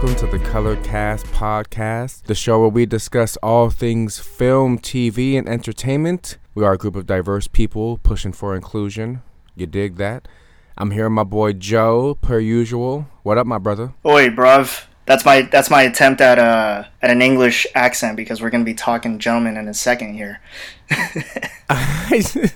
welcome 0.00 0.14
to 0.14 0.38
the 0.38 0.44
Color 0.44 0.76
Cast 0.84 1.26
Podcast, 1.26 2.22
the 2.26 2.34
show 2.36 2.60
where 2.60 2.68
we 2.68 2.86
discuss 2.86 3.36
all 3.38 3.68
things 3.68 4.20
film, 4.20 4.78
TV, 4.78 5.36
and 5.36 5.48
entertainment. 5.48 6.38
We 6.54 6.64
are 6.64 6.74
a 6.74 6.78
group 6.78 6.94
of 6.94 7.04
diverse 7.04 7.48
people 7.48 7.98
pushing 8.04 8.30
for 8.30 8.54
inclusion. 8.54 9.22
You 9.56 9.66
dig 9.66 9.96
that? 9.96 10.28
I'm 10.76 10.92
here 10.92 11.06
with 11.06 11.14
my 11.14 11.24
boy 11.24 11.54
Joe, 11.54 12.14
per 12.14 12.38
usual. 12.38 13.08
What 13.24 13.38
up, 13.38 13.48
my 13.48 13.58
brother? 13.58 13.92
Oi, 14.06 14.28
bruv. 14.28 14.86
That's 15.08 15.24
my 15.24 15.40
that's 15.40 15.70
my 15.70 15.84
attempt 15.84 16.20
at 16.20 16.38
uh 16.38 16.84
at 17.00 17.08
an 17.08 17.22
English 17.22 17.66
accent 17.74 18.14
because 18.14 18.42
we're 18.42 18.50
gonna 18.50 18.62
be 18.62 18.74
talking 18.74 19.18
gentlemen 19.18 19.56
in 19.56 19.66
a 19.66 19.72
second 19.72 20.12
here. 20.12 20.40
that 20.90 22.46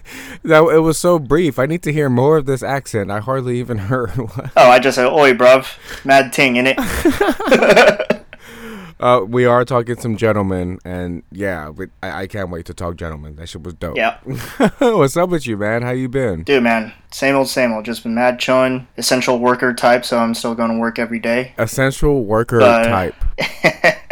it 0.44 0.80
was 0.80 0.98
so 0.98 1.18
brief. 1.18 1.58
I 1.58 1.64
need 1.64 1.82
to 1.84 1.92
hear 1.94 2.10
more 2.10 2.36
of 2.36 2.44
this 2.44 2.62
accent. 2.62 3.10
I 3.10 3.20
hardly 3.20 3.58
even 3.58 3.78
heard. 3.88 4.12
oh, 4.18 4.50
I 4.54 4.78
just 4.80 4.96
said, 4.96 5.10
"Oi, 5.10 5.32
bruv, 5.32 5.78
mad 6.04 6.34
ting 6.34 6.56
in 6.56 6.66
it." 6.68 8.18
Uh, 9.02 9.24
we 9.26 9.44
are 9.44 9.64
talking 9.64 9.98
some 9.98 10.16
gentlemen, 10.16 10.78
and 10.84 11.24
yeah, 11.32 11.72
I, 12.04 12.22
I, 12.22 12.26
can't 12.28 12.50
wait 12.50 12.66
to 12.66 12.74
talk 12.74 12.94
gentlemen. 12.94 13.34
That 13.34 13.48
shit 13.48 13.60
was 13.64 13.74
dope. 13.74 13.96
Yeah. 13.96 14.18
What's 14.78 15.16
up 15.16 15.28
with 15.28 15.44
you, 15.44 15.56
man? 15.56 15.82
How 15.82 15.90
you 15.90 16.08
been? 16.08 16.44
Dude, 16.44 16.62
man, 16.62 16.92
same 17.10 17.34
old, 17.34 17.48
same 17.48 17.72
old. 17.72 17.84
Just 17.84 18.04
been 18.04 18.14
mad 18.14 18.38
chilling. 18.38 18.86
Essential 18.96 19.40
worker 19.40 19.74
type, 19.74 20.04
so 20.04 20.18
I'm 20.18 20.34
still 20.34 20.54
going 20.54 20.70
to 20.70 20.78
work 20.78 21.00
every 21.00 21.18
day. 21.18 21.52
Essential 21.58 22.24
worker 22.24 22.60
but, 22.60 22.84
type. 22.84 23.14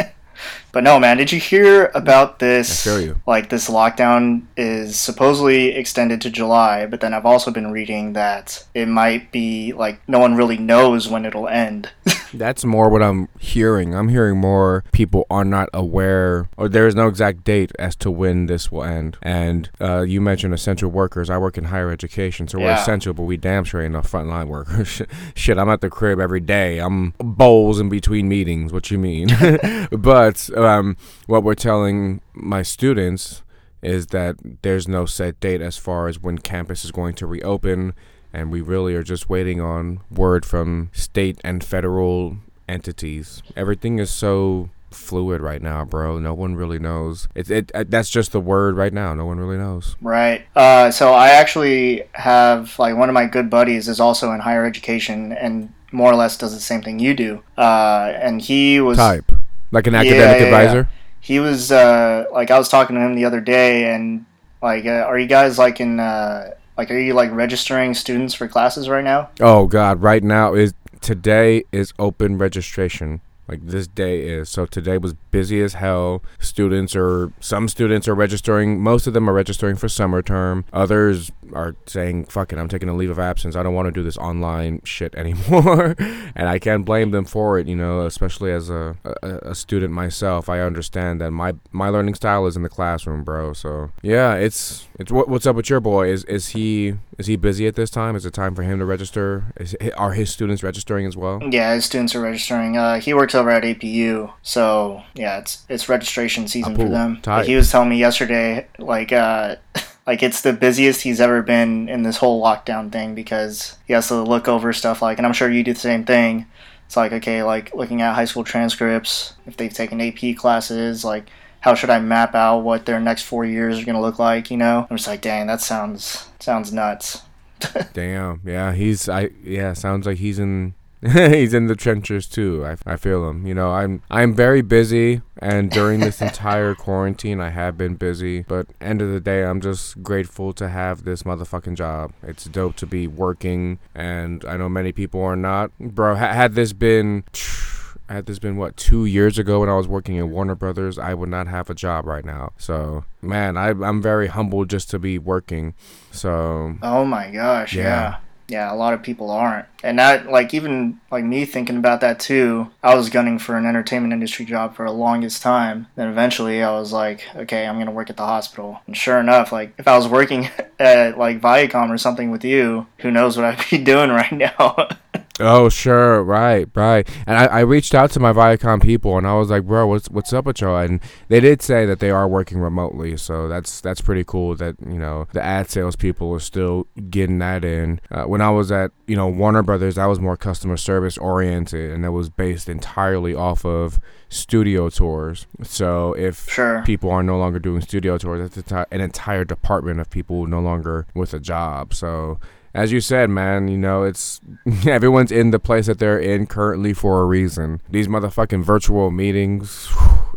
But 0.73 0.85
no, 0.85 0.99
man, 0.99 1.17
did 1.17 1.31
you 1.31 1.39
hear 1.39 1.91
about 1.93 2.39
this? 2.39 2.87
I 2.87 2.89
feel 2.89 3.01
you. 3.01 3.21
Like 3.27 3.49
this 3.49 3.69
lockdown 3.69 4.43
is 4.55 4.97
supposedly 4.97 5.75
extended 5.75 6.21
to 6.21 6.29
July, 6.29 6.85
but 6.85 7.01
then 7.01 7.13
I've 7.13 7.25
also 7.25 7.51
been 7.51 7.71
reading 7.71 8.13
that 8.13 8.65
it 8.73 8.87
might 8.87 9.31
be 9.31 9.73
like 9.73 9.99
no 10.07 10.19
one 10.19 10.35
really 10.35 10.57
knows 10.57 11.09
when 11.09 11.25
it'll 11.25 11.49
end. 11.49 11.89
That's 12.33 12.63
more 12.63 12.89
what 12.89 13.01
I'm 13.01 13.27
hearing. 13.39 13.93
I'm 13.93 14.09
hearing 14.09 14.39
more 14.39 14.83
people 14.91 15.25
are 15.29 15.45
not 15.45 15.69
aware, 15.73 16.49
or 16.57 16.69
there 16.69 16.87
is 16.87 16.95
no 16.95 17.07
exact 17.07 17.43
date 17.43 17.71
as 17.79 17.95
to 17.97 18.11
when 18.11 18.45
this 18.45 18.71
will 18.71 18.83
end. 18.83 19.17
And 19.21 19.69
uh, 19.79 20.01
you 20.01 20.21
mentioned 20.21 20.53
essential 20.53 20.89
workers. 20.89 21.29
I 21.29 21.37
work 21.37 21.57
in 21.57 21.65
higher 21.65 21.91
education, 21.91 22.47
so 22.47 22.59
yeah. 22.59 22.65
we're 22.65 22.81
essential, 22.81 23.13
but 23.13 23.23
we 23.23 23.37
damn 23.37 23.63
sure 23.63 23.81
ain't 23.81 23.93
no 23.93 24.01
frontline 24.01 24.47
workers. 24.47 25.01
Shit, 25.35 25.57
I'm 25.57 25.69
at 25.69 25.81
the 25.81 25.89
crib 25.89 26.19
every 26.19 26.39
day. 26.39 26.79
I'm 26.79 27.13
bowls 27.17 27.79
in 27.79 27.89
between 27.89 28.27
meetings. 28.27 28.71
What 28.71 28.91
you 28.91 28.97
mean? 28.97 29.29
but 29.91 30.49
um, 30.57 30.97
what 31.27 31.43
we're 31.43 31.55
telling 31.55 32.21
my 32.33 32.61
students 32.61 33.43
is 33.81 34.07
that 34.07 34.35
there's 34.61 34.87
no 34.87 35.05
set 35.05 35.39
date 35.39 35.61
as 35.61 35.77
far 35.77 36.07
as 36.07 36.19
when 36.19 36.37
campus 36.37 36.85
is 36.85 36.91
going 36.91 37.15
to 37.15 37.25
reopen, 37.25 37.93
and 38.33 38.51
we 38.51 38.61
really 38.61 38.95
are 38.95 39.03
just 39.03 39.29
waiting 39.29 39.61
on 39.61 39.99
word 40.09 40.45
from 40.45 40.89
state 40.93 41.39
and 41.43 41.63
federal 41.63 42.37
entities. 42.67 43.43
Everything 43.55 43.99
is 43.99 44.09
so 44.09 44.69
fluid 44.91 45.41
right 45.41 45.61
now, 45.61 45.85
bro. 45.85 46.19
No 46.19 46.33
one 46.33 46.55
really 46.55 46.79
knows. 46.79 47.27
It, 47.33 47.49
it, 47.49 47.71
it, 47.73 47.91
that's 47.91 48.09
just 48.09 48.31
the 48.31 48.41
word 48.41 48.75
right 48.75 48.93
now. 48.93 49.13
No 49.13 49.25
one 49.25 49.39
really 49.39 49.57
knows. 49.57 49.95
Right. 50.01 50.45
Uh, 50.55 50.91
so 50.91 51.13
I 51.13 51.29
actually 51.29 52.03
have 52.13 52.77
like 52.77 52.95
one 52.95 53.09
of 53.09 53.13
my 53.13 53.25
good 53.25 53.49
buddies 53.49 53.87
is 53.87 53.99
also 53.99 54.31
in 54.31 54.39
higher 54.39 54.65
education 54.65 55.31
and 55.33 55.73
more 55.91 56.11
or 56.11 56.15
less 56.15 56.37
does 56.37 56.53
the 56.53 56.59
same 56.59 56.81
thing 56.81 56.99
you 56.99 57.13
do. 57.13 57.43
Uh, 57.57 58.13
and 58.15 58.41
he 58.41 58.79
was 58.79 58.97
type 58.97 59.31
like 59.71 59.87
an 59.87 59.95
academic 59.95 60.39
yeah, 60.39 60.45
advisor. 60.45 60.89
Yeah. 60.91 60.97
He 61.19 61.39
was 61.39 61.71
uh, 61.71 62.25
like 62.31 62.51
I 62.51 62.57
was 62.57 62.69
talking 62.69 62.95
to 62.95 63.01
him 63.01 63.15
the 63.15 63.25
other 63.25 63.41
day, 63.41 63.93
and 63.93 64.25
like, 64.61 64.85
uh, 64.85 65.05
are 65.07 65.19
you 65.19 65.27
guys 65.27 65.57
like 65.57 65.79
in 65.79 65.99
uh, 65.99 66.51
like 66.77 66.91
are 66.91 66.99
you 66.99 67.13
like 67.13 67.31
registering 67.31 67.93
students 67.93 68.33
for 68.33 68.47
classes 68.47 68.89
right 68.89 69.03
now? 69.03 69.29
Oh 69.39 69.67
God, 69.67 70.01
right 70.01 70.23
now 70.23 70.53
is 70.53 70.73
today 71.01 71.63
is 71.71 71.93
open 71.99 72.37
registration. 72.37 73.21
Like 73.47 73.67
this 73.67 73.87
day 73.87 74.21
is. 74.21 74.49
So 74.49 74.65
today 74.65 74.97
was 74.97 75.13
busy 75.31 75.61
as 75.61 75.73
hell. 75.73 76.23
Students 76.39 76.95
are 76.95 77.33
some 77.41 77.67
students 77.67 78.07
are 78.07 78.15
registering. 78.15 78.79
Most 78.79 79.07
of 79.07 79.13
them 79.13 79.29
are 79.29 79.33
registering 79.33 79.75
for 79.75 79.89
summer 79.89 80.21
term. 80.21 80.63
Others 80.71 81.31
are 81.53 81.75
saying, 81.85 82.25
"Fuck 82.25 82.53
it, 82.53 82.59
I'm 82.59 82.67
taking 82.67 82.89
a 82.89 82.95
leave 82.95 83.09
of 83.09 83.19
absence. 83.19 83.55
I 83.55 83.63
don't 83.63 83.73
want 83.73 83.87
to 83.87 83.91
do 83.91 84.03
this 84.03 84.17
online 84.17 84.81
shit 84.85 85.15
anymore." 85.15 85.95
and 86.35 86.47
I 86.47 86.59
can't 86.59 86.85
blame 86.85 87.11
them 87.11 87.25
for 87.25 87.59
it. 87.59 87.67
You 87.67 87.75
know, 87.75 88.05
especially 88.05 88.51
as 88.51 88.69
a, 88.69 88.95
a, 89.03 89.29
a 89.51 89.55
student 89.55 89.93
myself, 89.93 90.49
I 90.49 90.61
understand 90.61 91.21
that 91.21 91.31
my 91.31 91.53
my 91.71 91.89
learning 91.89 92.15
style 92.15 92.45
is 92.47 92.55
in 92.55 92.63
the 92.63 92.69
classroom, 92.69 93.23
bro. 93.23 93.53
So 93.53 93.91
yeah, 94.01 94.35
it's 94.35 94.87
it's 94.99 95.11
what, 95.11 95.27
what's 95.27 95.45
up 95.45 95.55
with 95.55 95.69
your 95.69 95.79
boy? 95.79 96.09
Is 96.09 96.23
is 96.25 96.49
he 96.49 96.95
is 97.17 97.27
he 97.27 97.35
busy 97.35 97.67
at 97.67 97.75
this 97.75 97.89
time? 97.89 98.15
Is 98.15 98.25
it 98.25 98.33
time 98.33 98.55
for 98.55 98.63
him 98.63 98.79
to 98.79 98.85
register? 98.85 99.53
Is, 99.57 99.75
are 99.97 100.13
his 100.13 100.31
students 100.31 100.63
registering 100.63 101.05
as 101.05 101.15
well? 101.15 101.41
Yeah, 101.49 101.73
his 101.73 101.85
students 101.85 102.15
are 102.15 102.21
registering. 102.21 102.77
Uh, 102.77 102.99
he 102.99 103.13
works 103.13 103.35
over 103.35 103.49
at 103.49 103.63
APU, 103.63 104.31
so 104.41 105.03
yeah, 105.13 105.37
it's 105.37 105.65
it's 105.69 105.89
registration 105.89 106.47
season 106.47 106.75
for 106.75 106.87
them. 106.89 107.21
He 107.45 107.55
was 107.55 107.71
telling 107.71 107.89
me 107.89 107.97
yesterday, 107.97 108.67
like 108.79 109.11
uh, 109.11 109.57
like 110.07 110.23
it's 110.23 110.41
the 110.41 110.53
busiest 110.53 111.01
he's 111.01 111.21
ever 111.21 111.41
been 111.41 111.87
in 111.89 112.03
this 112.03 112.17
whole 112.17 112.41
lockdown 112.41 112.91
thing 112.91 113.15
because 113.15 113.77
he 113.85 113.93
has 113.93 114.07
to 114.07 114.21
look 114.21 114.47
over 114.47 114.73
stuff 114.73 115.01
like, 115.01 115.17
and 115.17 115.27
I'm 115.27 115.33
sure 115.33 115.49
you 115.49 115.63
do 115.63 115.73
the 115.73 115.79
same 115.79 116.05
thing. 116.05 116.47
It's 116.85 116.97
like 116.97 117.13
okay, 117.13 117.43
like 117.43 117.73
looking 117.73 118.01
at 118.01 118.15
high 118.15 118.25
school 118.25 118.43
transcripts, 118.43 119.33
if 119.45 119.57
they've 119.57 119.73
taken 119.73 120.01
AP 120.01 120.35
classes, 120.35 121.05
like 121.05 121.29
how 121.61 121.75
should 121.75 121.89
I 121.89 121.99
map 121.99 122.35
out 122.35 122.59
what 122.59 122.85
their 122.85 122.99
next 122.99 123.23
four 123.23 123.45
years 123.45 123.79
are 123.79 123.85
gonna 123.85 124.01
look 124.01 124.19
like? 124.19 124.51
You 124.51 124.57
know, 124.57 124.87
I'm 124.89 124.97
just 124.97 125.07
like, 125.07 125.21
dang, 125.21 125.47
that 125.47 125.61
sounds 125.61 126.29
sounds 126.39 126.73
nuts. 126.73 127.21
Damn, 127.93 128.41
yeah, 128.43 128.73
he's 128.73 129.07
I 129.07 129.29
yeah, 129.43 129.73
sounds 129.73 130.05
like 130.05 130.17
he's 130.17 130.39
in 130.39 130.73
he's 131.11 131.55
in 131.55 131.65
the 131.65 131.75
trenches 131.75 132.27
too. 132.27 132.63
I, 132.63 132.93
I 132.93 132.95
feel 132.95 133.27
him. 133.27 133.47
You 133.47 133.55
know, 133.55 133.71
I'm 133.71 134.03
I'm 134.11 134.35
very 134.35 134.61
busy, 134.61 135.21
and 135.39 135.71
during 135.71 135.99
this 135.99 136.21
entire 136.21 136.75
quarantine, 136.75 137.39
I 137.41 137.49
have 137.49 137.75
been 137.75 137.95
busy. 137.95 138.43
But 138.43 138.67
end 138.79 139.01
of 139.01 139.09
the 139.09 139.19
day, 139.19 139.43
I'm 139.43 139.61
just 139.61 140.03
grateful 140.03 140.53
to 140.53 140.69
have 140.69 141.03
this 141.03 141.23
motherfucking 141.23 141.75
job. 141.75 142.13
It's 142.21 142.45
dope 142.45 142.75
to 142.77 142.85
be 142.85 143.07
working, 143.07 143.79
and 143.95 144.45
I 144.45 144.57
know 144.57 144.69
many 144.69 144.91
people 144.91 145.23
are 145.23 145.35
not. 145.35 145.71
Bro, 145.79 146.15
ha- 146.15 146.33
had 146.33 146.53
this 146.53 146.73
been. 146.73 147.23
Had 148.09 148.25
this 148.25 148.39
been 148.39 148.57
what 148.57 148.75
two 148.75 149.05
years 149.05 149.39
ago 149.39 149.61
when 149.61 149.69
I 149.69 149.77
was 149.77 149.87
working 149.87 150.19
at 150.19 150.27
Warner 150.27 150.53
Brothers, 150.53 150.99
I 150.99 151.13
would 151.13 151.29
not 151.29 151.47
have 151.47 151.69
a 151.69 151.73
job 151.73 152.05
right 152.05 152.25
now. 152.25 152.51
So, 152.57 153.05
man, 153.21 153.55
I, 153.55 153.69
I'm 153.69 154.01
very 154.01 154.27
humbled 154.27 154.69
just 154.69 154.89
to 154.89 154.99
be 154.99 155.17
working. 155.17 155.75
So, 156.11 156.75
oh 156.81 157.05
my 157.05 157.31
gosh, 157.31 157.73
yeah. 157.73 157.83
yeah 157.83 158.15
yeah, 158.51 158.71
a 158.71 158.75
lot 158.75 158.93
of 158.93 159.01
people 159.01 159.31
aren't. 159.31 159.65
And 159.81 159.97
that, 159.97 160.27
like, 160.29 160.53
even 160.53 160.99
like 161.09 161.23
me 161.23 161.45
thinking 161.45 161.77
about 161.77 162.01
that 162.01 162.19
too, 162.19 162.69
I 162.83 162.95
was 162.95 163.09
gunning 163.09 163.39
for 163.39 163.55
an 163.55 163.65
entertainment 163.65 164.11
industry 164.11 164.45
job 164.45 164.75
for 164.75 164.85
the 164.85 164.91
longest 164.91 165.41
time. 165.41 165.87
Then 165.95 166.09
eventually 166.09 166.61
I 166.61 166.71
was 166.71 166.91
like, 166.91 167.23
okay, 167.33 167.65
I'm 167.65 167.75
going 167.75 167.85
to 167.85 167.93
work 167.93 168.09
at 168.09 168.17
the 168.17 168.25
hospital. 168.25 168.81
And 168.87 168.97
sure 168.97 169.19
enough, 169.19 169.53
like, 169.53 169.73
if 169.77 169.87
I 169.87 169.97
was 169.97 170.07
working 170.07 170.49
at 170.79 171.17
like 171.17 171.39
Viacom 171.39 171.89
or 171.89 171.97
something 171.97 172.29
with 172.29 172.43
you, 172.43 172.87
who 172.97 173.09
knows 173.09 173.37
what 173.37 173.45
I'd 173.45 173.69
be 173.69 173.77
doing 173.83 174.09
right 174.09 174.31
now. 174.33 174.89
Oh 175.41 175.69
sure, 175.69 176.23
right, 176.23 176.67
right. 176.75 177.07
And 177.25 177.37
I, 177.37 177.45
I 177.45 177.59
reached 177.61 177.95
out 177.95 178.11
to 178.11 178.19
my 178.19 178.31
Viacom 178.31 178.81
people 178.81 179.17
and 179.17 179.27
I 179.27 179.33
was 179.35 179.49
like, 179.49 179.63
bro, 179.65 179.87
what's 179.87 180.09
what's 180.09 180.31
up 180.33 180.45
with 180.45 180.61
y'all? 180.61 180.77
And 180.77 180.99
they 181.27 181.39
did 181.39 181.61
say 181.61 181.85
that 181.85 181.99
they 181.99 182.11
are 182.11 182.27
working 182.27 182.59
remotely, 182.59 183.17
so 183.17 183.47
that's 183.47 183.81
that's 183.81 184.01
pretty 184.01 184.23
cool. 184.23 184.55
That 184.55 184.75
you 184.85 184.99
know 184.99 185.27
the 185.33 185.43
ad 185.43 185.69
sales 185.69 185.95
people 185.95 186.31
are 186.33 186.39
still 186.39 186.87
getting 187.09 187.39
that 187.39 187.65
in. 187.65 187.99
Uh, 188.09 188.23
when 188.23 188.41
I 188.41 188.51
was 188.51 188.71
at 188.71 188.91
you 189.07 189.15
know 189.15 189.27
Warner 189.27 189.63
Brothers, 189.63 189.97
I 189.97 190.05
was 190.05 190.19
more 190.19 190.37
customer 190.37 190.77
service 190.77 191.17
oriented, 191.17 191.91
and 191.91 192.03
that 192.03 192.11
was 192.11 192.29
based 192.29 192.69
entirely 192.69 193.33
off 193.33 193.65
of 193.65 193.99
studio 194.29 194.89
tours. 194.89 195.45
So 195.63 196.13
if 196.13 196.49
sure. 196.49 196.83
people 196.85 197.11
are 197.11 197.23
no 197.23 197.37
longer 197.37 197.59
doing 197.59 197.81
studio 197.81 198.17
tours, 198.17 198.49
that's 198.49 198.71
an 198.71 199.01
entire 199.01 199.43
department 199.43 199.99
of 199.99 200.09
people 200.09 200.47
no 200.47 200.61
longer 200.61 201.05
with 201.13 201.33
a 201.33 201.39
job. 201.39 201.93
So 201.93 202.39
as 202.73 202.91
you 202.91 203.01
said, 203.01 203.29
man, 203.29 203.67
you 203.67 203.77
know, 203.77 204.03
it's 204.03 204.41
everyone's 204.85 205.31
in 205.31 205.51
the 205.51 205.59
place 205.59 205.87
that 205.87 205.99
they're 205.99 206.19
in 206.19 206.47
currently 206.47 206.93
for 206.93 207.21
a 207.21 207.25
reason. 207.25 207.81
These 207.89 208.07
motherfucking 208.07 208.63
virtual 208.63 209.11
meetings, 209.11 209.89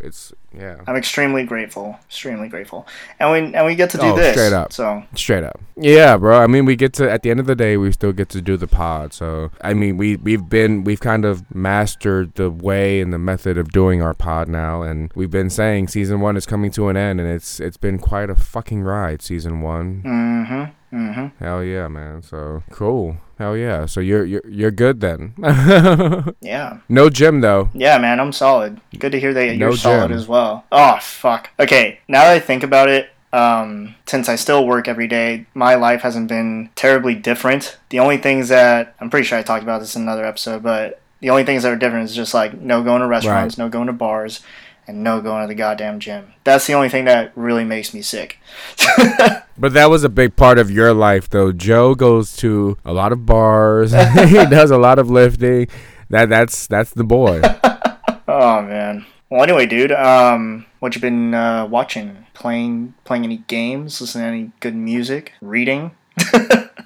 it's 0.05 0.33
yeah. 0.57 0.81
I'm 0.87 0.97
extremely 0.97 1.45
grateful, 1.45 1.99
extremely 2.07 2.49
grateful, 2.49 2.87
and 3.19 3.31
we 3.33 3.55
and 3.55 3.67
we 3.67 3.75
get 3.75 3.91
to 3.91 3.99
do 3.99 4.07
oh, 4.07 4.17
this 4.17 4.33
straight 4.33 4.53
up. 4.53 4.73
So 4.73 5.03
straight 5.15 5.45
up, 5.45 5.61
yeah, 5.77 6.17
bro. 6.17 6.39
I 6.39 6.47
mean, 6.47 6.65
we 6.65 6.77
get 6.77 6.93
to 6.95 7.11
at 7.11 7.23
the 7.23 7.31
end 7.31 7.41
of 7.41 7.47
the 7.47 7.57
day, 7.57 7.77
we 7.77 7.91
still 7.93 8.13
get 8.13 8.29
to 8.31 8.43
do 8.43 8.57
the 8.57 8.67
pod. 8.67 9.13
So 9.13 9.51
I 9.63 9.75
mean, 9.75 9.97
we 9.97 10.17
we've 10.17 10.49
been 10.49 10.85
we've 10.85 11.01
kind 11.01 11.25
of 11.25 11.53
mastered 11.55 12.35
the 12.35 12.51
way 12.51 13.01
and 13.01 13.13
the 13.13 13.19
method 13.19 13.59
of 13.59 13.73
doing 13.73 14.03
our 14.03 14.15
pod 14.15 14.49
now, 14.49 14.83
and 14.83 15.11
we've 15.15 15.31
been 15.31 15.51
saying 15.51 15.89
season 15.89 16.21
one 16.21 16.37
is 16.37 16.47
coming 16.47 16.71
to 16.73 16.89
an 16.89 16.97
end, 16.97 17.21
and 17.21 17.29
it's 17.29 17.59
it's 17.61 17.77
been 17.79 17.99
quite 17.99 18.31
a 18.31 18.35
fucking 18.35 18.83
ride. 18.83 19.23
Season 19.23 19.61
one. 19.61 20.03
Mm-hmm. 20.03 20.97
Mm-hmm. 20.97 21.45
Hell 21.45 21.65
yeah, 21.65 21.89
man. 21.89 22.23
So 22.23 22.63
cool. 22.71 23.17
Hell 23.45 23.59
yeah. 23.59 23.85
So 23.85 24.01
you're 24.01 24.25
you're 24.25 24.49
you're 24.49 24.71
good 24.71 25.03
then. 25.03 25.35
yeah. 26.41 26.79
No 26.89 27.11
gym 27.11 27.43
though. 27.43 27.69
Yeah, 27.75 27.99
man. 27.99 28.19
I'm 28.19 28.33
solid. 28.33 28.81
Good 28.99 29.13
to 29.13 29.21
hear 29.21 29.35
that 29.35 29.57
you're 29.57 29.77
solid 29.77 30.13
as 30.13 30.27
well. 30.27 30.65
Oh 30.73 30.97
fuck. 31.03 31.51
Okay. 31.61 31.99
Now 32.09 32.23
that 32.23 32.33
I 32.33 32.41
think 32.41 32.63
about 32.63 32.89
it, 32.89 33.11
um, 33.35 33.97
since 34.07 34.31
I 34.31 34.37
still 34.37 34.67
work 34.67 34.89
every 34.89 35.07
day, 35.09 35.45
my 35.53 35.75
life 35.75 36.01
hasn't 36.01 36.29
been 36.29 36.71
terribly 36.75 37.15
different. 37.15 37.77
The 37.91 37.99
only 37.99 38.17
things 38.17 38.49
that 38.49 38.95
I'm 38.99 39.11
pretty 39.11 39.27
sure 39.27 39.37
I 39.37 39.43
talked 39.43 39.63
about 39.63 39.81
this 39.81 39.95
in 39.95 40.01
another 40.01 40.25
episode, 40.25 40.63
but 40.63 41.03
The 41.21 41.29
only 41.31 41.45
things 41.45 41.65
that 41.65 41.73
are 41.73 41.77
different 41.77 42.09
is 42.09 42.17
just 42.17 42.33
like 42.33 42.59
no 42.61 42.83
going 42.83 43.01
to 43.01 43.07
restaurants, 43.07 43.59
right. 43.59 43.65
no 43.65 43.69
going 43.69 43.89
to 43.89 43.93
bars, 43.93 44.41
and 44.87 45.03
no 45.03 45.21
going 45.21 45.43
to 45.43 45.49
the 45.49 45.55
goddamn 45.55 46.01
gym. 46.01 46.33
That's 46.45 46.67
the 46.67 46.75
only 46.75 46.89
thing 46.89 47.05
that 47.07 47.33
really 47.35 47.65
makes 47.65 47.95
me 47.95 48.03
sick. 48.03 48.39
but 49.59 49.73
that 49.73 49.91
was 49.91 50.05
a 50.05 50.09
big 50.09 50.37
part 50.37 50.59
of 50.59 50.71
your 50.71 50.93
life, 50.93 51.29
though. 51.29 51.53
Joe 51.53 51.95
goes 51.95 52.37
to 52.37 52.77
a 52.85 52.93
lot 52.93 53.13
of 53.13 53.27
bars. 53.27 53.93
he 54.29 54.45
does 54.47 54.71
a 54.71 54.79
lot 54.79 54.99
of 54.99 55.11
lifting. 55.11 55.69
That 56.11 56.29
that's 56.29 56.67
that's 56.67 56.91
the 56.91 57.05
boy. 57.05 57.41
oh 58.29 58.63
man. 58.63 59.07
Well, 59.31 59.43
anyway, 59.43 59.67
dude. 59.67 59.93
Um, 59.93 60.67
what 60.81 60.95
you 60.95 61.01
been 61.01 61.35
uh, 61.35 61.67
watching? 61.67 62.27
Playing 62.35 62.95
playing 63.05 63.25
any 63.25 63.39
games? 63.39 64.01
Listening 64.01 64.25
to 64.25 64.29
any 64.29 64.53
good 64.61 64.77
music? 64.77 65.33
Reading? 65.41 65.93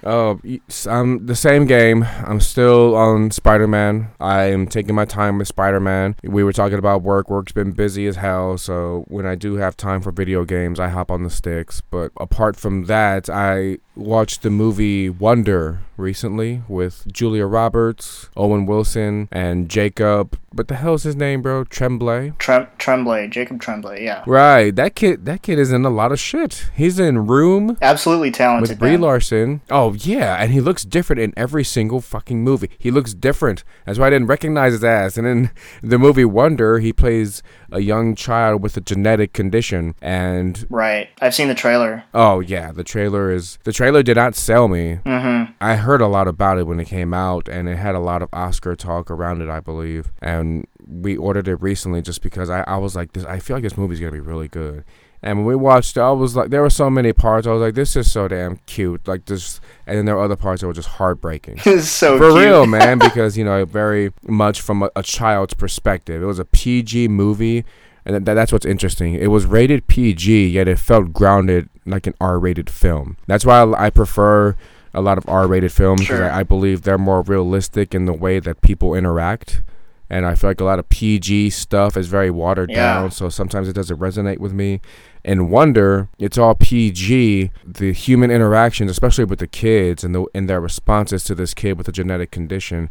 Oh, 0.05 0.41
I'm 0.87 1.27
the 1.27 1.35
same 1.35 1.67
game. 1.67 2.05
I'm 2.25 2.41
still 2.41 2.95
on 2.95 3.31
Spider 3.31 3.67
Man. 3.67 4.11
I 4.21 4.45
am 4.45 4.67
taking 4.67 4.95
my 4.95 5.05
time 5.05 5.39
with 5.39 5.49
Spider 5.49 5.81
Man. 5.81 6.17
We 6.23 6.45
were 6.45 6.53
talking 6.53 6.79
about 6.79 7.03
work. 7.03 7.31
Work's 7.31 7.53
been 7.53 7.73
busy 7.73 8.07
as 8.07 8.17
hell. 8.17 8.59
So 8.59 9.05
when 9.09 9.27
I 9.27 9.35
do 9.35 9.55
have 9.55 9.77
time 9.77 10.01
for 10.01 10.13
video 10.13 10.45
games, 10.45 10.79
I 10.79 10.89
hop 10.89 11.11
on 11.11 11.25
the 11.25 11.31
sticks. 11.31 11.81
But 11.81 12.13
apart 12.17 12.57
from 12.57 12.85
that, 12.85 13.29
I 13.29 13.79
watched 13.97 14.43
the 14.43 14.51
movie 14.51 15.11
Wonder 15.11 15.81
recently 15.97 16.63
with 16.69 17.11
Julia 17.13 17.47
Roberts, 17.47 18.29
Owen 18.37 18.67
Wilson, 18.67 19.29
and 19.33 19.69
Jacob. 19.69 20.39
But 20.59 20.67
the 20.67 20.75
hell's 20.75 21.05
his 21.05 21.15
name, 21.15 21.41
bro? 21.41 21.63
Tremblay. 21.63 22.33
Trem- 22.37 22.67
Tremblay, 22.79 23.29
Jacob 23.29 23.61
Tremblay. 23.61 24.03
Yeah. 24.03 24.25
Right. 24.27 24.75
That 24.75 24.97
kid. 24.97 25.25
That 25.25 25.41
kid 25.41 25.57
is 25.57 25.71
in 25.71 25.85
a 25.85 25.89
lot 25.89 26.11
of 26.11 26.19
shit. 26.19 26.69
He's 26.75 26.99
in 26.99 27.29
Room. 27.29 27.79
Absolutely 27.81 28.33
talented. 28.33 28.71
With 28.71 28.79
Brie 28.81 28.97
Larson. 28.97 29.61
Oh 29.71 29.93
yeah, 29.95 30.35
and 30.35 30.51
he 30.53 30.61
looks 30.61 30.83
different 30.83 31.23
in 31.23 31.33
every 31.37 31.63
single 31.63 32.01
fucking 32.01 32.43
movie. 32.43 32.71
He 32.77 32.91
looks 32.91 33.15
different. 33.15 33.63
That's 33.87 34.01
why 34.01 34.09
I 34.09 34.11
didn't 34.11 34.27
recognize 34.27 34.73
his 34.73 34.83
ass. 34.83 35.17
And 35.17 35.29
in 35.29 35.51
the 35.81 35.97
movie 35.97 36.25
Wonder, 36.25 36.81
he 36.81 36.93
plays 36.93 37.41
a 37.71 37.81
young 37.81 38.15
child 38.15 38.63
with 38.63 38.77
a 38.77 38.81
genetic 38.81 39.33
condition. 39.33 39.95
And 40.01 40.67
right, 40.71 41.09
I've 41.21 41.35
seen 41.35 41.49
the 41.49 41.55
trailer. 41.55 42.05
Oh 42.15 42.41
yeah, 42.41 42.73
the 42.73 42.85
trailer 42.85 43.31
is 43.31 43.59
the 43.65 43.73
trailer 43.73 44.03
did 44.03 44.17
not 44.17 44.35
sell 44.35 44.69
me. 44.69 45.01
Mm-hmm. 45.05 45.53
I 45.61 45.77
heard 45.77 46.01
a 46.01 46.07
lot 46.07 46.29
about 46.29 46.59
it 46.59 46.67
when 46.67 46.81
it 46.81 46.87
came 46.87 47.13
out, 47.13 47.49
and 47.49 47.69
it 47.69 47.77
had 47.77 47.95
a 47.95 48.01
lot 48.01 48.23
of 48.23 48.29
Oscar 48.33 48.77
talk 48.77 49.11
around 49.11 49.43
it, 49.43 49.49
I 49.49 49.61
believe. 49.61 50.13
And 50.21 50.67
we 50.87 51.17
ordered 51.17 51.49
it 51.49 51.57
recently 51.57 52.03
just 52.03 52.23
because 52.23 52.51
I, 52.51 52.63
I 52.63 52.77
was 52.77 52.97
like, 52.97 53.13
this. 53.13 53.25
I 53.25 53.39
feel 53.39 53.57
like 53.57 53.65
this 53.65 53.77
movie's 53.77 54.01
gonna 54.01 54.13
be 54.13 54.21
really 54.21 54.49
good. 54.49 54.85
And 55.23 55.39
when 55.39 55.47
we 55.47 55.57
watched, 55.57 55.99
I 55.99 56.11
was 56.13 56.37
like, 56.37 56.51
there 56.51 56.63
were 56.63 56.71
so 56.71 56.89
many 56.89 57.13
parts. 57.13 57.47
I 57.47 57.53
was 57.53 57.61
like, 57.61 57.75
this 57.75 57.97
is 57.97 58.11
so 58.11 58.29
damn 58.29 58.57
cute. 58.67 59.09
Like 59.09 59.27
this, 59.27 59.61
and 59.87 59.99
then 59.99 60.05
there 60.05 60.15
were 60.15 60.23
other 60.23 60.37
parts 60.37 60.61
that 60.61 60.69
were 60.69 60.73
just 60.73 60.89
heartbreaking. 60.89 61.59
so 61.81 62.19
for 62.19 62.31
cute. 62.31 62.45
real, 62.45 62.67
man. 62.79 62.99
Because 62.99 63.37
you 63.37 63.45
know, 63.45 63.65
very 63.65 64.13
much 64.23 64.61
from 64.61 64.85
a, 64.85 64.91
a, 64.95 65.03
child's 65.03 65.55
perspective. 65.55 66.23
It 66.23 66.27
was 66.27 66.39
a 66.39 66.45
PG 66.45 67.09
movie, 67.09 67.65
and 68.05 68.27
that, 68.27 68.35
that's 68.35 68.53
what's 68.53 68.67
interesting. 68.67 69.15
It 69.15 69.29
was 69.29 69.45
rated 69.45 69.89
PG, 69.89 70.49
yet 70.49 70.69
it 70.69 70.79
felt 70.79 71.13
grounded 71.13 71.69
like 71.85 72.07
an 72.07 72.15
R-rated 72.21 72.71
film. 72.71 73.17
That's 73.27 73.45
why 73.45 73.63
I, 73.63 73.87
I 73.87 73.91
prefer 73.91 74.55
a 74.95 75.01
lot 75.01 75.19
of 75.19 75.29
R-rated 75.29 75.73
films 75.73 76.03
because 76.03 76.19
sure. 76.19 76.31
I, 76.31 76.41
I 76.41 76.43
believe 76.45 76.83
they're 76.83 76.99
more 76.99 77.23
realistic 77.23 77.95
in 77.95 78.05
the 78.05 78.13
way 78.13 78.39
that 78.41 78.61
people 78.61 78.95
interact 78.95 79.63
and 80.11 80.25
I 80.25 80.35
feel 80.35 80.51
like 80.51 80.61
a 80.61 80.65
lot 80.65 80.79
of 80.79 80.89
PG 80.89 81.51
stuff 81.51 81.97
is 81.97 82.09
very 82.09 82.31
watered 82.31 82.71
yeah. 82.71 82.95
down, 82.95 83.11
so 83.11 83.29
sometimes 83.29 83.69
it 83.69 83.75
doesn't 83.75 83.99
resonate 83.99 84.39
with 84.39 84.53
me. 84.53 84.81
And 85.25 85.51
Wonder, 85.51 86.09
it's 86.19 86.39
all 86.39 86.55
PG. 86.55 87.51
The 87.65 87.93
human 87.93 88.31
interactions, 88.31 88.91
especially 88.91 89.25
with 89.25 89.39
the 89.39 89.47
kids 89.47 90.05
and 90.05 90.15
the 90.15 90.25
and 90.35 90.49
their 90.49 90.61
responses 90.61 91.25
to 91.25 91.35
this 91.35 91.53
kid 91.53 91.77
with 91.77 91.89
a 91.89 91.93
genetic 91.93 92.31
condition, 92.31 92.89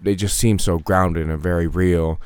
they 0.00 0.14
just 0.14 0.38
seem 0.38 0.58
so 0.58 0.78
grounded 0.78 1.28
and 1.28 1.40
very 1.40 1.66
real. 1.66 2.20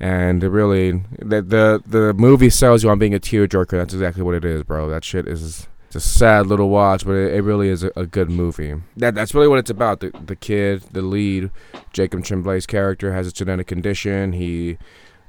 And 0.00 0.42
really, 0.42 1.02
the 1.18 1.42
the 1.42 1.82
the 1.86 2.14
movie 2.14 2.50
sells 2.50 2.82
you 2.82 2.90
on 2.90 2.98
being 2.98 3.14
a 3.14 3.20
tearjerker. 3.20 3.72
That's 3.72 3.94
exactly 3.94 4.22
what 4.22 4.34
it 4.34 4.44
is, 4.44 4.62
bro. 4.62 4.88
That 4.88 5.04
shit 5.04 5.28
is 5.28 5.68
a 5.94 6.00
sad 6.00 6.46
little 6.46 6.68
watch, 6.68 7.04
but 7.04 7.12
it, 7.12 7.34
it 7.34 7.42
really 7.42 7.68
is 7.68 7.84
a, 7.84 7.92
a, 7.94 8.06
good 8.06 8.30
movie. 8.30 8.74
That 8.96 9.14
that's 9.14 9.34
really 9.34 9.48
what 9.48 9.58
it's 9.58 9.70
about. 9.70 10.00
The 10.00 10.10
the 10.24 10.36
kid, 10.36 10.82
the 10.92 11.02
lead, 11.02 11.50
Jacob 11.92 12.24
Tremblay's 12.24 12.66
character 12.66 13.12
has 13.12 13.28
a 13.28 13.32
genetic 13.32 13.66
condition. 13.66 14.32
He 14.32 14.78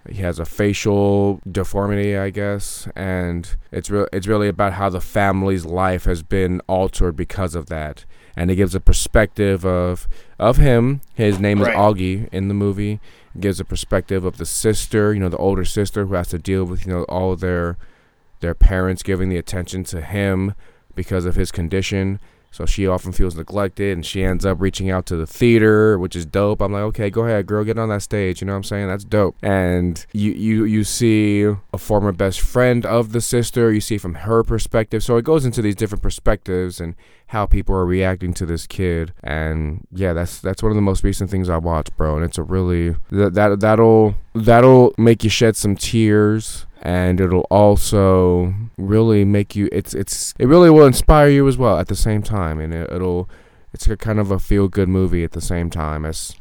he 0.10 0.22
has 0.22 0.40
a 0.40 0.46
facial 0.46 1.42
deformity, 1.50 2.18
I 2.18 2.30
guess, 2.30 2.88
and 2.96 3.56
it's 3.72 3.90
real. 3.90 4.08
It's 4.14 4.28
really 4.28 4.48
about 4.48 4.74
how 4.74 4.90
the 4.90 5.02
family's 5.02 5.66
life 5.66 6.06
has 6.06 6.24
been 6.24 6.62
altered 6.68 7.16
because 7.16 7.56
of 7.56 7.68
that, 7.68 8.06
and 8.36 8.50
it 8.50 8.56
gives 8.56 8.76
a 8.76 8.80
perspective 8.80 9.66
of 9.66 10.08
of 10.40 10.58
him. 10.58 11.02
His 11.14 11.40
name 11.40 11.62
right. 11.62 11.74
is 11.74 11.78
Auggie 11.78 12.30
in 12.32 12.48
the 12.48 12.54
movie. 12.54 13.00
It 13.36 13.42
gives 13.42 13.60
a 13.60 13.66
perspective 13.66 14.24
of 14.26 14.38
the 14.38 14.46
sister, 14.46 15.14
you 15.14 15.20
know, 15.20 15.30
the 15.30 15.38
older 15.38 15.66
sister 15.66 16.06
who 16.06 16.16
has 16.16 16.30
to 16.30 16.40
deal 16.40 16.64
with 16.64 16.86
you 16.86 16.94
know 16.94 17.04
all 17.04 17.36
their 17.36 17.78
their 18.40 18.56
parents 18.56 19.04
giving 19.04 19.30
the 19.30 19.38
attention 19.38 19.84
to 19.86 20.02
him 20.02 20.54
because 20.96 21.26
of 21.26 21.36
his 21.36 21.52
condition. 21.52 22.20
So 22.52 22.66
she 22.66 22.88
often 22.88 23.12
feels 23.12 23.36
neglected 23.36 23.94
and 23.94 24.06
she 24.06 24.24
ends 24.24 24.46
up 24.46 24.60
reaching 24.60 24.90
out 24.90 25.06
to 25.08 25.16
the 25.16 25.28
theater, 25.28 26.00
which 26.00 26.16
is 26.16 26.26
dope. 26.26 26.62
I'm 26.62 26.72
like, 26.72 26.82
okay, 26.84 27.10
go 27.10 27.26
ahead, 27.26 27.46
girl, 27.46 27.64
get 27.64 27.78
on 27.78 27.90
that 27.90 28.02
stage. 28.02 28.42
You 28.42 28.48
know 28.48 28.54
what 28.54 28.58
I'm 28.58 28.64
saying? 28.64 28.88
That's 28.88 29.04
dope. 29.04 29.36
And 29.44 30.04
you 30.14 30.32
you 30.32 30.64
you 30.64 30.84
see 30.84 31.44
a 31.44 31.78
former 31.78 32.12
best 32.12 32.40
friend 32.40 32.86
of 32.86 33.12
the 33.12 33.22
sister, 33.22 33.72
you 33.72 33.82
see 33.82 33.98
from 33.98 34.16
her 34.16 34.44
perspective. 34.44 35.04
So 35.04 35.18
it 35.18 35.26
goes 35.26 35.46
into 35.46 35.62
these 35.62 35.76
different 35.76 36.02
perspectives 36.02 36.80
and 36.80 36.96
how 37.28 37.46
people 37.46 37.76
are 37.76 37.86
reacting 37.86 38.34
to 38.36 38.46
this 38.46 38.66
kid. 38.66 39.14
And 39.24 39.86
yeah, 39.92 40.14
that's 40.14 40.40
that's 40.40 40.64
one 40.64 40.72
of 40.72 40.76
the 40.76 40.82
most 40.82 41.04
recent 41.04 41.30
things 41.30 41.50
I 41.50 41.58
watched, 41.58 41.96
bro. 41.98 42.16
And 42.16 42.26
it's 42.26 42.38
a 42.38 42.44
really 42.44 42.96
that 43.12 43.34
that 43.34 43.60
that'll 43.60 44.16
that'll 44.34 44.96
make 44.98 45.24
you 45.24 45.30
shed 45.30 45.56
some 45.56 45.76
tears 45.76 46.66
and 46.82 47.20
it'll 47.20 47.48
also 47.50 48.54
really 48.78 49.26
make 49.26 49.56
you 49.56 49.70
it's 49.72 49.94
it's 49.94 50.34
it 50.40 50.46
really 50.46 50.70
will 50.70 50.86
inspire 50.86 51.30
you 51.30 51.48
as 51.48 51.58
well 51.58 51.80
at 51.80 51.88
the 51.88 51.96
same 51.96 52.22
time. 52.22 52.60
And 52.60 52.74
it, 52.74 52.90
will 52.92 53.30
it's 53.74 53.88
a 53.88 53.98
kind 53.98 54.20
of 54.20 54.32
a 54.32 54.40
feel 54.40 54.68
good 54.68 54.90
movie 54.90 55.24
at 55.24 55.32
the 55.32 55.42
same 55.42 55.70
time 55.70 56.06
as 56.06 56.36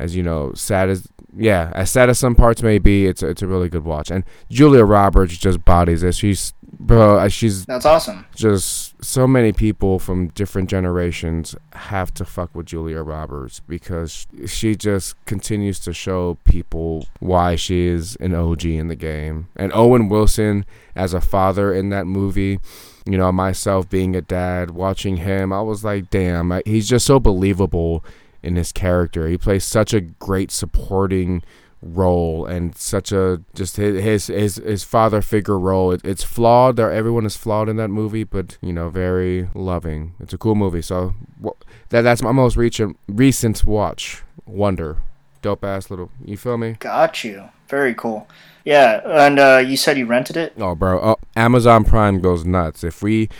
as 0.00 0.16
you 0.16 0.22
know 0.22 0.52
sad 0.54 0.88
as 0.88 1.06
yeah 1.36 1.70
as 1.74 1.90
sad 1.90 2.08
as 2.08 2.18
some 2.18 2.34
parts 2.34 2.62
may 2.62 2.78
be 2.78 3.06
it's 3.06 3.22
a, 3.22 3.28
it's 3.28 3.42
a 3.42 3.46
really 3.46 3.68
good 3.68 3.84
watch. 3.84 4.10
And 4.10 4.24
Julia 4.50 4.84
Roberts 4.84 5.36
just 5.36 5.64
bodies 5.64 6.02
it 6.02 6.14
she's 6.14 6.52
bro 6.78 7.18
uh, 7.18 7.28
she's 7.28 7.66
that's 7.66 7.84
awesome. 7.84 8.24
just 8.34 8.90
so 9.04 9.26
many 9.26 9.52
people 9.52 9.98
from 9.98 10.28
different 10.28 10.68
generations 10.68 11.54
have 11.74 12.12
to 12.14 12.24
fuck 12.24 12.54
with 12.54 12.66
Julia 12.66 13.02
Roberts 13.02 13.60
because 13.60 14.26
she 14.46 14.74
just 14.74 15.22
continues 15.26 15.78
to 15.80 15.92
show 15.92 16.38
people 16.44 17.06
why 17.18 17.56
she 17.56 17.86
is 17.86 18.16
an 18.16 18.34
OG 18.34 18.64
in 18.66 18.88
the 18.88 18.96
game. 18.96 19.48
And 19.56 19.72
Owen 19.74 20.08
Wilson 20.08 20.64
as 20.94 21.14
a 21.14 21.20
father 21.20 21.72
in 21.72 21.88
that 21.90 22.06
movie, 22.06 22.60
you 23.06 23.16
know, 23.16 23.32
myself 23.32 23.88
being 23.88 24.14
a 24.14 24.20
dad, 24.20 24.70
watching 24.70 25.18
him, 25.18 25.52
I 25.52 25.62
was 25.62 25.84
like, 25.84 26.10
damn, 26.10 26.60
he's 26.64 26.88
just 26.88 27.06
so 27.06 27.18
believable 27.18 28.04
in 28.42 28.56
his 28.56 28.72
character. 28.72 29.28
He 29.28 29.38
plays 29.38 29.64
such 29.64 29.92
a 29.92 30.00
great 30.00 30.50
supporting 30.50 31.42
role 31.82 32.44
and 32.44 32.76
such 32.76 33.10
a 33.10 33.42
just 33.54 33.76
his 33.76 34.26
his 34.26 34.56
his, 34.56 34.84
father 34.84 35.22
figure 35.22 35.58
role. 35.58 35.92
It, 35.92 36.02
it's 36.04 36.22
flawed. 36.22 36.76
There, 36.76 36.92
everyone 36.92 37.26
is 37.26 37.36
flawed 37.36 37.68
in 37.68 37.76
that 37.76 37.88
movie, 37.88 38.24
but 38.24 38.58
you 38.60 38.72
know, 38.72 38.88
very 38.90 39.48
loving. 39.54 40.14
It's 40.20 40.32
a 40.32 40.38
cool 40.38 40.54
movie. 40.54 40.82
So 40.82 41.14
that 41.88 42.02
that's 42.02 42.22
my 42.22 42.32
most 42.32 42.56
recent 42.56 42.98
recent 43.08 43.64
watch. 43.64 44.22
Wonder, 44.46 44.98
dope 45.42 45.64
ass 45.64 45.90
little. 45.90 46.10
You 46.24 46.36
feel 46.36 46.58
me? 46.58 46.76
Got 46.78 47.24
you. 47.24 47.48
Very 47.68 47.94
cool. 47.94 48.28
Yeah, 48.64 49.00
and 49.06 49.38
uh, 49.38 49.62
you 49.64 49.76
said 49.76 49.96
you 49.96 50.06
rented 50.06 50.36
it. 50.36 50.52
Oh, 50.58 50.74
bro, 50.74 51.00
oh, 51.00 51.16
Amazon 51.34 51.84
Prime 51.84 52.20
goes 52.20 52.44
nuts. 52.44 52.84
If 52.84 53.02
we 53.02 53.30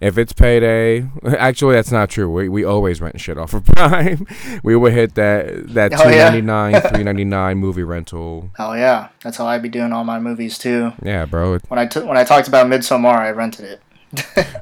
if 0.00 0.16
it's 0.16 0.32
payday, 0.32 1.08
actually 1.24 1.74
that's 1.74 1.92
not 1.92 2.10
true. 2.10 2.30
We 2.30 2.48
we 2.48 2.64
always 2.64 3.00
rent 3.00 3.20
shit 3.20 3.38
off 3.38 3.54
of 3.54 3.64
Prime. 3.76 4.26
we 4.62 4.74
would 4.74 4.92
hit 4.92 5.14
that 5.14 5.74
that 5.74 5.92
oh, 5.94 6.04
two 6.04 6.16
ninety 6.16 6.40
nine, 6.40 6.80
three 6.80 7.04
ninety 7.04 7.24
nine 7.24 7.58
movie 7.64 7.82
rental. 7.82 8.50
Oh 8.58 8.72
yeah, 8.72 9.08
that's 9.22 9.36
how 9.36 9.46
I'd 9.46 9.62
be 9.62 9.68
doing 9.68 9.92
all 9.92 10.04
my 10.04 10.18
movies 10.18 10.58
too. 10.58 10.92
Yeah, 11.02 11.26
bro. 11.26 11.58
When 11.68 11.78
I 11.78 11.86
took 11.86 12.06
when 12.06 12.16
I 12.16 12.24
talked 12.24 12.48
about 12.48 12.66
Midsommar, 12.66 13.14
I 13.16 13.30
rented 13.30 13.66
it. 13.66 13.82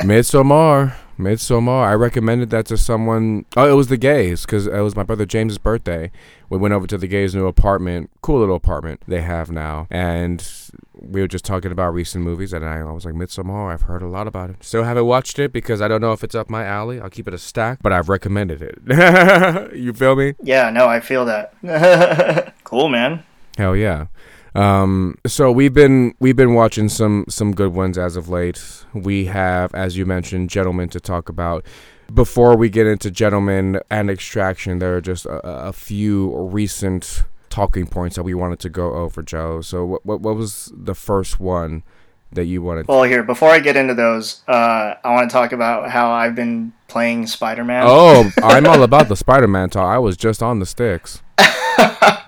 Midsommar. 0.03 0.95
Midsommar. 1.19 1.85
I 1.85 1.95
recommended 1.95 2.51
that 2.51 2.67
to 2.67 2.77
someone. 2.77 3.45
Oh, 3.57 3.71
it 3.71 3.75
was 3.75 3.89
the 3.89 3.97
gays 3.97 4.47
because 4.47 4.67
it 4.67 4.81
was 4.81 4.97
my 4.97 5.03
brother 5.03 5.27
James's 5.27 5.59
birthday. 5.59 6.11
We 6.49 6.59
went 6.59 6.75
over 6.75 6.87
to 6.87 6.97
the 6.97 7.07
gays' 7.07 7.35
new 7.35 7.47
apartment, 7.47 8.11
cool 8.23 8.41
little 8.41 8.57
apartment 8.57 9.03
they 9.07 9.21
have 9.21 9.51
now, 9.51 9.87
and 9.91 10.47
we 10.95 11.21
were 11.21 11.29
just 11.29 11.45
talking 11.45 11.73
about 11.73 11.93
recent 11.93 12.25
movies, 12.25 12.53
and 12.53 12.65
I 12.65 12.83
was 12.85 13.05
like, 13.05 13.15
Midsommar. 13.15 13.73
I've 13.73 13.83
heard 13.83 14.03
a 14.03 14.09
lot 14.09 14.27
about 14.27 14.51
it. 14.51 14.65
Still 14.65 14.85
haven't 14.85 15.07
watched 15.07 15.39
it 15.39 15.53
because 15.53 15.83
I 15.83 15.89
don't 15.89 16.01
know 16.01 16.13
if 16.13 16.25
it's 16.25 16.35
up 16.35 16.49
my 16.49 16.65
alley. 16.65 17.01
I'll 17.01 17.11
keep 17.11 17.29
it 17.29 17.35
a 17.35 17.39
stack, 17.39 17.81
but 17.83 17.93
I've 17.93 18.09
recommended 18.09 18.63
it. 18.63 19.75
you 19.77 19.93
feel 19.93 20.17
me? 20.17 20.35
Yeah, 20.43 20.71
no, 20.71 20.87
I 20.87 21.01
feel 21.01 21.25
that. 21.27 22.55
cool, 22.65 22.89
man. 22.89 23.25
Hell 23.57 23.77
yeah. 23.77 24.07
Um, 24.55 25.17
so 25.27 25.53
we've 25.53 25.75
been 25.75 26.15
we've 26.21 26.37
been 26.37 26.55
watching 26.55 26.89
some 26.89 27.25
some 27.29 27.55
good 27.55 27.75
ones 27.75 27.99
as 27.99 28.17
of 28.17 28.29
late. 28.29 28.85
We 28.95 29.27
have, 29.27 29.75
as 29.75 29.97
you 29.97 30.07
mentioned, 30.07 30.51
gentlemen 30.51 30.89
to 30.91 31.01
talk 31.01 31.29
about. 31.29 31.65
before 32.13 32.57
we 32.57 32.71
get 32.71 32.87
into 32.87 33.11
Gentlemen 33.11 33.81
and 33.91 34.09
Extraction, 34.11 34.79
there 34.79 34.97
are 34.97 35.01
just 35.03 35.27
a, 35.27 35.39
a 35.69 35.73
few 35.73 36.35
recent 36.37 37.25
talking 37.51 37.87
points 37.87 38.17
that 38.17 38.23
we 38.23 38.33
wanted 38.35 38.59
to 38.61 38.69
go 38.71 38.95
over, 38.95 39.23
Joe. 39.23 39.61
So, 39.61 39.85
what 39.85 40.07
what, 40.07 40.21
what 40.23 40.35
was 40.37 40.73
the 40.75 40.95
first 40.95 41.39
one 41.39 41.83
that 42.33 42.45
you 42.47 42.63
wanted? 42.63 42.89
Well, 42.89 43.03
here 43.05 43.23
before 43.23 43.51
I 43.51 43.59
get 43.59 43.77
into 43.77 43.95
those, 43.95 44.43
uh, 44.49 44.95
I 45.05 45.11
want 45.13 45.29
to 45.29 45.33
talk 45.33 45.53
about 45.53 45.91
how 45.91 46.11
I've 46.11 46.35
been 46.35 46.73
playing 46.89 47.27
Spider 47.27 47.65
Man. 47.65 47.85
Oh, 47.87 48.31
I'm 48.43 48.67
all 48.67 48.83
about 48.91 49.09
the 49.09 49.17
Spider 49.17 49.49
Man 49.49 49.69
talk. 49.71 49.87
I 49.87 49.99
was 49.99 50.17
just 50.17 50.43
on 50.43 50.59
the 50.59 50.67
sticks. 50.67 51.23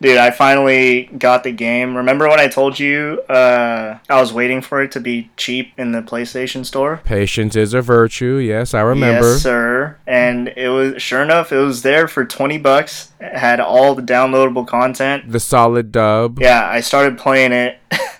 Dude, 0.00 0.16
I 0.18 0.30
finally 0.30 1.04
got 1.18 1.44
the 1.44 1.52
game. 1.52 1.96
Remember 1.96 2.28
when 2.28 2.40
I 2.40 2.48
told 2.48 2.78
you 2.78 3.22
uh, 3.28 3.98
I 4.08 4.20
was 4.20 4.32
waiting 4.32 4.60
for 4.60 4.82
it 4.82 4.92
to 4.92 5.00
be 5.00 5.30
cheap 5.36 5.72
in 5.78 5.92
the 5.92 6.02
PlayStation 6.02 6.64
Store? 6.64 7.00
Patience 7.04 7.56
is 7.56 7.74
a 7.74 7.82
virtue. 7.82 8.36
Yes, 8.36 8.74
I 8.74 8.80
remember. 8.80 9.32
Yes, 9.32 9.42
sir. 9.42 9.98
And 10.06 10.48
it 10.48 10.68
was 10.68 11.02
sure 11.02 11.22
enough, 11.22 11.52
it 11.52 11.58
was 11.58 11.82
there 11.82 12.08
for 12.08 12.24
twenty 12.24 12.58
bucks. 12.58 13.12
It 13.20 13.36
had 13.36 13.60
all 13.60 13.94
the 13.94 14.02
downloadable 14.02 14.66
content. 14.66 15.30
The 15.30 15.40
solid 15.40 15.92
dub. 15.92 16.40
Yeah, 16.40 16.68
I 16.68 16.80
started 16.80 17.18
playing 17.18 17.52
it. 17.52 17.78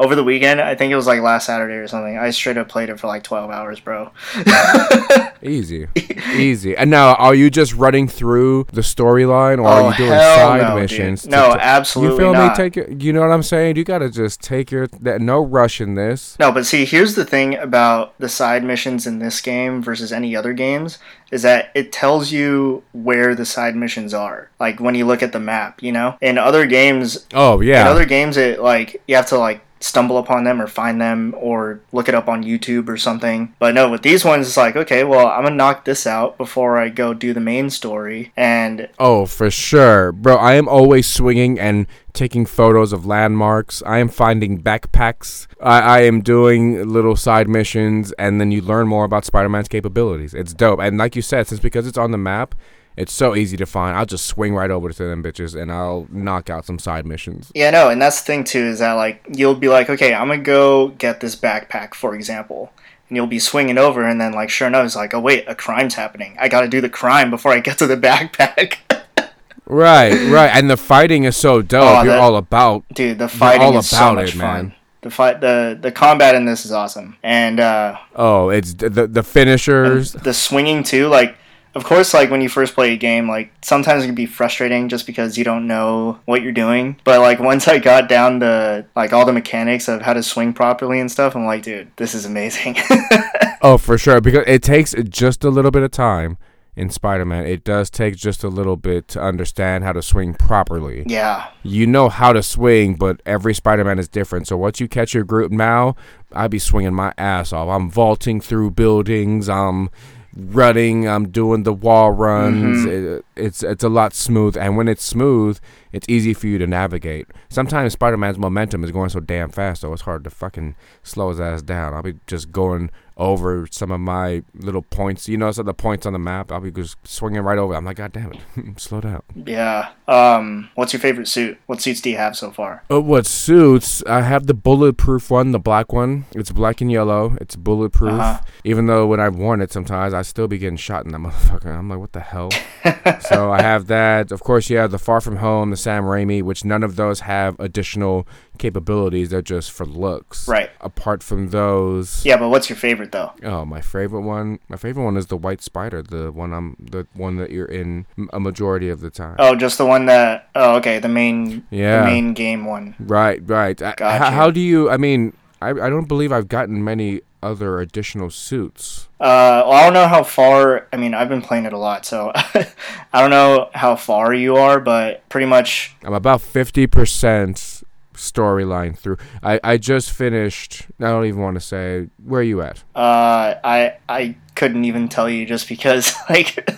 over 0.00 0.14
the 0.14 0.24
weekend. 0.24 0.60
I 0.60 0.74
think 0.74 0.92
it 0.92 0.96
was 0.96 1.06
like 1.06 1.20
last 1.20 1.46
Saturday 1.46 1.74
or 1.74 1.86
something. 1.88 2.16
I 2.16 2.30
straight 2.30 2.56
up 2.56 2.68
played 2.68 2.88
it 2.88 2.98
for 2.98 3.06
like 3.06 3.22
12 3.22 3.50
hours, 3.50 3.80
bro. 3.80 4.10
Easy. 5.42 5.88
Easy. 6.34 6.76
And 6.76 6.90
now, 6.90 7.14
are 7.14 7.34
you 7.34 7.50
just 7.50 7.74
running 7.74 8.08
through 8.08 8.66
the 8.72 8.80
storyline 8.80 9.58
or 9.58 9.68
oh, 9.68 9.84
are 9.86 9.90
you 9.90 9.96
doing 9.96 10.10
side 10.10 10.62
no, 10.62 10.80
missions? 10.80 11.22
Dude. 11.22 11.32
No, 11.32 11.54
to, 11.54 11.64
absolutely 11.64 12.14
You 12.14 12.20
feel 12.20 12.32
not. 12.32 12.52
me? 12.52 12.56
Take 12.56 12.76
it. 12.76 13.02
You 13.02 13.12
know 13.12 13.20
what 13.20 13.30
I'm 13.30 13.42
saying? 13.42 13.76
You 13.76 13.84
got 13.84 13.98
to 13.98 14.10
just 14.10 14.40
take 14.40 14.70
your 14.70 14.86
that 14.86 15.20
no 15.20 15.44
rush 15.44 15.80
in 15.80 15.94
this. 15.94 16.38
No, 16.38 16.52
but 16.52 16.66
see, 16.66 16.84
here's 16.84 17.14
the 17.14 17.24
thing 17.24 17.56
about 17.56 18.18
the 18.18 18.28
side 18.28 18.64
missions 18.64 19.06
in 19.06 19.18
this 19.18 19.40
game 19.40 19.82
versus 19.82 20.12
any 20.12 20.36
other 20.36 20.52
games 20.52 20.98
is 21.30 21.42
that 21.42 21.70
it 21.74 21.92
tells 21.92 22.32
you 22.32 22.82
where 22.92 23.34
the 23.34 23.44
side 23.44 23.76
missions 23.76 24.12
are. 24.12 24.50
Like 24.58 24.80
when 24.80 24.94
you 24.94 25.06
look 25.06 25.22
at 25.22 25.32
the 25.32 25.40
map, 25.40 25.82
you 25.82 25.92
know? 25.92 26.16
In 26.20 26.38
other 26.38 26.66
games, 26.66 27.26
oh 27.32 27.60
yeah. 27.60 27.82
In 27.82 27.86
other 27.86 28.04
games 28.04 28.36
it 28.36 28.60
like 28.60 29.00
you 29.06 29.16
have 29.16 29.26
to 29.26 29.38
like 29.40 29.62
stumble 29.80 30.18
upon 30.18 30.44
them 30.44 30.60
or 30.60 30.66
find 30.66 31.00
them 31.00 31.34
or 31.38 31.80
look 31.90 32.08
it 32.08 32.14
up 32.14 32.28
on 32.28 32.44
YouTube 32.44 32.88
or 32.88 32.96
something. 32.96 33.54
But 33.58 33.74
no, 33.74 33.88
with 33.88 34.02
these 34.02 34.24
ones, 34.24 34.46
it's 34.46 34.56
like, 34.56 34.76
okay, 34.76 35.04
well, 35.04 35.26
I'm 35.26 35.42
gonna 35.42 35.56
knock 35.56 35.84
this 35.84 36.06
out 36.06 36.36
before 36.36 36.76
I 36.78 36.90
go 36.90 37.14
do 37.14 37.32
the 37.32 37.40
main 37.40 37.70
story. 37.70 38.32
And 38.36 38.88
oh, 38.98 39.26
for 39.26 39.50
sure, 39.50 40.12
bro, 40.12 40.36
I 40.36 40.54
am 40.54 40.68
always 40.68 41.06
swinging 41.06 41.58
and 41.58 41.86
taking 42.12 42.44
photos 42.44 42.92
of 42.92 43.06
landmarks. 43.06 43.82
I 43.86 43.98
am 43.98 44.08
finding 44.08 44.62
backpacks. 44.62 45.46
I, 45.60 45.80
I 45.80 46.00
am 46.02 46.20
doing 46.20 46.88
little 46.88 47.16
side 47.16 47.48
missions, 47.48 48.12
and 48.12 48.40
then 48.40 48.50
you 48.50 48.60
learn 48.60 48.86
more 48.88 49.04
about 49.04 49.24
Spider-Man's 49.24 49.68
capabilities. 49.68 50.34
It's 50.34 50.52
dope, 50.52 50.80
and 50.80 50.98
like 50.98 51.16
you 51.16 51.22
said, 51.22 51.46
since 51.46 51.60
because 51.60 51.86
it's 51.86 51.98
on 51.98 52.10
the 52.10 52.18
map 52.18 52.54
it's 52.96 53.12
so 53.12 53.34
easy 53.34 53.56
to 53.56 53.66
find. 53.66 53.96
I'll 53.96 54.06
just 54.06 54.26
swing 54.26 54.54
right 54.54 54.70
over 54.70 54.90
to 54.90 55.04
them 55.04 55.22
bitches 55.22 55.60
and 55.60 55.70
I'll 55.70 56.06
knock 56.10 56.50
out 56.50 56.66
some 56.66 56.78
side 56.78 57.06
missions. 57.06 57.50
Yeah, 57.54 57.70
no, 57.70 57.88
and 57.88 58.00
that's 58.00 58.20
the 58.20 58.26
thing 58.26 58.44
too 58.44 58.64
is 58.64 58.80
that 58.80 58.92
like 58.94 59.24
you'll 59.34 59.54
be 59.54 59.68
like, 59.68 59.88
okay, 59.88 60.14
I'm 60.14 60.28
gonna 60.28 60.42
go 60.42 60.88
get 60.88 61.20
this 61.20 61.36
backpack, 61.36 61.94
for 61.94 62.14
example, 62.14 62.72
and 63.08 63.16
you'll 63.16 63.26
be 63.26 63.38
swinging 63.38 63.78
over, 63.78 64.04
and 64.04 64.20
then 64.20 64.32
like 64.32 64.50
sure 64.50 64.68
enough, 64.68 64.84
it's 64.84 64.96
like, 64.96 65.14
oh 65.14 65.20
wait, 65.20 65.44
a 65.46 65.54
crime's 65.54 65.94
happening. 65.94 66.36
I 66.38 66.48
got 66.48 66.62
to 66.62 66.68
do 66.68 66.80
the 66.80 66.88
crime 66.88 67.30
before 67.30 67.52
I 67.52 67.60
get 67.60 67.78
to 67.78 67.86
the 67.86 67.96
backpack. 67.96 68.76
right, 69.66 70.12
right, 70.30 70.50
and 70.54 70.70
the 70.70 70.76
fighting 70.76 71.24
is 71.24 71.36
so 71.36 71.62
dope. 71.62 71.82
Oh, 71.82 72.02
You're 72.02 72.18
all 72.18 72.36
about, 72.36 72.84
dude. 72.94 73.18
The 73.18 73.28
fighting 73.28 73.74
is 73.74 73.88
so 73.88 74.14
much 74.14 74.34
it, 74.34 74.38
fun. 74.38 74.66
Man. 74.66 74.74
The 75.02 75.10
fight, 75.10 75.40
the 75.40 75.78
the 75.80 75.90
combat 75.90 76.34
in 76.34 76.44
this 76.44 76.66
is 76.66 76.72
awesome, 76.72 77.16
and 77.22 77.58
uh, 77.58 77.96
oh, 78.14 78.50
it's 78.50 78.74
the 78.74 79.06
the 79.06 79.22
finishers, 79.22 80.12
the 80.12 80.34
swinging 80.34 80.82
too. 80.82 81.08
Like 81.08 81.36
of 81.74 81.84
course, 81.84 82.12
like 82.12 82.30
when 82.30 82.40
you 82.40 82.48
first 82.48 82.74
play 82.74 82.92
a 82.92 82.96
game, 82.96 83.28
like 83.28 83.52
sometimes 83.62 84.02
it 84.02 84.06
can 84.06 84.14
be 84.14 84.26
frustrating 84.26 84.88
just 84.88 85.06
because 85.06 85.38
you 85.38 85.44
don't 85.44 85.66
know 85.66 86.18
what 86.24 86.42
you're 86.42 86.52
doing. 86.52 87.00
But 87.04 87.20
like 87.20 87.38
once 87.38 87.68
I 87.68 87.78
got 87.78 88.08
down 88.08 88.40
to 88.40 88.86
like 88.96 89.12
all 89.12 89.24
the 89.24 89.32
mechanics 89.32 89.88
of 89.88 90.02
how 90.02 90.12
to 90.12 90.22
swing 90.22 90.52
properly 90.52 90.98
and 90.98 91.10
stuff, 91.10 91.36
I'm 91.36 91.46
like, 91.46 91.62
dude, 91.62 91.90
this 91.96 92.14
is 92.14 92.24
amazing. 92.24 92.76
oh, 93.62 93.78
for 93.78 93.96
sure, 93.98 94.20
because 94.20 94.44
it 94.46 94.62
takes 94.62 94.94
just 95.08 95.44
a 95.44 95.50
little 95.50 95.70
bit 95.70 95.82
of 95.82 95.92
time 95.92 96.38
in 96.76 96.90
Spider-Man. 96.90 97.46
It 97.46 97.62
does 97.62 97.90
take 97.90 98.16
just 98.16 98.42
a 98.42 98.48
little 98.48 98.76
bit 98.76 99.06
to 99.08 99.20
understand 99.20 99.84
how 99.84 99.92
to 99.92 100.02
swing 100.02 100.34
properly. 100.34 101.04
Yeah. 101.06 101.50
You 101.62 101.86
know 101.86 102.08
how 102.08 102.32
to 102.32 102.42
swing, 102.42 102.94
but 102.94 103.20
every 103.26 103.54
Spider-Man 103.54 103.98
is 103.98 104.08
different. 104.08 104.48
So 104.48 104.56
once 104.56 104.80
you 104.80 104.88
catch 104.88 105.12
your 105.12 105.24
group 105.24 105.52
now, 105.52 105.94
I'd 106.32 106.50
be 106.50 106.58
swinging 106.58 106.94
my 106.94 107.12
ass 107.18 107.52
off. 107.52 107.68
I'm 107.68 107.90
vaulting 107.90 108.40
through 108.40 108.72
buildings. 108.72 109.48
I'm 109.48 109.90
running. 110.34 111.08
I'm 111.08 111.28
doing 111.30 111.62
the 111.64 111.72
wall 111.72 112.12
runs. 112.12 112.86
Mm-hmm. 112.86 113.14
It, 113.14 113.24
it's 113.36 113.62
it's 113.62 113.84
a 113.84 113.88
lot 113.88 114.14
smooth, 114.14 114.56
and 114.56 114.76
when 114.76 114.88
it's 114.88 115.02
smooth, 115.02 115.58
it's 115.92 116.08
easy 116.08 116.34
for 116.34 116.46
you 116.46 116.58
to 116.58 116.66
navigate. 116.66 117.26
Sometimes 117.48 117.92
Spider 117.92 118.16
Man's 118.16 118.38
momentum 118.38 118.84
is 118.84 118.90
going 118.90 119.10
so 119.10 119.20
damn 119.20 119.50
fast, 119.50 119.82
though 119.82 119.92
it's 119.92 120.02
hard 120.02 120.24
to 120.24 120.30
fucking 120.30 120.76
slow 121.02 121.30
his 121.30 121.40
ass 121.40 121.62
down. 121.62 121.94
I'll 121.94 122.02
be 122.02 122.14
just 122.26 122.52
going 122.52 122.90
over 123.20 123.68
some 123.70 123.92
of 123.92 124.00
my 124.00 124.42
little 124.54 124.82
points. 124.82 125.28
You 125.28 125.36
know, 125.36 125.52
some 125.52 125.62
of 125.62 125.66
the 125.66 125.74
points 125.74 126.06
on 126.06 126.14
the 126.14 126.18
map. 126.18 126.50
I'll 126.50 126.60
be 126.60 126.72
just 126.72 126.96
swinging 127.06 127.42
right 127.42 127.58
over. 127.58 127.74
I'm 127.74 127.84
like, 127.84 127.98
God 127.98 128.12
damn 128.12 128.32
it, 128.32 128.40
slow 128.80 129.00
down. 129.00 129.22
Yeah. 129.34 129.90
Um. 130.08 130.70
What's 130.74 130.92
your 130.92 131.00
favorite 131.00 131.28
suit? 131.28 131.58
What 131.66 131.80
suits 131.80 132.00
do 132.00 132.10
you 132.10 132.16
have 132.16 132.36
so 132.36 132.50
far? 132.50 132.82
Uh, 132.90 133.00
what 133.00 133.26
suits? 133.26 134.02
I 134.06 134.22
have 134.22 134.46
the 134.46 134.54
bulletproof 134.54 135.30
one, 135.30 135.52
the 135.52 135.58
black 135.60 135.92
one. 135.92 136.24
It's 136.32 136.50
black 136.50 136.80
and 136.80 136.90
yellow. 136.90 137.36
It's 137.40 137.54
bulletproof. 137.54 138.14
Uh-huh. 138.14 138.40
Even 138.64 138.86
though 138.86 139.06
when 139.06 139.20
I've 139.20 139.36
worn 139.36 139.60
it, 139.60 139.70
sometimes 139.70 140.14
I 140.14 140.22
still 140.22 140.48
be 140.48 140.58
getting 140.58 140.78
shot 140.78 141.04
in 141.04 141.12
that 141.12 141.18
motherfucker. 141.20 141.66
I'm 141.66 141.88
like, 141.88 141.98
what 141.98 142.12
the 142.12 142.20
hell? 142.20 142.50
so 143.20 143.52
I 143.52 143.60
have 143.60 143.86
that. 143.88 144.32
Of 144.32 144.42
course, 144.42 144.70
you 144.70 144.78
have 144.78 144.90
the 144.90 144.98
Far 144.98 145.20
From 145.20 145.36
Home, 145.36 145.70
the 145.70 145.76
Sam 145.76 146.04
Raimi, 146.04 146.42
which 146.42 146.64
none 146.64 146.82
of 146.82 146.96
those 146.96 147.20
have 147.20 147.58
additional 147.60 148.26
capabilities. 148.60 149.30
They're 149.30 149.42
just 149.42 149.72
for 149.72 149.84
looks. 149.84 150.46
Right. 150.46 150.70
Apart 150.80 151.24
from 151.24 151.50
those. 151.50 152.24
Yeah, 152.24 152.36
but 152.36 152.50
what's 152.50 152.68
your 152.68 152.76
favorite 152.76 153.10
though? 153.10 153.32
Oh, 153.42 153.64
my 153.64 153.80
favorite 153.80 154.22
one. 154.22 154.60
My 154.68 154.76
favorite 154.76 155.04
one 155.04 155.16
is 155.16 155.26
the 155.26 155.36
White 155.36 155.62
Spider, 155.62 156.02
the 156.02 156.30
one 156.30 156.52
I'm, 156.52 156.76
the 156.78 157.08
one 157.14 157.36
that 157.36 157.50
you're 157.50 157.66
in 157.66 158.06
a 158.32 158.38
majority 158.38 158.88
of 158.88 159.00
the 159.00 159.10
time. 159.10 159.36
Oh, 159.40 159.56
just 159.56 159.78
the 159.78 159.86
one 159.86 160.06
that. 160.06 160.48
Oh, 160.54 160.76
okay, 160.76 161.00
the 161.00 161.08
main. 161.08 161.66
Yeah. 161.70 162.00
The 162.00 162.06
main 162.06 162.34
game 162.34 162.64
one. 162.66 162.94
Right, 163.00 163.40
right. 163.44 163.76
Gotcha. 163.76 164.18
How, 164.18 164.30
how 164.30 164.50
do 164.50 164.60
you? 164.60 164.88
I 164.88 164.96
mean, 164.96 165.32
I, 165.60 165.70
I 165.70 165.90
don't 165.90 166.06
believe 166.06 166.30
I've 166.30 166.48
gotten 166.48 166.84
many 166.84 167.22
other 167.42 167.80
additional 167.80 168.30
suits? 168.30 169.08
Uh, 169.18 169.64
well, 169.64 169.72
I 169.72 169.84
don't 169.84 169.92
know 169.92 170.08
how 170.08 170.22
far. 170.22 170.88
I 170.92 170.96
mean, 170.96 171.14
I've 171.14 171.28
been 171.28 171.42
playing 171.42 171.64
it 171.64 171.72
a 171.72 171.78
lot, 171.78 172.04
so 172.04 172.32
I 172.34 173.20
don't 173.20 173.30
know 173.30 173.70
how 173.74 173.96
far 173.96 174.34
you 174.34 174.56
are, 174.56 174.80
but 174.80 175.28
pretty 175.28 175.46
much. 175.46 175.94
I'm 176.02 176.14
about 176.14 176.40
fifty 176.40 176.86
percent 176.86 177.79
storyline 178.20 178.96
through. 178.96 179.16
I 179.42 179.60
I 179.64 179.76
just 179.76 180.10
finished. 180.10 180.86
I 181.00 181.04
don't 181.04 181.26
even 181.26 181.40
want 181.40 181.56
to 181.56 181.60
say 181.60 182.08
where 182.24 182.40
are 182.40 182.44
you 182.44 182.62
at. 182.62 182.84
Uh, 182.94 183.54
I 183.64 183.94
I 184.08 184.36
couldn't 184.54 184.84
even 184.84 185.08
tell 185.08 185.28
you 185.28 185.46
just 185.46 185.68
because 185.68 186.14
like 186.30 186.68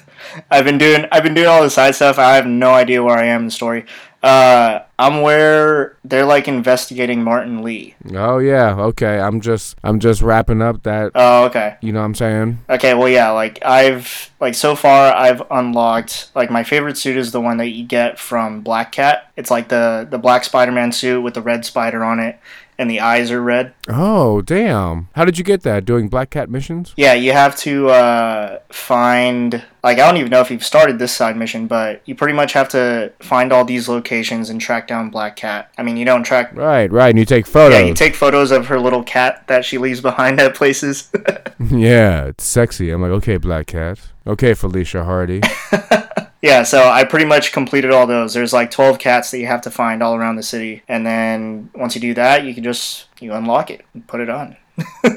I've 0.51 0.65
been 0.65 0.79
doing 0.79 1.07
I've 1.13 1.23
been 1.23 1.35
doing 1.35 1.49
all 1.49 1.63
the 1.63 1.71
side 1.71 1.95
stuff. 1.95 2.19
I 2.19 2.37
have 2.37 2.47
no 2.47 2.73
idea 2.73 3.03
where 3.03 3.19
I 3.19 3.27
am 3.27 3.43
in 3.43 3.47
the 3.47 3.53
story. 3.53 3.85
Uh, 4.23 4.85
I'm 5.01 5.23
where 5.23 5.97
they're 6.05 6.25
like 6.25 6.47
investigating 6.47 7.25
Martin 7.25 7.63
Li. 7.63 7.97
Oh 8.15 8.39
yeah, 8.39 8.77
okay. 8.77 9.19
I'm 9.19 9.41
just 9.41 9.77
I'm 9.83 9.99
just 9.99 10.23
wrapping 10.23 10.63
up 10.63 10.85
that. 10.85 11.11
Oh 11.17 11.47
okay. 11.47 11.77
You 11.81 11.93
know 11.93 11.99
what 11.99 12.07
I'm 12.07 12.15
saying? 12.15 12.59
Okay, 12.71 12.95
well 12.95 13.09
yeah, 13.09 13.31
like 13.31 13.59
I've 13.65 14.31
like 14.39 14.55
so 14.55 14.77
far 14.77 15.13
I've 15.13 15.43
unlocked 15.51 16.31
like 16.37 16.53
my 16.53 16.63
favorite 16.63 16.97
suit 16.97 17.17
is 17.17 17.33
the 17.33 17.41
one 17.41 17.57
that 17.57 17.71
you 17.71 17.85
get 17.85 18.19
from 18.19 18.61
Black 18.61 18.93
Cat. 18.93 19.29
It's 19.37 19.51
like 19.51 19.69
the 19.69 20.07
the 20.09 20.19
black 20.19 20.45
Spider-Man 20.45 20.93
suit 20.93 21.21
with 21.23 21.35
the 21.35 21.43
red 21.43 21.65
spider 21.65 22.05
on 22.05 22.21
it 22.21 22.39
and 22.79 22.91
the 22.91 23.01
eyes 23.01 23.31
are 23.31 23.43
red. 23.43 23.75
Oh, 23.89 24.43
damn. 24.43 25.09
How 25.15 25.25
did 25.25 25.39
you 25.39 25.45
get 25.45 25.63
that? 25.63 25.85
Doing 25.85 26.09
Black 26.09 26.31
Cat 26.31 26.51
missions? 26.51 26.95
Yeah, 26.97 27.15
you 27.15 27.33
have 27.33 27.57
to 27.59 27.89
uh, 27.89 28.59
find. 28.71 29.63
Like, 29.85 29.99
I 29.99 30.07
don't 30.07 30.17
even 30.17 30.31
know 30.31 30.41
if 30.41 30.51
you've 30.51 30.65
started 30.65 30.99
this 30.99 31.13
side 31.13 31.37
mission, 31.37 31.67
but 31.67 32.03
you 32.05 32.15
pretty 32.15 32.35
much 32.35 32.53
have 32.53 32.69
to 32.71 33.13
find 33.21 33.53
all 33.53 33.65
these 33.65 33.89
locations 33.89 34.49
and 34.49 34.61
track 34.61 34.87
down 34.87 35.11
Black 35.11 35.37
Cat. 35.37 35.71
I 35.77 35.83
mean, 35.83 35.97
you 35.97 36.05
don't 36.05 36.23
track. 36.23 36.55
Right, 36.55 36.91
right. 36.91 37.11
And 37.11 37.19
you 37.19 37.25
take 37.25 37.47
photos. 37.47 37.79
Yeah, 37.79 37.87
you 37.87 37.95
take 37.95 38.15
photos 38.15 38.51
of 38.51 38.67
her 38.67 38.79
little 38.79 39.03
cat 39.03 39.47
that 39.49 39.65
she 39.65 39.79
leaves 39.79 40.01
behind 40.01 40.41
at 40.41 40.55
places. 40.55 41.11
yeah, 41.71 42.27
it's 42.27 42.45
sexy. 42.45 42.91
I'm 42.91 43.03
like, 43.03 43.11
okay, 43.11 43.37
Black 43.37 43.67
Cat. 43.67 43.99
Okay, 44.27 44.55
Felicia 44.55 45.05
Hardy. 45.05 45.41
Yeah, 46.43 46.65
so 46.65 46.89
I 46.89 47.05
pretty 47.05 47.25
much 47.25 47.53
completed 47.53 47.93
all 47.93 48.07
those. 48.07 48.35
There's 48.35 48.53
like 48.53 48.71
12 48.73 48.99
cats 48.99 49.31
that 49.31 49.39
you 49.39 49.47
have 49.47 49.63
to 49.63 49.71
find 49.71 50.03
all 50.03 50.17
around 50.17 50.37
the 50.37 50.43
city. 50.43 50.83
And 50.89 51.07
then 51.07 51.71
once 51.75 51.95
you 51.95 52.01
do 52.01 52.15
that, 52.15 52.45
you 52.45 52.53
can 52.53 52.65
just 52.65 53.07
you 53.21 53.33
unlock 53.33 53.71
it 53.71 53.85
and 53.95 54.07
put 54.07 54.21
it 54.21 54.29
on. 54.29 54.57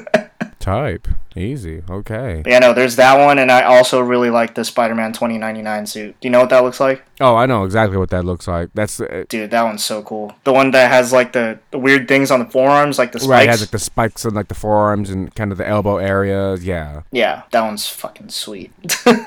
Type. 0.60 1.08
Easy. 1.36 1.82
Okay. 1.88 2.40
But 2.42 2.50
yeah, 2.50 2.58
no, 2.60 2.72
there's 2.72 2.96
that 2.96 3.22
one, 3.22 3.38
and 3.38 3.52
I 3.52 3.62
also 3.64 4.00
really 4.00 4.30
like 4.30 4.54
the 4.54 4.64
Spider-Man 4.64 5.12
2099 5.12 5.86
suit. 5.86 6.16
Do 6.20 6.26
you 6.26 6.32
know 6.32 6.40
what 6.40 6.48
that 6.48 6.64
looks 6.64 6.80
like? 6.80 7.04
Oh, 7.20 7.36
I 7.36 7.44
know 7.44 7.64
exactly 7.64 7.98
what 7.98 8.10
that 8.10 8.24
looks 8.24 8.48
like. 8.48 8.70
That's 8.74 9.00
uh, 9.00 9.24
dude. 9.28 9.50
That 9.50 9.62
one's 9.62 9.84
so 9.84 10.02
cool. 10.02 10.34
The 10.44 10.52
one 10.52 10.70
that 10.70 10.90
has 10.90 11.12
like 11.12 11.32
the, 11.32 11.58
the 11.72 11.78
weird 11.78 12.08
things 12.08 12.30
on 12.30 12.38
the 12.38 12.46
forearms, 12.46 12.98
like 12.98 13.12
the 13.12 13.20
spikes. 13.20 13.30
Right, 13.30 13.48
has 13.48 13.60
like 13.60 13.70
the 13.70 13.78
spikes 13.78 14.24
on 14.24 14.34
like 14.34 14.48
the 14.48 14.54
forearms 14.54 15.10
and 15.10 15.34
kind 15.34 15.52
of 15.52 15.58
the 15.58 15.68
elbow 15.68 15.98
areas. 15.98 16.64
Yeah. 16.64 17.02
Yeah, 17.12 17.42
that 17.50 17.62
one's 17.62 17.86
fucking 17.86 18.30
sweet. 18.30 18.72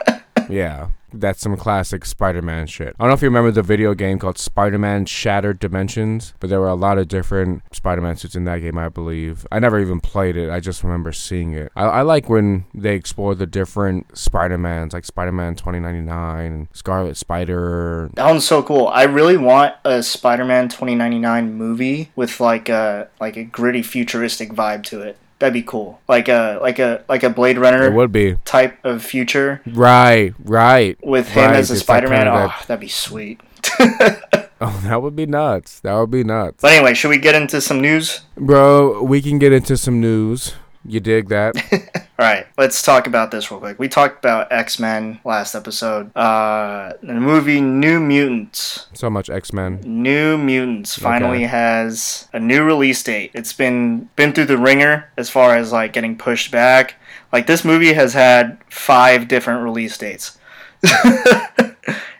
yeah. 0.49 0.87
That's 1.13 1.41
some 1.41 1.57
classic 1.57 2.05
Spider-Man 2.05 2.67
shit. 2.67 2.95
I 2.99 3.03
don't 3.03 3.09
know 3.09 3.13
if 3.13 3.21
you 3.21 3.27
remember 3.27 3.51
the 3.51 3.63
video 3.63 3.93
game 3.93 4.19
called 4.19 4.37
Spider-Man 4.37 5.05
Shattered 5.05 5.59
Dimensions, 5.59 6.33
but 6.39 6.49
there 6.49 6.59
were 6.59 6.67
a 6.67 6.75
lot 6.75 6.97
of 6.97 7.07
different 7.07 7.63
Spider-Man 7.73 8.17
suits 8.17 8.35
in 8.35 8.45
that 8.45 8.59
game, 8.59 8.77
I 8.77 8.89
believe. 8.89 9.45
I 9.51 9.59
never 9.59 9.79
even 9.79 9.99
played 9.99 10.37
it. 10.37 10.49
I 10.49 10.59
just 10.59 10.83
remember 10.83 11.11
seeing 11.11 11.53
it. 11.53 11.71
I, 11.75 11.85
I 11.85 12.01
like 12.01 12.29
when 12.29 12.65
they 12.73 12.95
explore 12.95 13.35
the 13.35 13.47
different 13.47 14.17
Spider-Mans, 14.17 14.93
like 14.93 15.05
Spider-Man 15.05 15.55
2099 15.55 16.49
and 16.49 16.67
Scarlet 16.73 17.17
Spider. 17.17 18.09
That 18.13 18.25
one's 18.25 18.45
so 18.45 18.63
cool. 18.63 18.87
I 18.87 19.03
really 19.03 19.37
want 19.37 19.75
a 19.85 20.03
Spider-Man 20.03 20.69
2099 20.69 21.53
movie 21.53 22.11
with 22.15 22.39
like 22.39 22.69
a 22.69 23.09
like 23.19 23.37
a 23.37 23.43
gritty 23.43 23.81
futuristic 23.81 24.49
vibe 24.51 24.83
to 24.85 25.01
it. 25.01 25.17
That'd 25.39 25.53
be 25.53 25.63
cool. 25.63 26.01
Like 26.07 26.27
a 26.27 26.59
like 26.61 26.79
a 26.79 27.03
like 27.07 27.23
a 27.23 27.29
Blade 27.29 27.57
Runner. 27.57 27.85
It 27.85 27.93
would 27.93 28.11
be 28.11 28.35
type 28.43 28.77
of 28.83 29.03
future. 29.03 29.61
Right, 29.65 30.33
right. 30.43 30.97
With 31.01 31.29
him 31.29 31.45
right. 31.45 31.55
as 31.55 31.71
a 31.71 31.77
Spider 31.77 32.09
Man. 32.09 32.27
Oh, 32.27 32.49
ah, 32.49 32.65
that'd 32.67 32.81
be 32.81 32.89
sweet. 32.89 33.39
oh, 33.79 34.81
that 34.83 35.01
would 35.01 35.15
be 35.15 35.25
nuts. 35.25 35.79
That 35.79 35.95
would 35.95 36.11
be 36.11 36.25
nuts. 36.25 36.61
But 36.61 36.73
anyway, 36.73 36.93
should 36.93 37.09
we 37.09 37.17
get 37.17 37.35
into 37.35 37.61
some 37.61 37.79
news? 37.79 38.21
Bro, 38.35 39.03
we 39.03 39.21
can 39.21 39.39
get 39.39 39.53
into 39.53 39.77
some 39.77 40.01
news. 40.01 40.55
You 40.89 40.99
dig 40.99 41.29
that? 41.29 41.55
All 42.19 42.25
right, 42.25 42.47
let's 42.57 42.81
talk 42.81 43.05
about 43.05 43.29
this 43.29 43.51
real 43.51 43.59
quick. 43.59 43.77
We 43.77 43.87
talked 43.87 44.17
about 44.17 44.51
X 44.51 44.79
Men 44.79 45.19
last 45.23 45.53
episode. 45.53 46.15
Uh, 46.17 46.93
the 47.03 47.13
movie 47.13 47.61
New 47.61 47.99
Mutants. 47.99 48.87
So 48.93 49.07
much 49.07 49.29
X 49.29 49.53
Men. 49.53 49.81
New 49.85 50.35
Mutants 50.35 50.97
finally 50.97 51.45
okay. 51.45 51.45
has 51.45 52.27
a 52.33 52.39
new 52.39 52.63
release 52.63 53.03
date. 53.03 53.29
It's 53.35 53.53
been 53.53 54.09
been 54.15 54.33
through 54.33 54.45
the 54.45 54.57
ringer 54.57 55.11
as 55.15 55.29
far 55.29 55.55
as 55.55 55.71
like 55.71 55.93
getting 55.93 56.17
pushed 56.17 56.51
back. 56.51 56.95
Like 57.31 57.45
this 57.45 57.63
movie 57.63 57.93
has 57.93 58.13
had 58.13 58.57
five 58.67 59.27
different 59.27 59.63
release 59.63 59.95
dates. 59.95 60.39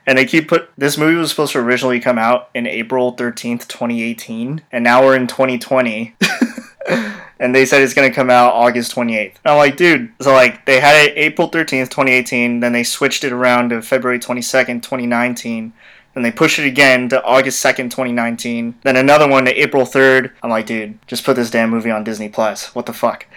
and 0.06 0.16
they 0.16 0.26
keep 0.26 0.48
put 0.48 0.70
this 0.78 0.96
movie 0.96 1.16
was 1.16 1.32
supposed 1.32 1.54
to 1.54 1.60
originally 1.60 2.00
come 2.00 2.20
out 2.20 2.52
in 2.54 2.68
April 2.68 3.16
13th, 3.16 3.68
2018, 3.68 4.62
and 4.72 4.84
now 4.84 5.04
we're 5.04 5.16
in 5.16 5.26
2020. 5.26 6.16
and 7.40 7.56
they 7.56 7.66
said 7.66 7.82
it's 7.82 7.94
going 7.94 8.10
to 8.10 8.16
come 8.16 8.30
out 8.30 8.54
August 8.54 8.96
28th. 8.96 9.36
I'm 9.46 9.58
like, 9.58 9.78
dude, 9.78 10.12
so 10.22 10.34
like 10.34 10.66
they 10.66 10.80
had 10.80 11.08
it 11.08 11.18
April 11.18 11.50
13th, 11.50 11.90
2018, 11.90 12.60
then 12.60 12.74
they 12.74 12.84
switched 12.84 13.24
it 13.24 13.32
around 13.32 13.70
to 13.70 13.82
February 13.82 14.20
22nd, 14.20 14.82
2019. 14.82 15.74
Then 16.16 16.24
they 16.24 16.32
pushed 16.32 16.58
it 16.58 16.66
again 16.66 17.08
to 17.10 17.24
August 17.24 17.64
2nd, 17.64 17.92
2019. 17.92 18.80
Then 18.84 18.96
another 18.96 19.28
one 19.28 19.46
to 19.46 19.54
April 19.54 19.86
3rd. 19.86 20.32
I'm 20.42 20.50
like, 20.50 20.66
dude, 20.66 20.98
just 21.08 21.24
put 21.24 21.36
this 21.36 21.52
damn 21.52 21.70
movie 21.70 21.92
on 21.92 22.04
Disney 22.04 22.30
Plus. 22.30 22.74
What 22.74 22.88
the 22.88 22.94
fuck? 22.94 23.28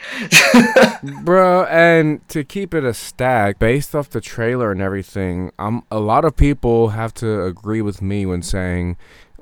Bro, 1.23 1.67
and 1.67 2.27
to 2.31 2.45
keep 2.45 2.73
it 2.73 2.83
a 2.83 2.95
stack, 2.95 3.59
based 3.59 3.95
off 3.95 4.09
the 4.09 4.23
trailer 4.23 4.73
and 4.73 4.81
everything, 4.81 5.53
I'm 5.59 5.83
a 5.91 6.01
lot 6.01 6.25
of 6.25 6.35
people 6.35 6.89
have 6.89 7.13
to 7.15 7.45
agree 7.45 7.83
with 7.83 8.01
me 8.01 8.25
when 8.25 8.41
saying 8.41 8.97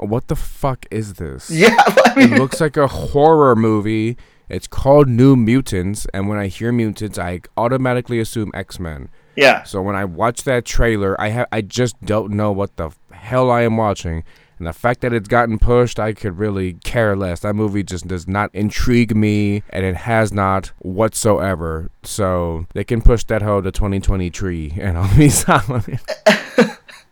what 0.09 0.29
the 0.29 0.37
fuck 0.37 0.87
is 0.91 1.15
this? 1.15 1.51
Yeah, 1.61 1.75
I 1.79 2.15
mean, 2.17 2.33
it 2.33 2.39
looks 2.39 2.61
like 2.61 2.77
a 2.77 2.87
horror 2.87 3.55
movie. 3.55 4.17
It's 4.49 4.67
called 4.67 5.09
New 5.09 5.37
Mutants, 5.37 6.07
and 6.13 6.29
when 6.29 6.39
I 6.39 6.49
hear 6.49 6.73
mutants, 6.73 7.19
I 7.19 7.41
automatically 7.57 8.19
assume 8.19 8.51
X 8.55 8.81
Men. 8.81 9.09
Yeah. 9.37 9.63
So 9.63 9.81
when 9.81 9.95
I 9.95 10.05
watch 10.05 10.43
that 10.45 10.65
trailer, 10.65 11.21
I 11.21 11.29
have 11.29 11.47
I 11.53 11.61
just 11.61 12.01
don't 12.05 12.33
know 12.33 12.51
what 12.51 12.77
the 12.77 12.91
hell 13.13 13.51
I 13.51 13.63
am 13.63 13.77
watching. 13.77 14.25
And 14.59 14.67
the 14.67 14.73
fact 14.75 15.01
that 15.01 15.15
it's 15.15 15.29
gotten 15.29 15.59
pushed, 15.59 15.99
I 15.99 16.13
could 16.13 16.37
really 16.37 16.75
care 16.85 17.17
less. 17.17 17.41
That 17.41 17.55
movie 17.55 17.83
just 17.83 18.07
does 18.07 18.29
not 18.29 18.51
intrigue 18.53 19.17
me, 19.17 19.63
and 19.71 19.87
it 19.87 19.97
has 19.97 20.35
not 20.35 20.73
whatsoever. 20.81 21.91
So 22.03 22.67
they 22.75 22.85
can 22.85 23.01
push 23.01 23.25
that 23.25 23.41
hoe 23.41 23.63
to 23.63 23.73
2020 23.73 24.29
tree, 24.29 24.75
and 24.79 24.99
I'll 24.99 25.17
be 25.17 25.29
silent. 25.31 25.89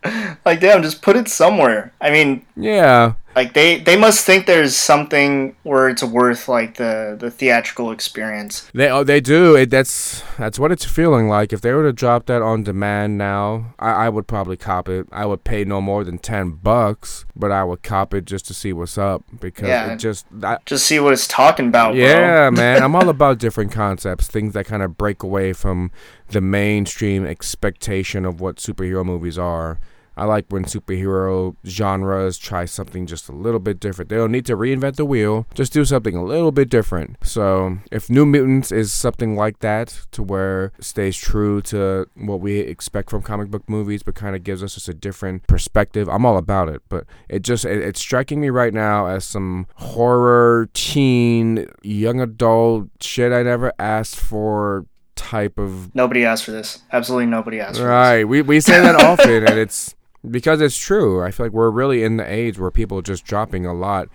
like 0.45 0.59
damn 0.59 0.81
just 0.81 1.01
put 1.01 1.15
it 1.15 1.27
somewhere. 1.27 1.93
I 1.99 2.09
mean 2.09 2.45
yeah. 2.55 3.13
like 3.35 3.53
they 3.53 3.79
they 3.79 3.97
must 3.97 4.25
think 4.25 4.45
there's 4.45 4.75
something 4.75 5.55
where 5.63 5.89
it's 5.89 6.03
worth 6.03 6.47
like 6.47 6.77
the 6.77 7.17
the 7.19 7.29
theatrical 7.29 7.91
experience. 7.91 8.69
They 8.73 8.89
oh 8.89 9.03
they 9.03 9.19
do. 9.19 9.55
It 9.55 9.69
that's 9.69 10.23
that's 10.37 10.57
what 10.57 10.71
it's 10.71 10.85
feeling 10.85 11.27
like. 11.27 11.51
If 11.51 11.61
they 11.61 11.73
were 11.73 11.83
to 11.83 11.93
drop 11.93 12.27
that 12.27 12.41
on 12.41 12.63
demand 12.63 13.17
now 13.17 13.73
i, 13.79 14.05
I 14.05 14.09
would 14.09 14.27
probably 14.27 14.57
cop 14.57 14.87
it. 14.89 15.07
I 15.11 15.25
would 15.25 15.43
pay 15.43 15.63
no 15.65 15.81
more 15.81 16.03
than 16.03 16.17
10 16.17 16.51
bucks 16.51 17.25
but 17.35 17.51
i 17.51 17.63
would 17.63 17.81
cop 17.83 18.13
it 18.13 18.25
just 18.25 18.45
to 18.47 18.53
see 18.53 18.73
what's 18.73 18.97
up 18.97 19.23
because 19.39 19.67
yeah, 19.67 19.93
it 19.93 19.97
just 19.97 20.25
I, 20.43 20.57
just 20.65 20.85
see 20.85 20.99
what 20.99 21.13
it's 21.13 21.27
talking 21.27 21.67
about 21.67 21.95
yeah 21.95 22.49
man. 22.53 22.83
I'm 22.83 22.95
all 22.95 23.09
about 23.09 23.39
different 23.39 23.71
concepts 23.71 24.27
things 24.27 24.53
that 24.53 24.65
kind 24.65 24.83
of 24.83 24.97
break 24.97 25.23
away 25.23 25.53
from 25.53 25.91
the 26.29 26.41
mainstream 26.41 27.25
expectation 27.25 28.25
of 28.25 28.39
what 28.41 28.57
superhero 28.57 29.05
movies 29.05 29.37
are 29.37 29.79
I 30.19 30.25
like 30.25 30.47
when 30.49 30.65
superhero 30.65 31.55
genres 31.65 32.37
try 32.37 32.65
something 32.65 33.05
just 33.05 33.29
a 33.29 33.31
little 33.31 33.59
bit 33.61 33.79
different. 33.79 34.09
They 34.09 34.17
don't 34.17 34.33
need 34.33 34.45
to 34.47 34.57
reinvent 34.57 34.97
the 34.97 35.05
wheel, 35.05 35.47
just 35.53 35.71
do 35.71 35.85
something 35.85 36.13
a 36.13 36.23
little 36.23 36.51
bit 36.51 36.69
different. 36.69 37.15
So, 37.23 37.77
if 37.89 38.09
New 38.09 38.25
Mutants 38.25 38.69
is 38.69 38.91
something 38.91 39.37
like 39.37 39.59
that, 39.59 40.01
to 40.11 40.21
where 40.21 40.73
it 40.77 40.83
stays 40.83 41.15
true 41.15 41.61
to 41.63 42.09
what 42.15 42.41
we 42.41 42.59
expect 42.59 43.09
from 43.09 43.21
comic 43.21 43.49
book 43.49 43.63
movies, 43.69 44.03
but 44.03 44.15
kind 44.15 44.35
of 44.35 44.43
gives 44.43 44.61
us 44.61 44.73
just 44.73 44.89
a 44.89 44.93
different 44.93 45.47
perspective, 45.47 46.09
I'm 46.09 46.25
all 46.25 46.37
about 46.37 46.67
it. 46.67 46.81
But 46.89 47.05
it 47.29 47.41
just, 47.41 47.63
it, 47.63 47.81
it's 47.81 48.01
striking 48.01 48.41
me 48.41 48.49
right 48.49 48.73
now 48.73 49.07
as 49.07 49.23
some 49.23 49.67
horror, 49.75 50.69
teen, 50.73 51.69
young 51.81 52.19
adult 52.19 52.89
shit 52.99 53.31
I 53.31 53.43
never 53.43 53.71
asked 53.79 54.17
for 54.17 54.85
type 55.19 55.57
of 55.57 55.93
nobody 55.93 56.25
asked 56.25 56.45
for 56.45 56.51
this 56.51 56.81
absolutely 56.91 57.25
nobody 57.25 57.59
asked 57.59 57.79
right 57.79 58.23
we, 58.23 58.41
we 58.41 58.59
say 58.59 58.79
that 58.81 58.95
often 58.95 59.45
and 59.45 59.59
it's 59.59 59.95
because 60.29 60.61
it's 60.61 60.77
true. 60.77 61.23
I 61.23 61.31
feel 61.31 61.45
like 61.45 61.53
we're 61.53 61.69
really 61.69 62.03
in 62.03 62.17
the 62.17 62.31
age 62.31 62.59
where 62.59 62.71
people 62.71 62.99
are 62.99 63.03
just 63.03 63.25
dropping 63.25 63.65
a 63.65 63.73
lot 63.73 64.09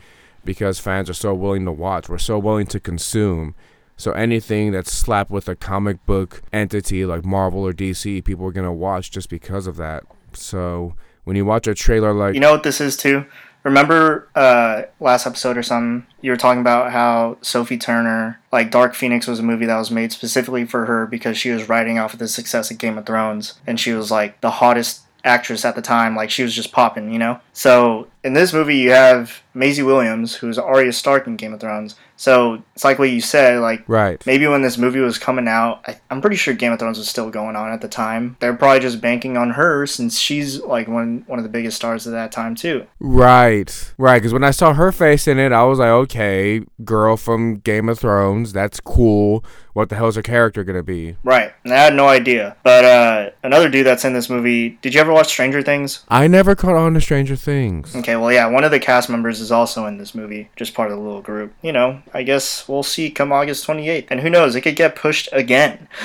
because 0.44 0.78
fans 0.78 1.08
are 1.08 1.14
so 1.14 1.34
willing 1.34 1.64
to 1.64 1.72
watch. 1.72 2.08
We're 2.08 2.18
so 2.18 2.38
willing 2.38 2.66
to 2.68 2.80
consume. 2.80 3.54
So 3.96 4.12
anything 4.12 4.72
that's 4.72 4.92
slapped 4.92 5.30
with 5.30 5.48
a 5.48 5.54
comic 5.54 6.04
book 6.04 6.42
entity 6.52 7.06
like 7.06 7.24
Marvel 7.24 7.66
or 7.66 7.72
DC, 7.72 8.24
people 8.24 8.46
are 8.46 8.52
gonna 8.52 8.72
watch 8.72 9.10
just 9.10 9.28
because 9.30 9.66
of 9.66 9.76
that. 9.76 10.04
So 10.32 10.94
when 11.24 11.36
you 11.36 11.44
watch 11.44 11.66
a 11.66 11.74
trailer 11.74 12.12
like 12.12 12.34
You 12.34 12.40
know 12.40 12.52
what 12.52 12.64
this 12.64 12.80
is 12.80 12.96
too? 12.96 13.24
Remember 13.64 14.28
uh, 14.34 14.82
last 15.00 15.26
episode 15.26 15.56
or 15.56 15.62
something, 15.62 16.06
you 16.20 16.30
were 16.30 16.36
talking 16.36 16.60
about 16.60 16.92
how 16.92 17.38
Sophie 17.40 17.78
Turner, 17.78 18.38
like 18.52 18.70
Dark 18.70 18.94
Phoenix 18.94 19.26
was 19.26 19.38
a 19.40 19.42
movie 19.42 19.66
that 19.66 19.78
was 19.78 19.90
made 19.90 20.12
specifically 20.12 20.64
for 20.64 20.84
her 20.84 21.06
because 21.06 21.38
she 21.38 21.50
was 21.50 21.68
riding 21.68 21.98
off 21.98 22.12
of 22.12 22.18
the 22.18 22.28
success 22.28 22.70
of 22.70 22.78
Game 22.78 22.98
of 22.98 23.06
Thrones 23.06 23.54
and 23.66 23.80
she 23.80 23.92
was 23.92 24.10
like 24.10 24.40
the 24.42 24.50
hottest 24.50 25.00
actress 25.24 25.64
at 25.64 25.74
the 25.74 25.82
time. 25.82 26.14
Like 26.14 26.30
she 26.30 26.42
was 26.42 26.54
just 26.54 26.72
popping, 26.72 27.10
you 27.10 27.18
know. 27.18 27.40
So 27.54 28.08
in 28.24 28.32
this 28.32 28.54
movie, 28.54 28.78
you 28.78 28.90
have 28.90 29.42
Maisie 29.52 29.82
Williams, 29.82 30.34
who's 30.34 30.58
Arya 30.58 30.92
Stark 30.92 31.26
in 31.26 31.36
Game 31.36 31.52
of 31.52 31.60
Thrones. 31.60 31.94
So 32.16 32.62
it's 32.74 32.84
like 32.84 32.98
what 32.98 33.10
you 33.10 33.20
said, 33.20 33.60
like 33.60 33.84
right. 33.88 34.24
maybe 34.24 34.46
when 34.46 34.62
this 34.62 34.78
movie 34.78 35.00
was 35.00 35.18
coming 35.18 35.48
out, 35.48 35.80
I, 35.86 36.00
am 36.10 36.20
pretty 36.20 36.36
sure 36.36 36.54
Game 36.54 36.72
of 36.72 36.78
Thrones 36.78 36.98
was 36.98 37.08
still 37.08 37.30
going 37.30 37.56
on 37.56 37.72
at 37.72 37.80
the 37.80 37.88
time. 37.88 38.36
They're 38.40 38.54
probably 38.54 38.80
just 38.80 39.00
banking 39.00 39.36
on 39.36 39.50
her 39.50 39.86
since 39.86 40.18
she's 40.18 40.60
like 40.60 40.86
one 40.86 41.24
one 41.26 41.38
of 41.38 41.42
the 41.42 41.48
biggest 41.48 41.76
stars 41.76 42.06
of 42.06 42.12
that 42.12 42.30
time 42.30 42.54
too. 42.54 42.86
Right, 43.00 43.92
right. 43.98 44.18
Because 44.18 44.32
when 44.32 44.44
I 44.44 44.52
saw 44.52 44.74
her 44.74 44.92
face 44.92 45.26
in 45.26 45.38
it, 45.38 45.52
I 45.52 45.64
was 45.64 45.80
like, 45.80 45.88
okay, 45.88 46.62
girl 46.84 47.16
from 47.16 47.56
Game 47.56 47.88
of 47.88 47.98
Thrones, 47.98 48.52
that's 48.52 48.80
cool. 48.80 49.44
What 49.72 49.88
the 49.88 49.96
hell 49.96 50.06
is 50.06 50.14
her 50.14 50.22
character 50.22 50.62
gonna 50.62 50.84
be? 50.84 51.16
Right, 51.24 51.52
and 51.64 51.72
I 51.72 51.78
had 51.78 51.94
no 51.94 52.06
idea. 52.06 52.56
But 52.62 52.84
uh, 52.84 53.30
another 53.42 53.68
dude 53.68 53.84
that's 53.84 54.04
in 54.04 54.12
this 54.12 54.30
movie. 54.30 54.78
Did 54.82 54.94
you 54.94 55.00
ever 55.00 55.12
watch 55.12 55.26
Stranger 55.26 55.62
Things? 55.62 56.04
I 56.08 56.28
never 56.28 56.54
caught 56.54 56.76
on 56.76 56.94
to 56.94 57.00
Stranger 57.00 57.34
Things. 57.34 57.96
Okay, 57.96 58.13
well, 58.16 58.32
yeah, 58.32 58.46
one 58.46 58.64
of 58.64 58.70
the 58.70 58.80
cast 58.80 59.08
members 59.08 59.40
is 59.40 59.52
also 59.52 59.86
in 59.86 59.98
this 59.98 60.14
movie, 60.14 60.50
just 60.56 60.74
part 60.74 60.90
of 60.90 60.96
the 60.96 61.02
little 61.02 61.22
group. 61.22 61.52
You 61.62 61.72
know, 61.72 62.02
I 62.12 62.22
guess 62.22 62.68
we'll 62.68 62.82
see 62.82 63.10
come 63.10 63.32
August 63.32 63.66
28th. 63.66 64.06
And 64.10 64.20
who 64.20 64.30
knows, 64.30 64.54
it 64.54 64.62
could 64.62 64.76
get 64.76 64.96
pushed 64.96 65.28
again. 65.32 65.88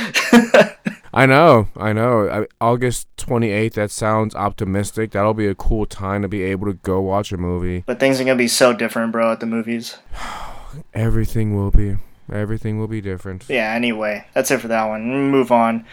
I 1.14 1.26
know, 1.26 1.70
I 1.76 1.94
know. 1.94 2.30
I, 2.30 2.48
August 2.64 3.08
28th, 3.18 3.74
that 3.74 3.92
sounds 3.92 4.36
optimistic. 4.36 5.12
That'll 5.12 5.34
be 5.34 5.48
a 5.48 5.56
cool 5.56 5.86
time 5.86 6.22
to 6.22 6.28
be 6.28 6.44
able 6.44 6.68
to 6.68 6.74
go 6.74 7.02
watch 7.02 7.32
a 7.32 7.38
movie. 7.38 7.84
But 7.86 8.00
things 8.00 8.22
are 8.22 8.24
going 8.24 8.38
to 8.38 8.42
be 8.42 8.48
so 8.48 8.74
different, 8.74 9.12
bro, 9.12 9.32
at 9.32 9.40
the 9.40 9.46
movies. 9.46 9.98
Everything 10.94 11.56
will 11.56 11.72
be. 11.72 11.98
Everything 12.32 12.78
will 12.78 12.88
be 12.88 13.02
different. 13.02 13.46
Yeah, 13.50 13.74
anyway, 13.74 14.28
that's 14.34 14.52
it 14.52 14.62
for 14.62 14.68
that 14.68 14.86
one. 14.86 15.32
Move 15.32 15.52
on. 15.52 15.86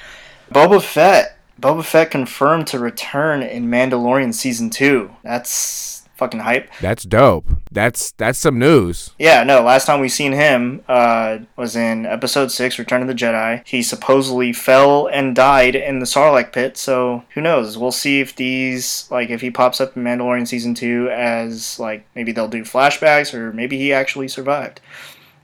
Boba 0.52 0.82
Fett. 0.82 1.38
Boba 1.60 1.82
Fett 1.82 2.10
confirmed 2.10 2.66
to 2.68 2.78
return 2.78 3.42
in 3.42 3.70
Mandalorian 3.70 4.34
season 4.34 4.68
2. 4.68 5.10
That's 5.22 5.95
fucking 6.16 6.40
hype. 6.40 6.70
That's 6.80 7.04
dope. 7.04 7.46
That's 7.70 8.12
that's 8.12 8.38
some 8.38 8.58
news. 8.58 9.10
Yeah, 9.18 9.44
no. 9.44 9.62
Last 9.62 9.86
time 9.86 10.00
we 10.00 10.08
seen 10.08 10.32
him 10.32 10.82
uh, 10.88 11.38
was 11.56 11.76
in 11.76 12.06
Episode 12.06 12.50
Six, 12.50 12.78
Return 12.78 13.02
of 13.02 13.08
the 13.08 13.14
Jedi. 13.14 13.66
He 13.66 13.82
supposedly 13.82 14.52
fell 14.52 15.06
and 15.06 15.36
died 15.36 15.76
in 15.76 15.98
the 15.98 16.06
Sarlacc 16.06 16.52
pit. 16.52 16.76
So 16.76 17.24
who 17.34 17.40
knows? 17.40 17.78
We'll 17.78 17.92
see 17.92 18.20
if 18.20 18.34
these 18.34 19.08
like 19.10 19.30
if 19.30 19.40
he 19.40 19.50
pops 19.50 19.80
up 19.80 19.96
in 19.96 20.04
Mandalorian 20.04 20.48
season 20.48 20.74
two 20.74 21.08
as 21.10 21.78
like 21.78 22.06
maybe 22.14 22.32
they'll 22.32 22.48
do 22.48 22.62
flashbacks 22.62 23.34
or 23.34 23.52
maybe 23.52 23.76
he 23.78 23.92
actually 23.92 24.28
survived. 24.28 24.80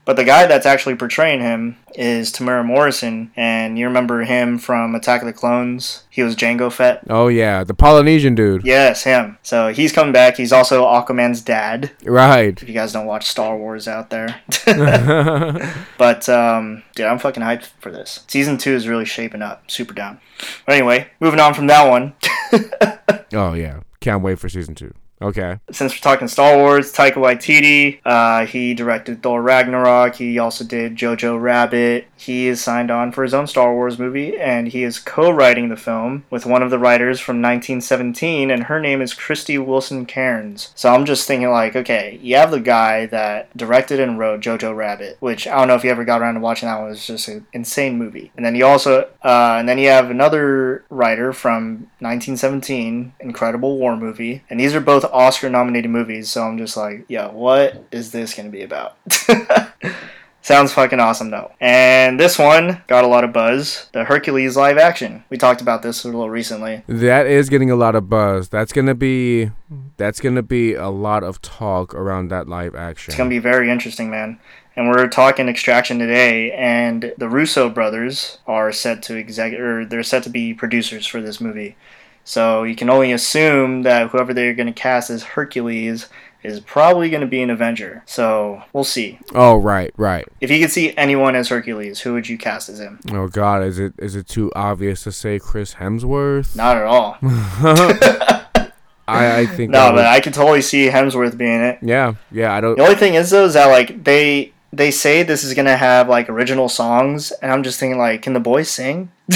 But 0.05 0.17
the 0.17 0.25
guy 0.25 0.47
that's 0.47 0.65
actually 0.65 0.95
portraying 0.95 1.39
him 1.39 1.77
is 1.95 2.31
Temuera 2.31 2.65
Morrison, 2.65 3.31
and 3.35 3.79
you 3.79 3.85
remember 3.85 4.23
him 4.23 4.57
from 4.57 4.95
Attack 4.95 5.21
of 5.21 5.27
the 5.27 5.33
Clones. 5.33 6.03
He 6.09 6.23
was 6.23 6.35
Jango 6.35 6.71
Fett. 6.71 7.03
Oh 7.09 7.29
yeah, 7.29 7.63
the 7.63 7.73
Polynesian 7.73 8.35
dude. 8.35 8.65
Yes, 8.65 9.03
him. 9.03 9.37
So 9.43 9.71
he's 9.71 9.93
coming 9.93 10.11
back. 10.11 10.35
He's 10.35 10.51
also 10.51 10.83
Aquaman's 10.83 11.41
dad. 11.41 11.91
Right. 12.03 12.61
If 12.61 12.67
you 12.67 12.73
guys 12.73 12.91
don't 12.91 13.05
watch 13.05 13.27
Star 13.27 13.57
Wars 13.57 13.87
out 13.87 14.09
there. 14.09 14.41
but 15.97 16.27
um, 16.27 16.83
dude, 16.95 17.05
I'm 17.05 17.19
fucking 17.19 17.43
hyped 17.43 17.69
for 17.79 17.91
this. 17.91 18.25
Season 18.27 18.57
two 18.57 18.73
is 18.73 18.87
really 18.87 19.05
shaping 19.05 19.41
up. 19.41 19.71
Super 19.71 19.93
down. 19.93 20.19
But 20.65 20.75
anyway, 20.75 21.09
moving 21.21 21.39
on 21.39 21.53
from 21.53 21.67
that 21.67 21.89
one. 21.89 22.13
oh 23.33 23.53
yeah, 23.53 23.81
can't 24.01 24.21
wait 24.21 24.39
for 24.39 24.49
season 24.49 24.75
two. 24.75 24.93
Okay. 25.23 25.57
Since 25.71 25.93
we're 25.93 25.99
talking 25.99 26.27
Star 26.27 26.57
Wars, 26.57 26.91
Taika 26.91 27.13
Waititi, 27.13 27.99
uh, 28.05 28.45
he 28.45 28.73
directed 28.73 29.23
Thor 29.23 29.41
Ragnarok. 29.41 30.15
He 30.15 30.37
also 30.37 30.65
did 30.65 30.97
Jojo 30.97 31.41
Rabbit. 31.41 32.07
He 32.17 32.47
is 32.47 32.61
signed 32.61 32.91
on 32.91 33.11
for 33.11 33.23
his 33.23 33.33
own 33.33 33.47
Star 33.47 33.73
Wars 33.73 33.97
movie, 33.97 34.37
and 34.37 34.67
he 34.67 34.83
is 34.83 34.99
co-writing 34.99 35.69
the 35.69 35.77
film 35.77 36.25
with 36.29 36.45
one 36.45 36.61
of 36.61 36.69
the 36.69 36.79
writers 36.79 37.19
from 37.19 37.37
1917, 37.37 38.51
and 38.51 38.63
her 38.63 38.79
name 38.79 39.01
is 39.01 39.13
Krysty 39.13 39.63
Wilson 39.63 40.05
Cairns. 40.05 40.71
So 40.75 40.93
I'm 40.93 41.05
just 41.05 41.27
thinking, 41.27 41.49
like, 41.49 41.75
okay, 41.75 42.19
you 42.21 42.35
have 42.35 42.51
the 42.51 42.59
guy 42.59 43.05
that 43.07 43.55
directed 43.55 43.99
and 43.99 44.19
wrote 44.19 44.41
Jojo 44.41 44.75
Rabbit, 44.75 45.17
which 45.19 45.47
I 45.47 45.57
don't 45.57 45.69
know 45.69 45.75
if 45.75 45.83
you 45.83 45.89
ever 45.89 46.05
got 46.05 46.21
around 46.21 46.35
to 46.35 46.39
watching 46.41 46.67
that 46.67 46.79
one. 46.79 46.91
It's 46.91 47.07
just 47.07 47.27
an 47.29 47.47
insane 47.53 47.97
movie. 47.97 48.31
And 48.35 48.45
then 48.45 48.55
you 48.55 48.65
also, 48.65 49.09
uh, 49.23 49.55
and 49.57 49.69
then 49.69 49.77
you 49.77 49.89
have 49.89 50.09
another 50.09 50.83
writer 50.89 51.33
from 51.33 51.89
1917, 51.99 53.13
incredible 53.19 53.77
war 53.77 53.95
movie, 53.95 54.43
and 54.49 54.59
these 54.59 54.75
are 54.75 54.81
both 54.81 55.05
Oscar 55.13 55.49
nominated 55.49 55.91
movies, 55.91 56.29
so 56.29 56.43
I'm 56.43 56.57
just 56.57 56.75
like, 56.75 57.05
yo, 57.07 57.29
what 57.29 57.85
is 57.91 58.11
this 58.11 58.33
to 58.33 58.49
be 58.49 58.63
about? 58.63 58.97
Sounds 60.43 60.73
fucking 60.73 60.99
awesome 60.99 61.29
though. 61.29 61.53
And 61.61 62.19
this 62.19 62.37
one 62.37 62.83
got 62.87 63.05
a 63.05 63.07
lot 63.07 63.23
of 63.23 63.31
buzz. 63.31 63.87
The 63.93 64.03
Hercules 64.03 64.57
live 64.57 64.77
action. 64.77 65.23
We 65.29 65.37
talked 65.37 65.61
about 65.61 65.83
this 65.83 66.03
a 66.03 66.07
little 66.07 66.29
recently. 66.29 66.83
That 66.87 67.27
is 67.27 67.47
getting 67.47 67.71
a 67.71 67.77
lot 67.77 67.95
of 67.95 68.09
buzz. 68.09 68.49
That's 68.49 68.73
gonna 68.73 68.93
be 68.93 69.51
that's 69.95 70.19
gonna 70.19 70.43
be 70.43 70.73
a 70.73 70.89
lot 70.89 71.23
of 71.23 71.41
talk 71.41 71.95
around 71.95 72.27
that 72.27 72.49
live 72.49 72.75
action. 72.75 73.11
It's 73.11 73.17
gonna 73.17 73.29
be 73.29 73.39
very 73.39 73.71
interesting, 73.71 74.09
man. 74.09 74.37
And 74.75 74.89
we're 74.89 75.07
talking 75.07 75.47
extraction 75.47 75.97
today, 75.97 76.51
and 76.51 77.13
the 77.17 77.29
Russo 77.29 77.69
brothers 77.69 78.39
are 78.45 78.73
set 78.73 79.01
to 79.03 79.17
exec 79.17 79.53
or 79.53 79.85
they're 79.85 80.03
set 80.03 80.23
to 80.23 80.29
be 80.29 80.53
producers 80.53 81.07
for 81.07 81.21
this 81.21 81.39
movie. 81.39 81.77
So 82.23 82.63
you 82.63 82.75
can 82.75 82.89
only 82.89 83.11
assume 83.11 83.83
that 83.83 84.09
whoever 84.09 84.33
they're 84.33 84.53
going 84.53 84.67
to 84.67 84.73
cast 84.73 85.09
as 85.09 85.23
Hercules 85.23 86.07
is 86.43 86.59
probably 86.59 87.09
going 87.09 87.21
to 87.21 87.27
be 87.27 87.41
an 87.41 87.49
Avenger. 87.49 88.03
So 88.05 88.63
we'll 88.73 88.83
see. 88.83 89.19
Oh 89.33 89.57
right, 89.57 89.93
right. 89.97 90.27
If 90.41 90.51
you 90.51 90.59
could 90.59 90.71
see 90.71 90.95
anyone 90.97 91.35
as 91.35 91.49
Hercules, 91.49 92.01
who 92.01 92.13
would 92.13 92.27
you 92.27 92.37
cast 92.37 92.69
as 92.69 92.79
him? 92.79 92.99
Oh 93.11 93.27
God, 93.27 93.63
is 93.63 93.79
it 93.79 93.93
is 93.97 94.15
it 94.15 94.27
too 94.27 94.51
obvious 94.55 95.03
to 95.03 95.11
say 95.11 95.39
Chris 95.39 95.75
Hemsworth? 95.75 96.55
Not 96.55 96.77
at 96.77 96.83
all. 96.83 97.17
I, 99.07 99.41
I 99.41 99.45
think 99.45 99.71
no, 99.71 99.91
but 99.91 100.05
I 100.05 100.19
can 100.21 100.31
totally 100.31 100.61
see 100.61 100.87
Hemsworth 100.87 101.37
being 101.37 101.61
it. 101.61 101.79
Yeah, 101.81 102.15
yeah. 102.31 102.53
I 102.53 102.61
don't. 102.61 102.77
The 102.77 102.83
only 102.83 102.95
thing 102.95 103.15
is 103.15 103.29
though 103.29 103.45
is 103.45 103.53
that 103.53 103.67
like 103.67 104.03
they 104.03 104.53
they 104.71 104.91
say 104.91 105.23
this 105.23 105.43
is 105.43 105.53
gonna 105.53 105.75
have 105.75 106.07
like 106.07 106.29
original 106.29 106.69
songs, 106.69 107.31
and 107.31 107.51
I'm 107.51 107.63
just 107.63 107.79
thinking 107.79 107.99
like, 107.99 108.21
can 108.21 108.33
the 108.33 108.39
boys 108.39 108.69
sing? 108.69 109.11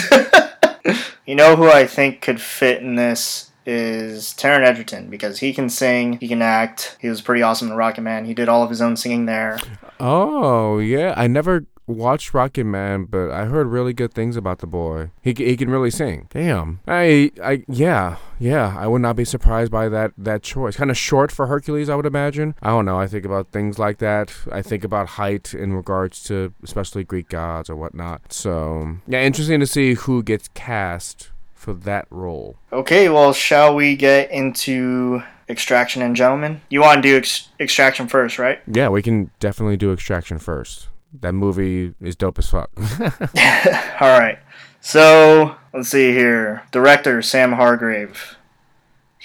You 1.26 1.36
know 1.36 1.56
who 1.56 1.70
I 1.70 1.86
think 1.86 2.22
could 2.22 2.40
fit 2.40 2.82
in 2.82 2.96
this 2.96 3.52
is 3.66 4.34
Taron 4.38 4.66
Egerton 4.66 5.10
because 5.10 5.40
he 5.40 5.54
can 5.54 5.70
sing, 5.70 6.18
he 6.20 6.28
can 6.28 6.42
act. 6.42 6.98
He 7.02 7.10
was 7.10 7.22
pretty 7.22 7.42
awesome 7.42 7.70
in 7.70 7.76
Rocketman. 7.76 8.26
He 8.26 8.34
did 8.34 8.48
all 8.48 8.64
of 8.64 8.70
his 8.70 8.82
own 8.82 8.96
singing 8.96 9.26
there. 9.26 9.60
Oh 10.00 10.80
yeah, 10.80 11.14
I 11.18 11.28
never 11.28 11.66
watched 11.88 12.34
Rocketman, 12.34 13.10
but 13.10 13.32
I 13.32 13.46
heard 13.46 13.68
really 13.68 13.94
good 13.94 14.14
things 14.14 14.36
about 14.36 14.60
the 14.60 14.68
boy. 14.68 15.12
He 15.22 15.34
he 15.34 15.58
can 15.58 15.70
really 15.70 15.90
sing. 15.90 16.28
Damn. 16.30 16.82
I 16.88 17.32
I 17.42 17.64
yeah 17.68 18.18
yeah. 18.40 18.76
I 18.78 18.88
would 18.88 19.02
not 19.02 19.16
be 19.16 19.26
surprised 19.26 19.72
by 19.72 19.90
that 19.90 20.12
that 20.18 20.44
choice. 20.44 20.76
Kind 20.76 20.92
of 20.92 20.98
short 20.98 21.32
for 21.32 21.48
Hercules, 21.48 21.90
I 21.90 21.96
would 21.96 22.06
imagine. 22.06 22.56
I 22.62 22.70
don't 22.70 22.86
know. 22.86 23.00
I 23.00 23.08
think 23.08 23.26
about 23.26 23.48
things 23.52 23.80
like 23.80 23.98
that. 24.00 24.34
I 24.52 24.62
think 24.62 24.84
about 24.84 25.08
height 25.10 25.54
in 25.54 25.74
regards 25.74 26.22
to 26.24 26.54
especially 26.64 27.04
Greek 27.04 27.30
gods 27.30 27.70
or 27.70 27.76
whatnot. 27.76 28.34
So 28.34 28.98
yeah, 29.08 29.22
interesting 29.22 29.60
to 29.62 29.68
see 29.68 29.94
who 29.96 30.22
gets 30.22 30.50
cast 30.50 31.32
for 31.54 31.74
that 31.74 32.06
role. 32.10 32.58
Okay, 32.72 33.10
well, 33.10 33.34
shall 33.34 33.76
we 33.76 33.96
get 33.96 34.30
into 34.32 35.22
Extraction 35.50 36.02
and 36.02 36.16
Gentlemen? 36.16 36.62
You 36.70 36.82
want 36.82 37.02
to 37.02 37.10
do 37.10 37.18
ex- 37.18 37.50
Extraction 37.60 38.08
first, 38.08 38.38
right? 38.38 38.60
Yeah, 38.68 38.90
we 38.90 39.02
can 39.02 39.32
definitely 39.40 39.78
do 39.78 39.92
Extraction 39.92 40.40
first. 40.40 40.88
That 41.22 41.34
movie 41.34 41.94
is 42.02 42.16
dope 42.16 42.40
as 42.40 42.50
fuck. 42.50 42.70
All 44.02 44.20
right. 44.20 44.40
So, 44.82 45.56
let's 45.74 45.90
see 45.90 46.12
here. 46.12 46.64
Director 46.72 47.22
Sam 47.22 47.54
Hargrave. 47.54 48.37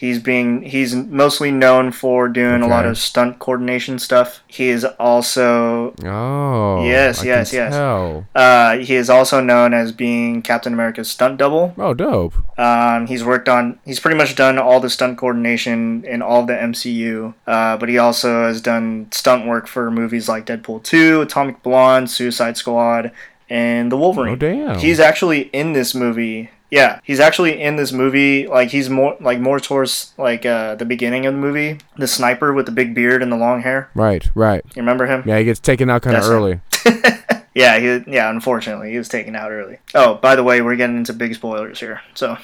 He's 0.03 0.19
being 0.19 0.63
he's 0.63 0.97
mostly 0.97 1.53
known 1.53 1.93
for 1.93 2.27
doing 2.27 2.65
okay. 2.65 2.65
a 2.65 2.67
lot 2.67 2.87
of 2.87 2.99
stunt 2.99 3.39
coordination 3.39 4.01
stuff. 4.01 4.43
He 4.49 4.69
is 4.69 4.85
also 4.85 5.95
oh 6.05 6.85
yes 6.85 7.23
I 7.23 7.27
yes 7.27 7.53
yes. 7.53 7.73
Uh, 7.73 8.79
he 8.79 8.97
is 8.97 9.09
also 9.09 9.41
known 9.41 9.73
as 9.73 9.93
being 9.93 10.43
Captain 10.43 10.73
America's 10.73 11.09
stunt 11.09 11.37
double. 11.39 11.73
Oh, 11.79 11.95
dope. 11.95 12.35
Um, 12.59 13.07
he's 13.07 13.23
worked 13.23 13.49
on 13.49 13.79
he's 13.85 14.01
pretty 14.01 14.17
much 14.17 14.35
done 14.35 14.59
all 14.59 14.81
the 14.81 14.91
stunt 14.91 15.19
coordination 15.19 16.05
in 16.05 16.21
all 16.21 16.45
the 16.47 16.55
MCU. 16.55 17.35
Uh, 17.47 17.77
but 17.77 17.89
he 17.89 17.97
also 17.97 18.47
has 18.47 18.61
done 18.61 19.07
stunt 19.13 19.47
work 19.47 19.69
for 19.69 19.89
movies 19.89 20.29
like 20.29 20.47
Deadpool 20.47 20.83
two, 20.83 21.21
Atomic 21.21 21.63
Blonde, 21.63 22.11
Suicide 22.11 22.57
Squad, 22.57 23.13
and 23.49 23.93
The 23.93 23.97
Wolverine. 23.97 24.33
Oh 24.33 24.37
damn. 24.37 24.79
He's 24.81 24.99
actually 24.99 25.43
in 25.53 25.75
this 25.75 25.95
movie 25.95 26.51
yeah, 26.73 27.01
he's 27.05 27.21
actually 27.21 27.61
in 27.61 27.77
this 27.77 27.93
movie. 27.93 28.47
Like 28.47 28.71
he's 28.71 28.89
more 28.89 29.15
like 29.21 29.39
more 29.39 29.61
towards 29.61 30.15
like 30.17 30.47
uh, 30.47 30.75
the 30.75 30.87
beginning 30.87 31.27
of 31.27 31.35
the 31.35 31.39
movie. 31.39 31.79
The 31.99 32.09
sniper 32.09 32.55
with 32.55 32.65
the 32.65 32.73
big 32.73 32.95
beard 32.95 33.23
and 33.23 33.31
the 33.31 33.37
long 33.37 33.61
hair. 33.61 33.91
Right, 33.95 34.27
right. 34.35 34.65
You 34.75 34.81
remember 34.81 35.05
him? 35.05 35.23
Yeah, 35.27 35.37
he 35.37 35.45
gets 35.45 35.61
taken 35.61 35.91
out 35.91 36.01
kind 36.01 36.17
of 36.17 36.25
early. 36.25 36.63
yeah, 37.55 37.79
he 37.79 38.11
yeah. 38.11 38.31
Unfortunately, 38.31 38.91
he 38.91 38.97
was 38.97 39.11
taken 39.11 39.37
out 39.37 39.53
early. 39.53 39.81
Oh, 39.95 40.15
by 40.15 40.35
the 40.35 40.43
way, 40.43 40.63
we're 40.63 40.77
getting 40.77 40.97
into 40.97 41.13
big 41.13 41.35
spoilers 41.35 41.79
here. 41.79 42.01
So 42.15 42.39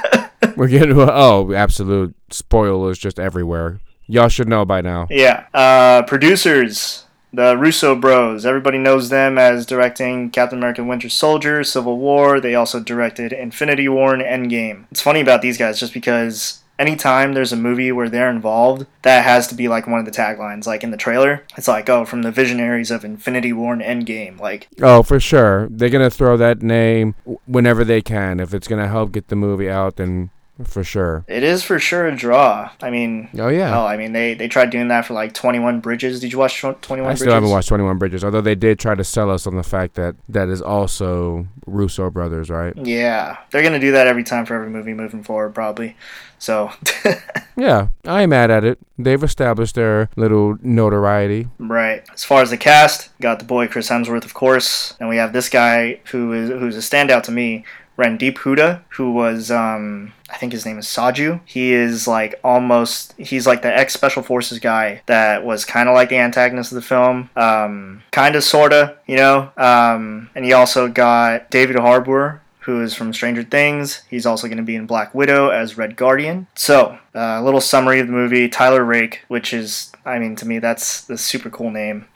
we're 0.56 0.68
getting 0.68 0.94
oh, 0.98 1.50
absolute 1.54 2.14
spoilers 2.28 2.98
just 2.98 3.18
everywhere. 3.18 3.80
Y'all 4.06 4.28
should 4.28 4.48
know 4.48 4.66
by 4.66 4.82
now. 4.82 5.06
Yeah. 5.08 5.46
Uh, 5.54 6.02
producers 6.02 7.06
the 7.32 7.56
Russo 7.56 7.94
bros. 7.94 8.44
Everybody 8.44 8.78
knows 8.78 9.08
them 9.08 9.38
as 9.38 9.66
directing 9.66 10.30
Captain 10.30 10.58
America 10.58 10.82
Winter 10.84 11.08
Soldier, 11.08 11.64
Civil 11.64 11.98
War. 11.98 12.40
They 12.40 12.54
also 12.54 12.80
directed 12.80 13.32
Infinity 13.32 13.88
War 13.88 14.14
and 14.14 14.22
Endgame. 14.22 14.84
It's 14.90 15.00
funny 15.00 15.20
about 15.20 15.42
these 15.42 15.58
guys 15.58 15.78
just 15.78 15.94
because 15.94 16.62
anytime 16.78 17.34
there's 17.34 17.52
a 17.52 17.56
movie 17.56 17.92
where 17.92 18.08
they're 18.08 18.30
involved, 18.30 18.86
that 19.02 19.24
has 19.24 19.46
to 19.48 19.54
be 19.54 19.68
like 19.68 19.86
one 19.86 20.00
of 20.00 20.06
the 20.06 20.10
taglines. 20.10 20.66
Like 20.66 20.82
in 20.82 20.90
the 20.90 20.96
trailer, 20.96 21.44
it's 21.56 21.68
like, 21.68 21.88
oh, 21.88 22.04
from 22.04 22.22
the 22.22 22.32
visionaries 22.32 22.90
of 22.90 23.04
Infinity 23.04 23.52
War 23.52 23.74
and 23.74 23.82
Endgame. 23.82 24.40
Like, 24.40 24.68
oh, 24.82 25.02
for 25.02 25.20
sure. 25.20 25.68
They're 25.70 25.90
going 25.90 26.08
to 26.08 26.14
throw 26.14 26.36
that 26.38 26.62
name 26.62 27.14
whenever 27.46 27.84
they 27.84 28.00
can. 28.02 28.40
If 28.40 28.54
it's 28.54 28.66
going 28.66 28.82
to 28.82 28.88
help 28.88 29.12
get 29.12 29.28
the 29.28 29.36
movie 29.36 29.70
out, 29.70 29.96
then 29.96 30.30
for 30.64 30.84
sure. 30.84 31.24
It 31.28 31.42
is 31.42 31.62
for 31.62 31.78
sure 31.78 32.06
a 32.06 32.14
draw. 32.14 32.70
I 32.80 32.90
mean, 32.90 33.28
oh 33.38 33.48
yeah. 33.48 33.78
Oh, 33.78 33.86
I 33.86 33.96
mean 33.96 34.12
they 34.12 34.34
they 34.34 34.48
tried 34.48 34.70
doing 34.70 34.88
that 34.88 35.06
for 35.06 35.14
like 35.14 35.34
Twenty 35.34 35.58
One 35.58 35.80
Bridges. 35.80 36.20
Did 36.20 36.32
you 36.32 36.38
watch 36.38 36.60
Twenty 36.60 37.02
One? 37.02 37.10
I 37.10 37.14
still 37.14 37.32
haven't 37.32 37.50
watched 37.50 37.68
Twenty 37.68 37.84
One 37.84 37.98
Bridges, 37.98 38.24
although 38.24 38.40
they 38.40 38.54
did 38.54 38.78
try 38.78 38.94
to 38.94 39.04
sell 39.04 39.30
us 39.30 39.46
on 39.46 39.56
the 39.56 39.62
fact 39.62 39.94
that 39.94 40.16
that 40.28 40.48
is 40.48 40.62
also 40.62 41.46
Russo 41.66 42.10
brothers, 42.10 42.50
right? 42.50 42.74
Yeah, 42.76 43.38
they're 43.50 43.62
gonna 43.62 43.80
do 43.80 43.92
that 43.92 44.06
every 44.06 44.24
time 44.24 44.46
for 44.46 44.54
every 44.54 44.70
movie 44.70 44.94
moving 44.94 45.22
forward, 45.22 45.54
probably. 45.54 45.96
So. 46.40 46.72
yeah, 47.56 47.88
I 48.06 48.22
am 48.22 48.30
mad 48.30 48.50
at 48.50 48.64
it. 48.64 48.78
They've 48.98 49.22
established 49.22 49.74
their 49.74 50.08
little 50.16 50.56
notoriety. 50.62 51.48
Right. 51.58 52.02
As 52.12 52.24
far 52.24 52.40
as 52.40 52.48
the 52.48 52.56
cast, 52.56 53.16
got 53.20 53.38
the 53.38 53.44
boy 53.44 53.68
Chris 53.68 53.90
Hemsworth, 53.90 54.24
of 54.24 54.32
course, 54.32 54.94
and 54.98 55.08
we 55.08 55.18
have 55.18 55.34
this 55.34 55.50
guy 55.50 56.00
who 56.10 56.32
is 56.32 56.48
who's 56.48 56.76
a 56.76 56.80
standout 56.80 57.24
to 57.24 57.30
me, 57.30 57.64
Randeep 58.00 58.38
Hooda, 58.38 58.82
who 58.88 59.12
was 59.12 59.50
um, 59.50 60.12
I 60.30 60.38
think 60.38 60.52
his 60.52 60.64
name 60.64 60.78
is 60.78 60.86
Saju. 60.86 61.40
He 61.44 61.72
is 61.72 62.08
like 62.08 62.40
almost 62.42 63.14
he's 63.18 63.46
like 63.46 63.60
the 63.62 63.76
ex 63.76 63.92
special 63.92 64.22
forces 64.22 64.58
guy 64.58 65.02
that 65.06 65.44
was 65.44 65.64
kind 65.66 65.88
of 65.88 65.94
like 65.94 66.08
the 66.08 66.16
antagonist 66.16 66.72
of 66.72 66.76
the 66.76 66.82
film, 66.82 67.28
um, 67.36 68.02
kind 68.10 68.36
of 68.36 68.42
sorta, 68.42 68.96
you 69.06 69.16
know. 69.16 69.52
Um, 69.56 70.30
and 70.34 70.44
he 70.44 70.52
also 70.54 70.88
got 70.88 71.50
David 71.50 71.76
Harbour 71.76 72.40
who 72.60 72.82
is 72.82 72.94
from 72.94 73.12
Stranger 73.12 73.42
Things. 73.42 74.02
He's 74.10 74.26
also 74.26 74.46
going 74.46 74.58
to 74.58 74.62
be 74.62 74.76
in 74.76 74.86
Black 74.86 75.14
Widow 75.14 75.48
as 75.48 75.78
Red 75.78 75.96
Guardian. 75.96 76.46
So, 76.54 76.98
uh, 77.14 77.38
a 77.38 77.42
little 77.42 77.60
summary 77.60 78.00
of 78.00 78.06
the 78.06 78.12
movie 78.12 78.50
Tyler 78.50 78.84
Rake, 78.84 79.24
which 79.28 79.54
is, 79.54 79.90
I 80.04 80.18
mean, 80.18 80.36
to 80.36 80.46
me, 80.46 80.58
that's 80.58 81.00
the 81.06 81.16
super 81.16 81.48
cool 81.48 81.70
name. 81.70 82.06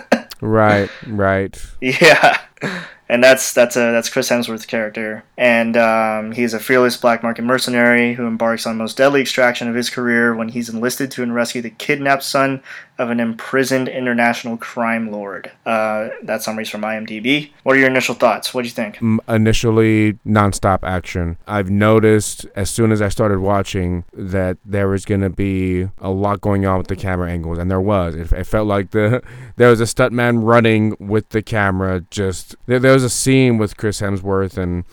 right, 0.42 0.90
right. 1.06 1.58
Yeah 1.80 2.38
and 3.08 3.22
that's 3.22 3.52
that's 3.52 3.76
a 3.76 3.92
that's 3.92 4.08
Chris 4.08 4.30
Hemsworth's 4.30 4.66
character, 4.66 5.24
and 5.36 5.76
um, 5.76 6.32
he's 6.32 6.54
a 6.54 6.60
fearless 6.60 6.96
black 6.96 7.22
market 7.22 7.42
mercenary 7.42 8.14
who 8.14 8.26
embarks 8.26 8.66
on 8.66 8.76
most 8.76 8.96
deadly 8.96 9.20
extraction 9.20 9.68
of 9.68 9.74
his 9.74 9.90
career 9.90 10.34
when 10.34 10.48
he's 10.48 10.68
enlisted 10.68 11.10
to 11.12 11.32
rescue 11.32 11.60
the 11.60 11.70
kidnapped 11.70 12.22
son 12.22 12.62
of 12.98 13.10
an 13.10 13.18
imprisoned 13.18 13.88
international 13.88 14.56
crime 14.56 15.10
lord. 15.10 15.50
Uh, 15.66 16.10
that 16.22 16.42
summary's 16.42 16.68
from 16.68 16.82
IMDb. 16.82 17.50
What 17.64 17.76
are 17.76 17.78
your 17.78 17.88
initial 17.88 18.14
thoughts? 18.14 18.54
What 18.54 18.62
do 18.62 18.68
you 18.68 18.74
think? 18.74 19.00
Initially, 19.28 20.14
nonstop 20.24 20.78
action. 20.84 21.36
I've 21.46 21.70
noticed 21.70 22.46
as 22.54 22.70
soon 22.70 22.92
as 22.92 23.02
I 23.02 23.08
started 23.08 23.40
watching 23.40 24.04
that 24.12 24.58
there 24.64 24.88
was 24.88 25.04
going 25.04 25.22
to 25.22 25.30
be 25.30 25.88
a 25.98 26.10
lot 26.10 26.40
going 26.40 26.66
on 26.66 26.78
with 26.78 26.86
the 26.86 26.96
camera 26.96 27.30
angles, 27.30 27.58
and 27.58 27.70
there 27.70 27.80
was. 27.80 28.14
It, 28.14 28.32
it 28.32 28.44
felt 28.44 28.68
like 28.68 28.92
the 28.92 29.22
there 29.56 29.70
was 29.70 29.80
a 29.80 29.84
stuntman 29.84 30.44
running 30.44 30.96
with 31.00 31.30
the 31.30 31.42
camera. 31.42 32.04
Just 32.10 32.43
there, 32.66 32.78
there 32.78 32.92
was 32.92 33.04
a 33.04 33.10
scene 33.10 33.58
with 33.58 33.76
Chris 33.76 34.00
Hemsworth 34.00 34.56
and 34.56 34.84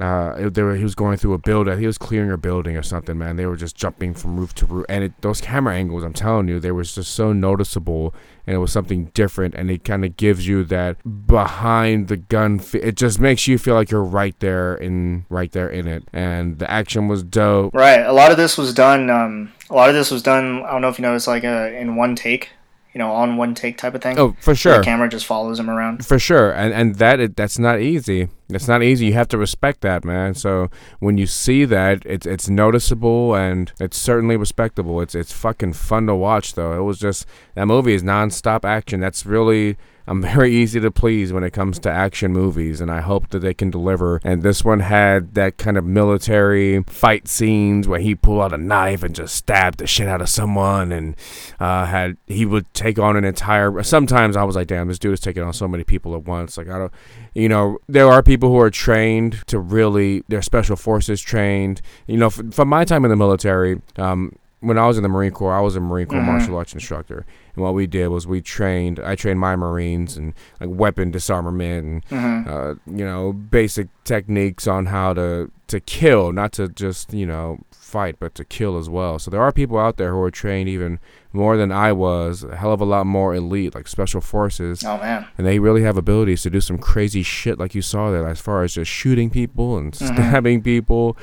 uh, 0.00 0.36
he 0.36 0.82
was 0.82 0.94
going 0.94 1.16
through 1.16 1.32
a 1.32 1.38
building. 1.38 1.78
He 1.78 1.86
was 1.86 1.96
clearing 1.96 2.30
a 2.30 2.36
building 2.36 2.76
or 2.76 2.82
something, 2.82 3.16
man. 3.16 3.36
They 3.36 3.46
were 3.46 3.56
just 3.56 3.74
jumping 3.74 4.12
from 4.12 4.36
roof 4.36 4.54
to 4.56 4.66
roof, 4.66 4.86
and 4.88 5.04
it, 5.04 5.12
those 5.22 5.40
camera 5.40 5.74
angles, 5.74 6.04
I'm 6.04 6.12
telling 6.12 6.46
you, 6.46 6.60
they 6.60 6.72
were 6.72 6.82
just 6.82 7.14
so 7.14 7.32
noticeable, 7.32 8.14
and 8.46 8.54
it 8.54 8.58
was 8.58 8.70
something 8.70 9.06
different, 9.14 9.54
and 9.54 9.70
it 9.70 9.84
kind 9.84 10.04
of 10.04 10.16
gives 10.18 10.46
you 10.46 10.62
that 10.64 11.26
behind 11.26 12.08
the 12.08 12.18
gun. 12.18 12.60
it 12.74 12.96
just 12.96 13.18
makes 13.18 13.48
you 13.48 13.56
feel 13.56 13.74
like 13.74 13.90
you're 13.90 14.02
right 14.02 14.38
there 14.40 14.74
in 14.74 15.24
right 15.30 15.52
there 15.52 15.68
in 15.68 15.88
it, 15.88 16.04
and 16.12 16.58
the 16.58 16.70
action 16.70 17.08
was 17.08 17.22
dope. 17.22 17.74
Right, 17.74 18.00
a 18.00 18.12
lot 18.12 18.30
of 18.30 18.36
this 18.36 18.58
was 18.58 18.74
done. 18.74 19.08
Um, 19.08 19.52
a 19.70 19.74
lot 19.74 19.88
of 19.88 19.94
this 19.94 20.10
was 20.10 20.22
done. 20.22 20.64
I 20.64 20.72
don't 20.72 20.82
know 20.82 20.88
if 20.88 20.98
you 20.98 21.02
noticed, 21.02 21.28
like 21.28 21.44
uh, 21.44 21.70
in 21.72 21.96
one 21.96 22.14
take 22.14 22.50
you 22.92 22.98
know, 22.98 23.12
on 23.12 23.36
one 23.36 23.54
take 23.54 23.78
type 23.78 23.94
of 23.94 24.02
thing. 24.02 24.18
Oh, 24.18 24.36
for 24.40 24.54
sure. 24.54 24.78
The 24.78 24.84
camera 24.84 25.08
just 25.08 25.26
follows 25.26 25.58
him 25.58 25.68
around. 25.70 26.06
For 26.06 26.18
sure, 26.18 26.52
and 26.52 26.72
and 26.72 26.96
that 26.96 27.36
that's 27.36 27.58
not 27.58 27.80
easy. 27.80 28.28
It's 28.50 28.68
not 28.68 28.82
easy. 28.82 29.06
You 29.06 29.12
have 29.12 29.28
to 29.28 29.38
respect 29.38 29.82
that, 29.82 30.04
man. 30.04 30.34
So 30.34 30.70
when 31.00 31.18
you 31.18 31.26
see 31.26 31.64
that, 31.66 32.04
it's 32.06 32.26
it's 32.26 32.48
noticeable 32.48 33.34
and 33.34 33.72
it's 33.78 33.98
certainly 33.98 34.36
respectable. 34.36 35.00
It's 35.00 35.14
it's 35.14 35.32
fucking 35.32 35.74
fun 35.74 36.06
to 36.06 36.14
watch, 36.14 36.54
though. 36.54 36.78
It 36.78 36.82
was 36.82 36.98
just 36.98 37.26
that 37.54 37.66
movie 37.66 37.94
is 37.94 38.02
nonstop 38.02 38.64
action. 38.64 39.00
That's 39.00 39.26
really 39.26 39.76
I'm 40.08 40.22
very 40.38 40.54
easy 40.54 40.80
to 40.80 40.90
please 40.90 41.32
when 41.32 41.44
it 41.44 41.52
comes 41.52 41.78
to 41.80 41.90
action 41.90 42.32
movies, 42.32 42.80
and 42.80 42.90
I 42.90 43.00
hope 43.00 43.28
that 43.28 43.40
they 43.40 43.54
can 43.54 43.70
deliver. 43.70 44.20
And 44.24 44.42
this 44.42 44.64
one 44.64 44.80
had 44.80 45.34
that 45.34 45.58
kind 45.58 45.76
of 45.76 45.84
military 45.84 46.82
fight 46.84 47.28
scenes 47.28 47.86
where 47.86 48.00
he 48.00 48.14
pulled 48.14 48.40
out 48.40 48.54
a 48.54 48.58
knife 48.58 49.02
and 49.02 49.14
just 49.14 49.34
stabbed 49.34 49.78
the 49.78 49.86
shit 49.86 50.08
out 50.08 50.22
of 50.22 50.28
someone, 50.28 50.90
and 50.90 51.14
uh, 51.60 51.84
had 51.84 52.16
he 52.26 52.46
would 52.46 52.72
take 52.72 52.98
on 52.98 53.16
an 53.16 53.24
entire. 53.24 53.82
Sometimes 53.82 54.36
I 54.36 54.44
was 54.44 54.56
like, 54.56 54.68
damn, 54.68 54.88
this 54.88 54.98
dude 54.98 55.12
is 55.12 55.20
taking 55.20 55.42
on 55.42 55.52
so 55.52 55.68
many 55.68 55.84
people 55.84 56.14
at 56.14 56.24
once. 56.24 56.56
Like 56.56 56.68
I 56.68 56.78
don't, 56.78 56.92
you 57.34 57.48
know, 57.48 57.78
there 57.86 58.08
are 58.08 58.22
people 58.22 58.37
who 58.40 58.58
are 58.58 58.70
trained 58.70 59.42
to 59.46 59.58
really, 59.58 60.22
they're 60.28 60.42
special 60.42 60.76
forces 60.76 61.20
trained. 61.20 61.80
You 62.06 62.16
know, 62.16 62.30
from 62.30 62.68
my 62.68 62.84
time 62.84 63.04
in 63.04 63.10
the 63.10 63.16
military, 63.16 63.80
um, 63.96 64.36
when 64.60 64.78
I 64.78 64.86
was 64.86 64.96
in 64.96 65.02
the 65.02 65.08
Marine 65.08 65.30
Corps, 65.30 65.56
I 65.56 65.60
was 65.60 65.76
a 65.76 65.80
Marine 65.80 66.06
Corps 66.06 66.18
mm-hmm. 66.18 66.26
martial 66.26 66.56
arts 66.56 66.74
instructor, 66.74 67.24
and 67.54 67.62
what 67.62 67.74
we 67.74 67.86
did 67.86 68.08
was 68.08 68.26
we 68.26 68.40
trained. 68.40 68.98
I 68.98 69.14
trained 69.14 69.38
my 69.38 69.54
Marines 69.54 70.16
and 70.16 70.34
like 70.60 70.70
weapon 70.70 71.10
disarmament 71.10 71.84
and 71.86 72.06
mm-hmm. 72.06 72.50
uh, 72.50 72.96
you 72.96 73.04
know 73.04 73.32
basic 73.32 73.88
techniques 74.04 74.66
on 74.66 74.86
how 74.86 75.14
to 75.14 75.50
to 75.68 75.80
kill, 75.80 76.32
not 76.32 76.52
to 76.52 76.68
just 76.68 77.12
you 77.12 77.26
know 77.26 77.60
fight, 77.70 78.16
but 78.18 78.34
to 78.34 78.44
kill 78.44 78.76
as 78.76 78.88
well. 78.88 79.18
So 79.18 79.30
there 79.30 79.42
are 79.42 79.52
people 79.52 79.78
out 79.78 79.96
there 79.96 80.12
who 80.12 80.20
are 80.22 80.30
trained 80.30 80.68
even 80.68 80.98
more 81.32 81.56
than 81.56 81.70
I 81.70 81.92
was, 81.92 82.42
a 82.42 82.56
hell 82.56 82.72
of 82.72 82.80
a 82.80 82.84
lot 82.84 83.06
more 83.06 83.34
elite, 83.34 83.74
like 83.74 83.88
special 83.88 84.20
forces. 84.20 84.84
Oh 84.84 84.98
man! 84.98 85.26
And 85.38 85.46
they 85.46 85.58
really 85.58 85.82
have 85.82 85.96
abilities 85.96 86.42
to 86.42 86.50
do 86.50 86.60
some 86.60 86.78
crazy 86.78 87.22
shit, 87.22 87.58
like 87.58 87.74
you 87.74 87.82
saw 87.82 88.10
there, 88.10 88.26
as 88.26 88.40
far 88.40 88.64
as 88.64 88.74
just 88.74 88.90
shooting 88.90 89.30
people 89.30 89.78
and 89.78 89.92
mm-hmm. 89.92 90.14
stabbing 90.14 90.62
people 90.62 91.16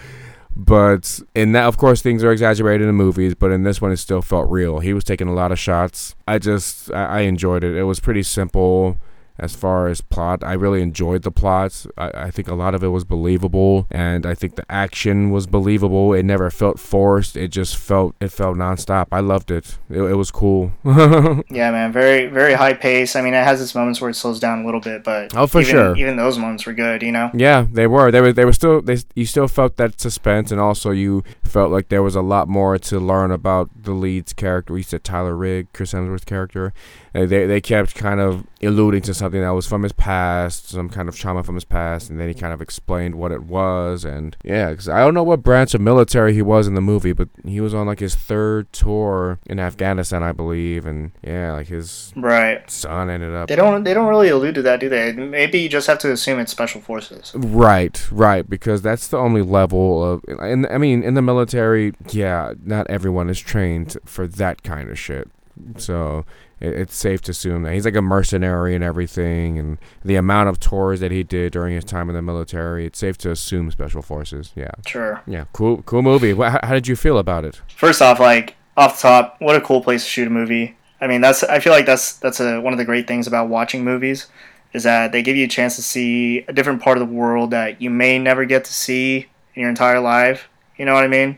but 0.55 1.19
in 1.35 1.51
that, 1.51 1.65
of 1.65 1.77
course, 1.77 2.01
things 2.01 2.23
are 2.23 2.31
exaggerated 2.31 2.87
in 2.87 2.95
movies, 2.95 3.35
but 3.35 3.51
in 3.51 3.63
this 3.63 3.81
one, 3.81 3.91
it 3.91 3.97
still 3.97 4.21
felt 4.21 4.49
real. 4.49 4.79
He 4.79 4.93
was 4.93 5.03
taking 5.03 5.27
a 5.27 5.33
lot 5.33 5.51
of 5.51 5.59
shots. 5.59 6.15
I 6.27 6.39
just, 6.39 6.89
I, 6.93 7.05
I 7.05 7.19
enjoyed 7.21 7.63
it. 7.63 7.75
It 7.75 7.83
was 7.83 7.99
pretty 7.99 8.23
simple 8.23 8.97
as 9.37 9.55
far 9.55 9.87
as 9.87 10.01
plot. 10.01 10.43
I 10.43 10.53
really 10.53 10.81
enjoyed 10.81 11.23
the 11.23 11.31
plots. 11.31 11.87
I, 11.97 12.11
I, 12.15 12.31
think 12.31 12.47
a 12.47 12.55
lot 12.55 12.73
of 12.73 12.83
it 12.83 12.87
was 12.87 13.03
believable, 13.03 13.87
and 13.91 14.25
I 14.25 14.33
think 14.33 14.55
the 14.55 14.65
action 14.69 15.29
was 15.29 15.45
believable. 15.45 16.13
It 16.13 16.23
never 16.23 16.49
felt 16.49 16.79
forced. 16.79 17.35
It 17.35 17.49
just 17.49 17.75
felt 17.75 18.15
it 18.21 18.29
felt 18.29 18.57
nonstop. 18.57 19.07
I 19.11 19.19
loved 19.19 19.51
it. 19.51 19.77
It, 19.89 20.01
it 20.01 20.15
was 20.15 20.31
cool. 20.31 20.71
yeah, 20.85 21.71
man. 21.71 21.91
Very 21.91 22.27
very 22.27 22.53
high 22.53 22.73
pace. 22.73 23.15
I 23.15 23.21
mean, 23.21 23.33
it 23.33 23.43
has 23.43 23.61
its 23.61 23.75
moments 23.75 23.99
where 23.99 24.09
it 24.09 24.15
slows 24.15 24.39
down 24.39 24.61
a 24.61 24.65
little 24.65 24.81
bit, 24.81 25.03
but 25.03 25.35
oh, 25.35 25.47
for 25.47 25.61
even, 25.61 25.71
sure. 25.71 25.97
Even 25.97 26.15
those 26.15 26.37
moments 26.37 26.65
were 26.65 26.73
good. 26.73 27.01
You 27.01 27.11
know. 27.11 27.31
Yeah, 27.33 27.65
they 27.69 27.87
were. 27.87 28.11
They 28.11 28.21
were. 28.21 28.33
They 28.33 28.45
were 28.45 28.53
still. 28.53 28.81
They 28.81 28.97
you 29.15 29.25
still 29.25 29.47
felt 29.47 29.77
that 29.77 29.99
suspense, 29.99 30.51
and 30.51 30.61
also 30.61 30.91
you 30.91 31.23
felt 31.43 31.71
like 31.71 31.89
there 31.89 32.03
was 32.03 32.15
a 32.15 32.21
lot 32.21 32.47
more 32.47 32.77
to 32.77 32.99
learn 32.99 33.31
about 33.31 33.69
the 33.75 33.91
lead's 33.91 34.33
character. 34.33 34.73
We 34.73 34.83
said 34.83 35.03
Tyler 35.03 35.35
Rake, 35.35 35.73
Chris 35.73 35.93
Hemsworth's 35.93 36.25
character. 36.25 36.73
They 37.15 37.45
they 37.45 37.61
kept 37.61 37.95
kind 37.95 38.19
of 38.19 38.45
alluding 38.61 39.01
to 39.03 39.13
something 39.13 39.39
that 39.39 39.49
was 39.49 39.65
from 39.65 39.83
his 39.83 39.93
past, 39.93 40.69
some 40.69 40.89
kind 40.89 41.07
of 41.07 41.15
trauma 41.15 41.43
from 41.43 41.55
his 41.55 41.63
past, 41.63 42.09
and 42.09 42.19
then 42.19 42.27
he 42.27 42.33
kind 42.33 42.53
of 42.53 42.61
explained 42.61 43.15
what 43.15 43.31
it 43.31 43.43
was. 43.43 44.03
And 44.03 44.35
yeah, 44.43 44.71
because 44.71 44.89
I 44.89 44.99
don't 44.99 45.13
know 45.13 45.23
what 45.23 45.41
branch 45.41 45.73
of 45.73 45.79
military 45.79 46.33
he 46.33 46.41
was 46.41 46.67
in 46.67 46.73
the 46.73 46.81
movie, 46.81 47.13
but 47.13 47.29
he 47.45 47.61
was 47.61 47.73
on 47.73 47.87
like 47.87 47.99
his 47.99 48.15
third 48.15 48.71
tour 48.73 49.39
in 49.45 49.59
Afghanistan, 49.59 50.23
I 50.23 50.33
believe. 50.33 50.85
And 50.85 51.11
yeah, 51.23 51.53
like 51.53 51.67
his 51.67 52.11
right 52.17 52.69
son 52.69 53.09
ended 53.09 53.33
up. 53.33 53.47
They 53.47 53.55
don't 53.55 53.85
they 53.85 53.93
don't 53.93 54.07
really 54.07 54.29
allude 54.29 54.55
to 54.55 54.61
that, 54.63 54.81
do 54.81 54.89
they? 54.89 55.13
Maybe 55.13 55.59
you 55.59 55.69
just 55.69 55.87
have 55.87 55.99
to 55.99 56.11
assume 56.11 56.39
it's 56.39 56.51
special 56.51 56.81
forces. 56.81 57.31
Right, 57.33 58.05
right, 58.11 58.49
because 58.49 58.81
that's 58.81 59.07
the 59.07 59.17
only 59.17 59.41
level 59.41 60.03
of. 60.03 60.25
And 60.27 60.67
I 60.67 60.77
mean, 60.77 61.01
in 61.01 61.13
the 61.13 61.21
military, 61.21 61.93
yeah, 62.09 62.53
not 62.61 62.89
everyone 62.89 63.29
is 63.29 63.39
trained 63.39 63.95
for 64.03 64.27
that 64.27 64.63
kind 64.63 64.89
of 64.89 64.99
shit. 64.99 65.29
So 65.77 66.25
it's 66.73 66.95
safe 66.95 67.21
to 67.23 67.31
assume 67.31 67.63
that 67.63 67.73
he's 67.73 67.85
like 67.85 67.95
a 67.95 68.01
mercenary 68.01 68.75
and 68.75 68.83
everything, 68.83 69.57
and 69.59 69.77
the 70.03 70.15
amount 70.15 70.49
of 70.49 70.59
tours 70.59 70.99
that 70.99 71.11
he 71.11 71.23
did 71.23 71.53
during 71.53 71.75
his 71.75 71.83
time 71.83 72.09
in 72.09 72.15
the 72.15 72.21
military, 72.21 72.85
it's 72.85 72.99
safe 72.99 73.17
to 73.19 73.31
assume 73.31 73.71
special 73.71 74.01
forces. 74.01 74.51
Yeah. 74.55 74.71
Sure. 74.85 75.21
Yeah. 75.27 75.45
Cool. 75.53 75.81
Cool 75.83 76.01
movie. 76.01 76.33
How, 76.33 76.59
how 76.63 76.73
did 76.73 76.87
you 76.87 76.95
feel 76.95 77.17
about 77.17 77.45
it? 77.45 77.61
First 77.67 78.01
off, 78.01 78.19
like 78.19 78.55
off 78.77 78.97
the 78.97 79.03
top, 79.03 79.37
what 79.39 79.55
a 79.55 79.61
cool 79.61 79.81
place 79.81 80.03
to 80.03 80.09
shoot 80.09 80.27
a 80.27 80.31
movie. 80.31 80.77
I 81.01 81.07
mean, 81.07 81.21
that's 81.21 81.43
I 81.43 81.59
feel 81.59 81.73
like 81.73 81.85
that's 81.85 82.13
that's 82.17 82.39
a, 82.39 82.59
one 82.59 82.73
of 82.73 82.79
the 82.79 82.85
great 82.85 83.07
things 83.07 83.27
about 83.27 83.49
watching 83.49 83.83
movies 83.83 84.27
is 84.73 84.83
that 84.83 85.11
they 85.11 85.21
give 85.21 85.37
you 85.37 85.45
a 85.45 85.49
chance 85.49 85.75
to 85.77 85.81
see 85.81 86.39
a 86.47 86.53
different 86.53 86.81
part 86.81 86.97
of 86.97 87.07
the 87.07 87.13
world 87.13 87.51
that 87.51 87.81
you 87.81 87.89
may 87.89 88.19
never 88.19 88.43
get 88.43 88.65
to 88.65 88.73
see 88.73 89.27
in 89.53 89.61
your 89.61 89.69
entire 89.69 89.99
life. 89.99 90.49
You 90.77 90.85
know 90.85 90.93
what 90.93 91.03
I 91.03 91.07
mean? 91.07 91.37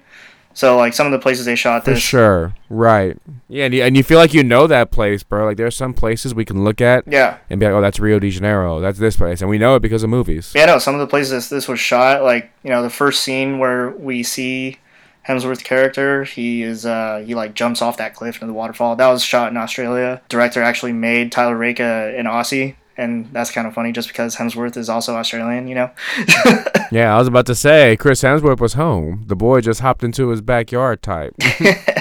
So 0.58 0.76
like 0.76 0.96
some 0.96 1.06
of 1.06 1.12
the 1.12 1.20
places 1.20 1.46
they 1.46 1.56
shot 1.56 1.86
this. 1.86 2.00
For 2.00 2.02
sure, 2.02 2.56
right? 2.68 3.16
Yeah, 3.48 3.66
and 3.66 3.76
you, 3.76 3.84
and 3.84 3.96
you 3.96 4.02
feel 4.02 4.18
like 4.18 4.34
you 4.34 4.44
know 4.44 4.66
that 4.66 4.90
place, 4.90 5.22
bro. 5.22 5.46
Like 5.46 5.58
there's 5.58 5.76
some 5.76 5.94
places 5.94 6.34
we 6.34 6.46
can 6.46 6.64
look 6.64 6.82
at, 6.82 7.04
yeah, 7.08 7.38
and 7.52 7.60
be 7.60 7.68
like, 7.68 7.76
oh, 7.76 7.82
that's 7.82 8.00
Rio 8.00 8.18
de 8.18 8.32
Janeiro, 8.32 8.80
that's 8.80 8.98
this 8.98 9.18
place, 9.18 9.42
and 9.42 9.52
we 9.52 9.60
know 9.60 9.76
it 9.76 9.84
because 9.84 10.02
of 10.02 10.10
movies. 10.10 10.54
Yeah, 10.56 10.66
no, 10.66 10.80
some 10.80 10.96
of 10.96 11.00
the 11.00 11.06
places 11.06 11.30
this, 11.30 11.50
this 11.50 11.68
was 11.68 11.80
shot, 11.80 12.24
like 12.24 12.52
you 12.64 12.72
know, 12.72 12.82
the 12.82 12.90
first 12.90 13.22
scene 13.22 13.60
where 13.60 13.92
we 13.92 14.24
see 14.24 14.80
Hemsworth's 15.28 15.62
character, 15.62 16.24
he 16.24 16.64
is 16.64 16.88
uh, 16.88 17.24
he 17.24 17.36
like 17.36 17.54
jumps 17.54 17.84
off 17.84 17.98
that 17.98 18.16
cliff 18.16 18.38
into 18.38 18.48
the 18.48 18.54
waterfall. 18.54 18.96
That 18.96 19.10
was 19.10 19.24
shot 19.24 19.52
in 19.52 19.58
Australia. 19.58 20.24
Director 20.28 20.64
actually 20.64 20.94
made 20.94 21.32
Tyler 21.32 21.56
Rake 21.56 21.80
an 21.80 22.26
Aussie 22.26 22.74
and 22.98 23.32
that's 23.32 23.52
kind 23.52 23.68
of 23.68 23.74
funny 23.74 23.92
just 23.92 24.08
because 24.08 24.36
Hemsworth 24.36 24.76
is 24.76 24.90
also 24.90 25.16
Australian, 25.16 25.68
you 25.68 25.76
know. 25.76 25.92
yeah, 26.92 27.14
I 27.14 27.18
was 27.18 27.28
about 27.28 27.46
to 27.46 27.56
say 27.56 27.96
Chris 27.98 28.22
Hemsworth 28.24 28.60
was 28.60 28.74
home. 28.74 29.24
The 29.28 29.36
boy 29.36 29.62
just 29.62 29.82
hopped 29.82 30.04
into 30.04 30.30
his 30.30 30.42
backyard 30.42 31.02
type. 31.02 31.36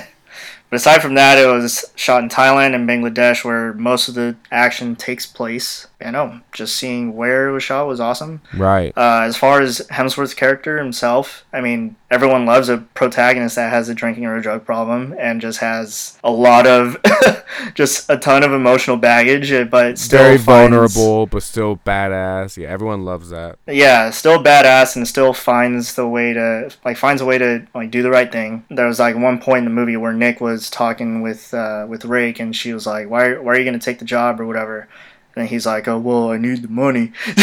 But 0.71 0.77
aside 0.77 1.01
from 1.01 1.15
that, 1.15 1.39
it 1.39 1.47
was 1.47 1.85
shot 1.95 2.23
in 2.23 2.29
Thailand 2.29 2.75
and 2.75 2.89
Bangladesh, 2.89 3.45
where 3.45 3.73
most 3.75 4.09
of 4.09 4.15
the 4.15 4.37
action 4.51 4.97
takes 4.97 5.27
place. 5.27 5.87
I 6.01 6.11
know, 6.11 6.41
just 6.53 6.77
seeing 6.77 7.17
where 7.17 7.49
it 7.49 7.53
was 7.53 7.63
shot 7.63 7.87
was 7.87 8.01
awesome. 8.01 8.43
Right. 8.55 8.93
Uh, 8.97 9.23
as 9.23 9.37
far 9.37 9.63
as 9.63 9.81
Hemsworth's 9.91 10.35
character 10.35 10.79
himself, 10.79 11.45
I 11.53 11.61
mean, 11.61 11.97
everyone 12.11 12.45
loves 12.45 12.69
a 12.69 12.79
protagonist 12.79 13.57
that 13.57 13.71
has 13.71 13.89
a 13.89 13.95
drinking 13.95 14.27
or 14.27 14.37
a 14.37 14.43
drug 14.43 14.65
problem 14.67 15.15
and 15.19 15.41
just 15.41 15.61
has 15.61 16.19
a 16.23 16.31
lot 16.31 16.67
of, 16.67 16.99
just 17.75 18.11
a 18.11 18.19
ton 18.19 18.43
of 18.43 18.53
emotional 18.53 18.97
baggage, 18.99 19.51
uh, 19.53 19.65
but 19.65 19.99
still 19.99 20.19
very 20.19 20.37
finds, 20.37 20.45
vulnerable, 20.45 21.27
but 21.27 21.43
still 21.43 21.81
badass. 21.87 22.57
Yeah, 22.57 22.69
everyone 22.69 23.05
loves 23.05 23.31
that. 23.31 23.59
Yeah, 23.67 24.11
still 24.11 24.43
badass 24.43 24.97
and 24.97 25.09
still 25.09 25.33
finds 25.33 25.95
the 25.95 26.07
way 26.07 26.35
to 26.35 26.71
like 26.85 26.97
finds 26.99 27.23
a 27.23 27.25
way 27.25 27.39
to 27.39 27.67
like 27.75 27.91
do 27.91 28.03
the 28.03 28.11
right 28.11 28.31
thing. 28.31 28.65
There 28.69 28.87
was 28.87 28.99
like 28.99 29.17
one 29.17 29.41
point 29.41 29.61
in 29.61 29.65
the 29.65 29.71
movie 29.71 29.97
where 29.97 30.13
Nik 30.13 30.41
was 30.41 30.56
was 30.57 30.71
talking 30.71 31.21
with 31.23 31.53
uh, 31.53 31.87
with 31.89 32.05
Rake, 32.05 32.41
and 32.41 32.55
she 32.55 32.73
was 32.73 32.87
like, 32.87 33.09
"Why 33.11 33.37
why 33.37 33.55
are 33.55 33.59
you 33.59 33.65
gonna 33.65 33.79
take 33.79 33.99
the 33.99 34.05
job 34.05 34.41
or 34.41 34.47
whatever?" 34.47 34.89
And 35.37 35.49
he's 35.49 35.67
like, 35.67 35.87
"Oh 35.87 35.99
well, 35.99 36.31
I 36.31 36.39
need 36.39 36.63
the 36.63 36.69
money," 36.69 37.13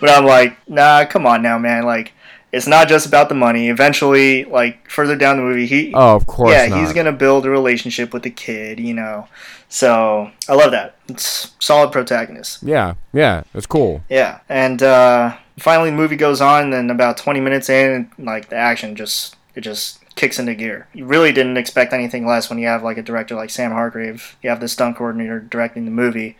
but 0.00 0.10
I'm 0.10 0.26
like, 0.26 0.56
"Nah, 0.68 1.04
come 1.04 1.26
on 1.26 1.42
now, 1.42 1.58
man. 1.58 1.84
Like, 1.84 2.12
it's 2.52 2.66
not 2.66 2.88
just 2.88 3.06
about 3.06 3.28
the 3.28 3.34
money. 3.34 3.68
Eventually, 3.68 4.44
like 4.44 4.90
further 4.90 5.16
down 5.16 5.36
the 5.36 5.42
movie, 5.42 5.66
he 5.66 5.92
oh, 5.94 6.16
of 6.16 6.26
course, 6.26 6.52
yeah, 6.52 6.66
not. 6.66 6.80
he's 6.80 6.92
gonna 6.92 7.12
build 7.12 7.46
a 7.46 7.50
relationship 7.50 8.12
with 8.12 8.24
the 8.24 8.30
kid, 8.30 8.80
you 8.80 8.94
know. 8.94 9.28
So 9.68 10.30
I 10.48 10.54
love 10.54 10.72
that. 10.72 10.96
It's 11.08 11.54
solid 11.60 11.92
protagonist. 11.92 12.62
Yeah, 12.62 12.94
yeah, 13.12 13.44
it's 13.54 13.66
cool. 13.66 14.02
Yeah, 14.08 14.40
and 14.48 14.82
uh, 14.82 15.36
finally 15.58 15.90
the 15.90 15.96
movie 15.96 16.16
goes 16.16 16.40
on, 16.40 16.72
and 16.72 16.90
about 16.90 17.16
20 17.16 17.40
minutes 17.40 17.68
in, 17.68 18.10
like 18.18 18.48
the 18.48 18.56
action 18.56 18.96
just 18.96 19.36
it 19.54 19.60
just 19.62 19.98
kicks 20.16 20.38
into 20.38 20.54
gear. 20.54 20.88
You 20.92 21.04
really 21.04 21.30
didn't 21.30 21.58
expect 21.58 21.92
anything 21.92 22.26
less 22.26 22.50
when 22.50 22.58
you 22.58 22.66
have 22.66 22.82
like 22.82 22.98
a 22.98 23.02
director 23.02 23.36
like 23.36 23.50
Sam 23.50 23.70
Hargrave. 23.70 24.36
You 24.42 24.50
have 24.50 24.60
the 24.60 24.68
stunt 24.68 24.96
coordinator 24.96 25.38
directing 25.38 25.84
the 25.84 25.90
movie, 25.90 26.36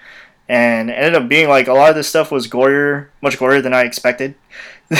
and 0.49 0.91
it 0.91 0.95
ended 0.95 1.23
up 1.23 1.29
being 1.29 1.49
like 1.49 1.69
a 1.69 1.75
lot 1.75 1.91
of 1.91 1.95
this 1.95 2.09
stuff 2.09 2.33
was 2.33 2.49
gorier, 2.49 3.09
much 3.23 3.39
gorier 3.39 3.62
than 3.62 3.75
I 3.75 3.83
expected. 3.83 4.35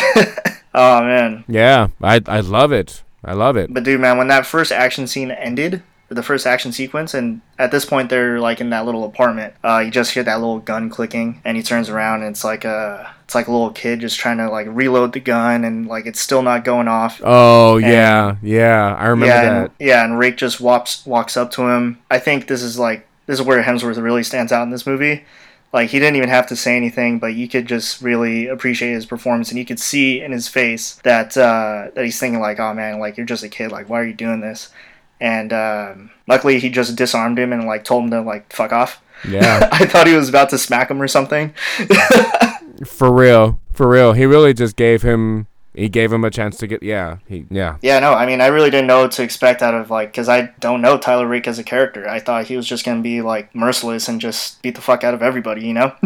oh 0.75 1.03
man. 1.03 1.45
Yeah, 1.49 1.89
I 2.01 2.21
I 2.27 2.41
love 2.41 2.71
it. 2.71 3.03
I 3.25 3.33
love 3.33 3.57
it. 3.57 3.73
But 3.75 3.83
dude, 3.83 4.01
man, 4.01 4.19
when 4.19 4.29
that 4.29 4.47
first 4.47 4.71
action 4.71 5.09
scene 5.09 5.33
ended, 5.33 5.83
the 6.09 6.23
first 6.23 6.47
action 6.47 6.71
sequence, 6.71 7.15
and 7.15 7.41
at 7.59 7.71
this 7.71 7.85
point 7.85 8.11
they're 8.11 8.39
like 8.39 8.61
in 8.61 8.71
that 8.71 8.85
little 8.85 9.05
apartment. 9.05 9.55
Uh, 9.65 9.83
you 9.85 9.91
just 9.91 10.13
hear 10.13 10.23
that 10.23 10.39
little 10.39 10.61
gun 10.61 10.91
clicking, 10.91 11.41
and 11.45 11.57
he 11.57 11.63
turns 11.63 11.89
around, 11.89 12.23
and 12.23 12.31
it's 12.31 12.45
like 12.45 12.65
a 12.65 13.16
it's 13.27 13.35
like 13.35 13.49
a 13.49 13.51
little 13.51 13.73
kid 13.73 13.99
just 13.99 14.21
trying 14.21 14.37
to 14.39 14.49
like 14.49 14.69
reload 14.71 15.13
the 15.13 15.19
gun, 15.19 15.65
and 15.65 15.89
like 15.89 16.07
it's 16.07 16.21
still 16.21 16.43
not 16.43 16.65
going 16.65 16.87
off. 16.87 17.21
Oh 17.25 17.77
and, 17.79 17.87
yeah, 17.87 18.37
yeah, 18.41 18.95
I 18.95 19.09
remember 19.09 19.27
yeah, 19.27 19.43
that. 19.43 19.61
And, 19.63 19.71
yeah, 19.81 20.05
and 20.05 20.17
Rake 20.17 20.37
just 20.37 20.61
walks 20.61 21.05
walks 21.05 21.37
up 21.37 21.51
to 21.53 21.63
him. 21.69 21.99
I 22.09 22.21
think 22.21 22.47
this 22.47 22.63
is 22.63 22.79
like 22.79 23.05
this 23.27 23.41
is 23.41 23.45
where 23.45 23.61
Hemsworth 23.65 24.01
really 24.01 24.23
stands 24.23 24.53
out 24.53 24.63
in 24.63 24.71
this 24.71 24.87
movie. 24.87 25.25
Like 25.73 25.91
he 25.91 25.99
didn't 25.99 26.15
even 26.15 26.29
have 26.29 26.47
to 26.47 26.57
say 26.57 26.77
anything, 26.77 27.19
but 27.19 27.35
you 27.35 27.49
could 27.49 27.67
just 27.67 28.01
really 28.01 28.47
appreciate 28.47 28.93
his 28.93 29.07
performance, 29.07 29.51
and 29.51 29.59
you 29.59 29.67
could 29.67 29.81
see 29.81 30.21
in 30.21 30.31
his 30.31 30.47
face 30.47 30.95
that 31.03 31.37
uh, 31.37 31.89
that 31.95 32.05
he's 32.05 32.21
thinking 32.21 32.41
like, 32.41 32.61
"Oh 32.61 32.75
man, 32.75 33.01
like 33.01 33.17
you're 33.17 33.27
just 33.27 33.43
a 33.43 33.49
kid. 33.49 33.73
Like 33.73 33.89
why 33.89 34.01
are 34.01 34.07
you 34.07 34.15
doing 34.15 34.41
this?" 34.41 34.71
and 35.21 35.53
um, 35.53 36.11
luckily 36.27 36.59
he 36.59 36.69
just 36.69 36.97
disarmed 36.97 37.39
him 37.39 37.53
and 37.53 37.65
like 37.65 37.85
told 37.85 38.05
him 38.05 38.11
to 38.11 38.21
like 38.21 38.53
fuck 38.53 38.73
off. 38.73 39.03
Yeah, 39.27 39.69
I 39.73 39.87
thought 39.87 40.07
he 40.07 40.15
was 40.15 40.29
about 40.29 40.51
to 40.51 40.59
smack 40.59 40.91
him 40.91 41.01
or 41.01 41.09
something. 41.09 41.55
for 42.85 43.13
real, 43.13 43.61
for 43.73 43.89
real, 43.89 44.13
he 44.13 44.27
really 44.27 44.53
just 44.53 44.77
gave 44.77 45.03
him 45.03 45.47
he 45.77 45.91
gave 45.91 46.11
him 46.11 46.25
a 46.25 46.31
chance 46.31 46.57
to 46.57 46.67
get 46.67 46.83
yeah 46.83 47.19
he 47.29 47.45
yeah. 47.51 47.77
Yeah 47.83 48.01
no 48.01 48.15
i 48.15 48.25
mean 48.25 48.41
i 48.41 48.47
really 48.47 48.71
didn't 48.71 48.87
know 48.87 49.03
what 49.03 49.13
to 49.13 49.23
expect 49.23 49.63
out 49.63 49.75
of 49.75 49.91
like 49.91 50.11
because 50.11 50.27
i 50.29 50.47
don't 50.59 50.81
know 50.81 50.97
tyler 50.97 51.27
rake 51.27 51.47
as 51.47 51.59
a 51.59 51.65
character. 51.65 52.09
I 52.09 52.19
thought 52.19 52.47
he 52.47 52.57
was 52.57 52.67
just 52.67 52.85
gonna 52.85 53.03
be 53.03 53.21
like 53.21 53.55
merciless 53.55 54.09
and 54.09 54.19
just 54.21 54.63
beat 54.63 54.75
the 54.75 54.81
fuck 54.81 55.05
out 55.05 55.13
of 55.13 55.23
everybody 55.23 55.67
you 55.67 55.75
know? 55.75 55.93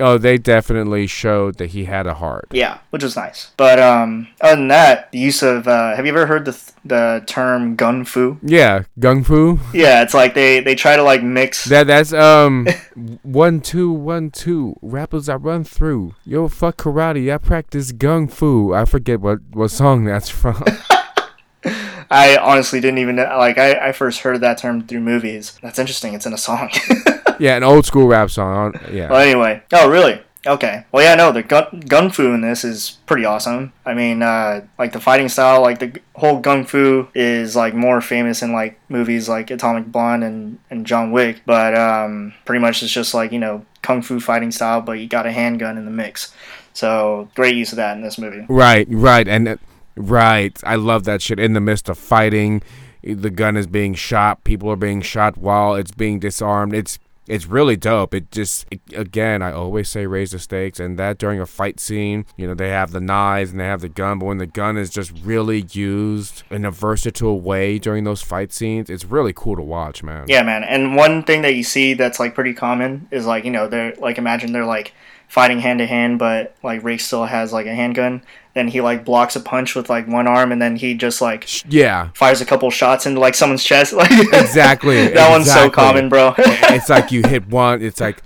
Oh 0.00 0.16
they 0.16 0.38
definitely 0.38 1.06
showed 1.08 1.58
that 1.58 1.70
he 1.70 1.84
had 1.84 2.06
a 2.06 2.14
heart. 2.14 2.46
Yeah 2.52 2.78
which 2.90 3.02
was 3.02 3.16
nice. 3.16 3.50
But 3.56 3.78
um 3.78 4.28
other 4.40 4.56
than 4.56 4.68
that 4.68 5.12
the 5.12 5.18
use 5.18 5.42
of 5.42 5.68
uh, 5.68 5.94
have 5.94 6.06
you 6.06 6.12
ever 6.12 6.26
heard 6.26 6.44
the 6.46 6.52
th- 6.52 6.72
the 6.88 7.22
term 7.26 7.76
gun 7.76 8.04
fu 8.04 8.38
yeah 8.42 8.82
gung 8.98 9.24
fu 9.24 9.58
yeah 9.72 10.02
it's 10.02 10.14
like 10.14 10.34
they 10.34 10.60
they 10.60 10.74
try 10.74 10.96
to 10.96 11.02
like 11.02 11.22
mix 11.22 11.64
that 11.66 11.86
that's 11.86 12.12
um 12.12 12.66
one 13.22 13.60
two 13.60 13.92
one 13.92 14.30
two 14.30 14.76
rappers 14.82 15.28
i 15.28 15.34
run 15.34 15.64
through 15.64 16.14
yo 16.24 16.48
fuck 16.48 16.76
karate 16.76 17.32
i 17.32 17.38
practice 17.38 17.92
gung 17.92 18.30
fu 18.30 18.58
I 18.78 18.84
forget 18.84 19.20
what 19.20 19.40
what 19.52 19.70
song 19.70 20.04
that's 20.04 20.28
from. 20.28 20.62
I 22.10 22.38
honestly 22.38 22.80
didn't 22.80 22.98
even 22.98 23.16
know. 23.16 23.24
Like, 23.36 23.58
I, 23.58 23.88
I 23.88 23.92
first 23.92 24.20
heard 24.20 24.40
that 24.40 24.56
term 24.58 24.86
through 24.86 25.00
movies. 25.00 25.58
That's 25.62 25.78
interesting. 25.78 26.14
It's 26.14 26.24
in 26.24 26.32
a 26.32 26.38
song. 26.38 26.70
yeah, 27.38 27.56
an 27.56 27.62
old 27.62 27.84
school 27.84 28.06
rap 28.06 28.30
song. 28.30 28.74
Yeah. 28.90 29.10
Well, 29.10 29.20
anyway. 29.20 29.62
Oh, 29.74 29.90
really? 29.90 30.22
Okay. 30.46 30.84
Well, 30.92 31.02
yeah, 31.02 31.14
no, 31.14 31.32
the 31.32 31.42
gun, 31.42 31.82
gun 31.86 32.10
fu 32.10 32.32
in 32.32 32.40
this 32.42 32.64
is 32.64 32.98
pretty 33.06 33.24
awesome. 33.24 33.72
I 33.84 33.94
mean, 33.94 34.22
uh, 34.22 34.66
like 34.78 34.92
the 34.92 35.00
fighting 35.00 35.28
style, 35.28 35.60
like 35.60 35.80
the 35.80 36.00
whole 36.14 36.38
gun 36.40 36.64
fu 36.64 37.08
is 37.14 37.56
like 37.56 37.74
more 37.74 38.00
famous 38.00 38.40
in 38.42 38.52
like 38.52 38.78
movies 38.88 39.28
like 39.28 39.50
Atomic 39.50 39.86
Blonde 39.86 40.22
and, 40.22 40.58
and 40.70 40.86
John 40.86 41.10
Wick, 41.10 41.42
but 41.44 41.76
um, 41.76 42.34
pretty 42.44 42.60
much 42.60 42.82
it's 42.82 42.92
just 42.92 43.14
like, 43.14 43.32
you 43.32 43.38
know, 43.38 43.64
kung 43.82 44.00
fu 44.00 44.20
fighting 44.20 44.52
style, 44.52 44.80
but 44.80 44.92
you 44.92 45.08
got 45.08 45.26
a 45.26 45.32
handgun 45.32 45.76
in 45.76 45.84
the 45.84 45.90
mix. 45.90 46.32
So 46.72 47.28
great 47.34 47.56
use 47.56 47.72
of 47.72 47.76
that 47.76 47.96
in 47.96 48.02
this 48.02 48.18
movie. 48.18 48.46
Right, 48.48 48.86
right, 48.88 49.26
and 49.26 49.48
uh, 49.48 49.56
right. 49.96 50.58
I 50.64 50.76
love 50.76 51.04
that 51.04 51.20
shit. 51.20 51.40
In 51.40 51.52
the 51.52 51.60
midst 51.60 51.88
of 51.88 51.98
fighting, 51.98 52.62
the 53.02 53.30
gun 53.30 53.56
is 53.56 53.66
being 53.66 53.94
shot. 53.94 54.44
People 54.44 54.70
are 54.70 54.76
being 54.76 55.02
shot 55.02 55.36
while 55.36 55.74
it's 55.74 55.90
being 55.90 56.20
disarmed. 56.20 56.74
It's 56.74 56.98
it's 57.28 57.46
really 57.46 57.76
dope. 57.76 58.14
It 58.14 58.30
just 58.30 58.66
it, 58.70 58.80
again, 58.94 59.42
I 59.42 59.52
always 59.52 59.88
say 59.88 60.06
raise 60.06 60.32
the 60.32 60.38
stakes, 60.38 60.80
and 60.80 60.98
that 60.98 61.18
during 61.18 61.40
a 61.40 61.46
fight 61.46 61.78
scene, 61.78 62.24
you 62.36 62.46
know, 62.46 62.54
they 62.54 62.70
have 62.70 62.90
the 62.90 63.00
knives 63.00 63.50
and 63.50 63.60
they 63.60 63.66
have 63.66 63.82
the 63.82 63.88
gun, 63.88 64.18
but 64.18 64.26
when 64.26 64.38
the 64.38 64.46
gun 64.46 64.76
is 64.76 64.90
just 64.90 65.12
really 65.22 65.66
used 65.72 66.42
in 66.50 66.64
a 66.64 66.70
versatile 66.70 67.40
way 67.40 67.78
during 67.78 68.04
those 68.04 68.22
fight 68.22 68.52
scenes, 68.52 68.88
it's 68.90 69.04
really 69.04 69.32
cool 69.34 69.56
to 69.56 69.62
watch, 69.62 70.02
man. 70.02 70.24
Yeah, 70.26 70.42
man. 70.42 70.64
And 70.64 70.96
one 70.96 71.22
thing 71.22 71.42
that 71.42 71.54
you 71.54 71.62
see 71.62 71.94
that's 71.94 72.18
like 72.18 72.34
pretty 72.34 72.54
common 72.54 73.06
is 73.10 73.26
like 73.26 73.44
you 73.44 73.50
know 73.50 73.68
they're 73.68 73.94
like 73.96 74.18
imagine 74.18 74.52
they're 74.52 74.64
like 74.64 74.94
fighting 75.28 75.60
hand 75.60 75.78
to 75.78 75.86
hand, 75.86 76.18
but 76.18 76.56
like 76.62 76.82
Rake 76.82 77.00
still 77.00 77.26
has 77.26 77.52
like 77.52 77.66
a 77.66 77.74
handgun. 77.74 78.22
Then 78.54 78.68
he 78.68 78.80
like 78.80 79.04
blocks 79.04 79.36
a 79.36 79.40
punch 79.40 79.74
with 79.74 79.88
like 79.88 80.08
one 80.08 80.26
arm, 80.26 80.50
and 80.50 80.60
then 80.60 80.76
he 80.76 80.94
just 80.94 81.20
like 81.20 81.46
yeah 81.72 82.10
fires 82.14 82.40
a 82.40 82.46
couple 82.46 82.70
shots 82.70 83.06
into 83.06 83.20
like 83.20 83.34
someone's 83.34 83.62
chest. 83.62 83.92
Like 83.98 84.10
exactly, 84.10 84.96
that 84.96 85.10
exactly. 85.10 85.32
one's 85.32 85.52
so 85.52 85.70
common, 85.70 86.08
bro. 86.08 86.34
it's 86.38 86.88
like 86.88 87.12
you 87.12 87.22
hit 87.22 87.48
one, 87.48 87.82
it's 87.82 88.00
like 88.00 88.22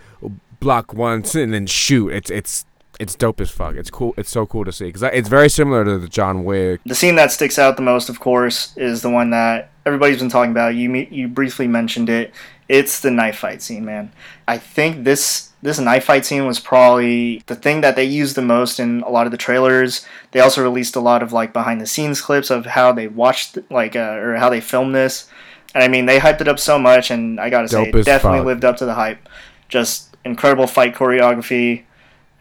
block 0.61 0.95
once 0.95 1.35
and 1.35 1.53
then 1.53 1.67
shoot. 1.67 2.11
It's 2.11 2.31
it's 2.31 2.65
it's 3.01 3.15
dope 3.15 3.41
as 3.41 3.51
fuck. 3.51 3.75
It's 3.75 3.91
cool. 3.91 4.15
It's 4.17 4.31
so 4.31 4.47
cool 4.47 4.65
to 4.65 4.73
see 4.73 4.87
because 4.87 5.03
it's 5.03 5.29
very 5.29 5.49
similar 5.49 5.85
to 5.85 5.99
the 5.99 6.09
John 6.09 6.45
Wick. 6.45 6.81
The 6.87 6.95
scene 6.95 7.17
that 7.17 7.33
sticks 7.33 7.59
out 7.59 7.77
the 7.77 7.83
most, 7.83 8.09
of 8.09 8.21
course, 8.21 8.77
is 8.77 9.03
the 9.03 9.11
one 9.11 9.31
that 9.31 9.71
everybody's 9.85 10.19
been 10.19 10.29
talking 10.29 10.53
about. 10.53 10.75
You 10.75 10.95
you 11.11 11.29
briefly 11.29 11.67
mentioned 11.67 12.09
it. 12.09 12.33
It's 12.69 13.01
the 13.01 13.11
knife 13.11 13.39
fight 13.39 13.61
scene, 13.61 13.85
man. 13.85 14.13
I 14.47 14.59
think 14.59 15.05
this 15.05 15.52
this 15.63 15.79
knife 15.79 16.05
fight 16.05 16.27
scene 16.27 16.47
was 16.47 16.59
probably 16.59 17.43
the 17.47 17.55
thing 17.55 17.81
that 17.83 17.95
they 17.95 18.05
used 18.05 18.35
the 18.35 18.43
most 18.43 18.81
in 18.81 19.03
a 19.03 19.09
lot 19.09 19.27
of 19.27 19.33
the 19.33 19.39
trailers. 19.39 20.05
They 20.33 20.41
also 20.41 20.63
released 20.63 20.97
a 20.97 21.01
lot 21.01 21.23
of 21.23 21.33
like 21.33 21.53
behind 21.53 21.81
the 21.81 21.87
scenes 21.87 22.21
clips 22.21 22.51
of 22.51 22.67
how 22.67 22.93
they 22.93 23.07
watched 23.07 23.59
like 23.71 23.95
uh, 23.95 24.17
or 24.19 24.35
how 24.37 24.49
they 24.51 24.61
filmed 24.61 24.95
this. 24.95 25.31
And 25.75 25.83
I 25.83 25.89
mean, 25.89 26.07
they 26.07 26.19
hyped 26.19 26.41
it 26.41 26.49
up 26.49 26.59
so 26.59 26.79
much, 26.79 27.11
and 27.11 27.41
I 27.41 27.49
gotta 27.49 27.69
Dope 27.69 27.93
say, 27.93 28.01
it 28.01 28.05
definitely 28.05 28.41
fuck. 28.41 28.47
lived 28.47 28.65
up 28.65 28.77
to 28.79 28.85
the 28.85 28.95
hype. 28.95 29.27
Just 29.69 30.15
incredible 30.25 30.67
fight 30.67 30.95
choreography, 30.95 31.85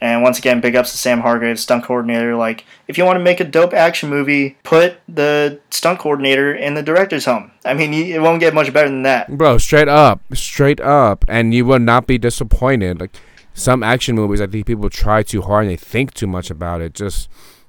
and 0.02 0.20
once 0.20 0.36
again, 0.36 0.60
big 0.60 0.74
ups 0.74 0.90
to 0.90 0.98
Sam 0.98 1.20
Hargrave, 1.20 1.60
stunt 1.60 1.84
coordinator. 1.84 2.34
Like, 2.34 2.64
if 2.88 2.98
you 2.98 3.04
want 3.04 3.18
to 3.18 3.22
make 3.22 3.38
a 3.38 3.44
dope 3.44 3.72
action 3.72 4.10
movie, 4.10 4.56
put 4.64 4.96
the 5.08 5.60
stunt 5.70 6.00
coordinator 6.00 6.52
in 6.52 6.74
the 6.74 6.82
director's 6.82 7.24
home. 7.24 7.52
I 7.64 7.74
mean, 7.74 7.94
it 7.94 8.20
won't 8.20 8.40
get 8.40 8.52
much 8.52 8.72
better 8.72 8.88
than 8.88 9.04
that. 9.04 9.38
Bro, 9.38 9.58
straight 9.58 9.86
up, 9.86 10.20
straight 10.34 10.80
up, 10.80 11.24
and 11.28 11.54
you 11.54 11.64
will 11.64 11.78
not 11.78 12.08
be 12.08 12.18
disappointed. 12.18 13.00
Like 13.00 13.14
some 13.54 13.84
action 13.84 14.16
movies, 14.16 14.40
I 14.40 14.48
think 14.48 14.66
people 14.66 14.90
try 14.90 15.22
too 15.22 15.42
hard 15.42 15.66
and 15.66 15.70
they 15.70 15.76
think 15.76 16.14
too 16.14 16.26
much 16.26 16.50
about 16.50 16.80
it. 16.80 16.94
Just 16.94 17.28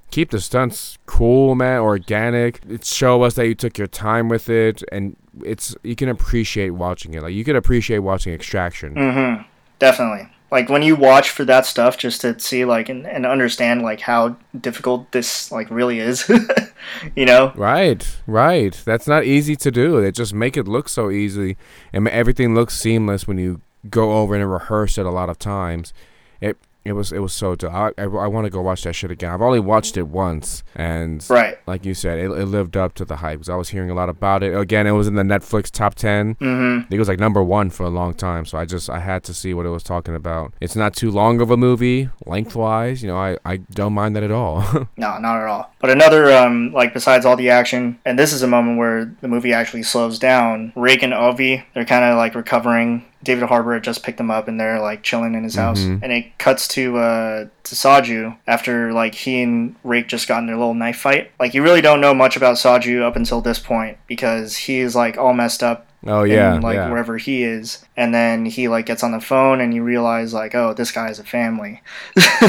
keep 0.10 0.32
the 0.32 0.42
stunts 0.42 0.98
cool, 1.06 1.54
man, 1.54 1.82
organic. 1.82 2.62
It 2.68 2.84
show 2.84 3.22
us 3.22 3.36
that 3.36 3.46
you 3.46 3.54
took 3.54 3.78
your 3.78 3.86
time 3.86 4.28
with 4.28 4.50
it, 4.50 4.82
and 4.92 5.16
it's 5.44 5.76
you 5.84 5.96
can 5.96 6.10
appreciate 6.10 6.72
watching 6.72 7.14
it. 7.14 7.22
Like 7.22 7.36
you 7.36 7.44
can 7.44 7.56
appreciate 7.56 8.00
watching 8.00 8.34
Extraction. 8.34 8.96
Mm-hmm. 8.96 9.44
Definitely 9.78 10.33
like 10.54 10.70
when 10.70 10.84
you 10.84 10.96
watch 10.96 11.32
for 11.32 11.44
that 11.44 11.66
stuff 11.66 11.98
just 11.98 12.22
to 12.22 12.40
see 12.40 12.64
like 12.64 12.88
and, 12.88 13.08
and 13.08 13.26
understand 13.26 13.82
like 13.82 14.00
how 14.00 14.38
difficult 14.62 15.12
this 15.12 15.52
like 15.52 15.68
really 15.72 15.98
is 15.98 16.30
you 17.16 17.26
know? 17.26 17.52
Right 17.56 18.08
right. 18.28 18.80
That's 18.86 19.08
not 19.08 19.24
easy 19.26 19.56
to 19.56 19.72
do. 19.72 20.00
They 20.00 20.12
just 20.12 20.32
make 20.32 20.56
it 20.56 20.68
look 20.68 20.90
so 20.90 21.10
easy. 21.10 21.58
And 21.92 22.08
everything 22.08 22.54
looks 22.54 22.80
seamless 22.80 23.28
when 23.28 23.40
you 23.40 23.62
go 23.90 24.14
over 24.14 24.36
and 24.36 24.50
rehearse 24.50 25.00
it 25.00 25.08
a 25.08 25.12
lot 25.12 25.28
of 25.28 25.40
times. 25.40 25.92
It 26.40 26.56
it 26.86 26.94
was 26.94 27.12
it 27.12 27.20
was 27.20 27.34
so 27.34 27.56
dope. 27.56 27.74
I, 27.74 27.92
I, 27.98 28.04
I 28.04 28.28
want 28.28 28.46
to 28.46 28.50
go 28.50 28.62
watch 28.62 28.84
that 28.84 28.94
shit 28.94 29.12
again. 29.12 29.32
I've 29.32 29.42
only 29.42 29.60
watched 29.60 29.98
it 29.98 30.08
once, 30.08 30.64
and 30.76 31.26
right, 31.30 31.58
like 31.68 31.86
you 31.86 31.94
said, 31.94 32.20
it, 32.20 32.26
it 32.26 32.46
lived 32.46 32.76
up 32.76 32.94
to 32.96 33.06
the 33.06 33.18
hype 33.18 33.40
because 33.40 33.50
I 33.50 33.56
was 33.56 33.70
hearing 33.70 33.90
a 33.90 33.94
lot 33.94 34.10
about 34.10 34.44
it. 34.44 34.56
Again, 34.58 34.86
it 34.88 34.92
was 34.92 35.08
in 35.08 35.16
the 35.16 35.24
Netflix 35.24 35.72
top 35.72 35.96
10 35.96 36.36
mm-hmm. 36.36 36.94
It 36.94 37.00
was 37.00 37.08
like 37.08 37.20
number 37.20 37.44
one 37.44 37.70
for 37.70 37.84
a 37.84 37.90
long 37.90 38.14
time, 38.14 38.46
so 38.46 38.58
I 38.58 38.66
just 38.66 38.90
I 38.90 39.00
had 39.00 39.24
to 39.26 39.34
see 39.34 39.54
what 39.54 39.66
it 39.66 39.70
was 39.70 39.84
talking 39.84 40.16
about. 40.16 40.54
It's 40.60 40.76
not 40.76 40.96
too 40.96 41.12
long 41.12 41.42
of 41.42 41.52
a 41.52 41.58
movie 41.58 42.10
lengthwise. 42.26 43.02
You 43.02 43.10
know, 43.10 43.18
I 43.18 43.38
I 43.46 43.58
don't 43.58 43.94
mind 43.94 44.16
that 44.16 44.24
at 44.24 44.32
all. 44.32 44.62
no, 44.98 45.18
not 45.18 45.42
at 45.42 45.48
all. 45.48 45.72
But 45.80 45.90
another 45.90 46.32
um 46.34 46.74
like 46.74 46.94
besides 46.94 47.26
all 47.26 47.36
the 47.36 47.50
action, 47.50 48.00
and 48.06 48.20
this 48.20 48.34
is 48.34 48.42
a 48.42 48.48
moment 48.48 48.78
where 48.78 49.06
the 49.22 49.28
movie 49.28 49.54
actually 49.54 49.84
slows 49.84 50.20
down. 50.20 50.74
And 50.76 51.12
Ovi, 51.14 51.66
they're 51.74 51.86
kind 51.86 52.06
of 52.06 52.18
like 52.18 52.36
recovering 52.36 53.04
David 53.24 53.48
Harbour 53.48 53.80
just 53.80 54.04
picked 54.04 54.20
him 54.20 54.30
up 54.30 54.48
and 54.48 54.60
they're 54.60 54.80
like 54.80 55.02
chilling 55.02 55.34
in 55.34 55.44
his 55.44 55.56
house. 55.56 55.80
Mm-hmm. 55.80 56.04
And 56.04 56.14
it 56.14 56.38
cuts 56.38 56.68
to 56.70 56.98
uh 56.98 57.48
to 57.64 57.76
Saju 57.76 58.38
after 58.46 58.94
like 58.94 59.16
he 59.16 59.42
and 59.42 59.76
Rake 59.84 60.08
just 60.08 60.28
got 60.28 60.40
in 60.40 60.48
their 60.48 60.58
little 60.58 60.74
knife 60.74 60.98
fight. 60.98 61.32
Like 61.40 61.54
you 61.54 61.64
really 61.64 61.82
don't 61.82 62.02
know 62.02 62.14
much 62.14 62.36
about 62.36 62.58
Saju 62.58 63.02
up 63.02 63.16
until 63.16 63.42
this 63.42 63.60
point 63.60 63.98
because 64.08 64.58
he's 64.58 64.96
like 64.96 65.18
all 65.18 65.34
messed 65.34 65.64
up 65.64 65.88
Oh 66.06 66.24
yeah, 66.24 66.56
in, 66.56 66.62
like 66.62 66.76
yeah. 66.76 66.90
wherever 66.90 67.18
he 67.18 67.44
is, 67.44 67.84
and 67.96 68.14
then 68.14 68.46
he 68.46 68.68
like 68.68 68.86
gets 68.86 69.04
on 69.04 69.12
the 69.12 69.22
phone 69.22 69.62
and 69.62 69.74
you 69.74 69.84
realize 69.84 70.34
like, 70.34 70.54
oh, 70.54 70.74
this 70.74 70.92
guy 70.92 71.08
has 71.08 71.20
a 71.20 71.24
family, 71.24 71.82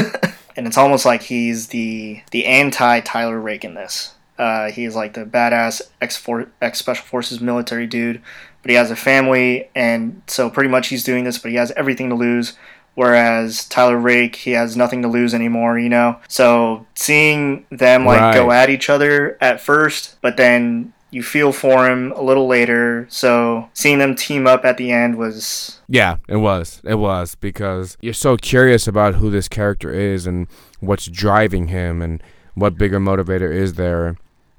and 0.57 0.67
it's 0.67 0.77
almost 0.77 1.05
like 1.05 1.23
he's 1.23 1.67
the 1.67 2.21
the 2.31 2.45
anti 2.45 2.99
Tyler 2.99 3.39
Rake 3.39 3.63
in 3.63 3.73
this. 3.73 4.13
Uh, 4.37 4.69
he's 4.69 4.95
like 4.95 5.13
the 5.13 5.25
badass 5.25 5.81
ex 6.01 6.21
ex 6.61 6.79
special 6.79 7.05
forces 7.05 7.39
military 7.39 7.87
dude, 7.87 8.21
but 8.65 8.71
he 8.71 8.77
has 8.77 8.89
a 8.89 8.95
family, 8.95 9.69
and 9.75 10.23
so 10.25 10.49
pretty 10.49 10.71
much 10.71 10.87
he's 10.87 11.03
doing 11.03 11.23
this, 11.23 11.37
but 11.37 11.51
he 11.51 11.57
has 11.57 11.69
everything 11.77 12.09
to 12.09 12.15
lose. 12.15 12.53
Whereas 12.95 13.65
Tyler 13.65 13.99
Rake, 13.99 14.37
he 14.37 14.51
has 14.53 14.75
nothing 14.75 15.03
to 15.03 15.07
lose 15.07 15.35
anymore, 15.35 15.77
you 15.77 15.87
know. 15.87 16.19
So 16.27 16.87
seeing 16.95 17.67
them 17.69 18.05
like 18.05 18.19
right. 18.19 18.33
go 18.33 18.49
at 18.49 18.71
each 18.71 18.89
other 18.89 19.37
at 19.39 19.61
first, 19.61 20.17
but 20.19 20.37
then 20.37 20.93
you 21.11 21.21
feel 21.21 21.51
for 21.51 21.87
him 21.87 22.11
a 22.13 22.23
little 22.23 22.47
later. 22.47 23.05
So 23.07 23.69
seeing 23.75 23.99
them 23.99 24.15
team 24.15 24.47
up 24.47 24.65
at 24.65 24.77
the 24.77 24.91
end 24.91 25.19
was 25.19 25.79
yeah, 25.87 26.17
it 26.27 26.37
was. 26.37 26.81
It 26.83 26.95
was 26.95 27.35
because 27.35 27.97
you're 28.01 28.15
so 28.15 28.35
curious 28.35 28.87
about 28.87 29.13
who 29.15 29.29
this 29.29 29.47
character 29.47 29.91
is 29.91 30.25
and 30.25 30.47
what's 30.79 31.05
driving 31.05 31.67
him 31.67 32.01
and 32.01 32.23
what 32.55 32.79
bigger 32.79 32.99
motivator 32.99 33.53
is 33.53 33.75
there 33.75 34.17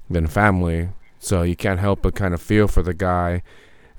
than 0.09 0.27
family. 0.27 0.91
So 1.19 1.41
you 1.41 1.57
can't 1.57 1.81
help 1.81 2.03
but 2.03 2.15
kind 2.15 2.33
of 2.33 2.41
feel 2.41 2.69
for 2.69 2.81
the 2.81 2.93
guy. 2.93 3.43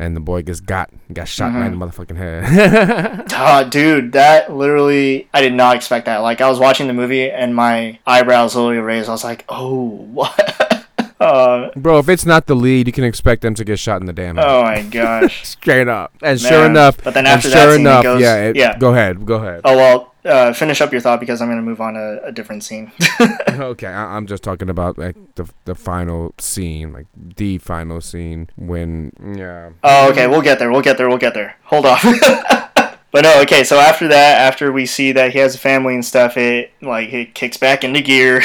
And 0.00 0.14
the 0.14 0.20
boy 0.20 0.42
gets 0.42 0.60
got 0.60 0.90
got 1.12 1.26
shot 1.26 1.50
mm-hmm. 1.50 1.60
right 1.60 1.72
in 1.72 1.78
the 1.78 1.84
motherfucking 1.84 2.16
head. 2.16 3.24
oh, 3.34 3.68
dude, 3.68 4.12
that 4.12 4.54
literally 4.54 5.28
I 5.34 5.40
did 5.40 5.54
not 5.54 5.74
expect 5.74 6.06
that. 6.06 6.18
Like 6.18 6.40
I 6.40 6.48
was 6.48 6.60
watching 6.60 6.86
the 6.86 6.92
movie 6.92 7.28
and 7.30 7.54
my 7.54 7.98
eyebrows 8.06 8.54
literally 8.54 8.78
raised. 8.78 9.08
I 9.08 9.12
was 9.12 9.24
like, 9.24 9.44
"Oh, 9.48 9.82
what?" 9.82 10.68
Uh, 11.20 11.70
Bro, 11.74 11.98
if 11.98 12.08
it's 12.08 12.24
not 12.24 12.46
the 12.46 12.54
lead, 12.54 12.86
you 12.86 12.92
can 12.92 13.04
expect 13.04 13.42
them 13.42 13.54
to 13.54 13.64
get 13.64 13.78
shot 13.78 14.00
in 14.00 14.06
the 14.06 14.12
damn 14.12 14.36
head. 14.36 14.44
Oh 14.46 14.62
my 14.62 14.82
gosh! 14.82 15.44
Straight 15.46 15.88
up. 15.88 16.12
And 16.22 16.40
Man. 16.40 16.50
sure 16.50 16.64
enough, 16.66 17.02
but 17.02 17.14
then 17.14 17.26
after 17.26 17.48
that, 17.48 17.64
sure 17.64 17.78
enough, 17.78 18.04
goes, 18.04 18.20
yeah, 18.20 18.48
it, 18.48 18.56
yeah. 18.56 18.78
Go 18.78 18.92
ahead, 18.92 19.26
go 19.26 19.34
ahead. 19.34 19.62
Oh 19.64 19.76
well, 19.76 20.14
uh, 20.24 20.52
finish 20.52 20.80
up 20.80 20.92
your 20.92 21.00
thought 21.00 21.18
because 21.18 21.42
I'm 21.42 21.48
gonna 21.48 21.62
move 21.62 21.80
on 21.80 21.94
to 21.94 22.20
a 22.22 22.30
different 22.30 22.62
scene. 22.62 22.92
okay, 23.48 23.88
I- 23.88 24.16
am 24.16 24.26
just 24.26 24.44
talking 24.44 24.70
about 24.70 24.96
like 24.96 25.16
the 25.34 25.50
the 25.64 25.74
final 25.74 26.34
scene, 26.38 26.92
like 26.92 27.06
the 27.16 27.58
final 27.58 28.00
scene 28.00 28.48
when 28.56 29.12
yeah. 29.36 29.70
Oh, 29.82 30.10
okay, 30.10 30.28
we'll 30.28 30.42
get 30.42 30.60
there. 30.60 30.70
We'll 30.70 30.82
get 30.82 30.98
there. 30.98 31.08
We'll 31.08 31.18
get 31.18 31.34
there. 31.34 31.56
Hold 31.64 31.86
off. 31.86 32.04
But 33.10 33.22
no, 33.24 33.40
okay. 33.42 33.64
So 33.64 33.78
after 33.78 34.08
that, 34.08 34.40
after 34.42 34.70
we 34.70 34.84
see 34.84 35.12
that 35.12 35.32
he 35.32 35.38
has 35.38 35.54
a 35.54 35.58
family 35.58 35.94
and 35.94 36.04
stuff, 36.04 36.36
it 36.36 36.72
like 36.82 37.10
it 37.12 37.34
kicks 37.34 37.56
back 37.56 37.82
into 37.82 38.02
gear. 38.02 38.42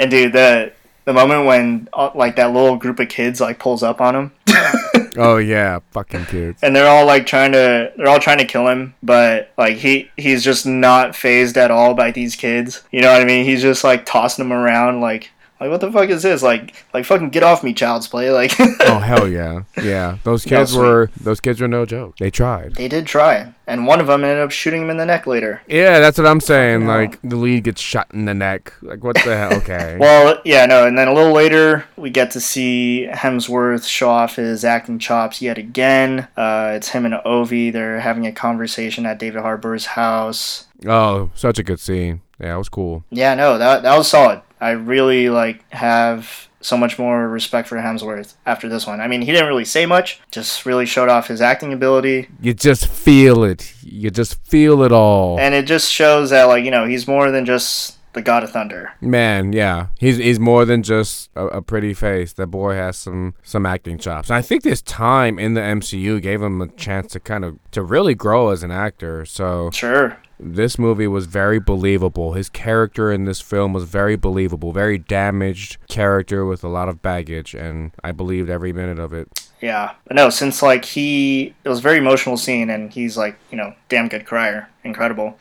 And 0.00 0.10
dude, 0.10 0.32
the 0.32 0.72
the 1.04 1.12
moment 1.12 1.46
when 1.46 1.88
uh, 1.92 2.10
like 2.14 2.36
that 2.36 2.52
little 2.52 2.76
group 2.76 2.98
of 3.00 3.08
kids 3.08 3.40
like 3.40 3.58
pulls 3.58 3.82
up 3.82 4.00
on 4.00 4.16
him. 4.16 4.32
oh 5.18 5.36
yeah, 5.36 5.80
fucking 5.92 6.24
kids. 6.26 6.62
And 6.62 6.74
they're 6.74 6.88
all 6.88 7.04
like 7.04 7.26
trying 7.26 7.52
to 7.52 7.92
they're 7.96 8.08
all 8.08 8.18
trying 8.18 8.38
to 8.38 8.46
kill 8.46 8.66
him, 8.68 8.94
but 9.02 9.52
like 9.58 9.76
he 9.76 10.10
he's 10.16 10.42
just 10.42 10.66
not 10.66 11.14
phased 11.14 11.58
at 11.58 11.70
all 11.70 11.92
by 11.94 12.10
these 12.10 12.34
kids. 12.34 12.82
You 12.90 13.02
know 13.02 13.12
what 13.12 13.20
I 13.20 13.26
mean? 13.26 13.44
He's 13.44 13.60
just 13.60 13.84
like 13.84 14.06
tossing 14.06 14.42
them 14.42 14.52
around 14.52 15.02
like 15.02 15.30
like 15.60 15.70
what 15.70 15.80
the 15.82 15.92
fuck 15.92 16.08
is 16.08 16.22
this? 16.22 16.42
Like 16.42 16.74
like 16.94 17.04
fucking 17.04 17.30
get 17.30 17.42
off 17.42 17.62
me, 17.62 17.74
child's 17.74 18.08
play. 18.08 18.30
Like 18.30 18.52
Oh 18.80 18.98
hell 18.98 19.28
yeah. 19.28 19.64
Yeah. 19.82 20.16
Those 20.24 20.44
kids 20.44 20.74
were 20.74 21.10
those 21.20 21.40
kids 21.40 21.60
were 21.60 21.68
no 21.68 21.84
joke. 21.84 22.16
They 22.16 22.30
tried. 22.30 22.76
They 22.76 22.88
did 22.88 23.06
try. 23.06 23.52
And 23.66 23.86
one 23.86 24.00
of 24.00 24.06
them 24.08 24.24
ended 24.24 24.42
up 24.42 24.50
shooting 24.50 24.82
him 24.82 24.90
in 24.90 24.96
the 24.96 25.06
neck 25.06 25.26
later. 25.26 25.60
Yeah, 25.68 26.00
that's 26.00 26.18
what 26.18 26.26
I'm 26.26 26.40
saying. 26.40 26.86
Like 26.86 27.20
the 27.22 27.36
lead 27.36 27.64
gets 27.64 27.80
shot 27.80 28.08
in 28.12 28.24
the 28.24 28.34
neck. 28.34 28.72
Like 28.80 29.04
what 29.04 29.16
the 29.16 29.36
hell? 29.36 29.52
Okay. 29.58 29.96
well, 30.00 30.40
yeah, 30.44 30.64
no, 30.64 30.86
and 30.86 30.96
then 30.96 31.08
a 31.08 31.12
little 31.12 31.32
later 31.32 31.84
we 31.96 32.08
get 32.08 32.30
to 32.32 32.40
see 32.40 33.06
Hemsworth 33.10 33.86
show 33.86 34.08
off 34.08 34.36
his 34.36 34.64
acting 34.64 34.98
chops 34.98 35.42
yet 35.42 35.58
again. 35.58 36.26
Uh, 36.38 36.72
it's 36.74 36.88
him 36.88 37.04
and 37.04 37.14
Ovi. 37.26 37.70
They're 37.70 38.00
having 38.00 38.26
a 38.26 38.32
conversation 38.32 39.04
at 39.04 39.18
David 39.18 39.42
Harbour's 39.42 39.86
house. 39.86 40.66
Oh, 40.86 41.30
such 41.34 41.58
a 41.58 41.62
good 41.62 41.80
scene. 41.80 42.22
Yeah, 42.40 42.54
it 42.54 42.58
was 42.58 42.70
cool. 42.70 43.04
Yeah, 43.10 43.34
no, 43.34 43.58
that 43.58 43.82
that 43.82 43.96
was 43.98 44.08
solid. 44.08 44.40
I 44.60 44.70
really 44.70 45.30
like 45.30 45.68
have 45.72 46.48
so 46.60 46.76
much 46.76 46.98
more 46.98 47.28
respect 47.28 47.68
for 47.68 47.76
Hemsworth 47.76 48.34
after 48.44 48.68
this 48.68 48.86
one. 48.86 49.00
I 49.00 49.08
mean, 49.08 49.22
he 49.22 49.32
didn't 49.32 49.48
really 49.48 49.64
say 49.64 49.86
much, 49.86 50.20
just 50.30 50.66
really 50.66 50.86
showed 50.86 51.08
off 51.08 51.28
his 51.28 51.40
acting 51.40 51.72
ability. 51.72 52.28
You 52.40 52.54
just 52.54 52.86
feel 52.86 53.44
it. 53.44 53.74
You 53.82 54.10
just 54.10 54.42
feel 54.44 54.82
it 54.82 54.92
all. 54.92 55.38
And 55.38 55.54
it 55.54 55.66
just 55.66 55.90
shows 55.90 56.30
that 56.30 56.44
like, 56.44 56.64
you 56.64 56.70
know, 56.70 56.84
he's 56.84 57.08
more 57.08 57.30
than 57.30 57.46
just 57.46 57.96
the 58.12 58.22
God 58.22 58.42
of 58.42 58.50
Thunder. 58.50 58.92
Man, 59.00 59.52
yeah, 59.52 59.88
he's 59.98 60.16
he's 60.16 60.40
more 60.40 60.64
than 60.64 60.82
just 60.82 61.30
a, 61.36 61.46
a, 61.46 61.62
pretty 61.62 61.94
face. 61.94 62.32
That 62.32 62.48
boy 62.48 62.74
has 62.74 62.96
some 62.96 63.34
some 63.42 63.64
acting 63.64 63.98
chops. 63.98 64.28
And 64.30 64.36
I 64.36 64.42
think 64.42 64.62
this 64.62 64.82
time 64.82 65.38
in 65.38 65.54
the 65.54 65.60
MCU 65.60 66.20
gave 66.20 66.42
him 66.42 66.60
a 66.60 66.68
chance 66.68 67.12
to 67.12 67.20
kind 67.20 67.44
of 67.44 67.58
to 67.70 67.82
really 67.82 68.14
grow 68.14 68.50
as 68.50 68.62
an 68.62 68.70
actor. 68.70 69.24
So 69.24 69.70
sure, 69.70 70.18
this 70.42 70.78
movie 70.78 71.06
was 71.06 71.26
very 71.26 71.60
believable. 71.60 72.32
His 72.32 72.48
character 72.48 73.12
in 73.12 73.24
this 73.24 73.40
film 73.40 73.72
was 73.72 73.84
very 73.84 74.16
believable, 74.16 74.72
very 74.72 74.98
damaged 74.98 75.76
character 75.88 76.44
with 76.46 76.64
a 76.64 76.68
lot 76.68 76.88
of 76.88 77.02
baggage, 77.02 77.54
and 77.54 77.92
I 78.02 78.12
believed 78.12 78.48
every 78.48 78.72
minute 78.72 78.98
of 78.98 79.12
it. 79.12 79.50
Yeah, 79.60 79.92
but 80.06 80.16
no, 80.16 80.30
since 80.30 80.62
like 80.62 80.84
he, 80.84 81.54
it 81.64 81.68
was 81.68 81.80
a 81.80 81.82
very 81.82 81.98
emotional 81.98 82.36
scene, 82.36 82.70
and 82.70 82.92
he's 82.92 83.16
like, 83.16 83.38
you 83.50 83.56
know, 83.56 83.74
damn 83.88 84.08
good 84.08 84.24
crier, 84.26 84.68
incredible. 84.84 85.38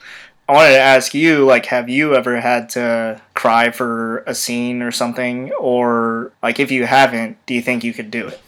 I 0.50 0.54
wanted 0.54 0.72
to 0.72 0.80
ask 0.80 1.14
you, 1.14 1.46
like, 1.46 1.68
have 1.68 1.90
you 1.90 2.16
ever 2.16 2.42
had 2.42 2.70
to 2.70 3.22
cry 3.36 3.70
for 3.70 4.20
a 4.20 4.34
scene 4.34 4.82
or 4.82 4.92
something, 4.92 5.52
or 5.54 6.34
like, 6.44 6.60
if 6.60 6.72
you 6.72 6.86
haven't, 6.86 7.38
do 7.46 7.54
you 7.54 7.62
think 7.62 7.84
you 7.84 7.94
could 7.94 8.12
do 8.12 8.28
it? 8.28 8.42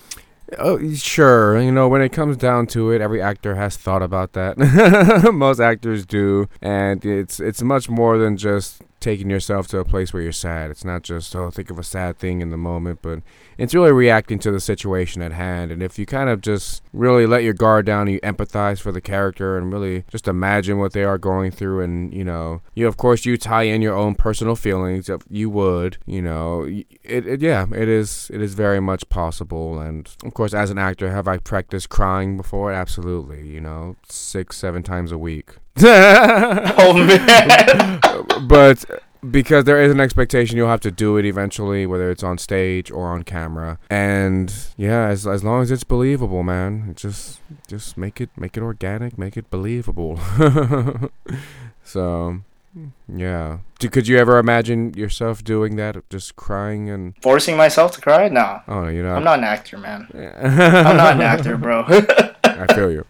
Oh, 0.58 0.94
sure. 0.94 1.60
You 1.62 1.72
know, 1.72 1.88
when 1.88 2.02
it 2.02 2.10
comes 2.10 2.36
down 2.36 2.68
to 2.68 2.92
it, 2.92 3.02
every 3.02 3.22
actor 3.22 3.56
has 3.56 3.78
thought 3.78 4.02
about 4.04 4.34
that. 4.34 4.58
Most 5.34 5.60
actors 5.60 6.06
do, 6.06 6.48
and 6.62 7.06
it's 7.06 7.40
it's 7.40 7.62
much 7.62 7.90
more 7.90 8.18
than 8.18 8.36
just 8.38 8.82
taking 9.02 9.30
yourself 9.30 9.68
to 9.68 9.80
a 9.80 9.86
place 9.86 10.14
where 10.14 10.22
you're 10.22 10.32
sad. 10.32 10.72
It's 10.72 10.86
not 10.86 11.02
just 11.02 11.36
oh, 11.36 11.50
think 11.52 11.70
of 11.70 11.80
a 11.80 11.84
sad 11.84 12.18
thing 12.18 12.42
in 12.42 12.52
the 12.52 12.58
moment, 12.58 13.00
but 13.02 13.22
it's 13.58 13.74
really 13.74 13.92
reacting 13.92 14.40
to 14.40 14.52
the 14.52 14.60
situation 14.60 15.22
at 15.22 15.34
hand. 15.34 15.72
And 15.72 15.84
if 15.84 16.00
you 16.00 16.06
kind 16.06 16.30
of 16.30 16.42
just 16.42 16.84
really 16.94 17.26
let 17.26 17.44
your 17.44 17.54
guard 17.54 17.86
down, 17.86 18.08
and 18.08 18.12
you 18.12 18.22
empathize 18.22 18.80
for 18.80 18.92
the 18.92 19.02
character 19.02 19.58
and 19.58 19.74
really 19.74 20.06
just 20.10 20.28
imagine 20.28 20.78
what 20.78 20.94
they 20.94 21.04
are 21.04 21.18
going 21.18 21.52
through, 21.52 21.82
and 21.82 22.14
you 22.14 22.24
know, 22.24 22.62
you 22.76 22.88
of 22.88 22.98
course 22.98 23.26
you 23.26 23.38
tie 23.38 23.64
in 23.64 23.82
your 23.82 23.96
own 23.96 24.16
personal 24.16 24.56
feelings. 24.56 25.10
You 25.30 25.50
would, 25.50 25.98
you 26.06 26.22
know, 26.22 26.64
it, 26.64 26.88
it 27.28 27.42
yeah, 27.42 27.66
it 27.74 27.90
is 27.90 28.30
it 28.34 28.42
is 28.42 28.54
very 28.54 28.80
much 28.80 29.10
possible. 29.10 29.80
And 29.80 30.10
of 30.24 30.34
course, 30.34 30.54
as 30.54 30.70
an 30.70 30.78
actor, 30.78 31.12
have 31.12 31.28
I 31.28 31.38
practiced 31.38 31.90
crying 31.90 32.38
before? 32.38 32.72
Absolutely. 32.72 33.48
You 33.48 33.62
know, 33.62 33.96
six 34.08 34.58
seven 34.58 34.84
times 34.84 35.12
a 35.12 35.18
week. 35.18 35.56
oh 35.84 36.94
man! 36.94 38.00
but 38.48 38.84
because 39.30 39.66
there 39.66 39.82
is 39.82 39.92
an 39.92 40.00
expectation 40.00 40.58
you'll 40.58 40.68
have 40.68 40.82
to 40.82 40.92
do 40.92 41.18
it 41.18 41.26
eventually, 41.26 41.86
whether 41.86 42.10
it's 42.10 42.24
on 42.24 42.38
stage 42.38 42.90
or 42.90 43.08
on 43.08 43.24
camera. 43.24 43.78
And 43.90 44.54
yeah, 44.78 45.08
as 45.08 45.28
as 45.28 45.44
long 45.44 45.62
as 45.62 45.72
it's 45.72 45.84
believable, 45.84 46.44
man, 46.44 46.94
just 46.96 47.40
just 47.68 47.98
make 47.98 48.20
it 48.20 48.30
make 48.36 48.58
it 48.58 48.64
organic, 48.64 49.18
make 49.18 49.38
it 49.38 49.50
believable. 49.50 50.20
so 51.84 52.42
yeah. 53.14 53.60
Could 53.80 54.08
you 54.08 54.18
ever 54.18 54.38
imagine 54.38 54.94
yourself 54.94 55.44
doing 55.44 55.76
that, 55.76 55.98
just 56.10 56.36
crying 56.36 56.90
and 56.90 57.16
forcing 57.22 57.58
myself 57.58 57.92
to 57.94 58.02
cry? 58.02 58.30
No. 58.30 58.62
Oh, 58.68 58.88
you 58.88 59.04
know. 59.04 59.16
I'm 59.16 59.24
not 59.24 59.40
an 59.40 59.46
actor, 59.46 59.78
man. 59.78 60.08
I'm 60.14 60.98
not 60.98 61.16
an 61.16 61.22
actor, 61.22 61.58
bro. 61.58 61.86
I 61.88 62.66
feel 62.74 62.92
you, 62.92 63.06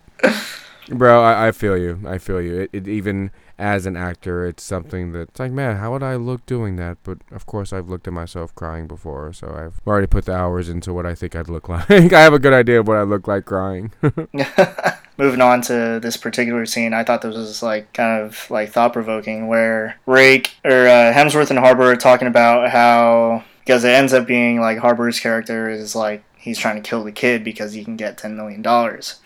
bro. 0.91 1.23
I, 1.23 1.47
I 1.47 1.51
feel 1.51 1.77
you. 1.77 1.99
I 2.05 2.17
feel 2.17 2.41
you. 2.41 2.61
It, 2.61 2.69
it 2.73 2.87
even 2.87 3.31
as 3.57 3.85
an 3.85 3.95
actor, 3.95 4.45
it's 4.45 4.63
something 4.63 5.11
that's 5.11 5.39
like, 5.39 5.51
man, 5.51 5.77
how 5.77 5.91
would 5.91 6.01
I 6.01 6.15
look 6.15 6.45
doing 6.45 6.77
that? 6.77 6.97
But 7.03 7.19
of 7.31 7.45
course, 7.45 7.71
I've 7.71 7.89
looked 7.89 8.07
at 8.07 8.13
myself 8.13 8.55
crying 8.55 8.87
before, 8.87 9.31
so 9.33 9.53
I've 9.53 9.79
already 9.85 10.07
put 10.07 10.25
the 10.25 10.33
hours 10.33 10.67
into 10.67 10.93
what 10.93 11.05
I 11.05 11.13
think 11.13 11.35
I'd 11.35 11.49
look 11.49 11.69
like. 11.69 11.89
I 11.91 12.21
have 12.21 12.33
a 12.33 12.39
good 12.39 12.53
idea 12.53 12.79
of 12.79 12.87
what 12.87 12.97
I 12.97 13.03
look 13.03 13.27
like 13.27 13.45
crying. 13.45 13.91
Moving 15.17 15.41
on 15.41 15.61
to 15.63 15.99
this 16.01 16.17
particular 16.17 16.65
scene, 16.65 16.93
I 16.93 17.03
thought 17.03 17.21
this 17.21 17.35
was 17.35 17.61
like 17.61 17.93
kind 17.93 18.21
of 18.21 18.49
like 18.49 18.71
thought 18.71 18.93
provoking, 18.93 19.47
where 19.47 19.99
Rake 20.07 20.55
or 20.63 20.87
uh, 20.87 21.13
Hemsworth 21.13 21.51
and 21.51 21.59
Harbour 21.59 21.91
are 21.91 21.95
talking 21.95 22.27
about 22.27 22.71
how 22.71 23.43
because 23.59 23.83
it 23.83 23.89
ends 23.89 24.13
up 24.13 24.25
being 24.25 24.59
like 24.59 24.79
Harbour's 24.79 25.19
character 25.19 25.69
is 25.69 25.95
like 25.95 26.23
he's 26.37 26.57
trying 26.57 26.81
to 26.81 26.89
kill 26.89 27.03
the 27.03 27.11
kid 27.11 27.43
because 27.43 27.73
he 27.73 27.83
can 27.83 27.95
get 27.95 28.17
ten 28.17 28.35
million 28.35 28.63
dollars. 28.63 29.19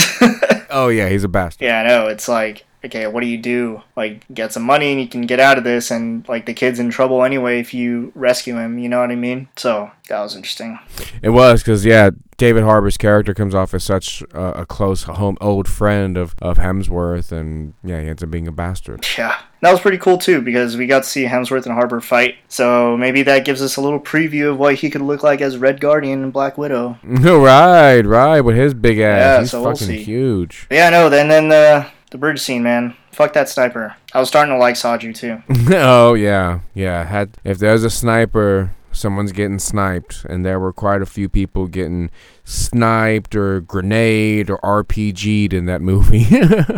oh 0.70 0.88
yeah, 0.88 1.08
he's 1.08 1.24
a 1.24 1.28
bastard. 1.28 1.66
Yeah, 1.66 1.80
I 1.80 1.86
know. 1.86 2.06
It's 2.06 2.28
like 2.28 2.64
okay, 2.84 3.06
what 3.06 3.20
do 3.20 3.26
you 3.26 3.38
do? 3.38 3.82
Like, 3.96 4.24
get 4.32 4.52
some 4.52 4.62
money 4.62 4.92
and 4.92 5.00
you 5.00 5.08
can 5.08 5.22
get 5.22 5.40
out 5.40 5.58
of 5.58 5.64
this, 5.64 5.90
and 5.90 6.28
like 6.28 6.46
the 6.46 6.54
kid's 6.54 6.78
in 6.78 6.90
trouble 6.90 7.24
anyway 7.24 7.60
if 7.60 7.74
you 7.74 8.12
rescue 8.14 8.56
him. 8.56 8.78
You 8.78 8.88
know 8.88 9.00
what 9.00 9.10
I 9.10 9.16
mean? 9.16 9.48
So 9.56 9.90
that 10.08 10.20
was 10.20 10.36
interesting. 10.36 10.78
It 11.22 11.30
was 11.30 11.62
because 11.62 11.84
yeah, 11.84 12.10
David 12.38 12.62
Harbour's 12.62 12.96
character 12.96 13.34
comes 13.34 13.52
off 13.52 13.74
as 13.74 13.82
such 13.82 14.22
a, 14.32 14.60
a 14.60 14.66
close 14.66 15.02
home 15.02 15.36
old 15.40 15.68
friend 15.68 16.16
of 16.16 16.34
of 16.40 16.58
Hemsworth, 16.58 17.32
and 17.32 17.74
yeah, 17.82 18.00
he 18.00 18.08
ends 18.08 18.22
up 18.22 18.30
being 18.30 18.46
a 18.46 18.52
bastard. 18.52 19.04
Yeah, 19.18 19.36
that 19.60 19.72
was 19.72 19.80
pretty 19.80 19.98
cool 19.98 20.18
too 20.18 20.40
because 20.40 20.76
we 20.76 20.86
got 20.86 21.02
to 21.02 21.08
see 21.08 21.24
Hemsworth 21.24 21.66
and 21.66 21.74
Harbour 21.74 22.00
fight. 22.00 22.36
So 22.46 22.96
maybe 22.96 23.22
that 23.24 23.44
gives 23.44 23.60
us 23.60 23.76
a 23.76 23.80
little 23.80 24.00
preview 24.00 24.50
of 24.50 24.58
what 24.58 24.76
he 24.76 24.88
could 24.88 25.02
look 25.02 25.24
like 25.24 25.40
as 25.40 25.58
Red 25.58 25.80
Guardian 25.80 26.22
and 26.22 26.32
Black 26.32 26.56
Widow. 26.56 26.98
right, 27.02 28.02
right, 28.02 28.40
with 28.40 28.56
his 28.56 28.72
big 28.72 29.00
ass, 29.00 29.18
yeah, 29.18 29.40
he's 29.40 29.50
so 29.50 29.64
fucking 29.64 29.88
we'll 29.88 29.98
see. 29.98 30.04
huge. 30.04 30.66
But 30.68 30.76
yeah, 30.76 30.90
no. 30.90 31.10
Then 31.10 31.28
then 31.28 31.48
the 31.48 31.90
the 32.10 32.18
bridge 32.18 32.40
scene, 32.40 32.62
man. 32.62 32.94
Fuck 33.12 33.32
that 33.34 33.48
sniper. 33.48 33.96
I 34.12 34.20
was 34.20 34.28
starting 34.28 34.54
to 34.54 34.58
like 34.58 34.74
Saju 34.74 35.14
too. 35.14 35.42
oh 35.74 36.14
yeah, 36.14 36.60
yeah. 36.74 37.04
Had 37.04 37.36
if 37.44 37.58
there's 37.58 37.84
a 37.84 37.90
sniper, 37.90 38.74
someone's 38.92 39.32
getting 39.32 39.58
sniped, 39.58 40.24
and 40.28 40.44
there 40.44 40.60
were 40.60 40.72
quite 40.72 41.02
a 41.02 41.06
few 41.06 41.28
people 41.28 41.66
getting 41.66 42.10
sniped 42.44 43.34
or 43.34 43.60
grenade 43.60 44.50
or 44.50 44.58
RPG'd 44.58 45.52
in 45.52 45.66
that 45.66 45.80
movie. 45.80 46.26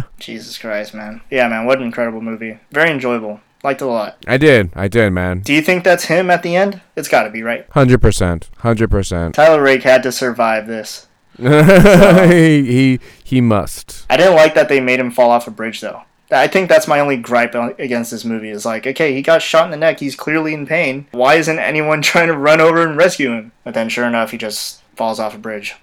Jesus 0.18 0.58
Christ, 0.58 0.94
man. 0.94 1.20
Yeah, 1.30 1.48
man. 1.48 1.66
What 1.66 1.78
an 1.78 1.84
incredible 1.84 2.20
movie. 2.20 2.58
Very 2.70 2.90
enjoyable. 2.90 3.40
Liked 3.62 3.82
it 3.82 3.84
a 3.84 3.88
lot. 3.88 4.16
I 4.26 4.38
did. 4.38 4.70
I 4.74 4.88
did, 4.88 5.10
man. 5.10 5.40
Do 5.40 5.52
you 5.52 5.60
think 5.60 5.84
that's 5.84 6.04
him 6.04 6.30
at 6.30 6.42
the 6.42 6.56
end? 6.56 6.80
It's 6.96 7.08
got 7.08 7.24
to 7.24 7.30
be, 7.30 7.42
right? 7.42 7.68
100%. 7.70 7.98
100%. 7.98 9.32
Tyler 9.34 9.62
Rake 9.62 9.82
had 9.82 10.02
to 10.04 10.12
survive 10.12 10.66
this. 10.66 11.08
So, 11.41 12.28
he, 12.30 12.64
he 12.64 13.01
he 13.24 13.41
must. 13.41 14.07
I 14.11 14.16
didn't 14.16 14.36
like 14.36 14.55
that 14.55 14.68
they 14.68 14.80
made 14.80 15.01
him 15.01 15.11
fall 15.11 15.30
off 15.30 15.47
a 15.47 15.51
bridge 15.51 15.80
though. 15.80 16.03
I 16.32 16.47
think 16.47 16.68
that's 16.68 16.86
my 16.86 17.01
only 17.01 17.16
gripe 17.16 17.55
against 17.55 18.11
this 18.11 18.24
movie 18.24 18.51
is 18.51 18.64
like, 18.64 18.86
okay, 18.86 19.14
he 19.14 19.22
got 19.22 19.43
shot 19.43 19.64
in 19.64 19.70
the 19.72 19.76
neck, 19.76 19.99
he's 19.99 20.14
clearly 20.14 20.55
in 20.55 20.66
pain. 20.66 21.07
Why 21.11 21.34
isn't 21.34 21.59
anyone 21.59 22.03
trying 22.03 22.28
to 22.28 22.36
run 22.36 22.61
over 22.61 22.86
and 22.86 22.97
rescue 22.97 23.32
him? 23.32 23.53
But 23.64 23.74
then 23.74 23.88
sure 23.88 24.07
enough, 24.07 24.30
he 24.30 24.38
just 24.38 24.82
falls 24.95 25.18
off 25.18 25.34
a 25.34 25.38
bridge. 25.38 25.74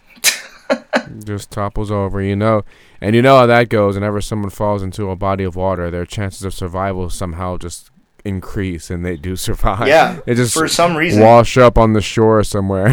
just 1.23 1.51
topples 1.51 1.91
over, 1.91 2.21
you 2.21 2.35
know. 2.35 2.63
And 3.01 3.15
you 3.15 3.21
know 3.21 3.37
how 3.37 3.45
that 3.45 3.69
goes. 3.69 3.95
Whenever 3.95 4.21
someone 4.21 4.49
falls 4.49 4.81
into 4.81 5.09
a 5.09 5.15
body 5.15 5.43
of 5.43 5.55
water, 5.55 5.91
their 5.91 6.05
chances 6.05 6.43
of 6.43 6.53
survival 6.53 7.09
somehow 7.09 7.57
just 7.57 7.91
increase 8.25 8.89
and 8.89 9.05
they 9.05 9.15
do 9.15 9.35
survive. 9.35 9.87
Yeah. 9.87 10.19
They 10.25 10.35
just 10.35 10.53
for 10.53 10.67
some 10.67 10.95
reason 10.95 11.21
wash 11.21 11.57
up 11.57 11.77
on 11.77 11.93
the 11.93 12.01
shore 12.01 12.43
somewhere. 12.43 12.91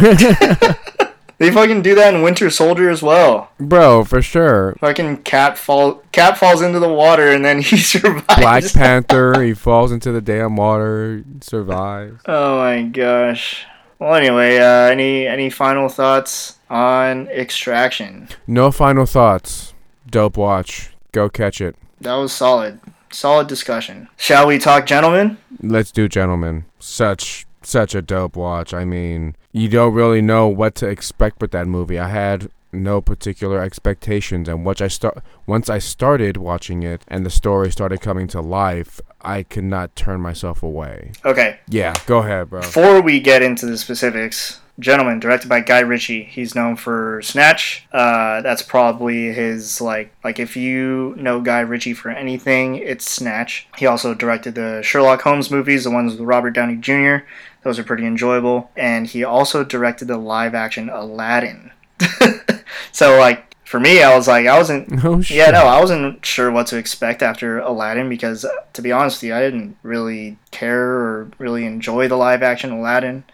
They 1.39 1.51
fucking 1.51 1.83
do 1.83 1.95
that 1.97 2.15
in 2.15 2.23
Winter 2.23 2.49
Soldier 2.51 2.89
as 2.91 3.03
well. 3.03 3.51
Bro, 3.59 4.05
for 4.05 4.23
sure. 4.23 4.77
Fucking 4.81 5.19
Cap 5.19 5.57
fall 5.57 6.03
Cap 6.13 6.37
falls 6.37 6.63
into 6.63 6.79
the 6.79 6.89
water 6.93 7.29
and 7.29 7.45
then 7.45 7.59
he 7.63 7.77
survives. 7.77 8.25
Black 8.37 8.73
Panther, 8.73 9.43
he 9.43 9.55
falls 9.55 9.93
into 9.93 10.13
the 10.13 10.21
damn 10.21 10.57
water, 10.57 11.25
survives. 11.41 12.21
Oh 12.27 12.59
my 12.59 12.83
gosh. 12.83 13.67
Well, 13.99 14.15
anyway, 14.15 14.59
uh, 14.59 14.91
any 14.91 15.27
any 15.27 15.51
final 15.51 15.89
thoughts 15.89 16.59
on 16.69 17.29
Extraction? 17.29 18.29
No 18.47 18.71
final 18.71 19.07
thoughts. 19.07 19.73
Dope 20.09 20.37
watch. 20.37 20.91
Go 21.13 21.29
catch 21.29 21.61
it. 21.61 21.77
That 22.01 22.15
was 22.15 22.33
solid. 22.33 22.81
Solid 23.11 23.47
discussion. 23.47 24.09
Shall 24.17 24.47
we 24.47 24.59
talk 24.59 24.87
gentlemen? 24.87 25.39
Let's 25.63 25.93
do 25.93 26.09
gentlemen. 26.09 26.65
Such 26.79 27.47
such 27.63 27.95
a 27.95 28.03
dope 28.03 28.37
watch. 28.37 28.75
I 28.75 28.85
mean, 28.85 29.37
you 29.55 29.69
don't 29.69 29.95
really 29.95 30.21
know 30.21 30.49
what 30.49 30.75
to 30.75 30.89
expect 30.89 31.41
with 31.41 31.53
that 31.53 31.69
movie. 31.69 31.97
I 31.97 32.09
had 32.09 32.51
no 32.73 33.01
particular 33.01 33.63
expectations 33.63 34.49
and 34.49 34.65
once 34.65 34.81
I 34.81 34.89
start 34.89 35.23
once 35.47 35.71
I 35.71 35.79
started 35.79 36.37
watching 36.37 36.83
it 36.83 37.05
and 37.07 37.25
the 37.25 37.31
story 37.31 37.71
started 37.71 38.01
coming 38.01 38.27
to 38.29 38.41
life, 38.41 39.01
I 39.21 39.45
could 39.45 39.63
not 39.63 39.95
turn 39.95 40.21
myself 40.21 40.65
away. 40.65 41.13
Okay. 41.25 41.61
Yeah, 41.69 41.95
go 42.07 42.19
ahead, 42.19 42.51
bro. 42.51 42.63
Before 42.63 43.01
we 43.01 43.21
get 43.21 43.43
into 43.43 43.65
the 43.65 43.79
specifics, 43.79 44.61
Gentlemen, 44.81 45.21
directed 45.21 45.49
by 45.49 45.61
Guy 45.61 45.79
Ritchie. 45.81 46.25
He's 46.25 46.57
known 46.57 46.75
for 46.75 47.23
Snatch. 47.23 47.87
Uh, 47.93 48.41
that's 48.43 48.63
probably 48.63 49.33
his 49.33 49.81
like 49.81 50.13
like 50.25 50.41
if 50.41 50.57
you 50.57 51.15
know 51.17 51.41
Guy 51.41 51.61
Ritchie 51.61 51.95
for 51.95 52.11
anything, 52.11 52.75
it's 52.75 53.09
Snatch. 53.09 53.69
He 53.77 53.87
also 53.87 54.15
directed 54.15 54.57
the 54.57 54.83
Sherlock 54.83 55.23
Holmes 55.23 55.49
movies, 55.49 55.85
the 55.85 55.93
ones 55.93 56.15
with 56.15 56.23
Robert 56.23 56.51
Downey 56.51 56.75
Jr. 56.75 57.19
Those 57.65 57.79
are 57.79 57.85
pretty 57.85 58.07
enjoyable. 58.07 58.71
And 58.77 59.07
he 59.07 59.25
also 59.25 59.65
directed 59.65 60.07
the 60.07 60.19
live 60.19 60.55
action 60.55 60.89
Aladdin. 60.91 61.73
so 62.93 63.19
like 63.19 63.55
for 63.65 63.81
me, 63.81 64.03
I 64.03 64.15
was 64.15 64.29
like, 64.29 64.47
I 64.47 64.57
wasn't. 64.57 65.05
Oh, 65.05 65.21
yeah, 65.29 65.51
no, 65.51 65.67
I 65.67 65.81
wasn't 65.81 66.25
sure 66.25 66.51
what 66.51 66.69
to 66.69 66.79
expect 66.79 67.23
after 67.23 67.59
Aladdin 67.59 68.09
because, 68.09 68.47
to 68.73 68.83
be 68.83 68.93
honest 68.93 69.19
with 69.19 69.29
you, 69.29 69.35
I 69.35 69.41
didn't 69.41 69.77
really 69.83 70.39
care 70.53 70.81
or 70.81 71.31
really 71.39 71.67
enjoy 71.67 72.07
the 72.07 72.17
live 72.17 72.43
action 72.43 72.71
Aladdin. 72.71 73.25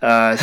Uh, 0.00 0.36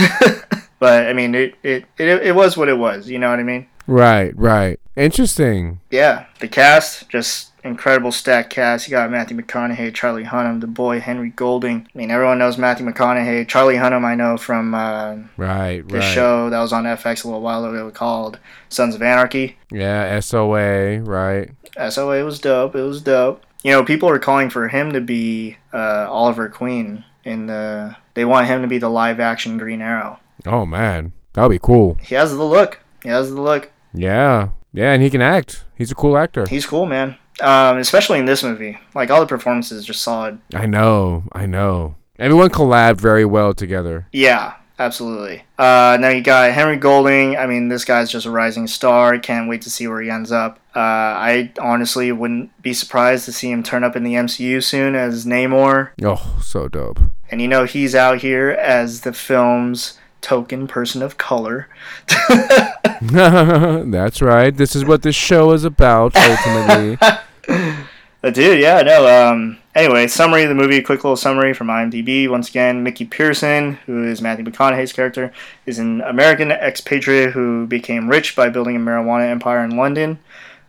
but 0.79 1.07
I 1.07 1.13
mean, 1.13 1.33
it, 1.33 1.55
it, 1.63 1.85
it, 1.97 2.07
it 2.07 2.35
was 2.35 2.57
what 2.57 2.67
it 2.67 2.77
was. 2.77 3.07
You 3.07 3.19
know 3.19 3.29
what 3.29 3.39
I 3.39 3.43
mean? 3.43 3.67
Right, 3.87 4.37
right. 4.37 4.79
Interesting. 4.97 5.79
Yeah, 5.91 6.25
the 6.39 6.49
cast 6.49 7.07
just 7.07 7.46
incredible 7.67 8.11
stack 8.11 8.49
cast. 8.49 8.87
You 8.87 8.91
got 8.91 9.11
Matthew 9.11 9.37
McConaughey, 9.37 9.93
Charlie 9.93 10.23
Hunnam, 10.23 10.61
the 10.61 10.67
boy 10.67 10.99
Henry 10.99 11.29
Golding. 11.29 11.87
I 11.93 11.97
mean, 11.97 12.11
everyone 12.11 12.39
knows 12.39 12.57
Matthew 12.57 12.85
McConaughey. 12.85 13.47
Charlie 13.47 13.75
Hunnam, 13.75 14.03
I 14.03 14.15
know 14.15 14.37
from 14.37 14.73
uh, 14.73 15.17
right, 15.37 15.87
the 15.87 15.99
right. 15.99 16.13
show 16.13 16.49
that 16.49 16.59
was 16.59 16.73
on 16.73 16.85
FX 16.85 17.23
a 17.23 17.27
little 17.27 17.41
while 17.41 17.65
ago 17.65 17.91
called 17.91 18.39
Sons 18.69 18.95
of 18.95 19.01
Anarchy. 19.01 19.57
Yeah, 19.71 20.19
SOA, 20.19 21.01
right. 21.01 21.51
SOA 21.89 22.23
was 22.23 22.39
dope. 22.39 22.75
It 22.75 22.81
was 22.81 23.01
dope. 23.01 23.43
You 23.63 23.71
know, 23.71 23.83
people 23.83 24.09
are 24.09 24.19
calling 24.19 24.49
for 24.49 24.67
him 24.67 24.93
to 24.93 25.01
be 25.01 25.57
uh, 25.73 26.07
Oliver 26.09 26.49
Queen 26.49 27.03
in 27.23 27.47
the. 27.47 27.95
They 28.13 28.25
want 28.25 28.47
him 28.47 28.61
to 28.61 28.67
be 28.67 28.77
the 28.77 28.89
live 28.89 29.19
action 29.19 29.57
Green 29.57 29.81
Arrow. 29.81 30.19
Oh 30.45 30.65
man, 30.65 31.11
that 31.33 31.43
would 31.43 31.49
be 31.49 31.59
cool. 31.59 31.97
He 32.01 32.15
has 32.15 32.31
the 32.31 32.43
look. 32.43 32.79
He 33.03 33.09
has 33.09 33.29
the 33.29 33.41
look. 33.41 33.71
Yeah, 33.93 34.49
yeah, 34.73 34.93
and 34.93 35.03
he 35.03 35.09
can 35.09 35.21
act. 35.21 35.65
He's 35.75 35.91
a 35.91 35.95
cool 35.95 36.17
actor. 36.17 36.45
He's 36.47 36.65
cool, 36.65 36.85
man. 36.85 37.17
Um, 37.39 37.77
especially 37.77 38.19
in 38.19 38.25
this 38.25 38.43
movie, 38.43 38.77
like 38.95 39.09
all 39.09 39.19
the 39.19 39.27
performances 39.27 39.85
just 39.85 40.01
solid. 40.01 40.39
I 40.53 40.65
know, 40.65 41.23
I 41.31 41.45
know. 41.45 41.95
Everyone 42.19 42.49
collabed 42.49 42.99
very 42.99 43.25
well 43.25 43.53
together. 43.53 44.07
Yeah, 44.11 44.55
absolutely. 44.79 45.43
Uh, 45.57 45.97
now 45.99 46.09
you 46.09 46.21
got 46.21 46.51
Henry 46.51 46.77
Golding. 46.77 47.37
I 47.37 47.45
mean, 47.45 47.67
this 47.67 47.85
guy's 47.85 48.11
just 48.11 48.25
a 48.25 48.31
rising 48.31 48.65
star. 48.65 49.19
Can't 49.19 49.47
wait 49.47 49.61
to 49.63 49.69
see 49.69 49.87
where 49.87 50.01
he 50.01 50.09
ends 50.09 50.31
up. 50.31 50.59
Uh, 50.75 50.79
I 50.79 51.51
honestly 51.59 52.11
wouldn't 52.11 52.59
be 52.61 52.73
surprised 52.73 53.25
to 53.25 53.31
see 53.31 53.51
him 53.51 53.61
turn 53.61 53.83
up 53.83 53.95
in 53.95 54.03
the 54.03 54.13
MCU 54.15 54.63
soon 54.63 54.95
as 54.95 55.25
Namor. 55.25 55.91
Oh, 56.03 56.39
so 56.41 56.67
dope. 56.67 56.99
And 57.29 57.41
you 57.41 57.47
know 57.47 57.65
he's 57.65 57.93
out 57.93 58.19
here 58.19 58.49
as 58.49 59.01
the 59.01 59.13
film's 59.13 59.99
token 60.21 60.67
person 60.67 61.01
of 61.01 61.17
color. 61.17 61.69
That's 63.01 64.21
right. 64.21 64.55
This 64.55 64.75
is 64.75 64.83
what 64.85 65.03
this 65.03 65.15
show 65.15 65.51
is 65.51 65.63
about, 65.63 66.15
ultimately. 66.15 66.97
dude, 67.47 68.59
yeah, 68.59 68.81
no. 68.81 69.07
Um, 69.07 69.57
anyway, 69.75 70.07
summary 70.07 70.43
of 70.43 70.49
the 70.49 70.55
movie. 70.55 70.81
Quick 70.81 71.03
little 71.03 71.15
summary 71.15 71.53
from 71.53 71.67
IMDb. 71.67 72.29
Once 72.29 72.49
again, 72.49 72.83
Mickey 72.83 73.05
Pearson, 73.05 73.73
who 73.85 74.03
is 74.03 74.21
Matthew 74.21 74.45
McConaughey's 74.45 74.93
character, 74.93 75.31
is 75.65 75.79
an 75.79 76.01
American 76.01 76.51
expatriate 76.51 77.31
who 77.31 77.67
became 77.67 78.09
rich 78.09 78.35
by 78.35 78.49
building 78.49 78.75
a 78.75 78.79
marijuana 78.79 79.29
empire 79.29 79.63
in 79.63 79.77
London. 79.77 80.19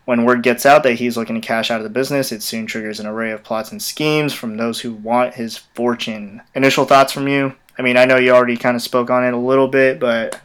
When 0.05 0.25
word 0.25 0.43
gets 0.43 0.65
out 0.65 0.85
that 0.85 0.95
he's 0.95 1.19
looking 1.19 1.39
to 1.39 1.47
cash 1.47 1.71
out 1.71 1.81
of 1.81 1.85
the 1.85 1.91
business, 1.91 2.33
it 2.33 2.43
soon 2.43 2.65
triggers 2.65 2.99
an 2.99 3.07
array 3.07 3.31
of 3.31 3.45
plots 3.45 3.73
and 3.73 3.83
schemes 3.83 4.33
from 4.33 4.57
those 4.57 4.81
who 4.81 4.95
want 4.95 5.35
his 5.35 5.59
fortune. 5.59 6.41
Initial 6.55 6.87
thoughts 6.87 7.13
from 7.13 7.29
you? 7.29 7.55
I 7.79 7.83
mean, 7.83 7.99
I 7.99 8.07
know 8.07 8.17
you 8.17 8.31
already 8.31 8.57
kind 8.57 8.75
of 8.75 8.83
spoke 8.83 9.11
on 9.11 9.25
it 9.25 9.35
a 9.35 9.39
little 9.39 9.69
bit, 9.69 10.01
but 10.01 10.41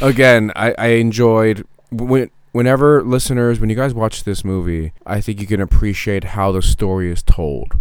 again, 0.00 0.52
I, 0.56 0.74
I 0.76 0.86
enjoyed 0.88 1.64
when 1.92 2.30
whenever 2.52 3.02
listeners, 3.02 3.60
when 3.60 3.70
you 3.70 3.76
guys 3.76 3.94
watch 3.94 4.24
this 4.24 4.44
movie, 4.44 4.92
I 5.06 5.20
think 5.20 5.40
you 5.40 5.46
can 5.46 5.60
appreciate 5.60 6.24
how 6.24 6.52
the 6.52 6.62
story 6.62 7.10
is 7.10 7.22
told. 7.22 7.74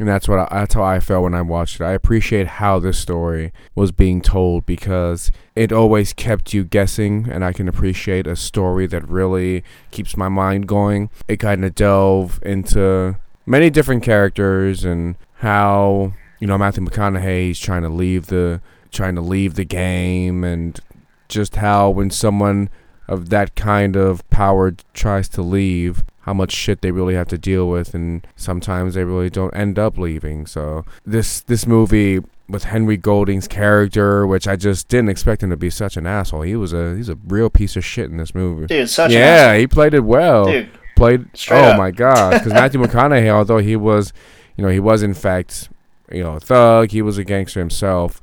And 0.00 0.08
that's 0.08 0.26
what 0.26 0.38
I, 0.38 0.48
that's 0.50 0.74
how 0.74 0.82
I 0.82 1.00
felt 1.00 1.24
when 1.24 1.34
I 1.34 1.42
watched 1.42 1.80
it. 1.80 1.84
I 1.84 1.92
appreciate 1.92 2.46
how 2.46 2.78
this 2.78 2.98
story 2.98 3.52
was 3.74 3.92
being 3.92 4.22
told 4.22 4.64
because 4.64 5.30
it 5.54 5.70
always 5.70 6.12
kept 6.12 6.54
you 6.54 6.64
guessing, 6.64 7.28
and 7.30 7.44
I 7.44 7.52
can 7.52 7.68
appreciate 7.68 8.26
a 8.26 8.34
story 8.34 8.86
that 8.86 9.06
really 9.06 9.62
keeps 9.90 10.16
my 10.16 10.28
mind 10.28 10.66
going. 10.66 11.10
It 11.28 11.36
kind 11.36 11.64
of 11.64 11.74
delve 11.74 12.40
into 12.42 13.16
many 13.44 13.68
different 13.70 14.02
characters 14.02 14.84
and 14.84 15.16
how 15.36 16.14
you 16.40 16.46
know 16.46 16.56
Matthew 16.56 16.84
McConaughey 16.84 17.50
is 17.50 17.60
trying 17.60 17.82
to 17.82 17.88
leave 17.88 18.26
the 18.26 18.60
trying 18.92 19.14
to 19.14 19.20
leave 19.20 19.54
the 19.54 19.64
game 19.64 20.42
and 20.42 20.80
just 21.28 21.56
how 21.56 21.90
when 21.90 22.10
someone 22.10 22.70
of 23.12 23.28
that 23.30 23.54
kind 23.54 23.96
of 23.96 24.28
power 24.30 24.74
tries 24.94 25.28
to 25.30 25.42
leave 25.42 26.04
how 26.22 26.32
much 26.32 26.52
shit 26.52 26.80
they 26.82 26.90
really 26.90 27.14
have 27.14 27.28
to 27.28 27.38
deal 27.38 27.68
with 27.68 27.94
and 27.94 28.26
sometimes 28.36 28.94
they 28.94 29.04
really 29.04 29.30
don't 29.30 29.54
end 29.56 29.78
up 29.78 29.98
leaving 29.98 30.46
so 30.46 30.84
this 31.04 31.40
this 31.40 31.66
movie 31.66 32.20
with 32.48 32.64
Henry 32.64 32.96
Golding's 32.96 33.48
character 33.48 34.26
which 34.26 34.46
I 34.46 34.56
just 34.56 34.88
didn't 34.88 35.08
expect 35.10 35.42
him 35.42 35.50
to 35.50 35.56
be 35.56 35.70
such 35.70 35.96
an 35.96 36.06
asshole 36.06 36.42
he 36.42 36.54
was 36.54 36.72
a 36.72 36.94
he's 36.96 37.08
a 37.08 37.18
real 37.26 37.50
piece 37.50 37.76
of 37.76 37.84
shit 37.84 38.10
in 38.10 38.18
this 38.18 38.34
movie 38.34 38.66
dude 38.66 38.88
such 38.88 39.10
yeah 39.10 39.56
he 39.56 39.66
played 39.66 39.94
it 39.94 40.04
well 40.04 40.46
dude 40.46 40.70
played. 41.02 41.26
Oh 41.50 41.56
up. 41.56 41.78
my 41.78 41.90
god! 41.90 42.34
Because 42.34 42.52
Matthew 42.52 42.80
McConaughey, 42.82 43.28
although 43.28 43.58
he 43.58 43.76
was, 43.76 44.12
you 44.56 44.64
know, 44.64 44.70
he 44.70 44.80
was 44.80 45.02
in 45.02 45.14
fact, 45.14 45.68
you 46.10 46.22
know, 46.22 46.34
a 46.34 46.40
thug. 46.40 46.90
He 46.90 47.02
was 47.02 47.18
a 47.18 47.24
gangster 47.24 47.60
himself. 47.60 48.20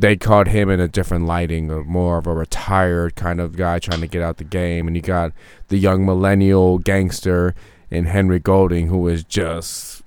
They 0.00 0.16
caught 0.16 0.48
him 0.48 0.70
in 0.70 0.80
a 0.80 0.88
different 0.88 1.26
lighting, 1.26 1.70
of 1.70 1.86
more 1.86 2.18
of 2.18 2.26
a 2.26 2.34
retired 2.34 3.14
kind 3.14 3.40
of 3.40 3.56
guy 3.56 3.78
trying 3.78 4.00
to 4.00 4.06
get 4.06 4.22
out 4.22 4.38
the 4.38 4.44
game, 4.44 4.86
and 4.86 4.96
you 4.96 5.02
got 5.02 5.32
the 5.68 5.78
young 5.78 6.04
millennial 6.04 6.78
gangster 6.78 7.54
in 7.90 8.06
Henry 8.06 8.40
Golding, 8.40 8.88
who 8.88 9.06
is 9.08 9.24
just 9.24 10.04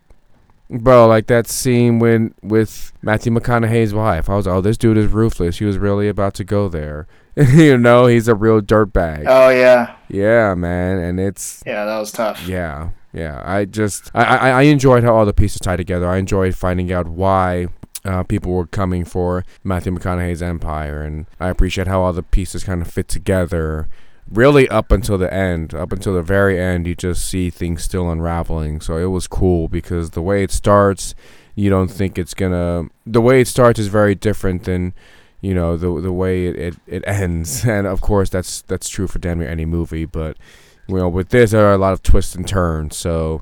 Bro, 0.70 1.08
like 1.08 1.28
that 1.28 1.48
scene 1.48 2.00
when 2.00 2.34
with 2.44 2.92
Matthew 3.02 3.32
McConaughey's 3.32 3.94
wife. 3.94 4.30
I 4.30 4.36
was, 4.36 4.48
oh, 4.48 4.60
this 4.60 4.78
dude 4.78 4.98
is 4.98 5.08
ruthless. 5.12 5.60
He 5.60 5.66
was 5.66 5.78
really 5.78 6.10
about 6.10 6.34
to 6.36 6.44
go 6.44 6.68
there. 6.68 7.08
you 7.36 7.78
know, 7.78 8.08
he's 8.08 8.28
a 8.28 8.36
real 8.36 8.60
dirtbag. 8.62 9.24
Oh 9.28 9.50
yeah. 9.50 9.96
Yeah, 10.10 10.56
man, 10.56 10.98
and 10.98 11.20
it's 11.20 11.64
yeah, 11.66 11.86
that 11.86 12.00
was 12.00 12.12
tough. 12.12 12.46
Yeah, 12.48 12.90
yeah. 13.14 13.42
I 13.46 13.66
just 13.66 14.12
I 14.14 14.24
I, 14.24 14.50
I 14.50 14.62
enjoyed 14.64 15.04
how 15.04 15.16
all 15.16 15.26
the 15.26 15.34
pieces 15.34 15.62
tie 15.62 15.78
together. 15.78 16.10
I 16.10 16.18
enjoyed 16.18 16.56
finding 16.56 16.92
out 16.92 17.08
why 17.08 17.68
uh, 18.08 18.24
people 18.24 18.54
were 18.54 18.66
coming 18.66 19.06
for 19.06 19.44
Matthew 19.64 19.92
McConaughey's 19.92 20.42
empire, 20.42 21.04
and 21.04 21.26
I 21.40 21.50
appreciate 21.50 21.88
how 21.88 22.02
all 22.02 22.14
the 22.14 22.24
pieces 22.24 22.64
kind 22.64 22.82
of 22.82 22.88
fit 22.90 23.08
together 23.08 23.90
really 24.32 24.68
up 24.70 24.92
until 24.92 25.18
the 25.18 25.34
end, 25.34 25.74
up 25.74 25.92
until 25.92 26.14
the 26.14 26.22
very 26.22 26.60
end, 26.60 26.88
you 26.88 26.96
just 26.96 27.28
see 27.28 27.50
things 27.50 27.84
still 27.84 28.10
unraveling. 28.10 28.82
So 28.82 28.98
it 28.98 29.06
was 29.06 29.28
cool 29.28 29.68
because 29.68 30.12
the 30.12 30.22
way 30.22 30.44
it 30.44 30.52
starts, 30.52 31.16
you 31.56 31.70
don't 31.70 31.90
think 31.90 32.18
it's 32.18 32.34
gonna. 32.34 32.88
The 33.06 33.22
way 33.22 33.42
it 33.42 33.48
starts 33.48 33.80
is 33.80 33.88
very 33.88 34.16
different 34.16 34.64
than, 34.64 34.94
you 35.42 35.54
know, 35.54 35.78
the 35.78 36.02
the 36.02 36.14
way 36.14 36.48
it, 36.48 36.56
it, 36.56 36.76
it 36.88 37.04
ends. 37.08 37.66
And 37.66 37.88
of 37.88 38.02
course, 38.02 38.30
that's 38.30 38.62
that's 38.64 38.90
true 38.90 39.08
for 39.08 39.20
damn 39.20 39.40
near 39.40 39.50
any 39.50 39.66
movie. 39.66 40.06
But 40.06 40.38
you 40.88 40.96
know, 40.96 41.10
with 41.10 41.30
this, 41.30 41.52
there 41.52 41.66
are 41.66 41.74
a 41.74 41.78
lot 41.78 41.94
of 41.94 42.04
twists 42.04 42.36
and 42.36 42.48
turns. 42.48 42.96
So 42.96 43.42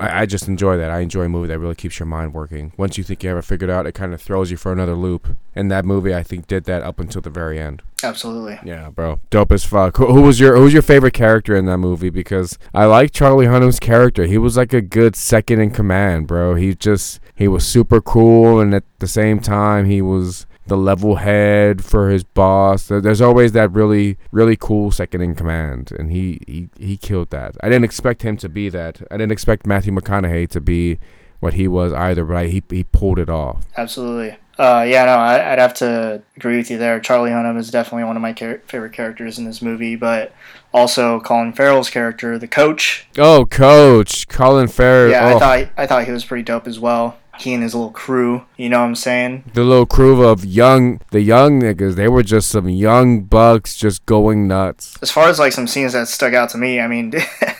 I, 0.00 0.22
I 0.22 0.26
just 0.26 0.48
enjoy 0.48 0.76
that. 0.76 0.90
I 0.90 1.00
enjoy 1.00 1.22
a 1.22 1.28
movie 1.28 1.48
that 1.48 1.58
really 1.58 1.74
keeps 1.74 1.98
your 1.98 2.06
mind 2.06 2.34
working. 2.34 2.72
Once 2.76 2.98
you 2.98 3.04
think 3.04 3.22
you 3.22 3.28
have 3.30 3.38
it 3.38 3.42
figured 3.42 3.70
out, 3.70 3.86
it 3.86 3.92
kind 3.92 4.14
of 4.14 4.20
throws 4.20 4.50
you 4.50 4.56
for 4.56 4.72
another 4.72 4.94
loop. 4.94 5.36
And 5.54 5.70
that 5.70 5.84
movie, 5.84 6.14
I 6.14 6.22
think, 6.22 6.46
did 6.46 6.64
that 6.64 6.82
up 6.82 7.00
until 7.00 7.20
the 7.20 7.30
very 7.30 7.58
end. 7.58 7.82
Absolutely. 8.02 8.60
Yeah, 8.64 8.90
bro, 8.90 9.20
dope 9.30 9.50
as 9.50 9.64
fuck. 9.64 9.96
Who, 9.96 10.06
who 10.06 10.22
was 10.22 10.38
your 10.38 10.56
Who 10.56 10.62
was 10.62 10.72
your 10.72 10.82
favorite 10.82 11.14
character 11.14 11.56
in 11.56 11.66
that 11.66 11.78
movie? 11.78 12.10
Because 12.10 12.58
I 12.72 12.84
like 12.84 13.10
Charlie 13.10 13.46
Hunnam's 13.46 13.80
character. 13.80 14.24
He 14.24 14.38
was 14.38 14.56
like 14.56 14.72
a 14.72 14.80
good 14.80 15.16
second 15.16 15.60
in 15.60 15.70
command, 15.70 16.28
bro. 16.28 16.54
He 16.54 16.74
just 16.74 17.20
he 17.34 17.48
was 17.48 17.66
super 17.66 18.00
cool, 18.00 18.60
and 18.60 18.74
at 18.74 18.84
the 19.00 19.08
same 19.08 19.40
time, 19.40 19.86
he 19.86 20.00
was 20.00 20.46
the 20.68 20.76
level 20.76 21.16
head 21.16 21.84
for 21.84 22.10
his 22.10 22.24
boss. 22.24 22.88
There's 22.88 23.20
always 23.20 23.52
that 23.52 23.72
really, 23.72 24.18
really 24.30 24.56
cool 24.56 24.90
second 24.90 25.22
in 25.22 25.34
command, 25.34 25.92
and 25.98 26.10
he, 26.10 26.40
he, 26.46 26.68
he 26.78 26.96
killed 26.96 27.30
that. 27.30 27.56
I 27.62 27.68
didn't 27.68 27.84
expect 27.84 28.22
him 28.22 28.36
to 28.38 28.48
be 28.48 28.68
that. 28.68 29.02
I 29.10 29.16
didn't 29.16 29.32
expect 29.32 29.66
Matthew 29.66 29.92
McConaughey 29.92 30.48
to 30.50 30.60
be 30.60 30.98
what 31.40 31.54
he 31.54 31.68
was 31.68 31.92
either, 31.92 32.24
but 32.24 32.36
I, 32.36 32.46
he, 32.46 32.62
he 32.68 32.84
pulled 32.84 33.18
it 33.18 33.30
off. 33.30 33.64
Absolutely. 33.76 34.36
Uh, 34.58 34.84
yeah, 34.88 35.04
no, 35.04 35.12
I, 35.12 35.50
would 35.50 35.60
have 35.60 35.74
to 35.74 36.20
agree 36.36 36.56
with 36.56 36.68
you 36.68 36.78
there. 36.78 36.98
Charlie 36.98 37.30
Hunnam 37.30 37.56
is 37.56 37.70
definitely 37.70 38.04
one 38.04 38.16
of 38.16 38.22
my 38.22 38.32
char- 38.32 38.60
favorite 38.66 38.92
characters 38.92 39.38
in 39.38 39.44
this 39.44 39.62
movie, 39.62 39.94
but 39.94 40.32
also 40.74 41.20
Colin 41.20 41.52
Farrell's 41.52 41.90
character, 41.90 42.38
the 42.38 42.48
coach. 42.48 43.06
Oh, 43.16 43.46
coach 43.46 44.26
Colin 44.26 44.66
Farrell. 44.66 45.12
Yeah, 45.12 45.26
oh. 45.26 45.36
I 45.36 45.38
thought 45.38 45.72
I 45.76 45.86
thought 45.86 46.04
he 46.06 46.10
was 46.10 46.24
pretty 46.24 46.42
dope 46.42 46.66
as 46.66 46.80
well 46.80 47.16
he 47.40 47.54
and 47.54 47.62
his 47.62 47.74
little 47.74 47.90
crew. 47.90 48.44
You 48.56 48.68
know 48.68 48.80
what 48.80 48.86
I'm 48.86 48.94
saying? 48.94 49.44
The 49.54 49.64
little 49.64 49.86
crew 49.86 50.24
of 50.24 50.44
young, 50.44 51.00
the 51.10 51.20
young 51.20 51.60
niggas. 51.60 51.94
They 51.94 52.08
were 52.08 52.22
just 52.22 52.50
some 52.50 52.68
young 52.68 53.22
bucks 53.22 53.76
just 53.76 54.04
going 54.06 54.48
nuts. 54.48 54.96
As 55.02 55.10
far 55.10 55.28
as 55.28 55.38
like 55.38 55.52
some 55.52 55.66
scenes 55.66 55.92
that 55.92 56.08
stuck 56.08 56.34
out 56.34 56.50
to 56.50 56.58
me, 56.58 56.80
I 56.80 56.86
mean, 56.86 57.12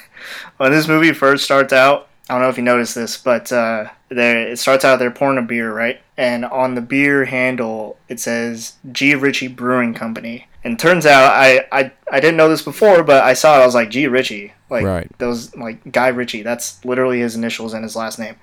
when 0.56 0.72
this 0.72 0.88
movie 0.88 1.12
first 1.12 1.44
starts 1.44 1.72
out, 1.72 2.08
I 2.28 2.34
don't 2.34 2.42
know 2.42 2.50
if 2.50 2.58
you 2.58 2.64
noticed 2.64 2.94
this, 2.94 3.16
but 3.16 3.50
uh, 3.50 3.88
there 4.10 4.48
it 4.48 4.58
starts 4.58 4.84
out 4.84 4.98
they're 4.98 5.10
pouring 5.10 5.38
a 5.38 5.42
beer, 5.42 5.72
right? 5.72 6.00
And 6.16 6.44
on 6.44 6.74
the 6.74 6.80
beer 6.82 7.24
handle 7.24 7.96
it 8.08 8.20
says 8.20 8.74
G 8.92 9.14
Ritchie 9.14 9.48
Brewing 9.48 9.94
Company. 9.94 10.46
And 10.62 10.78
turns 10.78 11.06
out 11.06 11.32
I, 11.32 11.66
I 11.72 11.92
I 12.12 12.20
didn't 12.20 12.36
know 12.36 12.48
this 12.48 12.62
before, 12.62 13.02
but 13.02 13.24
I 13.24 13.32
saw 13.32 13.58
it. 13.58 13.62
I 13.62 13.66
was 13.66 13.74
like 13.74 13.90
G 13.90 14.06
Ritchie, 14.08 14.52
like 14.68 14.84
right. 14.84 15.10
those 15.18 15.54
like 15.56 15.90
Guy 15.90 16.08
Ritchie. 16.08 16.42
That's 16.42 16.84
literally 16.84 17.20
his 17.20 17.34
initials 17.34 17.72
and 17.72 17.82
his 17.82 17.96
last 17.96 18.18
name. 18.18 18.36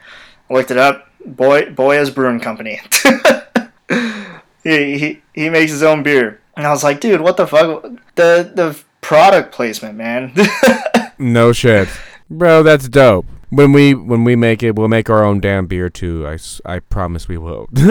I 0.50 0.54
looked 0.54 0.72
it 0.72 0.78
up. 0.78 1.10
Boy 1.26 1.72
Boyes 1.72 2.10
Brewing 2.10 2.40
Company. 2.40 2.82
he, 4.64 4.98
he 4.98 5.22
he 5.34 5.50
makes 5.50 5.72
his 5.72 5.84
own 5.84 6.04
beer, 6.04 6.42
and 6.56 6.66
I 6.66 6.72
was 6.72 6.84
like, 6.84 7.00
dude, 7.00 7.22
what 7.22 7.38
the 7.38 7.48
fuck? 7.48 7.84
The 8.16 8.52
the 8.54 8.80
product 9.02 9.54
placement, 9.54 9.96
man. 9.96 10.34
no 11.20 11.54
shit, 11.54 11.88
bro. 12.30 12.64
That's 12.64 12.90
dope. 12.90 13.26
When 13.50 13.72
we 13.72 13.94
when 13.94 14.24
we 14.24 14.36
make 14.36 14.64
it, 14.64 14.76
we'll 14.76 14.88
make 14.88 15.10
our 15.10 15.24
own 15.24 15.40
damn 15.40 15.68
beer 15.68 15.90
too. 15.90 16.28
I, 16.28 16.38
I 16.66 16.80
promise 16.80 17.28
we 17.28 17.38
will. 17.38 17.70
you 17.76 17.84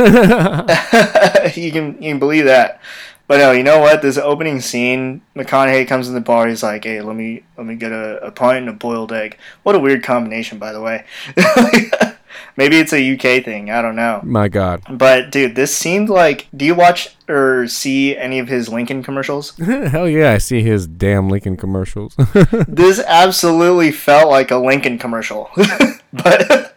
can 1.72 1.96
you 2.00 2.10
can 2.10 2.18
believe 2.18 2.44
that. 2.46 2.80
But 3.26 3.38
no, 3.38 3.52
you 3.52 3.62
know 3.62 3.78
what? 3.78 4.02
This 4.02 4.18
opening 4.18 4.60
scene, 4.60 5.22
McConaughey 5.34 5.88
comes 5.88 6.08
in 6.08 6.14
the 6.14 6.20
bar. 6.20 6.46
He's 6.46 6.62
like, 6.62 6.84
"Hey, 6.84 7.00
let 7.00 7.16
me 7.16 7.44
let 7.56 7.66
me 7.66 7.74
get 7.74 7.90
a, 7.90 8.18
a 8.26 8.30
pint 8.30 8.58
and 8.58 8.68
a 8.68 8.72
boiled 8.72 9.12
egg." 9.12 9.38
What 9.62 9.74
a 9.74 9.78
weird 9.78 10.02
combination, 10.02 10.58
by 10.58 10.72
the 10.72 10.82
way. 10.82 11.04
Maybe 12.56 12.78
it's 12.78 12.92
a 12.92 13.14
UK 13.14 13.44
thing. 13.44 13.70
I 13.70 13.82
don't 13.82 13.96
know. 13.96 14.20
My 14.22 14.48
God. 14.48 14.82
But 14.88 15.30
dude, 15.30 15.56
this 15.56 15.76
seemed 15.76 16.08
like. 16.08 16.46
Do 16.56 16.64
you 16.64 16.74
watch 16.74 17.16
or 17.28 17.66
see 17.66 18.16
any 18.16 18.38
of 18.38 18.48
his 18.48 18.68
Lincoln 18.68 19.02
commercials? 19.02 19.56
Hell 19.58 20.08
yeah, 20.08 20.32
I 20.32 20.38
see 20.38 20.62
his 20.62 20.86
damn 20.86 21.28
Lincoln 21.28 21.56
commercials. 21.56 22.14
this 22.68 23.00
absolutely 23.00 23.90
felt 23.90 24.30
like 24.30 24.50
a 24.50 24.56
Lincoln 24.56 24.98
commercial, 24.98 25.50
but. 26.12 26.70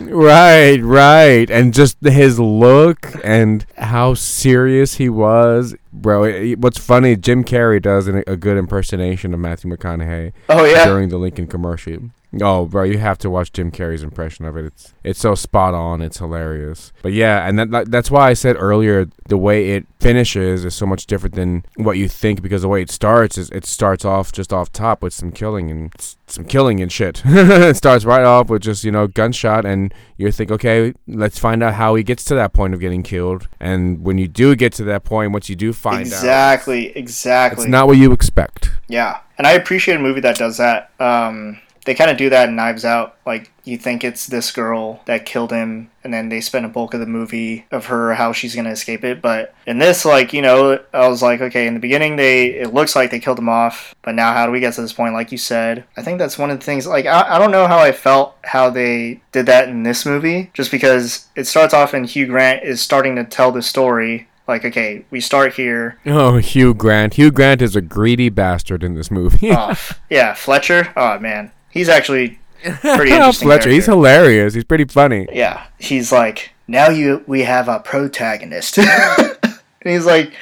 right, 0.00 0.80
right, 0.80 1.50
and 1.50 1.74
just 1.74 1.96
his 2.00 2.38
look 2.38 3.12
and 3.24 3.66
how 3.78 4.14
serious 4.14 4.94
he 4.94 5.08
was, 5.08 5.74
bro. 5.92 6.54
What's 6.54 6.78
funny, 6.78 7.16
Jim 7.16 7.42
Carrey 7.42 7.82
does 7.82 8.06
a 8.06 8.36
good 8.36 8.56
impersonation 8.56 9.34
of 9.34 9.40
Matthew 9.40 9.74
McConaughey. 9.74 10.32
Oh 10.48 10.64
yeah, 10.64 10.84
during 10.84 11.08
the 11.08 11.18
Lincoln 11.18 11.48
commercial. 11.48 12.10
Oh, 12.40 12.66
bro, 12.66 12.84
you 12.84 12.98
have 12.98 13.18
to 13.18 13.30
watch 13.30 13.52
Jim 13.52 13.70
Carrey's 13.70 14.02
impression 14.02 14.44
of 14.44 14.56
it. 14.56 14.64
It's 14.64 14.94
it's 15.02 15.20
so 15.20 15.34
spot 15.34 15.74
on. 15.74 16.00
It's 16.00 16.18
hilarious. 16.18 16.92
But 17.02 17.12
yeah, 17.12 17.46
and 17.46 17.58
that 17.58 17.90
that's 17.90 18.10
why 18.10 18.30
I 18.30 18.34
said 18.34 18.56
earlier 18.58 19.06
the 19.28 19.38
way 19.38 19.70
it 19.70 19.86
finishes 20.00 20.64
is 20.64 20.74
so 20.74 20.86
much 20.86 21.06
different 21.06 21.34
than 21.34 21.64
what 21.76 21.96
you 21.96 22.08
think 22.08 22.42
because 22.42 22.62
the 22.62 22.68
way 22.68 22.82
it 22.82 22.90
starts 22.90 23.38
is 23.38 23.50
it 23.50 23.64
starts 23.64 24.04
off 24.04 24.32
just 24.32 24.52
off 24.52 24.70
top 24.72 25.02
with 25.02 25.12
some 25.12 25.32
killing 25.32 25.70
and 25.70 25.92
some 26.26 26.44
killing 26.44 26.80
and 26.80 26.90
shit. 26.90 27.22
it 27.24 27.76
starts 27.76 28.04
right 28.04 28.24
off 28.24 28.48
with 28.48 28.62
just 28.62 28.84
you 28.84 28.90
know 28.90 29.06
gunshot, 29.06 29.64
and 29.64 29.92
you 30.16 30.30
think, 30.32 30.50
okay, 30.50 30.94
let's 31.06 31.38
find 31.38 31.62
out 31.62 31.74
how 31.74 31.94
he 31.94 32.02
gets 32.02 32.24
to 32.24 32.34
that 32.34 32.52
point 32.52 32.74
of 32.74 32.80
getting 32.80 33.02
killed. 33.02 33.48
And 33.60 34.02
when 34.02 34.18
you 34.18 34.28
do 34.28 34.54
get 34.56 34.72
to 34.74 34.84
that 34.84 35.04
point, 35.04 35.32
once 35.32 35.48
you 35.48 35.56
do 35.56 35.72
find 35.72 36.02
exactly, 36.02 36.90
out, 36.90 36.96
exactly, 36.96 36.98
exactly, 36.98 37.64
it's 37.64 37.70
not 37.70 37.86
what 37.86 37.96
you 37.96 38.12
expect. 38.12 38.70
Yeah, 38.88 39.20
and 39.38 39.46
I 39.46 39.52
appreciate 39.52 39.96
a 39.96 40.00
movie 40.00 40.20
that 40.20 40.36
does 40.36 40.58
that. 40.58 40.90
Um, 41.00 41.60
they 41.84 41.94
kind 41.94 42.10
of 42.10 42.16
do 42.16 42.30
that 42.30 42.48
in 42.48 42.56
Knives 42.56 42.84
Out. 42.84 43.16
Like 43.26 43.50
you 43.64 43.76
think 43.78 44.04
it's 44.04 44.26
this 44.26 44.50
girl 44.50 45.00
that 45.06 45.26
killed 45.26 45.52
him, 45.52 45.90
and 46.02 46.12
then 46.12 46.28
they 46.28 46.40
spend 46.40 46.66
a 46.66 46.68
bulk 46.68 46.94
of 46.94 47.00
the 47.00 47.06
movie 47.06 47.66
of 47.70 47.86
her 47.86 48.14
how 48.14 48.32
she's 48.32 48.54
gonna 48.54 48.70
escape 48.70 49.04
it. 49.04 49.20
But 49.20 49.54
in 49.66 49.78
this, 49.78 50.04
like 50.04 50.32
you 50.32 50.42
know, 50.42 50.80
I 50.92 51.08
was 51.08 51.22
like, 51.22 51.40
okay, 51.40 51.66
in 51.66 51.74
the 51.74 51.80
beginning 51.80 52.16
they 52.16 52.46
it 52.46 52.74
looks 52.74 52.96
like 52.96 53.10
they 53.10 53.20
killed 53.20 53.38
him 53.38 53.48
off, 53.48 53.94
but 54.02 54.14
now 54.14 54.32
how 54.32 54.46
do 54.46 54.52
we 54.52 54.60
get 54.60 54.74
to 54.74 54.82
this 54.82 54.92
point? 54.92 55.14
Like 55.14 55.32
you 55.32 55.38
said, 55.38 55.84
I 55.96 56.02
think 56.02 56.18
that's 56.18 56.38
one 56.38 56.50
of 56.50 56.58
the 56.58 56.64
things. 56.64 56.86
Like 56.86 57.06
I, 57.06 57.36
I 57.36 57.38
don't 57.38 57.52
know 57.52 57.66
how 57.66 57.78
I 57.78 57.92
felt 57.92 58.36
how 58.42 58.70
they 58.70 59.22
did 59.32 59.46
that 59.46 59.68
in 59.68 59.82
this 59.82 60.06
movie, 60.06 60.50
just 60.54 60.70
because 60.70 61.28
it 61.36 61.46
starts 61.46 61.74
off 61.74 61.94
and 61.94 62.06
Hugh 62.06 62.26
Grant 62.26 62.64
is 62.64 62.80
starting 62.80 63.16
to 63.16 63.24
tell 63.24 63.52
the 63.52 63.62
story 63.62 64.28
like 64.46 64.64
okay 64.64 65.04
we 65.10 65.20
start 65.20 65.54
here 65.54 65.98
oh 66.04 66.36
hugh 66.36 66.74
grant 66.74 67.14
hugh 67.14 67.30
grant 67.30 67.62
is 67.62 67.74
a 67.74 67.80
greedy 67.80 68.28
bastard 68.28 68.84
in 68.84 68.94
this 68.94 69.10
movie 69.10 69.50
oh, 69.50 69.74
yeah 70.10 70.34
fletcher 70.34 70.92
oh 70.96 71.18
man 71.18 71.50
He's 71.74 71.88
actually 71.88 72.38
pretty 72.62 73.10
interesting. 73.12 73.48
Fletcher, 73.48 73.68
he's 73.68 73.86
hilarious. 73.86 74.54
He's 74.54 74.64
pretty 74.64 74.84
funny. 74.84 75.26
Yeah, 75.32 75.66
he's 75.76 76.12
like, 76.12 76.52
now 76.68 76.88
you 76.88 77.24
we 77.26 77.42
have 77.42 77.68
a 77.68 77.80
protagonist, 77.80 78.78
and 78.78 79.58
he's 79.82 80.06
like, 80.06 80.32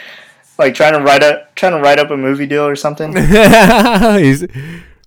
like 0.59 0.75
trying 0.75 0.93
to 0.93 1.01
write 1.01 1.23
a 1.23 1.49
trying 1.57 1.73
to 1.73 1.81
write 1.81 1.99
up 1.99 2.11
a 2.11 2.17
movie 2.19 2.47
deal 2.47 2.67
or 2.67 2.77
something. 2.77 3.17
he's 3.17 4.47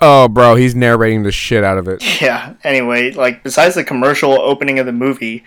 oh, 0.01 0.27
bro, 0.27 0.55
he's 0.55 0.73
narrating 0.73 1.21
the 1.21 1.31
shit 1.31 1.63
out 1.63 1.77
of 1.77 1.87
it. 1.87 2.03
Yeah. 2.19 2.55
Anyway, 2.63 3.11
like 3.11 3.43
besides 3.43 3.75
the 3.75 3.83
commercial 3.83 4.33
opening 4.33 4.79
of 4.79 4.87
the 4.87 4.91
movie, 4.91 5.43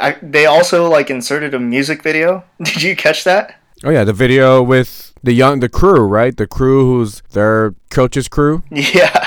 I, 0.00 0.16
they 0.20 0.46
also 0.46 0.90
like 0.90 1.08
inserted 1.08 1.54
a 1.54 1.60
music 1.60 2.02
video. 2.02 2.42
Did 2.60 2.82
you 2.82 2.96
catch 2.96 3.22
that? 3.22 3.60
Oh 3.84 3.90
yeah, 3.90 4.02
the 4.02 4.12
video 4.12 4.60
with 4.60 5.14
the 5.22 5.32
young 5.32 5.60
the 5.60 5.68
crew, 5.68 6.00
right? 6.00 6.36
The 6.36 6.48
crew 6.48 6.84
who's 6.84 7.22
their 7.30 7.76
coach's 7.90 8.26
crew. 8.26 8.64
Yeah. 8.70 9.25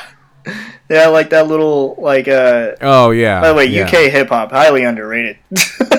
Yeah, 0.89 1.07
like 1.07 1.29
that 1.29 1.47
little 1.47 1.95
like 1.99 2.27
uh 2.27 2.75
Oh 2.81 3.11
yeah. 3.11 3.41
By 3.41 3.49
the 3.49 3.55
way, 3.55 3.65
yeah. 3.65 3.85
UK 3.85 4.11
hip 4.11 4.29
hop 4.29 4.51
highly 4.51 4.83
underrated. 4.83 5.37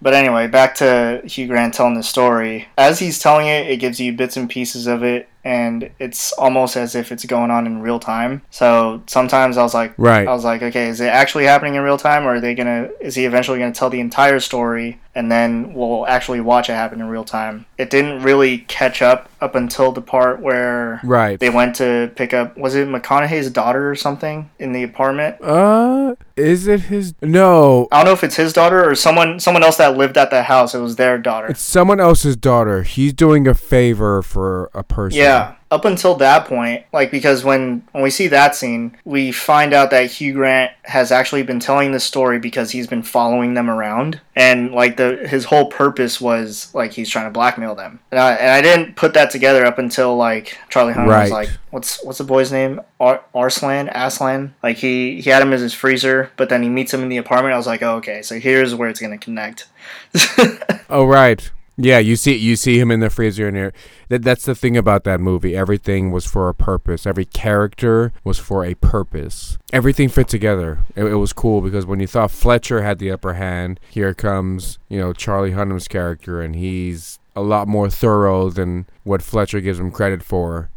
but 0.00 0.14
anyway, 0.14 0.46
back 0.46 0.76
to 0.76 1.20
Hugh 1.24 1.48
Grant 1.48 1.74
telling 1.74 1.94
the 1.94 2.02
story. 2.02 2.68
As 2.78 3.00
he's 3.00 3.18
telling 3.18 3.48
it, 3.48 3.68
it 3.68 3.78
gives 3.78 3.98
you 3.98 4.12
bits 4.12 4.36
and 4.36 4.48
pieces 4.48 4.86
of 4.86 5.02
it 5.02 5.28
and 5.44 5.90
it's 5.98 6.32
almost 6.32 6.74
as 6.76 6.94
if 6.94 7.12
it's 7.12 7.24
going 7.26 7.50
on 7.50 7.66
in 7.66 7.82
real 7.82 8.00
time. 8.00 8.40
So 8.50 9.02
sometimes 9.06 9.58
I 9.58 9.62
was 9.62 9.74
like, 9.74 9.92
right. 9.98 10.26
I 10.26 10.32
was 10.32 10.44
like, 10.44 10.62
okay, 10.62 10.88
is 10.88 11.00
it 11.00 11.08
actually 11.08 11.44
happening 11.44 11.74
in 11.74 11.82
real 11.82 11.98
time, 11.98 12.24
or 12.24 12.36
are 12.36 12.40
they 12.40 12.54
gonna? 12.54 12.88
Is 13.00 13.14
he 13.14 13.26
eventually 13.26 13.58
gonna 13.58 13.72
tell 13.72 13.90
the 13.90 14.00
entire 14.00 14.40
story, 14.40 15.00
and 15.14 15.30
then 15.30 15.74
we'll 15.74 16.06
actually 16.06 16.40
watch 16.40 16.70
it 16.70 16.72
happen 16.72 17.00
in 17.00 17.08
real 17.08 17.24
time? 17.24 17.66
It 17.76 17.90
didn't 17.90 18.22
really 18.22 18.58
catch 18.58 19.02
up 19.02 19.28
up 19.40 19.54
until 19.54 19.92
the 19.92 20.00
part 20.00 20.40
where 20.40 21.00
right 21.04 21.38
they 21.38 21.50
went 21.50 21.76
to 21.76 22.10
pick 22.16 22.32
up. 22.32 22.56
Was 22.56 22.74
it 22.74 22.88
McConaughey's 22.88 23.50
daughter 23.50 23.90
or 23.90 23.94
something 23.94 24.50
in 24.58 24.72
the 24.72 24.82
apartment? 24.82 25.36
Uh, 25.42 26.14
is 26.36 26.66
it 26.66 26.82
his? 26.82 27.14
No, 27.20 27.86
I 27.92 27.98
don't 27.98 28.06
know 28.06 28.12
if 28.12 28.24
it's 28.24 28.36
his 28.36 28.54
daughter 28.54 28.88
or 28.88 28.94
someone 28.94 29.38
someone 29.40 29.62
else 29.62 29.76
that 29.76 29.94
lived 29.96 30.16
at 30.16 30.30
the 30.30 30.44
house. 30.44 30.74
It 30.74 30.80
was 30.80 30.96
their 30.96 31.18
daughter. 31.18 31.48
It's 31.48 31.60
someone 31.60 32.00
else's 32.00 32.36
daughter. 32.36 32.82
He's 32.82 33.12
doing 33.12 33.46
a 33.46 33.54
favor 33.54 34.22
for 34.22 34.70
a 34.72 34.82
person. 34.82 35.18
Yeah 35.18 35.33
up 35.74 35.84
until 35.84 36.14
that 36.14 36.46
point, 36.46 36.84
like 36.92 37.10
because 37.10 37.42
when 37.42 37.82
when 37.90 38.04
we 38.04 38.10
see 38.10 38.28
that 38.28 38.54
scene, 38.54 38.96
we 39.04 39.32
find 39.32 39.74
out 39.74 39.90
that 39.90 40.08
Hugh 40.08 40.32
Grant 40.32 40.70
has 40.84 41.10
actually 41.10 41.42
been 41.42 41.58
telling 41.58 41.90
the 41.90 41.98
story 41.98 42.38
because 42.38 42.70
he's 42.70 42.86
been 42.86 43.02
following 43.02 43.54
them 43.54 43.68
around, 43.68 44.20
and 44.36 44.70
like 44.70 44.96
the 44.96 45.26
his 45.28 45.46
whole 45.46 45.66
purpose 45.66 46.20
was 46.20 46.72
like 46.74 46.92
he's 46.92 47.08
trying 47.08 47.26
to 47.26 47.32
blackmail 47.32 47.74
them. 47.74 47.98
And 48.12 48.20
I, 48.20 48.34
and 48.34 48.50
I 48.50 48.62
didn't 48.62 48.94
put 48.94 49.14
that 49.14 49.30
together 49.30 49.66
up 49.66 49.78
until 49.78 50.16
like 50.16 50.56
Charlie 50.68 50.92
Hunnam 50.92 51.08
right. 51.08 51.22
was 51.22 51.32
like, 51.32 51.50
"What's 51.70 52.04
what's 52.04 52.18
the 52.18 52.24
boy's 52.24 52.52
name? 52.52 52.80
Ar- 53.00 53.24
Arslan, 53.34 53.88
Aslan." 53.88 54.54
Like 54.62 54.76
he 54.76 55.20
he 55.20 55.30
had 55.30 55.42
him 55.42 55.52
as 55.52 55.60
his 55.60 55.74
freezer, 55.74 56.30
but 56.36 56.50
then 56.50 56.62
he 56.62 56.68
meets 56.68 56.94
him 56.94 57.02
in 57.02 57.08
the 57.08 57.16
apartment. 57.16 57.52
I 57.52 57.56
was 57.56 57.66
like, 57.66 57.82
"Oh, 57.82 57.96
okay, 57.96 58.22
so 58.22 58.38
here's 58.38 58.76
where 58.76 58.88
it's 58.88 59.00
gonna 59.00 59.18
connect." 59.18 59.66
oh 60.88 61.04
right. 61.04 61.50
Yeah, 61.76 61.98
you 61.98 62.14
see 62.16 62.36
you 62.36 62.54
see 62.56 62.78
him 62.78 62.90
in 62.90 63.00
the 63.00 63.10
freezer 63.10 63.48
and. 63.48 63.72
That 64.08 64.22
that's 64.22 64.44
the 64.44 64.54
thing 64.54 64.76
about 64.76 65.04
that 65.04 65.20
movie. 65.20 65.56
Everything 65.56 66.10
was 66.10 66.26
for 66.26 66.48
a 66.48 66.54
purpose. 66.54 67.06
Every 67.06 67.24
character 67.24 68.12
was 68.22 68.38
for 68.38 68.64
a 68.64 68.74
purpose. 68.74 69.58
Everything 69.72 70.08
fit 70.08 70.28
together. 70.28 70.78
It, 70.94 71.04
it 71.04 71.14
was 71.16 71.32
cool 71.32 71.60
because 71.60 71.86
when 71.86 72.00
you 72.00 72.06
thought 72.06 72.30
Fletcher 72.30 72.82
had 72.82 72.98
the 72.98 73.10
upper 73.10 73.34
hand, 73.34 73.80
here 73.90 74.14
comes, 74.14 74.78
you 74.88 74.98
know, 74.98 75.12
Charlie 75.12 75.52
Hunnam's 75.52 75.88
character 75.88 76.42
and 76.42 76.54
he's 76.54 77.18
a 77.34 77.40
lot 77.40 77.66
more 77.66 77.90
thorough 77.90 78.50
than 78.50 78.86
what 79.02 79.22
Fletcher 79.22 79.60
gives 79.60 79.80
him 79.80 79.90
credit 79.90 80.22
for. 80.22 80.70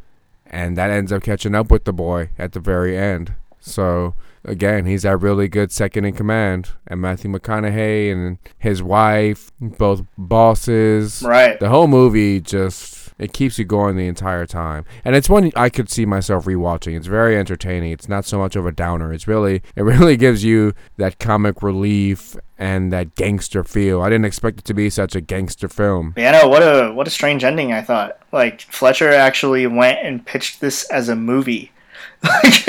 And 0.45 0.77
that 0.77 0.89
ends 0.89 1.11
up 1.11 1.23
catching 1.23 1.53
up 1.53 1.69
with 1.69 1.83
the 1.83 1.93
boy 1.93 2.29
at 2.39 2.53
the 2.53 2.59
very 2.59 2.97
end. 2.97 3.33
So 3.59 4.15
again, 4.47 4.85
he's 4.85 5.03
that 5.03 5.17
really 5.21 5.47
good 5.47 5.71
second 5.71 6.05
in 6.05 6.13
command. 6.13 6.69
And 6.87 7.01
Matthew 7.01 7.31
McConaughey 7.31 8.11
and 8.11 8.37
his 8.57 8.81
wife, 8.81 9.51
both 9.59 10.03
bosses. 10.17 11.21
Right. 11.21 11.59
The 11.59 11.69
whole 11.69 11.87
movie 11.87 12.39
just 12.41 13.07
it 13.19 13.33
keeps 13.33 13.57
you 13.57 13.65
going 13.65 13.95
the 13.95 14.07
entire 14.07 14.45
time. 14.45 14.85
And 15.03 15.15
it's 15.15 15.29
one 15.29 15.51
I 15.55 15.69
could 15.69 15.89
see 15.89 16.05
myself 16.05 16.45
rewatching. 16.45 16.95
It's 16.95 17.07
very 17.07 17.37
entertaining. 17.37 17.91
It's 17.91 18.07
not 18.07 18.25
so 18.25 18.37
much 18.37 18.55
of 18.55 18.65
a 18.65 18.71
downer. 18.71 19.11
It's 19.11 19.27
really 19.27 19.61
it 19.75 19.83
really 19.83 20.17
gives 20.17 20.43
you 20.43 20.73
that 20.97 21.19
comic 21.19 21.61
relief 21.61 22.35
and 22.57 22.91
that 22.91 23.15
gangster 23.15 23.63
feel. 23.63 24.01
I 24.01 24.09
didn't 24.09 24.25
expect 24.25 24.59
it 24.59 24.65
to 24.65 24.73
be 24.73 24.89
such 24.89 25.15
a 25.15 25.21
gangster 25.21 25.67
film. 25.67 26.13
Yeah, 26.17 26.31
no, 26.31 26.47
what 26.47 26.61
a 26.61 26.91
what 26.93 27.07
a 27.07 27.11
strange 27.11 27.43
ending 27.43 27.71
I 27.71 27.81
thought. 27.81 28.19
Like 28.31 28.61
Fletcher 28.61 29.09
actually 29.09 29.67
went 29.67 29.99
and 30.03 30.25
pitched 30.25 30.61
this 30.61 30.89
as 30.89 31.09
a 31.09 31.15
movie. 31.15 31.71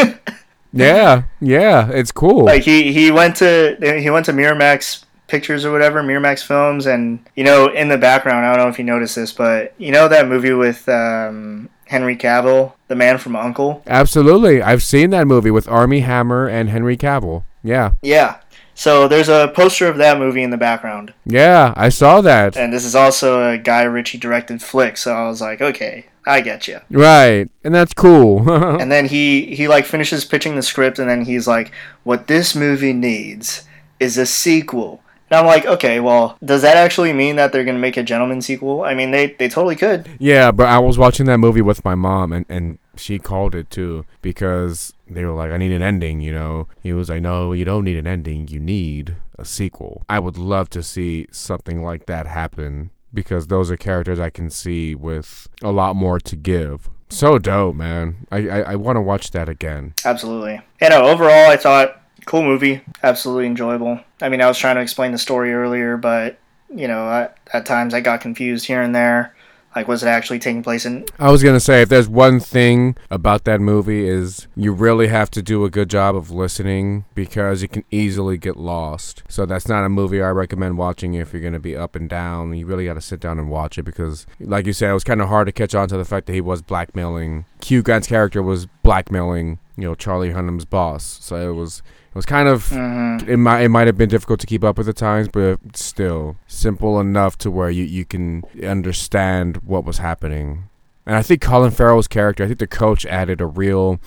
yeah, 0.72 1.24
yeah, 1.40 1.90
it's 1.90 2.12
cool. 2.12 2.44
Like 2.44 2.62
he 2.62 2.92
he 2.92 3.10
went 3.10 3.36
to 3.36 3.76
he 3.80 4.10
went 4.10 4.26
to 4.26 4.32
Miramax 4.32 5.04
Pictures 5.26 5.64
or 5.64 5.72
whatever, 5.72 6.02
Miramax 6.02 6.42
Films, 6.44 6.86
and 6.86 7.20
you 7.34 7.44
know 7.44 7.68
in 7.68 7.88
the 7.88 7.98
background, 7.98 8.46
I 8.46 8.56
don't 8.56 8.64
know 8.64 8.70
if 8.70 8.78
you 8.78 8.84
noticed 8.84 9.16
this, 9.16 9.32
but 9.32 9.74
you 9.78 9.92
know 9.92 10.08
that 10.08 10.28
movie 10.28 10.52
with 10.52 10.88
um, 10.88 11.68
Henry 11.86 12.16
Cavill, 12.16 12.72
the 12.88 12.94
man 12.94 13.18
from 13.18 13.36
Uncle. 13.36 13.82
Absolutely, 13.86 14.62
I've 14.62 14.82
seen 14.82 15.10
that 15.10 15.26
movie 15.26 15.50
with 15.50 15.68
Armie 15.68 16.00
Hammer 16.00 16.48
and 16.48 16.68
Henry 16.70 16.96
Cavill. 16.96 17.44
Yeah. 17.62 17.92
Yeah. 18.02 18.40
So 18.74 19.08
there's 19.08 19.28
a 19.28 19.52
poster 19.56 19.88
of 19.88 19.96
that 19.96 20.18
movie 20.20 20.44
in 20.44 20.50
the 20.50 20.56
background. 20.56 21.12
Yeah, 21.24 21.74
I 21.76 21.88
saw 21.88 22.20
that. 22.20 22.56
And 22.56 22.72
this 22.72 22.84
is 22.84 22.94
also 22.94 23.50
a 23.50 23.58
Guy 23.58 23.82
Ritchie 23.82 24.18
directed 24.18 24.62
flick, 24.62 24.96
so 24.96 25.12
I 25.12 25.26
was 25.26 25.40
like, 25.40 25.60
okay, 25.60 26.06
I 26.29 26.43
get 26.43 26.68
you. 26.68 26.81
Right, 26.91 27.49
and 27.64 27.74
that's 27.74 27.95
cool. 27.95 28.51
and 28.81 28.93
then 28.93 29.07
he 29.07 29.55
he 29.55 29.66
like 29.66 29.87
finishes 29.87 30.24
pitching 30.24 30.57
the 30.57 30.62
script, 30.62 30.99
and 30.99 31.09
then 31.09 31.24
he's 31.24 31.49
like, 31.49 31.72
"What 32.05 32.26
this 32.26 32.55
movie 32.55 32.93
needs 32.93 33.64
is 33.99 34.18
a 34.18 34.26
sequel." 34.26 35.03
And 35.31 35.39
I'm 35.39 35.47
like, 35.47 35.66
okay, 35.66 36.01
well, 36.01 36.39
does 36.43 36.62
that 36.62 36.79
actually 36.79 37.12
mean 37.12 37.37
that 37.37 37.53
they're 37.53 37.64
gonna 37.64 37.79
make 37.79 37.97
a 37.97 38.03
gentleman 38.03 38.41
sequel? 38.41 38.83
I 38.83 38.95
mean, 38.95 39.11
they 39.11 39.33
they 39.39 39.49
totally 39.49 39.76
could. 39.76 40.09
Yeah, 40.18 40.53
but 40.53 40.66
I 40.66 40.79
was 40.79 40.99
watching 40.99 41.26
that 41.26 41.39
movie 41.39 41.62
with 41.62 41.85
my 41.85 41.95
mom, 41.95 42.33
and 42.33 42.47
and 42.49 42.79
she 42.97 43.18
called 43.18 43.55
it 43.55 43.70
too 43.70 44.05
because 44.22 44.93
they 45.09 45.24
were 45.24 45.33
like, 45.35 45.51
I 45.51 45.57
need 45.57 45.72
an 45.72 45.83
ending. 45.83 46.20
You 46.20 46.33
know, 46.33 46.68
he 46.83 46.93
was 46.93 47.09
like, 47.09 47.22
No, 47.22 47.53
you 47.53 47.64
don't 47.64 47.85
need 47.85 47.97
an 47.97 48.07
ending. 48.07 48.49
You 48.49 48.61
need 48.61 49.16
a 49.39 49.45
sequel. 49.45 50.05
I 50.09 50.18
would 50.18 50.37
love 50.37 50.68
to 50.70 50.83
see 50.83 51.26
something 51.31 51.83
like 51.83 52.07
that 52.07 52.26
happen 52.26 52.91
because 53.12 53.46
those 53.46 53.70
are 53.70 53.76
characters 53.76 54.20
I 54.20 54.30
can 54.30 54.50
see 54.50 54.94
with 54.94 55.48
a 55.62 55.72
lot 55.72 55.96
more 55.96 56.18
to 56.20 56.36
give. 56.36 56.88
So 57.09 57.38
dope, 57.38 57.74
man. 57.74 58.26
I 58.30 58.48
I, 58.48 58.61
I 58.61 58.76
want 58.76 58.96
to 58.96 59.00
watch 59.00 59.30
that 59.30 59.48
again. 59.48 59.94
Absolutely. 60.04 60.61
You 60.80 60.86
uh, 60.86 60.90
know, 60.90 61.06
overall, 61.06 61.50
I 61.50 61.56
thought 61.56 62.00
cool 62.26 62.42
movie, 62.42 62.82
absolutely 63.02 63.46
enjoyable. 63.46 63.98
I 64.20 64.28
mean, 64.28 64.42
I 64.42 64.46
was 64.46 64.59
trying 64.59 64.76
to 64.76 64.82
explain 64.82 65.12
the 65.12 65.18
story 65.18 65.52
earlier, 65.52 65.96
but 65.96 66.38
you 66.74 66.86
know, 66.86 67.04
I, 67.04 67.30
at 67.52 67.64
times 67.64 67.94
I 67.94 68.00
got 68.00 68.20
confused 68.20 68.66
here 68.66 68.82
and 68.82 68.94
there. 68.94 69.34
Like, 69.76 69.86
was 69.86 70.02
it 70.02 70.08
actually 70.08 70.38
taking 70.38 70.62
place 70.62 70.84
in? 70.84 71.04
I 71.18 71.30
was 71.30 71.42
gonna 71.42 71.60
say, 71.60 71.82
if 71.82 71.88
there's 71.88 72.08
one 72.08 72.40
thing 72.40 72.96
about 73.10 73.44
that 73.44 73.60
movie 73.60 74.08
is 74.08 74.48
you 74.56 74.72
really 74.72 75.08
have 75.08 75.30
to 75.32 75.42
do 75.42 75.64
a 75.64 75.70
good 75.70 75.88
job 75.88 76.16
of 76.16 76.30
listening 76.30 77.04
because 77.14 77.62
you 77.62 77.68
can 77.68 77.84
easily 77.90 78.38
get 78.38 78.56
lost. 78.56 79.22
So 79.28 79.46
that's 79.46 79.68
not 79.68 79.84
a 79.84 79.88
movie 79.88 80.22
I 80.22 80.30
recommend 80.30 80.78
watching 80.78 81.14
if 81.14 81.32
you're 81.32 81.42
gonna 81.42 81.60
be 81.60 81.76
up 81.76 81.94
and 81.94 82.08
down. 82.08 82.54
You 82.54 82.66
really 82.66 82.86
got 82.86 82.94
to 82.94 83.00
sit 83.00 83.20
down 83.20 83.38
and 83.38 83.50
watch 83.50 83.78
it 83.78 83.84
because, 83.84 84.26
like 84.40 84.66
you 84.66 84.72
said, 84.72 84.90
it 84.90 84.94
was 84.94 85.04
kind 85.04 85.22
of 85.22 85.28
hard 85.28 85.46
to 85.46 85.52
catch 85.52 85.74
on 85.74 85.88
to 85.88 85.96
the 85.96 86.04
fact 86.04 86.26
that 86.26 86.32
he 86.32 86.40
was 86.40 86.62
blackmailing. 86.62 87.44
Hugh 87.62 87.82
Grant's 87.82 88.08
character 88.08 88.42
was 88.42 88.66
blackmailing, 88.82 89.58
you 89.76 89.84
know, 89.84 89.94
Charlie 89.94 90.32
Hunnam's 90.32 90.64
boss. 90.64 91.04
So 91.04 91.50
it 91.50 91.54
was 91.54 91.82
it 92.11 92.14
was 92.14 92.26
kind 92.26 92.48
of 92.48 92.68
mm-hmm. 92.70 93.28
it 93.28 93.36
might 93.36 93.62
it 93.62 93.68
might 93.68 93.86
have 93.86 93.98
been 93.98 94.09
difficult 94.09 94.40
to 94.40 94.46
keep 94.46 94.64
up 94.64 94.78
with 94.78 94.88
at 94.88 94.96
times, 94.96 95.28
but 95.28 95.59
still 95.74 96.36
simple 96.46 96.98
enough 97.00 97.36
to 97.38 97.50
where 97.50 97.70
you, 97.70 97.84
you 97.84 98.04
can 98.04 98.44
understand 98.62 99.59
what 99.59 99.84
was 99.84 99.98
happening. 99.98 100.68
And 101.06 101.16
I 101.16 101.22
think 101.22 101.40
Colin 101.40 101.70
Farrell's 101.70 102.09
character, 102.09 102.44
I 102.44 102.48
think 102.48 102.59
the 102.59 102.66
coach 102.66 103.06
added 103.06 103.40
a 103.40 103.46
real 103.46 104.00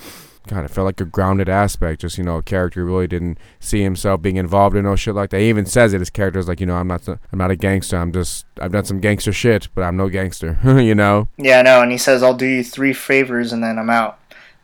kind 0.48 0.66
of 0.66 0.72
felt 0.72 0.86
like 0.86 1.02
a 1.02 1.06
grounded 1.06 1.50
aspect. 1.50 2.02
Just 2.02 2.18
you 2.18 2.24
know, 2.24 2.38
a 2.38 2.44
character 2.44 2.82
who 2.82 2.88
really 2.88 3.08
didn't 3.08 3.38
see 3.60 3.84
himself 3.84 4.22
being 4.22 4.38
involved 4.38 4.76
in 4.76 4.84
no 4.84 4.96
shit 4.96 5.16
like 5.16 5.30
that. 5.32 5.40
He 5.40 5.50
even 5.50 5.66
says 5.66 5.94
it. 5.94 6.00
His 6.00 6.10
character 6.10 6.40
is 6.40 6.48
like, 6.48 6.60
you 6.60 6.66
know, 6.66 6.76
I'm 6.76 6.88
not, 6.88 7.08
I'm 7.08 7.20
not 7.34 7.52
a 7.52 7.56
gangster. 7.56 7.98
I'm 7.98 8.12
just, 8.12 8.46
I've 8.60 8.72
done 8.72 8.86
some 8.86 9.00
gangster 9.00 9.34
shit, 9.34 9.68
but 9.76 9.84
I'm 9.84 9.98
no 9.98 10.10
gangster. 10.10 10.58
you 10.80 10.96
know? 10.96 11.30
Yeah, 11.38 11.62
no. 11.62 11.82
And 11.82 11.92
he 11.92 11.98
says, 11.98 12.24
I'll 12.24 12.34
do 12.34 12.46
you 12.46 12.64
three 12.64 12.94
favors 12.94 13.54
and 13.54 13.64
then 13.64 13.78
I'm 13.78 13.90
out. 13.90 14.20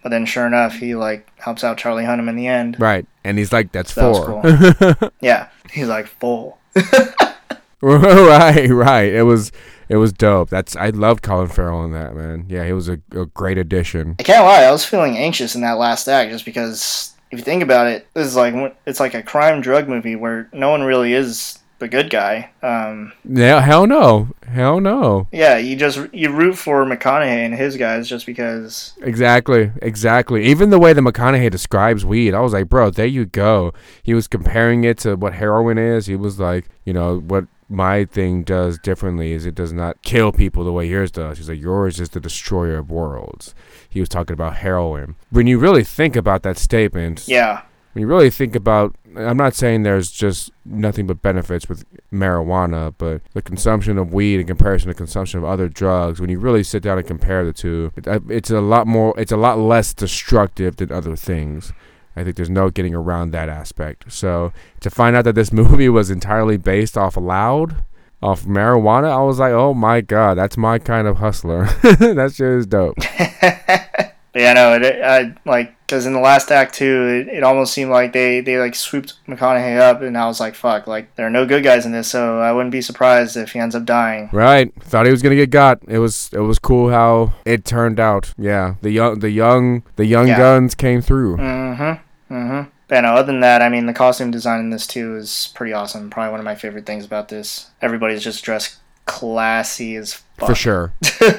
But 0.08 0.12
then, 0.12 0.26
sure 0.26 0.48
enough, 0.48 0.76
he 0.76 0.96
like 0.96 1.30
helps 1.38 1.66
out 1.66 1.78
Charlie 1.78 2.06
Hunnam 2.06 2.30
in 2.30 2.38
the 2.38 2.48
end. 2.48 2.80
Right, 2.80 3.06
and 3.26 3.38
he's 3.38 3.52
like, 3.52 3.74
"That's 3.74 3.92
so 3.92 4.14
four. 4.14 4.42
That 4.42 4.98
cool. 5.00 5.12
yeah, 5.20 5.50
he's 5.70 5.90
like 5.90 6.08
full. 6.08 6.60
right, 7.82 8.70
right. 8.70 9.14
It 9.14 9.24
was, 9.24 9.52
it 9.90 9.98
was 9.98 10.14
dope. 10.14 10.50
That's 10.50 10.78
I 10.78 10.92
loved 10.92 11.24
Colin 11.24 11.50
Farrell 11.50 11.84
in 11.84 11.92
that 11.92 12.16
man. 12.16 12.46
Yeah, 12.48 12.66
he 12.66 12.72
was 12.72 12.88
a, 12.88 13.02
a 13.12 13.26
great 13.26 13.58
addition. 13.58 14.16
I 14.18 14.24
can't 14.24 14.46
lie, 14.46 14.64
I 14.64 14.72
was 14.72 14.86
feeling 14.86 15.18
anxious 15.18 15.56
in 15.56 15.62
that 15.64 15.78
last 15.78 16.08
act 16.08 16.32
just 16.32 16.46
because 16.46 17.14
if 17.30 17.40
you 17.40 17.44
think 17.44 17.62
about 17.62 17.88
it, 17.88 18.08
this 18.14 18.28
is 18.28 18.38
like 18.38 18.78
it's 18.86 19.02
like 19.02 19.14
a 19.14 19.22
crime 19.22 19.60
drug 19.60 19.90
movie 19.90 20.16
where 20.16 20.48
no 20.54 20.70
one 20.70 20.84
really 20.84 21.12
is 21.12 21.60
the 21.80 21.88
good 21.88 22.10
guy. 22.10 22.52
Um, 22.62 23.14
yeah, 23.24 23.62
hell 23.62 23.88
no, 23.88 24.30
hell 24.48 24.80
no. 24.80 25.28
Yeah, 25.32 25.58
you 25.58 25.76
just 25.76 26.14
you 26.14 26.32
root 26.32 26.58
for 26.58 26.86
McConaughey 26.86 27.46
and 27.46 27.54
his 27.54 27.78
guys 27.78 28.08
just 28.08 28.26
because. 28.26 28.94
Exactly, 29.02 29.72
exactly. 29.82 30.46
Even 30.46 30.70
the 30.70 30.80
way 30.80 30.94
that 30.94 31.02
McConaughey 31.02 31.52
describes 31.52 32.06
weed, 32.06 32.34
I 32.34 32.42
was 32.42 32.54
like, 32.54 32.70
bro, 32.70 32.90
there 32.90 33.06
you 33.06 33.26
go. 33.26 33.74
He 34.04 34.14
was 34.14 34.28
comparing 34.28 34.84
it 34.84 34.98
to 35.00 35.16
what 35.16 35.34
heroin 35.34 35.78
is. 35.78 36.08
He 36.08 36.16
was 36.16 36.40
like, 36.40 36.66
you 36.86 36.94
know, 36.94 37.20
what 37.20 37.46
my 37.70 38.06
thing 38.06 38.44
does 38.44 38.78
differently 38.80 39.34
is 39.34 39.46
it 39.46 39.56
does 39.56 39.74
not 39.74 40.02
kill 40.02 40.32
people 40.32 40.64
the 40.64 40.72
way 40.72 40.88
yours 40.88 41.12
does. 41.12 41.38
He's 41.38 41.50
like, 41.50 41.60
yours 41.60 42.00
is 42.00 42.10
the 42.10 42.20
destroyer 42.20 42.78
of 42.78 42.90
worlds. 42.90 43.54
He 43.90 44.00
was 44.00 44.10
talking 44.10 44.34
about 44.34 44.58
heroin. 44.58 45.16
When 45.30 45.48
you 45.48 45.60
really 45.60 45.84
think 45.84 46.16
about 46.16 46.44
that 46.44 46.58
statement, 46.58 47.28
yeah, 47.28 47.64
when 47.98 48.02
you 48.04 48.08
really 48.08 48.30
think 48.30 48.56
about 48.56 48.96
I'm 49.16 49.38
not 49.38 49.56
saying 49.56 49.82
there's 49.82 50.12
just 50.12 50.52
nothing 50.64 51.08
but 51.08 51.24
benefits 51.24 51.68
with 51.68 51.84
marijuana, 52.14 52.94
but 52.96 53.24
the 53.34 53.42
consumption 53.42 53.98
of 53.98 54.14
weed 54.14 54.40
in 54.40 54.46
comparison 54.46 54.90
to 54.90 54.94
consumption 54.94 55.40
of 55.40 55.46
other 55.46 55.68
drugs, 55.68 56.22
when 56.22 56.30
you 56.30 56.38
really 56.38 56.62
sit 56.62 56.84
down 56.84 57.00
and 57.00 57.08
compare 57.08 57.44
the 57.44 57.54
two, 57.54 57.92
uh, 58.06 58.20
it's 58.30 58.52
a 58.52 58.62
lot 58.62 58.86
more, 58.86 59.16
it's 59.20 59.32
a 59.32 59.38
lot 59.38 59.58
less 59.58 59.96
destructive 59.96 60.76
than 60.76 60.92
other 60.92 61.16
things. 61.16 61.74
I 62.16 62.24
think 62.24 62.36
there's 62.36 62.52
no 62.52 62.70
getting 62.70 62.94
around 62.94 63.32
that 63.32 63.50
aspect. 63.50 64.12
So 64.12 64.54
to 64.82 64.92
find 64.92 65.16
out 65.16 65.24
that 65.24 65.34
this 65.34 65.52
movie 65.62 65.90
was 65.90 66.12
entirely 66.12 66.58
based 66.58 67.00
off 67.00 67.18
Loud, 67.18 67.84
off 68.22 68.44
marijuana, 68.44 69.10
I 69.10 69.24
was 69.24 69.40
like, 69.40 69.54
oh 69.54 69.74
my 69.74 70.02
god, 70.02 70.38
that's 70.38 70.56
my 70.56 70.78
kind 70.78 71.08
of 71.08 71.18
hustler. 71.18 71.66
that 71.82 72.34
shit 72.36 72.48
is 72.48 72.68
dope. 72.68 72.98
yeah, 74.40 74.54
no, 74.54 74.74
it, 74.74 75.02
I 75.02 75.36
like 75.46 75.76
because 75.86 76.06
in 76.06 76.14
the 76.14 76.20
last 76.20 76.52
act 76.52 76.76
too, 76.76 77.26
it, 77.28 77.38
it 77.38 77.44
almost 77.44 77.74
seemed 77.74 77.92
like 77.92 78.14
they 78.14 78.42
they 78.42 78.58
like 78.58 78.76
swooped 78.76 79.14
McConaughey 79.28 79.80
up, 79.80 80.02
and 80.02 80.18
I 80.18 80.28
was 80.28 80.40
like, 80.40 80.56
fuck, 80.56 80.88
like 80.88 81.16
there 81.16 81.28
are 81.28 81.32
no 81.32 81.46
good 81.46 81.64
guys 81.64 81.86
in 81.86 81.92
this, 81.92 82.10
so 82.10 82.40
I 82.40 82.52
wouldn't 82.52 82.72
be 82.72 82.82
surprised 82.82 83.38
if 83.38 83.54
he 83.54 83.60
ends 83.60 83.76
up 83.76 83.86
dying. 83.86 84.30
Right, 84.32 84.74
thought 84.82 85.06
he 85.06 85.12
was 85.12 85.22
gonna 85.22 85.36
get 85.36 85.50
got. 85.50 85.80
It 85.88 86.00
was 86.00 86.30
it 86.34 86.40
was 86.40 86.60
cool 86.60 86.90
how 86.90 87.34
it 87.46 87.66
turned 87.66 88.00
out. 88.00 88.34
Yeah, 88.38 88.76
the 88.82 88.92
young 88.92 89.20
the 89.20 89.32
young 89.32 89.84
the 89.96 90.06
young 90.06 90.28
yeah. 90.28 90.38
guns 90.38 90.76
came 90.76 91.02
through. 91.02 91.38
Mm-hmm. 91.38 92.34
Mm-hmm. 92.34 92.70
But 92.88 93.02
no, 93.02 93.14
other 93.16 93.28
than 93.28 93.42
that, 93.42 93.62
I 93.62 93.70
mean, 93.70 93.86
the 93.86 93.94
costume 93.94 94.32
design 94.32 94.60
in 94.60 94.70
this 94.70 94.88
too 94.88 95.16
is 95.16 95.52
pretty 95.56 95.74
awesome. 95.74 96.10
Probably 96.10 96.32
one 96.32 96.40
of 96.40 96.46
my 96.46 96.56
favorite 96.56 96.86
things 96.86 97.06
about 97.06 97.30
this. 97.30 97.70
Everybody's 97.82 98.24
just 98.24 98.44
dressed 98.44 98.78
classy 99.06 99.96
as 99.96 100.14
fuck. 100.14 100.50
For 100.50 100.56
sure. 100.56 100.94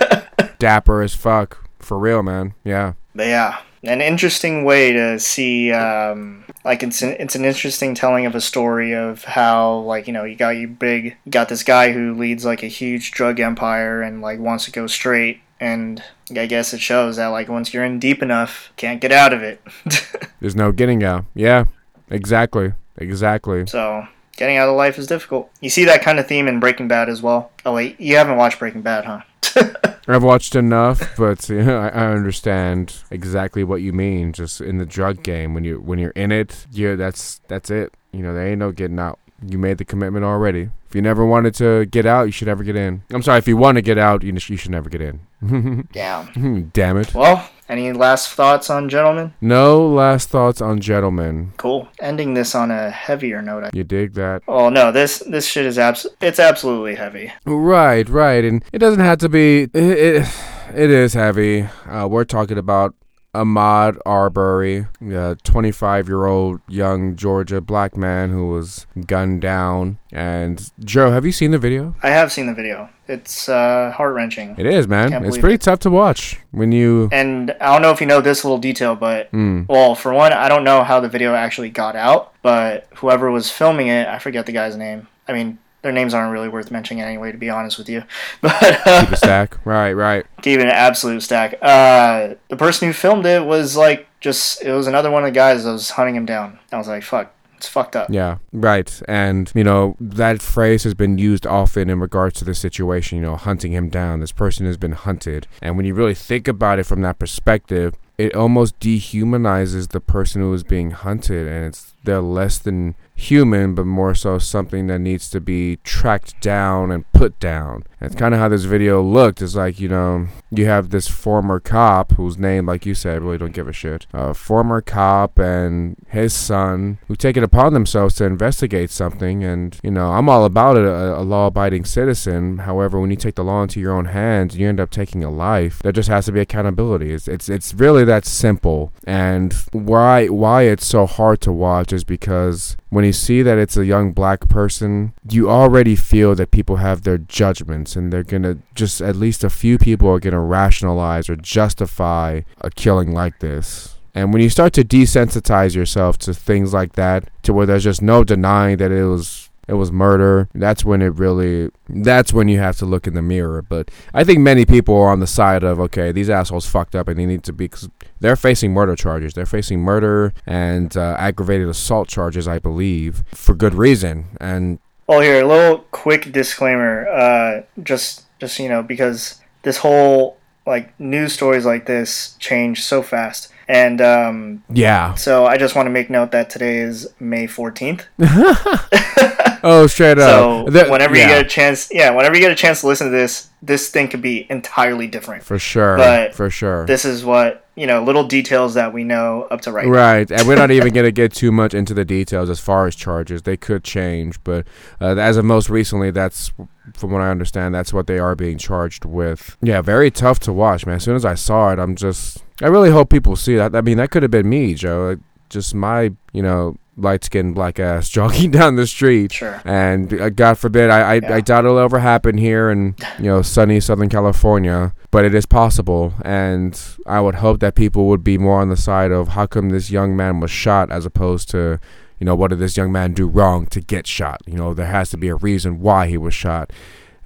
Dapper 0.59 1.03
as 1.03 1.15
fuck. 1.15 1.68
For 1.89 1.99
real, 1.99 2.23
man. 2.23 2.53
Yeah. 2.65 2.93
Yeah, 3.15 3.61
an 3.83 4.03
interesting 4.03 4.65
way 4.65 4.93
to 4.93 5.19
see 5.19 5.73
um, 5.73 6.45
like 6.63 6.83
it's 6.83 7.01
an, 7.01 7.17
it's 7.19 7.35
an 7.35 7.47
interesting 7.47 7.95
telling 7.95 8.27
of 8.27 8.35
a 8.35 8.43
story 8.43 8.95
of 8.95 9.25
how 9.25 9.79
like 9.79 10.07
you 10.07 10.13
know 10.13 10.25
you 10.25 10.37
got 10.37 10.51
you 10.51 10.69
big 10.69 11.17
you 11.25 11.33
got 11.33 11.49
this 11.49 11.63
guy 11.63 11.93
who 11.93 12.13
leads 12.13 12.45
like 12.45 12.63
a 12.63 12.67
huge 12.67 13.13
drug 13.13 13.41
empire 13.41 14.03
and 14.03 14.21
like 14.21 14.39
wants 14.39 14.67
to 14.67 14.71
go 14.71 14.87
straight 14.87 15.41
and 15.61 16.03
I 16.31 16.45
guess 16.45 16.75
it 16.75 16.81
shows 16.83 17.17
that 17.17 17.29
like 17.29 17.49
once 17.49 17.73
you're 17.73 17.87
in 17.87 17.99
deep 17.99 18.23
enough, 18.23 18.71
can't 18.77 19.01
get 19.01 19.11
out 19.11 19.33
of 19.33 19.43
it. 19.43 19.63
There's 20.41 20.55
no 20.55 20.73
getting 20.73 21.03
out. 21.03 21.25
Yeah, 21.35 21.65
exactly, 22.11 22.75
exactly. 22.99 23.67
So 23.67 24.07
getting 24.37 24.59
out 24.59 24.69
of 24.69 24.77
life 24.77 24.99
is 24.99 25.07
difficult. 25.07 25.51
You 25.63 25.71
see 25.71 25.87
that 25.87 26.03
kind 26.03 26.19
of 26.19 26.27
theme 26.27 26.49
in 26.49 26.61
Breaking 26.61 26.87
Bad 26.87 27.09
as 27.09 27.23
well. 27.23 27.51
Oh 27.65 27.73
wait, 27.73 27.99
you 27.99 28.17
haven't 28.17 28.37
watched 28.37 28.59
Breaking 28.59 28.83
Bad, 28.83 29.07
huh? 29.07 29.23
I've 30.09 30.23
watched 30.23 30.57
enough, 30.57 31.17
but 31.19 31.49
you 31.49 31.63
know, 31.63 31.79
I, 31.79 31.89
I, 31.89 32.07
understand 32.13 32.95
exactly 33.11 33.63
what 33.63 33.83
you 33.83 33.93
mean. 33.93 34.33
Just 34.33 34.61
in 34.61 34.79
the 34.79 34.87
drug 34.87 35.23
game, 35.23 35.53
when 35.53 35.65
you 35.65 35.81
when 35.81 35.99
you're 35.99 36.11
in 36.13 36.33
it, 36.33 36.67
yeah, 36.73 36.95
that's 36.95 37.41
that's 37.49 37.71
it. 37.71 37.93
You 38.13 38.23
know, 38.23 38.33
there 38.33 38.49
ain't 38.49 38.59
no 38.59 38.73
getting 38.73 38.99
out. 38.99 39.19
You 39.47 39.59
made 39.59 39.79
the 39.79 39.85
commitment 39.85 40.25
already. 40.25 40.71
If 40.89 40.95
you 40.95 41.03
never 41.03 41.27
wanted 41.27 41.55
to 41.57 41.85
get 41.85 42.07
out, 42.07 42.25
you 42.25 42.33
should 42.33 42.49
never 42.49 42.65
get 42.65 42.75
in. 42.75 43.03
I'm 43.11 43.23
sorry, 43.23 43.39
if 43.39 43.47
you 43.47 43.59
want 43.59 43.77
to 43.77 43.83
get 43.83 43.99
out, 43.99 44.23
you, 44.23 44.33
you 44.33 44.57
should 44.57 44.71
never 44.71 44.89
get 44.89 45.03
in. 45.03 45.21
Damn. 45.93 46.71
Damn 46.73 46.97
it. 46.97 47.15
Well, 47.15 47.49
any 47.69 47.93
last 47.93 48.31
thoughts 48.31 48.71
on 48.71 48.89
Gentlemen? 48.89 49.35
No 49.41 49.87
last 49.87 50.29
thoughts 50.29 50.61
on 50.61 50.81
Gentlemen. 50.81 51.53
Cool. 51.57 51.89
Ending 52.01 52.35
this 52.35 52.55
on 52.55 52.71
a 52.71 52.91
heavier 52.91 53.43
note. 53.43 53.65
I- 53.65 53.71
you 53.73 53.85
dig 53.85 54.15
that? 54.15 54.43
Oh 54.49 54.69
no, 54.69 54.91
this 54.93 55.19
this 55.21 55.47
shit 55.47 55.67
is 55.67 55.79
abs. 55.79 56.07
It's 56.21 56.39
absolutely 56.41 56.95
heavy. 56.95 57.33
Right, 57.45 58.09
right, 58.09 58.45
and 58.45 58.65
it 58.73 58.79
doesn't 58.79 59.01
have 59.01 59.19
to 59.19 59.29
be. 59.29 59.63
It, 59.63 59.75
it, 59.75 60.29
it 60.75 60.91
is 60.91 61.15
heavy. 61.15 61.63
Uh, 61.89 62.07
we're 62.09 62.25
talking 62.25 62.59
about 62.59 62.95
Ahmaud 63.35 63.99
Arbery, 64.07 64.87
a 65.03 65.37
25 65.43 66.09
year 66.09 66.27
old 66.27 66.61
young 66.69 67.15
Georgia 67.15 67.61
black 67.61 67.97
man 67.97 68.31
who 68.31 68.49
was 68.49 68.87
gunned 69.07 69.43
down. 69.43 69.99
And 70.13 70.71
Joe, 70.81 71.11
have 71.11 71.27
you 71.27 71.33
seen 71.33 71.51
the 71.51 71.59
video? 71.59 71.95
I 72.03 72.11
have 72.11 72.33
seen 72.33 72.47
the 72.47 72.55
video. 72.55 72.89
It's 73.07 73.49
uh, 73.49 73.93
heart 73.95 74.15
wrenching. 74.15 74.55
It 74.59 74.67
is, 74.67 74.87
man. 74.87 75.25
It's 75.25 75.39
pretty 75.39 75.55
it. 75.55 75.63
tough 75.63 75.81
to 75.81 75.91
watch 75.91 76.39
when 76.51 76.73
you. 76.73 77.09
And 77.13 77.53
I 77.61 77.73
don't 77.73 77.83
know 77.83 77.91
if 77.91 78.01
you 78.01 78.07
know 78.07 78.21
this 78.21 78.45
little 78.45 78.59
detail, 78.59 78.95
but 78.95 79.31
mm. 79.33 79.67
well, 79.69 79.95
for 79.95 80.13
one, 80.13 80.33
I 80.33 80.49
don't 80.49 80.65
know 80.65 80.83
how 80.83 81.01
the 81.01 81.09
video 81.09 81.35
actually 81.35 81.71
got 81.71 81.97
out, 81.97 82.35
but 82.43 82.89
whoever 82.97 83.31
was 83.31 83.51
filming 83.51 83.89
it, 83.89 84.09
I 84.09 84.19
forget 84.19 84.47
the 84.47 84.53
guy's 84.53 84.77
name. 84.77 85.09
I 85.27 85.33
mean, 85.33 85.59
their 85.83 85.93
names 85.93 86.15
aren't 86.15 86.33
really 86.33 86.49
worth 86.49 86.71
mentioning 86.71 87.03
anyway, 87.03 87.33
to 87.33 87.39
be 87.39 87.51
honest 87.51 87.79
with 87.79 87.89
you. 87.89 88.05
But 88.41 88.87
uh, 88.87 89.01
keep 89.05 89.13
a 89.13 89.17
stack, 89.17 89.59
right, 89.65 89.93
right. 89.93 90.27
Keep 90.43 90.61
an 90.61 90.69
absolute 90.69 91.23
stack. 91.23 91.59
Uh, 91.63 92.35
the 92.49 92.57
person 92.57 92.89
who 92.89 92.93
filmed 92.93 93.27
it 93.27 93.45
was 93.45 93.77
like 93.77 94.09
just 94.21 94.63
it 94.63 94.73
was 94.73 94.87
another 94.87 95.11
one 95.11 95.23
of 95.23 95.29
the 95.29 95.35
guys 95.35 95.65
that 95.65 95.73
was 95.73 95.91
hunting 95.91 96.17
him 96.17 96.27
down. 96.27 96.59
I 96.73 96.79
was 96.79 96.89
like, 96.89 97.03
fuck. 97.03 97.35
It's 97.57 97.67
fucked 97.67 97.97
up. 97.97 98.09
Yeah, 98.09 98.39
right. 98.53 99.03
And, 99.09 99.51
you 99.53 99.65
know, 99.65 99.97
that 99.99 100.41
phrase 100.41 100.85
has 100.85 100.95
been 100.95 101.19
used 101.19 101.45
often 101.45 101.91
in 101.91 101.99
regards 101.99 102.39
to 102.39 102.45
the 102.45 102.55
situation, 102.55 103.19
you 103.19 103.25
know, 103.25 103.35
hunting 103.35 103.73
him 103.73 103.89
down. 103.89 104.21
This 104.21 104.31
person 104.31 104.65
has 104.65 104.77
been 104.77 104.93
hunted. 104.93 105.49
And 105.61 105.77
when 105.77 105.85
you 105.85 105.93
really 105.93 106.15
think 106.15 106.47
about 106.47 106.79
it 106.79 106.85
from 106.85 107.03
that 107.03 107.19
perspective, 107.19 107.97
it 108.17 108.33
almost 108.33 108.79
dehumanizes 108.79 109.89
the 109.89 110.01
person 110.01 110.41
who 110.41 110.55
is 110.55 110.63
being 110.63 110.93
hunted 110.93 111.49
and 111.49 111.67
it's 111.67 111.95
they're 112.05 112.21
less 112.21 112.59
than 112.59 112.95
human, 113.15 113.75
but 113.75 113.85
more 113.85 114.15
so 114.15 114.39
something 114.39 114.87
that 114.87 115.01
needs 115.01 115.29
to 115.29 115.41
be 115.41 115.77
tracked 115.83 116.41
down 116.41 116.93
and 116.93 117.11
put 117.13 117.39
down. 117.41 117.83
That's 118.01 118.15
kind 118.15 118.33
of 118.33 118.39
how 118.39 118.49
this 118.49 118.63
video 118.63 119.03
looked. 119.03 119.43
It's 119.43 119.57
like, 119.57 119.81
you 119.81 119.89
know, 119.89 120.29
you 120.53 120.67
have 120.67 120.91
this 120.91 121.09
former 121.09 121.59
cop 121.59 122.13
whose 122.13 122.39
name, 122.39 122.67
like 122.67 122.87
you 122.87 122.95
said, 122.95 123.23
really 123.23 123.39
don't 123.39 123.53
give 123.53 123.67
a 123.67 123.73
shit. 123.73 124.07
A 124.13 124.35
former 124.35 124.81
cop 124.81 125.37
and 125.37 125.97
his 126.07 126.33
son 126.33 126.99
who 127.09 127.17
take 127.17 127.37
it 127.37 127.43
upon 127.43 127.73
themselves 127.73 128.15
to 128.17 128.25
investigate 128.25 128.91
something. 128.91 129.43
And, 129.43 129.81
you 129.83 129.91
know, 129.91 130.13
I'm 130.13 130.29
all 130.29 130.45
about 130.45 130.77
it, 130.77 130.85
a, 130.85 131.19
a 131.19 131.23
law 131.23 131.49
abiding 131.49 131.87
citizen. 131.87 132.59
However, 132.59 133.01
when 133.01 133.11
you 133.11 133.17
take 133.17 133.35
the 133.35 133.43
law 133.43 133.65
into 133.65 133.81
your 133.81 133.95
own 133.95 134.05
hands, 134.07 134.57
you 134.57 134.69
end 134.69 134.79
up 134.79 134.91
taking 134.91 135.25
a 135.25 135.31
life. 135.31 135.81
There 135.81 135.91
just 135.91 136.09
has 136.09 136.27
to 136.27 136.33
be 136.33 136.41
accountability. 136.41 137.13
It's, 137.13 137.27
it's, 137.27 137.49
it's 137.49 137.75
really 137.75 138.05
that 138.05 138.25
simple. 138.25 138.93
And 139.05 139.53
why, 139.73 140.29
why 140.29 140.63
it's 140.63 140.87
so 140.87 141.05
hard 141.05 141.41
to 141.41 141.53
watch 141.53 141.88
is 141.93 142.05
because 142.05 142.77
when 142.91 143.05
you 143.05 143.13
see 143.13 143.43
that 143.43 143.59
it's 143.59 143.77
a 143.77 143.85
young 143.85 144.13
black 144.13 144.49
person, 144.49 145.13
you 145.29 145.51
already 145.51 145.97
feel 145.97 146.35
that 146.35 146.51
people 146.51 146.77
have 146.77 147.03
their 147.03 147.19
judgments 147.19 147.97
and 147.97 148.13
they're 148.13 148.25
going 148.25 148.43
to 148.43 148.59
just 148.75 149.01
at 149.01 149.17
least 149.17 149.45
a 149.45 149.51
few 149.51 149.79
people 149.79 150.09
are 150.09 150.21
going 150.21 150.33
to 150.33 150.41
rationalize 150.41 151.29
or 151.29 151.37
justify 151.37 152.41
a 152.61 152.71
killing 152.71 153.13
like 153.13 153.41
this. 153.41 153.97
And 154.15 154.33
when 154.33 154.43
you 154.43 154.51
start 154.51 154.73
to 154.73 154.85
desensitize 154.85 155.77
yourself 155.77 156.19
to 156.19 156.35
things 156.35 156.73
like 156.73 156.95
that, 156.95 157.29
to 157.43 157.53
where 157.53 157.67
there's 157.67 157.85
just 157.85 158.03
no 158.03 158.25
denying 158.25 158.79
that 158.79 158.91
it 158.91 159.05
was 159.05 159.48
it 159.69 159.75
was 159.75 159.93
murder. 159.93 160.49
That's 160.55 160.85
when 160.85 161.03
it 161.03 161.15
really 161.15 161.71
that's 161.89 162.33
when 162.33 162.49
you 162.49 162.59
have 162.59 162.77
to 162.79 162.87
look 162.87 163.07
in 163.07 163.15
the 163.15 163.23
mirror. 163.23 163.63
But 163.63 163.91
I 164.15 164.25
think 164.25 164.41
many 164.41 164.65
people 164.65 164.97
are 164.97 165.11
on 165.11 165.21
the 165.21 165.27
side 165.27 165.63
of 165.63 165.79
okay, 165.79 166.11
these 166.11 166.31
assholes 166.31 166.67
fucked 166.67 166.97
up 166.97 167.07
and 167.07 167.19
they 167.19 167.27
need 167.27 167.45
to 167.45 167.53
be 167.53 167.69
cause 167.69 167.89
they're 168.21 168.37
facing 168.37 168.73
murder 168.73 168.97
charges. 168.97 169.35
They're 169.35 169.47
facing 169.47 169.81
murder 169.81 170.33
and 170.47 170.97
uh, 170.97 171.17
aggravated 171.19 171.69
assault 171.69 172.09
charges, 172.09 172.49
I 172.49 172.59
believe, 172.59 173.23
for 173.33 173.55
good 173.55 173.75
reason. 173.75 174.27
And 174.41 174.79
well, 175.07 175.21
here 175.21 175.43
a 175.43 175.47
little 175.47 175.85
quick 175.91 176.33
disclaimer, 176.33 177.07
uh, 177.09 177.63
just 177.83 178.25
just 178.41 178.59
you 178.59 178.69
know 178.69 178.83
because 178.83 179.41
this 179.63 179.79
whole 179.79 180.39
like 180.67 180.99
news 180.99 181.33
stories 181.33 181.67
like 181.67 181.87
this 181.87 182.37
change 182.39 182.83
so 182.83 183.03
fast. 183.03 183.53
And 183.69 184.01
um, 184.01 184.65
yeah. 184.71 185.15
So 185.15 185.45
I 185.45 185.59
just 185.59 185.77
want 185.77 185.87
to 185.87 185.91
make 185.91 186.09
note 186.09 186.31
that 186.31 186.49
today 186.49 186.79
is 186.79 187.13
May 187.21 187.47
14th. 187.47 188.05
oh, 189.63 189.87
straight 189.87 190.19
up. 190.19 190.31
So 190.31 190.65
the, 190.71 190.87
whenever 190.89 191.15
yeah. 191.15 191.23
you 191.23 191.29
get 191.29 191.45
a 191.45 191.49
chance, 191.49 191.89
yeah, 191.93 192.11
whenever 192.11 192.35
you 192.35 192.41
get 192.41 192.51
a 192.51 192.57
chance 192.57 192.81
to 192.81 192.87
listen 192.87 193.09
to 193.09 193.11
this, 193.11 193.51
this 193.61 193.91
thing 193.91 194.09
could 194.09 194.23
be 194.23 194.47
entirely 194.51 195.07
different. 195.07 195.45
For 195.45 195.59
sure. 195.59 195.99
But 195.99 196.35
for 196.35 196.49
sure. 196.49 196.87
This 196.87 197.05
is 197.05 197.27
what 197.27 197.68
you 197.79 197.87
know, 197.87 198.03
little 198.03 198.25
details 198.25 198.75
that 198.75 198.93
we 198.93 199.05
know 199.05 199.47
up 199.51 199.61
to 199.63 199.73
right. 199.73 199.87
Right, 199.87 200.31
and 200.31 200.47
we're 200.49 200.57
not 200.57 200.71
even 200.71 200.93
gonna 200.93 201.13
get 201.13 201.33
too 201.33 201.53
much 201.53 201.75
into 201.75 201.95
the 201.95 202.05
details 202.05 202.51
as 202.51 202.59
far 202.59 202.87
as 202.87 202.97
charges. 202.97 203.43
They 203.43 203.57
could 203.57 203.85
change, 203.85 204.43
but 204.43 204.67
uh, 205.01 205.17
as 205.17 205.37
of 205.37 205.45
most 205.45 205.71
recently, 205.71 206.11
that's 206.11 206.53
from 206.95 207.13
what 207.13 207.23
I 207.23 207.31
understand, 207.31 207.75
that's 207.75 207.93
what 207.93 208.07
they 208.07 208.19
are 208.19 208.35
being 208.35 208.59
charged 208.59 209.05
with. 209.05 209.57
Yeah, 209.63 209.81
very 209.81 210.11
tough 210.11 210.41
to 210.41 210.53
watch, 210.53 210.87
man. 210.87 210.97
As 210.97 211.05
soon 211.05 211.17
as 211.17 211.25
I 211.25 211.35
saw 211.35 211.73
it, 211.73 211.79
I'm 211.79 211.95
just 211.95 212.43
I 212.61 212.67
really 212.67 212.91
hope 212.91 213.11
people 213.11 213.37
see 213.37 213.57
that. 213.57 213.75
I 213.77 213.81
mean, 213.81 213.99
that 213.99 214.11
could 214.11 214.23
have 214.23 214.33
been 214.33 214.49
me, 214.49 214.75
Joe. 214.75 215.17
Just 215.49 215.75
my, 215.75 216.13
you 216.33 216.43
know, 216.43 216.77
light 216.99 217.25
skinned 217.25 217.55
black 217.55 217.79
ass 217.79 218.09
jogging 218.19 218.51
down 218.51 218.77
the 218.77 218.87
street. 218.87 219.33
Sure. 219.33 219.61
And 219.65 220.13
uh, 220.13 220.31
God 220.31 220.59
forbid, 220.59 220.91
I 220.91 221.01
I, 221.01 221.15
yeah. 221.15 221.35
I 221.35 221.41
doubt 221.41 221.65
it'll 221.65 221.79
ever 221.79 222.01
happen 222.01 222.39
here 222.39 222.71
in 222.71 222.97
you 223.19 223.25
know 223.25 223.43
sunny 223.43 223.81
Southern 223.81 224.09
California, 224.09 224.95
but 225.11 225.25
it 225.25 225.35
is 225.35 225.47
possible. 225.47 226.15
And 226.23 226.79
I 227.07 227.21
would 227.21 227.37
hope 227.37 227.61
that 227.61 227.75
people 227.75 228.07
would 228.09 228.25
be 228.25 228.39
more 228.39 228.61
on 228.61 228.69
the 228.69 228.77
side 228.77 229.13
of 229.13 229.29
how 229.29 229.47
come 229.47 229.71
this 229.71 229.91
young 229.91 230.17
man 230.17 230.41
was 230.41 230.51
shot 230.51 230.91
as 230.91 231.07
opposed 231.07 231.49
to. 231.51 231.81
You 232.21 232.25
know, 232.25 232.35
what 232.35 232.49
did 232.49 232.59
this 232.59 232.77
young 232.77 232.91
man 232.91 233.13
do 233.13 233.29
wrong 233.29 233.67
to 233.67 233.81
get 233.81 234.05
shot? 234.05 234.41
You 234.45 234.55
know, 234.55 234.75
there 234.75 234.87
has 234.87 235.09
to 235.11 235.17
be 235.17 235.29
a 235.29 235.37
reason 235.37 235.79
why 235.79 236.09
he 236.09 236.19
was 236.19 236.35
shot. 236.35 236.73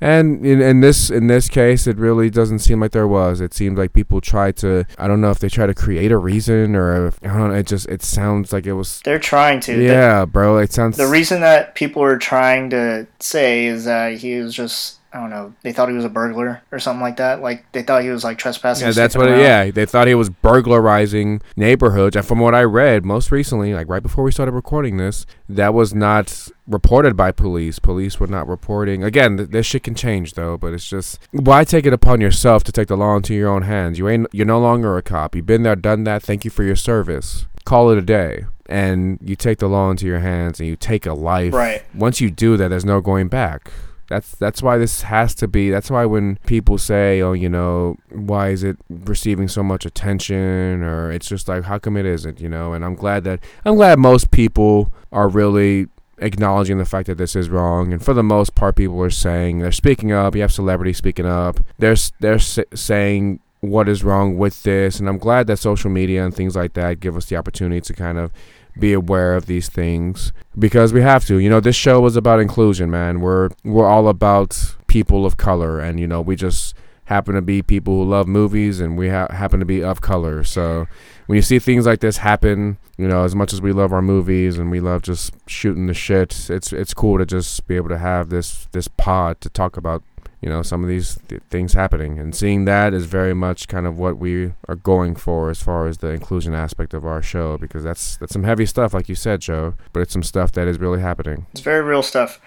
And 0.03 0.45
in, 0.45 0.61
in 0.61 0.81
this 0.81 1.11
in 1.11 1.29
this 1.29 1.49
case, 1.49 1.87
it 1.87 1.97
really 1.97 2.29
doesn't 2.29 2.59
seem 2.59 2.81
like 2.81 2.91
there 2.91 3.07
was. 3.07 3.41
It 3.41 3.55
seemed 3.55 3.79
like 3.79 3.93
people 3.93 4.21
tried 4.21 4.57
to. 4.57 4.85
I 4.99 5.07
don't 5.07 5.21
know 5.21 5.31
if 5.31 5.39
they 5.39 5.49
try 5.49 5.65
to 5.65 5.75
create 5.75 6.11
a 6.11 6.19
reason 6.19 6.75
or 6.75 7.07
if, 7.07 7.21
I 7.23 7.29
don't 7.29 7.51
know. 7.51 7.55
It 7.55 7.69
just 7.69 7.89
it 7.89 8.03
sounds 8.03 8.53
like 8.53 8.67
it 8.67 8.73
was. 8.73 9.01
They're 9.05 9.21
trying 9.21 9.61
to. 9.61 9.81
Yeah, 9.81 10.23
the, 10.23 10.27
bro. 10.27 10.59
It 10.59 10.73
sounds. 10.73 10.97
The 10.97 11.07
reason 11.07 11.41
that 11.43 11.77
people 11.77 12.03
are 12.03 12.19
trying 12.19 12.71
to 12.71 13.07
say 13.21 13.67
is 13.67 13.85
that 13.85 14.19
he 14.19 14.35
was 14.41 14.57
just 14.57 14.99
I 15.13 15.21
don't 15.21 15.31
know, 15.31 15.55
they 15.63 15.73
thought 15.73 15.89
he 15.89 15.95
was 15.95 16.05
a 16.05 16.09
burglar 16.09 16.63
or 16.73 16.79
something 16.79 17.03
like 17.03 17.17
that. 17.17 17.43
Like 17.43 17.71
they 17.73 17.83
thought 17.83 18.03
he 18.03 18.09
was 18.09 18.25
like 18.25 18.39
trespassing. 18.39 18.87
Yeah, 18.87 18.93
that's 18.93 19.15
what. 19.15 19.29
Yeah, 19.29 19.71
they 19.71 19.85
thought 19.85 20.07
he 20.07 20.15
was 20.15 20.31
burglarizing 20.31 21.43
neighborhoods. 21.55 22.17
And 22.17 22.25
from 22.25 22.39
what 22.39 22.55
I 22.55 22.63
read 22.63 23.05
most 23.05 23.31
recently, 23.31 23.75
like 23.75 23.89
right 23.89 24.03
before 24.03 24.25
we 24.25 24.33
started 24.33 24.53
recording 24.53 24.97
this, 24.97 25.27
that 25.49 25.75
was 25.75 25.95
not 25.95 26.49
reported 26.67 27.17
by 27.17 27.31
police. 27.31 27.79
Police 27.79 28.19
were 28.19 28.27
not 28.27 28.49
reporting. 28.49 29.05
Again, 29.05 29.37
th- 29.37 29.51
this 29.51 29.67
shit 29.67 29.83
can 29.83 29.95
change 29.95 30.35
though, 30.35 30.57
but 30.57 30.73
it's 30.73 30.89
just 30.89 31.19
why 31.31 31.65
take 31.65 31.85
it 31.85 31.93
upon 31.93 32.21
yourself 32.21 32.65
to 32.65 32.73
take 32.73 32.89
the 32.89 32.97
law 32.97 33.17
into 33.17 33.35
your 33.35 33.51
own 33.51 33.63
hands? 33.63 33.99
You 33.99 34.09
ain't. 34.09 34.29
You're 34.33 34.47
no 34.47 34.61
longer 34.61 34.97
a 34.97 35.03
cop. 35.03 35.37
You've 35.37 35.47
been 35.47 35.63
there, 35.63 35.77
done 35.77 36.05
that. 36.05 36.23
Thank 36.23 36.45
you 36.45 36.51
for 36.51 36.63
your 36.63 36.77
service. 36.77 37.47
Call 37.65 37.91
it 37.91 37.99
a 37.99 38.03
day 38.03 38.47
and 38.67 39.19
you 39.23 39.37
take 39.37 39.59
the 39.59 39.69
law 39.69 39.91
into 39.91 40.07
your 40.07 40.21
hands 40.21 40.59
and 40.59 40.69
you 40.69 40.77
take 40.77 41.05
a 41.05 41.13
life. 41.13 41.53
Right. 41.53 41.83
Once 41.95 42.21
you 42.21 42.31
do 42.31 42.57
that, 42.57 42.69
there's 42.69 42.85
no 42.85 43.01
going 43.01 43.29
back. 43.29 43.71
That's 44.13 44.33
that's 44.37 44.63
why 44.63 44.77
this 44.77 45.01
has 45.03 45.35
to 45.37 45.49
be. 45.49 45.71
That's 45.71 45.91
why 45.91 46.05
when 46.05 46.37
people 46.45 46.77
say, 46.77 47.23
"Oh, 47.23 47.33
you 47.33 47.49
know, 47.49 47.97
why 48.11 48.51
is 48.51 48.63
it 48.63 48.77
receiving 48.91 49.49
so 49.49 49.63
much 49.63 49.87
attention?" 49.87 50.83
or 50.83 51.11
it's 51.11 51.27
just 51.27 51.49
like, 51.49 51.65
"How 51.65 51.79
come 51.79 51.97
it 51.97 52.05
isn't?" 52.05 52.39
You 52.39 52.51
know. 52.51 52.75
And 52.75 52.85
I'm 52.85 52.95
glad 52.95 53.25
that 53.25 53.41
I'm 53.65 53.77
glad 53.77 53.99
most 53.99 54.31
people 54.31 54.93
are 55.13 55.31
really 55.31 55.89
acknowledging 56.19 56.77
the 56.77 56.85
fact 56.85 57.07
that 57.07 57.17
this 57.17 57.35
is 57.35 57.49
wrong. 57.49 57.91
And 57.91 58.05
for 58.05 58.13
the 58.13 58.23
most 58.23 58.55
part, 58.55 58.77
people 58.77 59.03
are 59.03 59.09
saying 59.09 59.61
they're 59.61 59.73
speaking 59.73 60.13
up. 60.13 60.35
You 60.35 60.43
have 60.43 60.53
celebrities 60.53 60.99
speaking 60.99 61.25
up. 61.25 61.61
They're 61.79 61.97
they're 62.21 62.39
saying 62.39 63.41
what 63.61 63.89
is 63.89 64.05
wrong 64.05 64.37
with 64.37 64.63
this. 64.63 65.01
And 65.01 65.09
I'm 65.09 65.17
glad 65.17 65.47
that 65.47 65.57
social 65.57 65.89
media 65.89 66.23
and 66.23 66.35
things 66.35 66.55
like 66.55 66.75
that 66.75 67.01
give 67.01 67.17
us 67.17 67.25
the 67.25 67.37
opportunity 67.37 67.81
to 67.81 67.95
kind 67.95 68.19
of 68.19 68.31
be 68.79 68.93
aware 68.93 69.35
of 69.35 69.47
these 69.47 69.69
things 69.69 70.33
because 70.59 70.93
we 70.93 71.03
have 71.03 71.25
to. 71.27 71.39
You 71.39 71.51
know, 71.51 71.61
this 71.61 71.77
show 71.77 72.01
was 72.01 72.17
about 72.17 72.41
inclusion, 72.41 72.91
man. 72.91 73.21
We're 73.21 73.51
we're 73.65 73.89
all 73.89 74.09
about 74.09 74.77
people 74.87 75.27
of 75.27 75.37
color, 75.37 75.81
and 75.81 75.99
you 75.99 76.07
know, 76.07 76.21
we 76.21 76.37
just 76.37 76.75
happen 77.05 77.35
to 77.35 77.43
be 77.43 77.63
people 77.63 77.95
who 77.95 78.11
love 78.11 78.27
movies, 78.27 78.81
and 78.81 78.97
we 78.97 79.09
ha- 79.09 79.31
happen 79.31 79.61
to 79.61 79.67
be 79.67 79.83
of 79.83 80.01
color. 80.01 80.45
So 80.45 80.87
when 81.27 81.37
you 81.37 81.43
see 81.43 81.59
things 81.59 81.87
like 81.87 82.01
this 82.01 82.19
happen, 82.19 82.79
you 82.97 83.09
know, 83.09 83.25
as 83.25 83.35
much 83.35 83.53
as 83.53 83.61
we 83.61 83.73
love 83.73 83.93
our 83.93 84.03
movies 84.03 84.59
and 84.59 84.71
we 84.71 84.81
love 84.81 85.03
just 85.03 85.33
shooting 85.47 85.87
the 85.87 85.95
shit, 85.95 86.51
it's 86.51 86.73
it's 86.73 86.95
cool 86.95 87.19
to 87.19 87.27
just 87.27 87.67
be 87.67 87.77
able 87.77 87.89
to 87.89 87.99
have 87.99 88.29
this 88.29 88.69
this 88.73 88.89
pod 88.89 89.41
to 89.41 89.49
talk 89.49 89.77
about 89.77 90.03
you 90.43 90.49
know 90.49 90.63
some 90.63 90.83
of 90.83 90.89
these 90.89 91.19
th- 91.29 91.41
things 91.49 91.73
happening. 91.73 92.19
And 92.19 92.35
seeing 92.35 92.67
that 92.67 92.93
is 92.93 93.07
very 93.07 93.35
much 93.35 93.69
kind 93.69 93.87
of 93.87 93.99
what 93.99 94.19
we 94.19 94.53
are 94.69 94.75
going 94.75 95.15
for 95.15 95.49
as 95.49 95.63
far 95.63 95.87
as 95.87 95.99
the 95.99 96.09
inclusion 96.09 96.53
aspect 96.53 96.93
of 96.93 97.07
our 97.07 97.23
show 97.23 97.57
because 97.57 97.85
that's 97.85 98.17
that's 98.17 98.33
some 98.33 98.45
heavy 98.45 98.67
stuff 98.67 98.93
like 98.93 99.09
you 99.09 99.15
said 99.15 99.41
joe 99.41 99.75
but 99.93 100.01
it's 100.01 100.13
some 100.13 100.23
stuff 100.23 100.53
that 100.53 100.69
is 100.69 100.79
really 100.79 101.01
happening. 101.01 101.47
It's 101.53 101.61
very 101.61 101.83
real 101.83 102.03
stuff. 102.03 102.41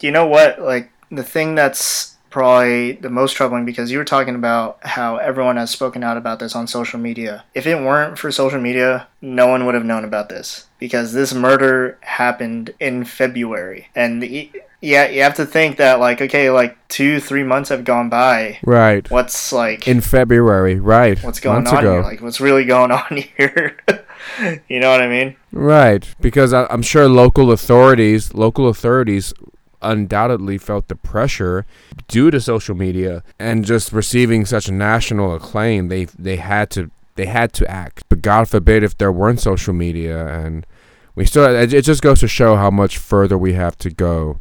You 0.00 0.12
know 0.12 0.26
what? 0.26 0.60
Like 0.62 0.90
the 1.10 1.24
thing 1.24 1.54
that's 1.54 2.16
probably 2.30 2.92
the 2.92 3.10
most 3.10 3.32
troubling 3.34 3.64
because 3.64 3.90
you 3.90 3.98
were 3.98 4.04
talking 4.04 4.34
about 4.34 4.78
how 4.82 5.16
everyone 5.16 5.56
has 5.56 5.70
spoken 5.70 6.02
out 6.02 6.16
about 6.16 6.38
this 6.38 6.54
on 6.54 6.66
social 6.66 6.98
media. 6.98 7.44
If 7.54 7.66
it 7.66 7.74
weren't 7.74 8.18
for 8.18 8.30
social 8.30 8.60
media, 8.60 9.08
no 9.20 9.48
one 9.48 9.66
would 9.66 9.74
have 9.74 9.84
known 9.84 10.04
about 10.04 10.28
this 10.28 10.66
because 10.78 11.12
this 11.12 11.34
murder 11.34 11.98
happened 12.02 12.72
in 12.78 13.04
February. 13.04 13.88
And 13.94 14.22
the, 14.22 14.50
yeah, 14.80 15.08
you 15.08 15.22
have 15.22 15.34
to 15.34 15.44
think 15.44 15.76
that 15.76 16.00
like 16.00 16.22
okay, 16.22 16.50
like 16.50 16.76
two, 16.88 17.20
three 17.20 17.42
months 17.42 17.68
have 17.68 17.84
gone 17.84 18.08
by. 18.08 18.58
Right. 18.64 19.08
What's 19.10 19.52
like 19.52 19.86
in 19.86 20.00
February? 20.00 20.78
Right. 20.80 21.22
What's 21.22 21.40
going 21.40 21.64
Months 21.64 21.72
on 21.72 21.78
ago. 21.78 21.92
here? 21.94 22.02
Like 22.02 22.22
what's 22.22 22.40
really 22.40 22.64
going 22.64 22.90
on 22.92 23.16
here? 23.36 23.76
you 24.68 24.80
know 24.80 24.90
what 24.90 25.02
I 25.02 25.08
mean? 25.08 25.36
Right. 25.52 26.06
Because 26.20 26.52
I, 26.52 26.66
I'm 26.70 26.82
sure 26.82 27.08
local 27.08 27.50
authorities, 27.50 28.32
local 28.34 28.68
authorities 28.68 29.34
undoubtedly 29.82 30.58
felt 30.58 30.88
the 30.88 30.96
pressure 30.96 31.64
due 32.08 32.30
to 32.30 32.40
social 32.40 32.74
media 32.74 33.22
and 33.38 33.64
just 33.64 33.92
receiving 33.92 34.44
such 34.44 34.70
national 34.70 35.34
acclaim 35.34 35.88
they 35.88 36.04
they 36.04 36.36
had 36.36 36.70
to 36.70 36.90
they 37.16 37.26
had 37.26 37.52
to 37.52 37.68
act 37.70 38.04
but 38.08 38.22
god 38.22 38.48
forbid 38.48 38.82
if 38.82 38.96
there 38.98 39.12
weren't 39.12 39.40
social 39.40 39.74
media 39.74 40.26
and 40.26 40.66
we 41.14 41.24
still 41.24 41.44
it 41.44 41.82
just 41.82 42.02
goes 42.02 42.20
to 42.20 42.28
show 42.28 42.56
how 42.56 42.70
much 42.70 42.96
further 42.96 43.36
we 43.36 43.52
have 43.54 43.76
to 43.78 43.90
go 43.90 44.38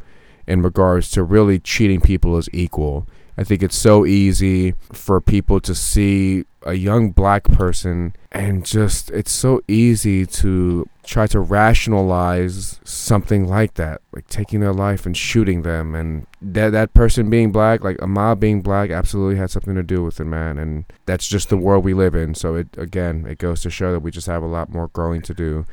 in 0.49 0.63
regards 0.63 1.11
to 1.11 1.23
really 1.23 1.59
treating 1.59 2.01
people 2.01 2.35
as 2.35 2.49
equal. 2.51 3.07
I 3.37 3.43
think 3.43 3.61
it's 3.61 3.77
so 3.77 4.05
easy 4.05 4.73
for 4.91 5.21
people 5.21 5.59
to 5.61 5.75
see 5.75 6.43
a 6.63 6.73
young 6.73 7.11
black 7.11 7.43
person 7.45 8.15
and 8.31 8.65
just 8.65 9.09
it's 9.11 9.31
so 9.31 9.61
easy 9.67 10.25
to 10.25 10.87
try 11.03 11.25
to 11.25 11.39
rationalize 11.39 12.79
something 12.83 13.47
like 13.47 13.75
that 13.75 14.01
like 14.11 14.27
taking 14.27 14.59
their 14.59 14.73
life 14.73 15.05
and 15.05 15.15
shooting 15.15 15.61
them 15.61 15.95
and 15.95 16.27
that 16.41 16.71
that 16.71 16.93
person 16.93 17.29
being 17.29 17.51
black 17.51 17.83
like 17.83 17.97
Ahmaud 17.97 18.39
being 18.39 18.61
black 18.61 18.89
absolutely 18.89 19.37
had 19.37 19.49
something 19.49 19.75
to 19.75 19.83
do 19.83 20.03
with 20.03 20.19
it 20.19 20.25
man 20.25 20.57
and 20.57 20.85
that's 21.05 21.27
just 21.27 21.49
the 21.49 21.57
world 21.57 21.83
we 21.83 21.93
live 21.93 22.13
in 22.13 22.35
so 22.35 22.55
it 22.55 22.67
again 22.77 23.25
it 23.27 23.37
goes 23.37 23.61
to 23.61 23.69
show 23.69 23.91
that 23.91 24.01
we 24.01 24.11
just 24.11 24.27
have 24.27 24.43
a 24.43 24.47
lot 24.47 24.69
more 24.69 24.89
growing 24.89 25.21
to 25.21 25.33
do 25.33 25.65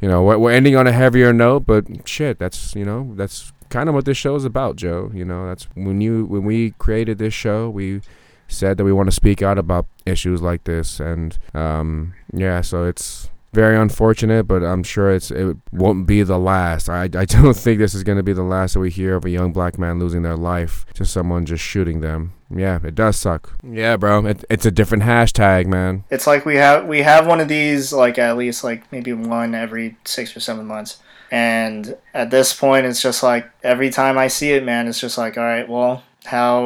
you 0.00 0.08
know 0.08 0.22
we're 0.22 0.52
ending 0.52 0.76
on 0.76 0.86
a 0.86 0.92
heavier 0.92 1.32
note 1.32 1.66
but 1.66 1.86
shit 2.06 2.38
that's 2.38 2.74
you 2.76 2.84
know 2.84 3.12
that's 3.16 3.52
kind 3.68 3.88
of 3.88 3.94
what 3.94 4.04
this 4.04 4.16
show 4.16 4.34
is 4.34 4.44
about, 4.44 4.76
Joe. 4.76 5.10
You 5.12 5.24
know, 5.24 5.46
that's 5.46 5.64
when 5.74 6.00
you 6.00 6.24
when 6.26 6.44
we 6.44 6.70
created 6.72 7.18
this 7.18 7.34
show, 7.34 7.68
we 7.68 8.00
said 8.48 8.76
that 8.76 8.84
we 8.84 8.92
want 8.92 9.08
to 9.08 9.12
speak 9.12 9.42
out 9.42 9.58
about 9.58 9.86
issues 10.04 10.42
like 10.42 10.64
this, 10.64 11.00
and 11.00 11.38
um, 11.54 12.14
yeah, 12.32 12.60
so 12.60 12.84
it's 12.84 13.30
very 13.56 13.76
unfortunate, 13.76 14.44
but 14.44 14.62
I'm 14.62 14.82
sure 14.82 15.10
it's 15.10 15.30
it 15.30 15.56
won't 15.72 16.06
be 16.06 16.22
the 16.22 16.38
last. 16.38 16.90
I, 16.90 17.04
I 17.04 17.06
don't 17.24 17.56
think 17.56 17.78
this 17.78 17.94
is 17.94 18.04
going 18.04 18.18
to 18.18 18.22
be 18.22 18.34
the 18.34 18.42
last 18.42 18.74
that 18.74 18.80
we 18.80 18.90
hear 18.90 19.16
of 19.16 19.24
a 19.24 19.30
young 19.30 19.52
black 19.52 19.78
man 19.78 19.98
losing 19.98 20.22
their 20.22 20.36
life 20.36 20.84
to 20.94 21.04
someone 21.04 21.46
just 21.46 21.64
shooting 21.64 22.00
them. 22.02 22.34
Yeah, 22.54 22.78
it 22.84 22.94
does 22.94 23.16
suck. 23.16 23.58
Yeah, 23.64 23.96
bro, 23.96 24.26
it, 24.26 24.44
it's 24.50 24.66
a 24.66 24.70
different 24.70 25.04
hashtag, 25.04 25.66
man. 25.66 26.04
It's 26.10 26.26
like 26.26 26.44
we 26.44 26.56
have 26.56 26.86
we 26.86 27.00
have 27.02 27.26
one 27.26 27.40
of 27.40 27.48
these 27.48 27.92
like 27.92 28.18
at 28.18 28.36
least 28.36 28.62
like 28.62 28.92
maybe 28.92 29.14
one 29.14 29.54
every 29.54 29.96
six 30.04 30.36
or 30.36 30.40
seven 30.40 30.66
months. 30.66 30.98
And 31.30 31.96
at 32.14 32.30
this 32.30 32.52
point, 32.52 32.86
it's 32.86 33.02
just 33.02 33.22
like 33.22 33.50
every 33.64 33.90
time 33.90 34.16
I 34.16 34.28
see 34.28 34.52
it, 34.52 34.64
man, 34.64 34.86
it's 34.86 35.00
just 35.00 35.18
like, 35.18 35.36
all 35.36 35.42
right, 35.42 35.68
well, 35.68 36.04
how 36.26 36.62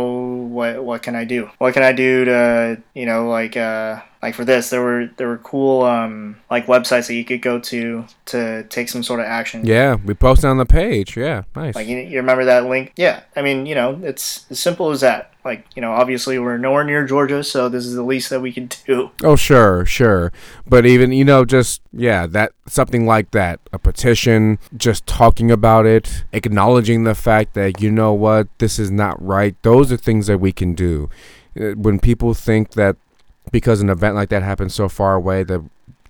what 0.50 0.82
what 0.82 1.02
can 1.02 1.14
I 1.14 1.24
do? 1.24 1.50
What 1.58 1.74
can 1.74 1.82
I 1.82 1.92
do 1.92 2.24
to 2.24 2.82
you 2.94 3.06
know 3.06 3.28
like 3.28 3.56
uh 3.56 4.00
like 4.22 4.34
for 4.34 4.44
this 4.44 4.70
there 4.70 4.82
were 4.82 5.10
there 5.16 5.28
were 5.28 5.38
cool 5.38 5.82
um 5.82 6.36
like 6.50 6.66
websites 6.66 7.06
that 7.06 7.14
you 7.14 7.24
could 7.24 7.42
go 7.42 7.58
to 7.58 8.04
to 8.26 8.64
take 8.64 8.88
some 8.88 9.02
sort 9.02 9.20
of 9.20 9.26
action. 9.26 9.64
Yeah, 9.64 9.96
we 9.96 10.14
posted 10.14 10.46
on 10.46 10.58
the 10.58 10.66
page. 10.66 11.16
Yeah, 11.16 11.44
nice. 11.56 11.74
Like 11.74 11.86
you, 11.86 11.98
you 11.98 12.18
remember 12.18 12.44
that 12.44 12.66
link? 12.66 12.92
Yeah, 12.96 13.22
I 13.34 13.42
mean 13.42 13.66
you 13.66 13.74
know 13.74 14.00
it's 14.02 14.46
as 14.50 14.58
simple 14.58 14.90
as 14.90 15.00
that 15.00 15.32
like 15.44 15.64
you 15.74 15.82
know 15.82 15.92
obviously 15.92 16.38
we're 16.38 16.58
nowhere 16.58 16.84
near 16.84 17.06
georgia 17.06 17.42
so 17.42 17.68
this 17.68 17.86
is 17.86 17.94
the 17.94 18.02
least 18.02 18.30
that 18.30 18.40
we 18.40 18.52
can 18.52 18.68
do 18.86 19.10
oh 19.22 19.36
sure 19.36 19.86
sure 19.86 20.32
but 20.66 20.84
even 20.84 21.12
you 21.12 21.24
know 21.24 21.44
just 21.44 21.80
yeah 21.92 22.26
that 22.26 22.52
something 22.66 23.06
like 23.06 23.30
that 23.30 23.58
a 23.72 23.78
petition 23.78 24.58
just 24.76 25.06
talking 25.06 25.50
about 25.50 25.86
it 25.86 26.24
acknowledging 26.32 27.04
the 27.04 27.14
fact 27.14 27.54
that 27.54 27.80
you 27.80 27.90
know 27.90 28.12
what 28.12 28.48
this 28.58 28.78
is 28.78 28.90
not 28.90 29.20
right 29.24 29.56
those 29.62 29.90
are 29.90 29.96
things 29.96 30.26
that 30.26 30.38
we 30.38 30.52
can 30.52 30.74
do 30.74 31.08
uh, 31.58 31.70
when 31.70 31.98
people 31.98 32.34
think 32.34 32.72
that 32.72 32.96
because 33.50 33.80
an 33.80 33.90
event 33.90 34.14
like 34.14 34.28
that 34.28 34.42
happens 34.42 34.74
so 34.74 34.88
far 34.88 35.14
away 35.14 35.42
that 35.42 35.62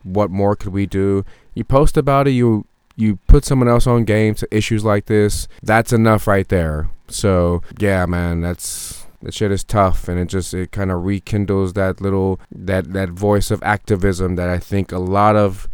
what 0.03 0.31
more 0.31 0.57
could 0.57 0.73
we 0.73 0.87
do 0.87 1.25
you 1.55 1.65
post 1.65 1.97
about 1.97 2.27
it 2.27 2.33
you 2.33 2.67
you 2.97 3.17
put 3.27 3.45
someone 3.45 3.69
else 3.69 3.87
on 3.87 4.05
game 4.05 4.35
to 4.35 4.49
issues 4.55 4.85
like 4.85 5.07
this 5.07 5.47
that's 5.63 5.93
enough 5.93 6.27
right 6.27 6.49
there 6.49 6.89
so 7.09 7.63
yeah 7.79 8.07
man 8.07 8.41
that's 8.41 9.07
that 9.23 9.35
shit 9.35 9.53
is 9.53 9.65
tough 9.65 10.09
and 10.09 10.19
it 10.19 10.27
just 10.27 10.55
it 10.55 10.73
kind 10.73 10.91
of 10.91 11.05
rekindles 11.05 11.75
that 11.75 12.01
little 12.01 12.41
that 12.51 12.93
that 12.93 13.11
voice 13.11 13.51
of 13.51 13.63
activism 13.63 14.37
that 14.37 14.49
I 14.49 14.59
think 14.59 14.93
a 14.93 14.99
lot 14.99 15.37
of 15.37 15.69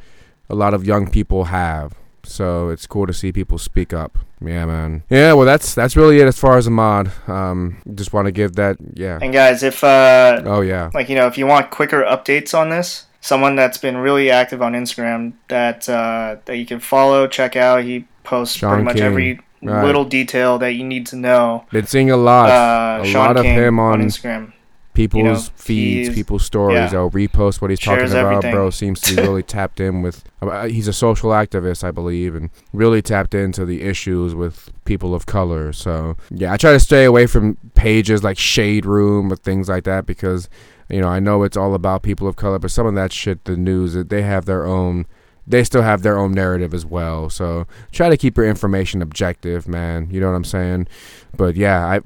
a 0.48 0.54
lot 0.54 0.74
of 0.74 0.84
young 0.84 1.10
people 1.10 1.44
have. 1.44 1.94
So 2.26 2.68
it's 2.68 2.86
cool 2.86 3.06
to 3.06 3.12
see 3.12 3.32
people 3.32 3.58
speak 3.58 3.92
up. 3.92 4.18
Yeah, 4.40 4.66
man. 4.66 5.04
Yeah, 5.08 5.32
well, 5.32 5.46
that's 5.46 5.74
that's 5.74 5.96
really 5.96 6.18
it 6.18 6.26
as 6.26 6.38
far 6.38 6.58
as 6.58 6.68
Ahmaud. 6.68 7.28
Um, 7.28 7.80
just 7.94 8.12
want 8.12 8.26
to 8.26 8.32
give 8.32 8.54
that. 8.56 8.76
Yeah. 8.94 9.18
And 9.22 9.32
guys, 9.32 9.62
if 9.62 9.82
uh, 9.82 10.42
oh 10.44 10.60
yeah, 10.60 10.90
like 10.92 11.08
you 11.08 11.14
know, 11.14 11.26
if 11.26 11.38
you 11.38 11.46
want 11.46 11.70
quicker 11.70 12.02
updates 12.02 12.56
on 12.56 12.68
this, 12.70 13.06
someone 13.20 13.56
that's 13.56 13.78
been 13.78 13.96
really 13.96 14.30
active 14.30 14.60
on 14.60 14.72
Instagram 14.72 15.34
that 15.48 15.88
uh, 15.88 16.36
that 16.44 16.56
you 16.56 16.66
can 16.66 16.80
follow, 16.80 17.26
check 17.26 17.56
out. 17.56 17.84
He 17.84 18.06
posts 18.24 18.56
Shaun 18.56 18.70
pretty 18.70 18.84
much 18.84 18.96
King. 18.96 19.04
every 19.04 19.40
right. 19.62 19.84
little 19.84 20.04
detail 20.04 20.58
that 20.58 20.74
you 20.74 20.84
need 20.84 21.06
to 21.06 21.16
know. 21.16 21.64
Been 21.70 21.86
seeing 21.86 22.10
a 22.10 22.16
lot, 22.16 22.50
uh, 22.50 23.02
a 23.02 23.06
Shaun 23.06 23.34
lot 23.34 23.42
King 23.42 23.56
of 23.58 23.64
him 23.64 23.78
on, 23.78 24.00
on 24.00 24.06
Instagram. 24.06 24.52
People's 24.96 25.22
you 25.22 25.24
know, 25.24 25.38
feeds, 25.56 26.14
people's 26.14 26.42
stories. 26.42 26.92
Yeah. 26.92 27.00
I'll 27.00 27.10
repost 27.10 27.60
what 27.60 27.68
he's 27.68 27.78
talking 27.78 28.06
about. 28.06 28.32
Everything. 28.32 28.50
Bro 28.50 28.70
seems 28.70 28.98
to 29.02 29.14
be 29.14 29.20
really 29.20 29.42
tapped 29.56 29.78
in 29.78 30.00
with. 30.00 30.24
Uh, 30.40 30.68
he's 30.68 30.88
a 30.88 30.92
social 30.92 31.30
activist, 31.30 31.84
I 31.84 31.90
believe, 31.90 32.34
and 32.34 32.48
really 32.72 33.02
tapped 33.02 33.34
into 33.34 33.66
the 33.66 33.82
issues 33.82 34.34
with 34.34 34.72
people 34.86 35.14
of 35.14 35.26
color. 35.26 35.70
So 35.74 36.16
yeah, 36.30 36.50
I 36.50 36.56
try 36.56 36.72
to 36.72 36.80
stay 36.80 37.04
away 37.04 37.26
from 37.26 37.58
pages 37.74 38.24
like 38.24 38.38
Shade 38.38 38.86
Room 38.86 39.30
or 39.30 39.36
things 39.36 39.68
like 39.68 39.84
that 39.84 40.06
because 40.06 40.48
you 40.88 41.02
know 41.02 41.08
I 41.08 41.20
know 41.20 41.42
it's 41.42 41.58
all 41.58 41.74
about 41.74 42.02
people 42.02 42.26
of 42.26 42.36
color, 42.36 42.58
but 42.58 42.70
some 42.70 42.86
of 42.86 42.94
that 42.94 43.12
shit, 43.12 43.44
the 43.44 43.56
news, 43.56 43.92
they 43.92 44.22
have 44.22 44.46
their 44.46 44.64
own 44.64 45.04
they 45.46 45.64
still 45.64 45.82
have 45.82 46.02
their 46.02 46.18
own 46.18 46.32
narrative 46.32 46.74
as 46.74 46.84
well. 46.84 47.30
So 47.30 47.66
try 47.92 48.08
to 48.08 48.16
keep 48.16 48.36
your 48.36 48.46
information 48.46 49.02
objective, 49.02 49.68
man. 49.68 50.08
You 50.10 50.20
know 50.20 50.28
what 50.28 50.36
I'm 50.36 50.44
saying? 50.44 50.88
But 51.36 51.56
yeah, 51.56 51.86
I 51.86 52.00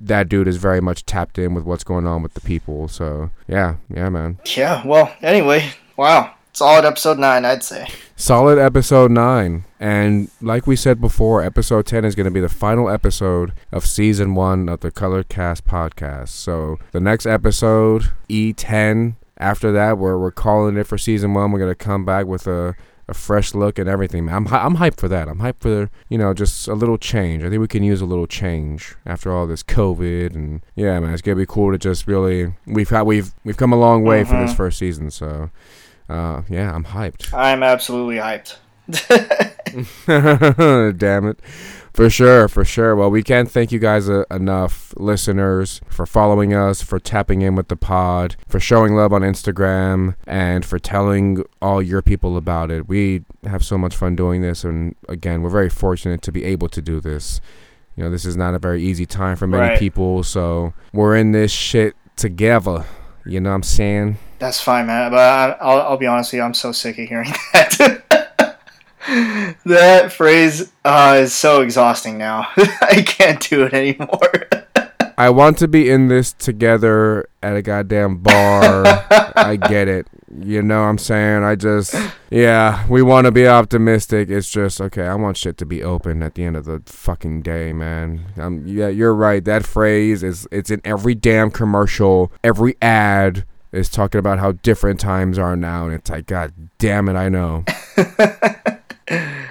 that 0.00 0.28
dude 0.28 0.48
is 0.48 0.56
very 0.56 0.80
much 0.80 1.06
tapped 1.06 1.38
in 1.38 1.54
with 1.54 1.64
what's 1.64 1.84
going 1.84 2.06
on 2.06 2.22
with 2.22 2.34
the 2.34 2.40
people. 2.40 2.88
So 2.88 3.30
yeah, 3.48 3.76
yeah, 3.88 4.08
man. 4.08 4.38
Yeah. 4.56 4.86
Well, 4.86 5.14
anyway, 5.22 5.70
wow. 5.96 6.34
Solid 6.54 6.84
episode 6.84 7.18
nine, 7.18 7.46
I'd 7.46 7.62
say. 7.62 7.88
Solid 8.14 8.58
episode 8.58 9.10
nine. 9.10 9.64
And 9.80 10.30
like 10.42 10.66
we 10.66 10.76
said 10.76 11.00
before, 11.00 11.42
episode 11.42 11.86
10 11.86 12.04
is 12.04 12.14
going 12.14 12.26
to 12.26 12.30
be 12.30 12.42
the 12.42 12.48
final 12.50 12.90
episode 12.90 13.54
of 13.72 13.86
season 13.86 14.34
one 14.34 14.68
of 14.68 14.80
the 14.80 14.90
Colored 14.90 15.30
Cast 15.30 15.64
podcast. 15.64 16.28
So 16.28 16.78
the 16.92 17.00
next 17.00 17.24
episode, 17.24 18.12
E10, 18.28 19.14
after 19.42 19.72
that, 19.72 19.98
where 19.98 20.18
we're 20.18 20.30
calling 20.30 20.76
it 20.76 20.86
for 20.86 20.96
season 20.96 21.34
one, 21.34 21.52
we're 21.52 21.58
going 21.58 21.70
to 21.70 21.74
come 21.74 22.04
back 22.04 22.26
with 22.26 22.46
a 22.46 22.74
a 23.08 23.14
fresh 23.14 23.54
look 23.54 23.78
and 23.78 23.88
everything. 23.88 24.28
I'm 24.28 24.46
I'm 24.48 24.76
hyped 24.76 24.98
for 24.98 25.08
that. 25.08 25.28
I'm 25.28 25.38
hyped 25.38 25.60
for 25.60 25.90
you 26.08 26.18
know 26.18 26.32
just 26.32 26.68
a 26.68 26.74
little 26.74 26.98
change. 26.98 27.44
I 27.44 27.50
think 27.50 27.60
we 27.60 27.68
can 27.68 27.82
use 27.82 28.00
a 28.00 28.06
little 28.06 28.26
change 28.26 28.94
after 29.04 29.32
all 29.32 29.46
this 29.46 29.62
COVID 29.62 30.34
and 30.34 30.62
yeah, 30.74 30.98
man, 31.00 31.12
it's 31.12 31.22
gonna 31.22 31.36
be 31.36 31.46
cool 31.46 31.72
to 31.72 31.78
just 31.78 32.06
really 32.06 32.54
we've 32.66 32.88
had 32.88 33.02
we've 33.02 33.34
we've 33.44 33.56
come 33.56 33.72
a 33.72 33.78
long 33.78 34.04
way 34.04 34.22
mm-hmm. 34.22 34.30
for 34.30 34.40
this 34.40 34.50
mm-hmm. 34.50 34.56
first 34.56 34.78
season. 34.78 35.10
So 35.10 35.50
uh, 36.08 36.42
yeah, 36.48 36.74
I'm 36.74 36.84
hyped. 36.84 37.32
I'm 37.34 37.62
absolutely 37.62 38.16
hyped. 38.16 38.56
Damn 40.98 41.26
it. 41.26 41.40
For 41.92 42.08
sure, 42.08 42.48
for 42.48 42.64
sure. 42.64 42.96
Well, 42.96 43.10
we 43.10 43.22
can't 43.22 43.50
thank 43.50 43.70
you 43.70 43.78
guys 43.78 44.08
uh, 44.08 44.24
enough, 44.30 44.94
listeners, 44.96 45.80
for 45.88 46.06
following 46.06 46.54
us, 46.54 46.80
for 46.80 46.98
tapping 46.98 47.42
in 47.42 47.54
with 47.54 47.68
the 47.68 47.76
pod, 47.76 48.36
for 48.48 48.58
showing 48.58 48.94
love 48.94 49.12
on 49.12 49.20
Instagram, 49.20 50.14
and 50.26 50.64
for 50.64 50.78
telling 50.78 51.44
all 51.60 51.82
your 51.82 52.00
people 52.00 52.36
about 52.36 52.70
it. 52.70 52.88
We 52.88 53.24
have 53.44 53.62
so 53.62 53.76
much 53.76 53.94
fun 53.94 54.16
doing 54.16 54.40
this, 54.40 54.64
and 54.64 54.94
again, 55.08 55.42
we're 55.42 55.50
very 55.50 55.68
fortunate 55.68 56.22
to 56.22 56.32
be 56.32 56.44
able 56.44 56.68
to 56.70 56.80
do 56.80 57.00
this. 57.00 57.40
You 57.96 58.04
know, 58.04 58.10
this 58.10 58.24
is 58.24 58.38
not 58.38 58.54
a 58.54 58.58
very 58.58 58.82
easy 58.82 59.04
time 59.04 59.36
for 59.36 59.46
many 59.46 59.62
right. 59.62 59.78
people, 59.78 60.22
so 60.22 60.72
we're 60.94 61.16
in 61.16 61.32
this 61.32 61.52
shit 61.52 61.94
together. 62.16 62.86
You 63.26 63.40
know 63.40 63.50
what 63.50 63.56
I'm 63.56 63.62
saying? 63.62 64.16
That's 64.38 64.60
fine, 64.60 64.86
man. 64.86 65.10
But 65.10 65.20
I, 65.20 65.48
will 65.64 65.82
I'll 65.82 65.96
be 65.98 66.06
honest 66.06 66.32
with 66.32 66.38
you, 66.38 66.42
I'm 66.42 66.54
so 66.54 66.72
sick 66.72 66.98
of 66.98 67.08
hearing 67.08 67.30
that. 67.52 68.21
that 69.64 70.12
phrase 70.12 70.72
uh, 70.84 71.18
is 71.22 71.34
so 71.34 71.60
exhausting 71.60 72.18
now. 72.18 72.48
I 72.56 73.02
can't 73.04 73.40
do 73.48 73.64
it 73.64 73.74
anymore. 73.74 74.46
I 75.18 75.28
want 75.30 75.58
to 75.58 75.68
be 75.68 75.90
in 75.90 76.08
this 76.08 76.32
together 76.32 77.26
at 77.42 77.56
a 77.56 77.62
goddamn 77.62 78.18
bar. 78.18 78.84
I 79.36 79.56
get 79.56 79.88
it. 79.88 80.06
You 80.40 80.62
know 80.62 80.82
what 80.82 80.88
I'm 80.88 80.98
saying? 80.98 81.42
I 81.42 81.56
just, 81.56 81.94
yeah, 82.30 82.86
we 82.88 83.02
want 83.02 83.26
to 83.26 83.32
be 83.32 83.46
optimistic. 83.46 84.30
It's 84.30 84.50
just, 84.50 84.80
okay, 84.80 85.06
I 85.06 85.14
want 85.16 85.36
shit 85.36 85.58
to 85.58 85.66
be 85.66 85.82
open 85.82 86.22
at 86.22 86.34
the 86.34 86.44
end 86.44 86.56
of 86.56 86.64
the 86.64 86.82
fucking 86.86 87.42
day, 87.42 87.72
man. 87.72 88.26
Um, 88.38 88.66
yeah, 88.66 88.88
you're 88.88 89.14
right. 89.14 89.44
That 89.44 89.66
phrase 89.66 90.22
is, 90.22 90.46
it's 90.50 90.70
in 90.70 90.80
every 90.84 91.14
damn 91.14 91.50
commercial, 91.50 92.32
every 92.42 92.76
ad 92.80 93.44
is 93.72 93.88
talking 93.88 94.18
about 94.18 94.38
how 94.38 94.52
different 94.52 95.00
times 95.00 95.38
are 95.38 95.56
now, 95.56 95.86
and 95.86 95.94
it's 95.94 96.10
like, 96.10 96.26
God 96.26 96.52
damn 96.78 97.08
it, 97.08 97.16
I 97.16 97.28
know. 97.28 97.64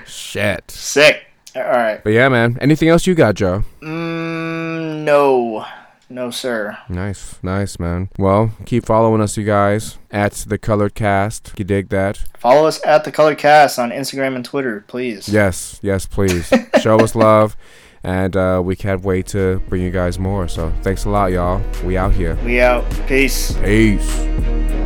Shit. 0.06 0.72
Sick. 0.72 1.24
All 1.56 1.64
right. 1.64 2.04
But 2.04 2.12
yeah, 2.12 2.30
man. 2.30 2.58
Anything 2.62 2.90
else 2.90 3.06
you 3.08 3.16
got, 3.16 3.36
Joe? 3.36 3.64
Mm, 3.82 5.04
no. 5.04 5.66
No, 6.10 6.30
sir. 6.30 6.78
Nice, 6.90 7.40
nice, 7.42 7.80
man. 7.80 8.10
Well, 8.18 8.52
keep 8.66 8.86
following 8.86 9.22
us, 9.22 9.38
you 9.38 9.46
guys, 9.46 9.98
at 10.12 10.34
the 10.48 10.58
Colored 10.58 10.94
Cast. 10.94 11.54
You 11.58 11.64
dig 11.64 11.88
that? 11.90 12.26
Follow 12.38 12.68
us 12.68 12.84
at 12.86 13.06
the 13.06 13.14
Colored 13.14 13.38
Cast 13.38 13.80
on 13.80 13.92
Instagram 13.92 14.36
and 14.36 14.44
Twitter, 14.44 14.84
please. 14.88 15.30
Yes, 15.30 15.80
yes, 15.82 16.06
please. 16.06 16.52
Show 16.82 17.00
us 17.00 17.16
love 17.16 17.56
and 18.04 18.36
uh, 18.36 18.62
we 18.64 18.76
can't 18.76 19.04
wait 19.04 19.28
to 19.28 19.60
bring 19.70 19.82
you 19.82 19.92
guys 19.92 20.18
more. 20.18 20.48
So 20.48 20.74
thanks 20.82 21.06
a 21.06 21.10
lot, 21.10 21.32
y'all. 21.32 21.62
We 21.84 21.98
out 21.98 22.14
here. 22.14 22.36
We 22.44 22.60
out. 22.60 22.90
Peace. 23.08 23.54
Peace. 23.58 24.81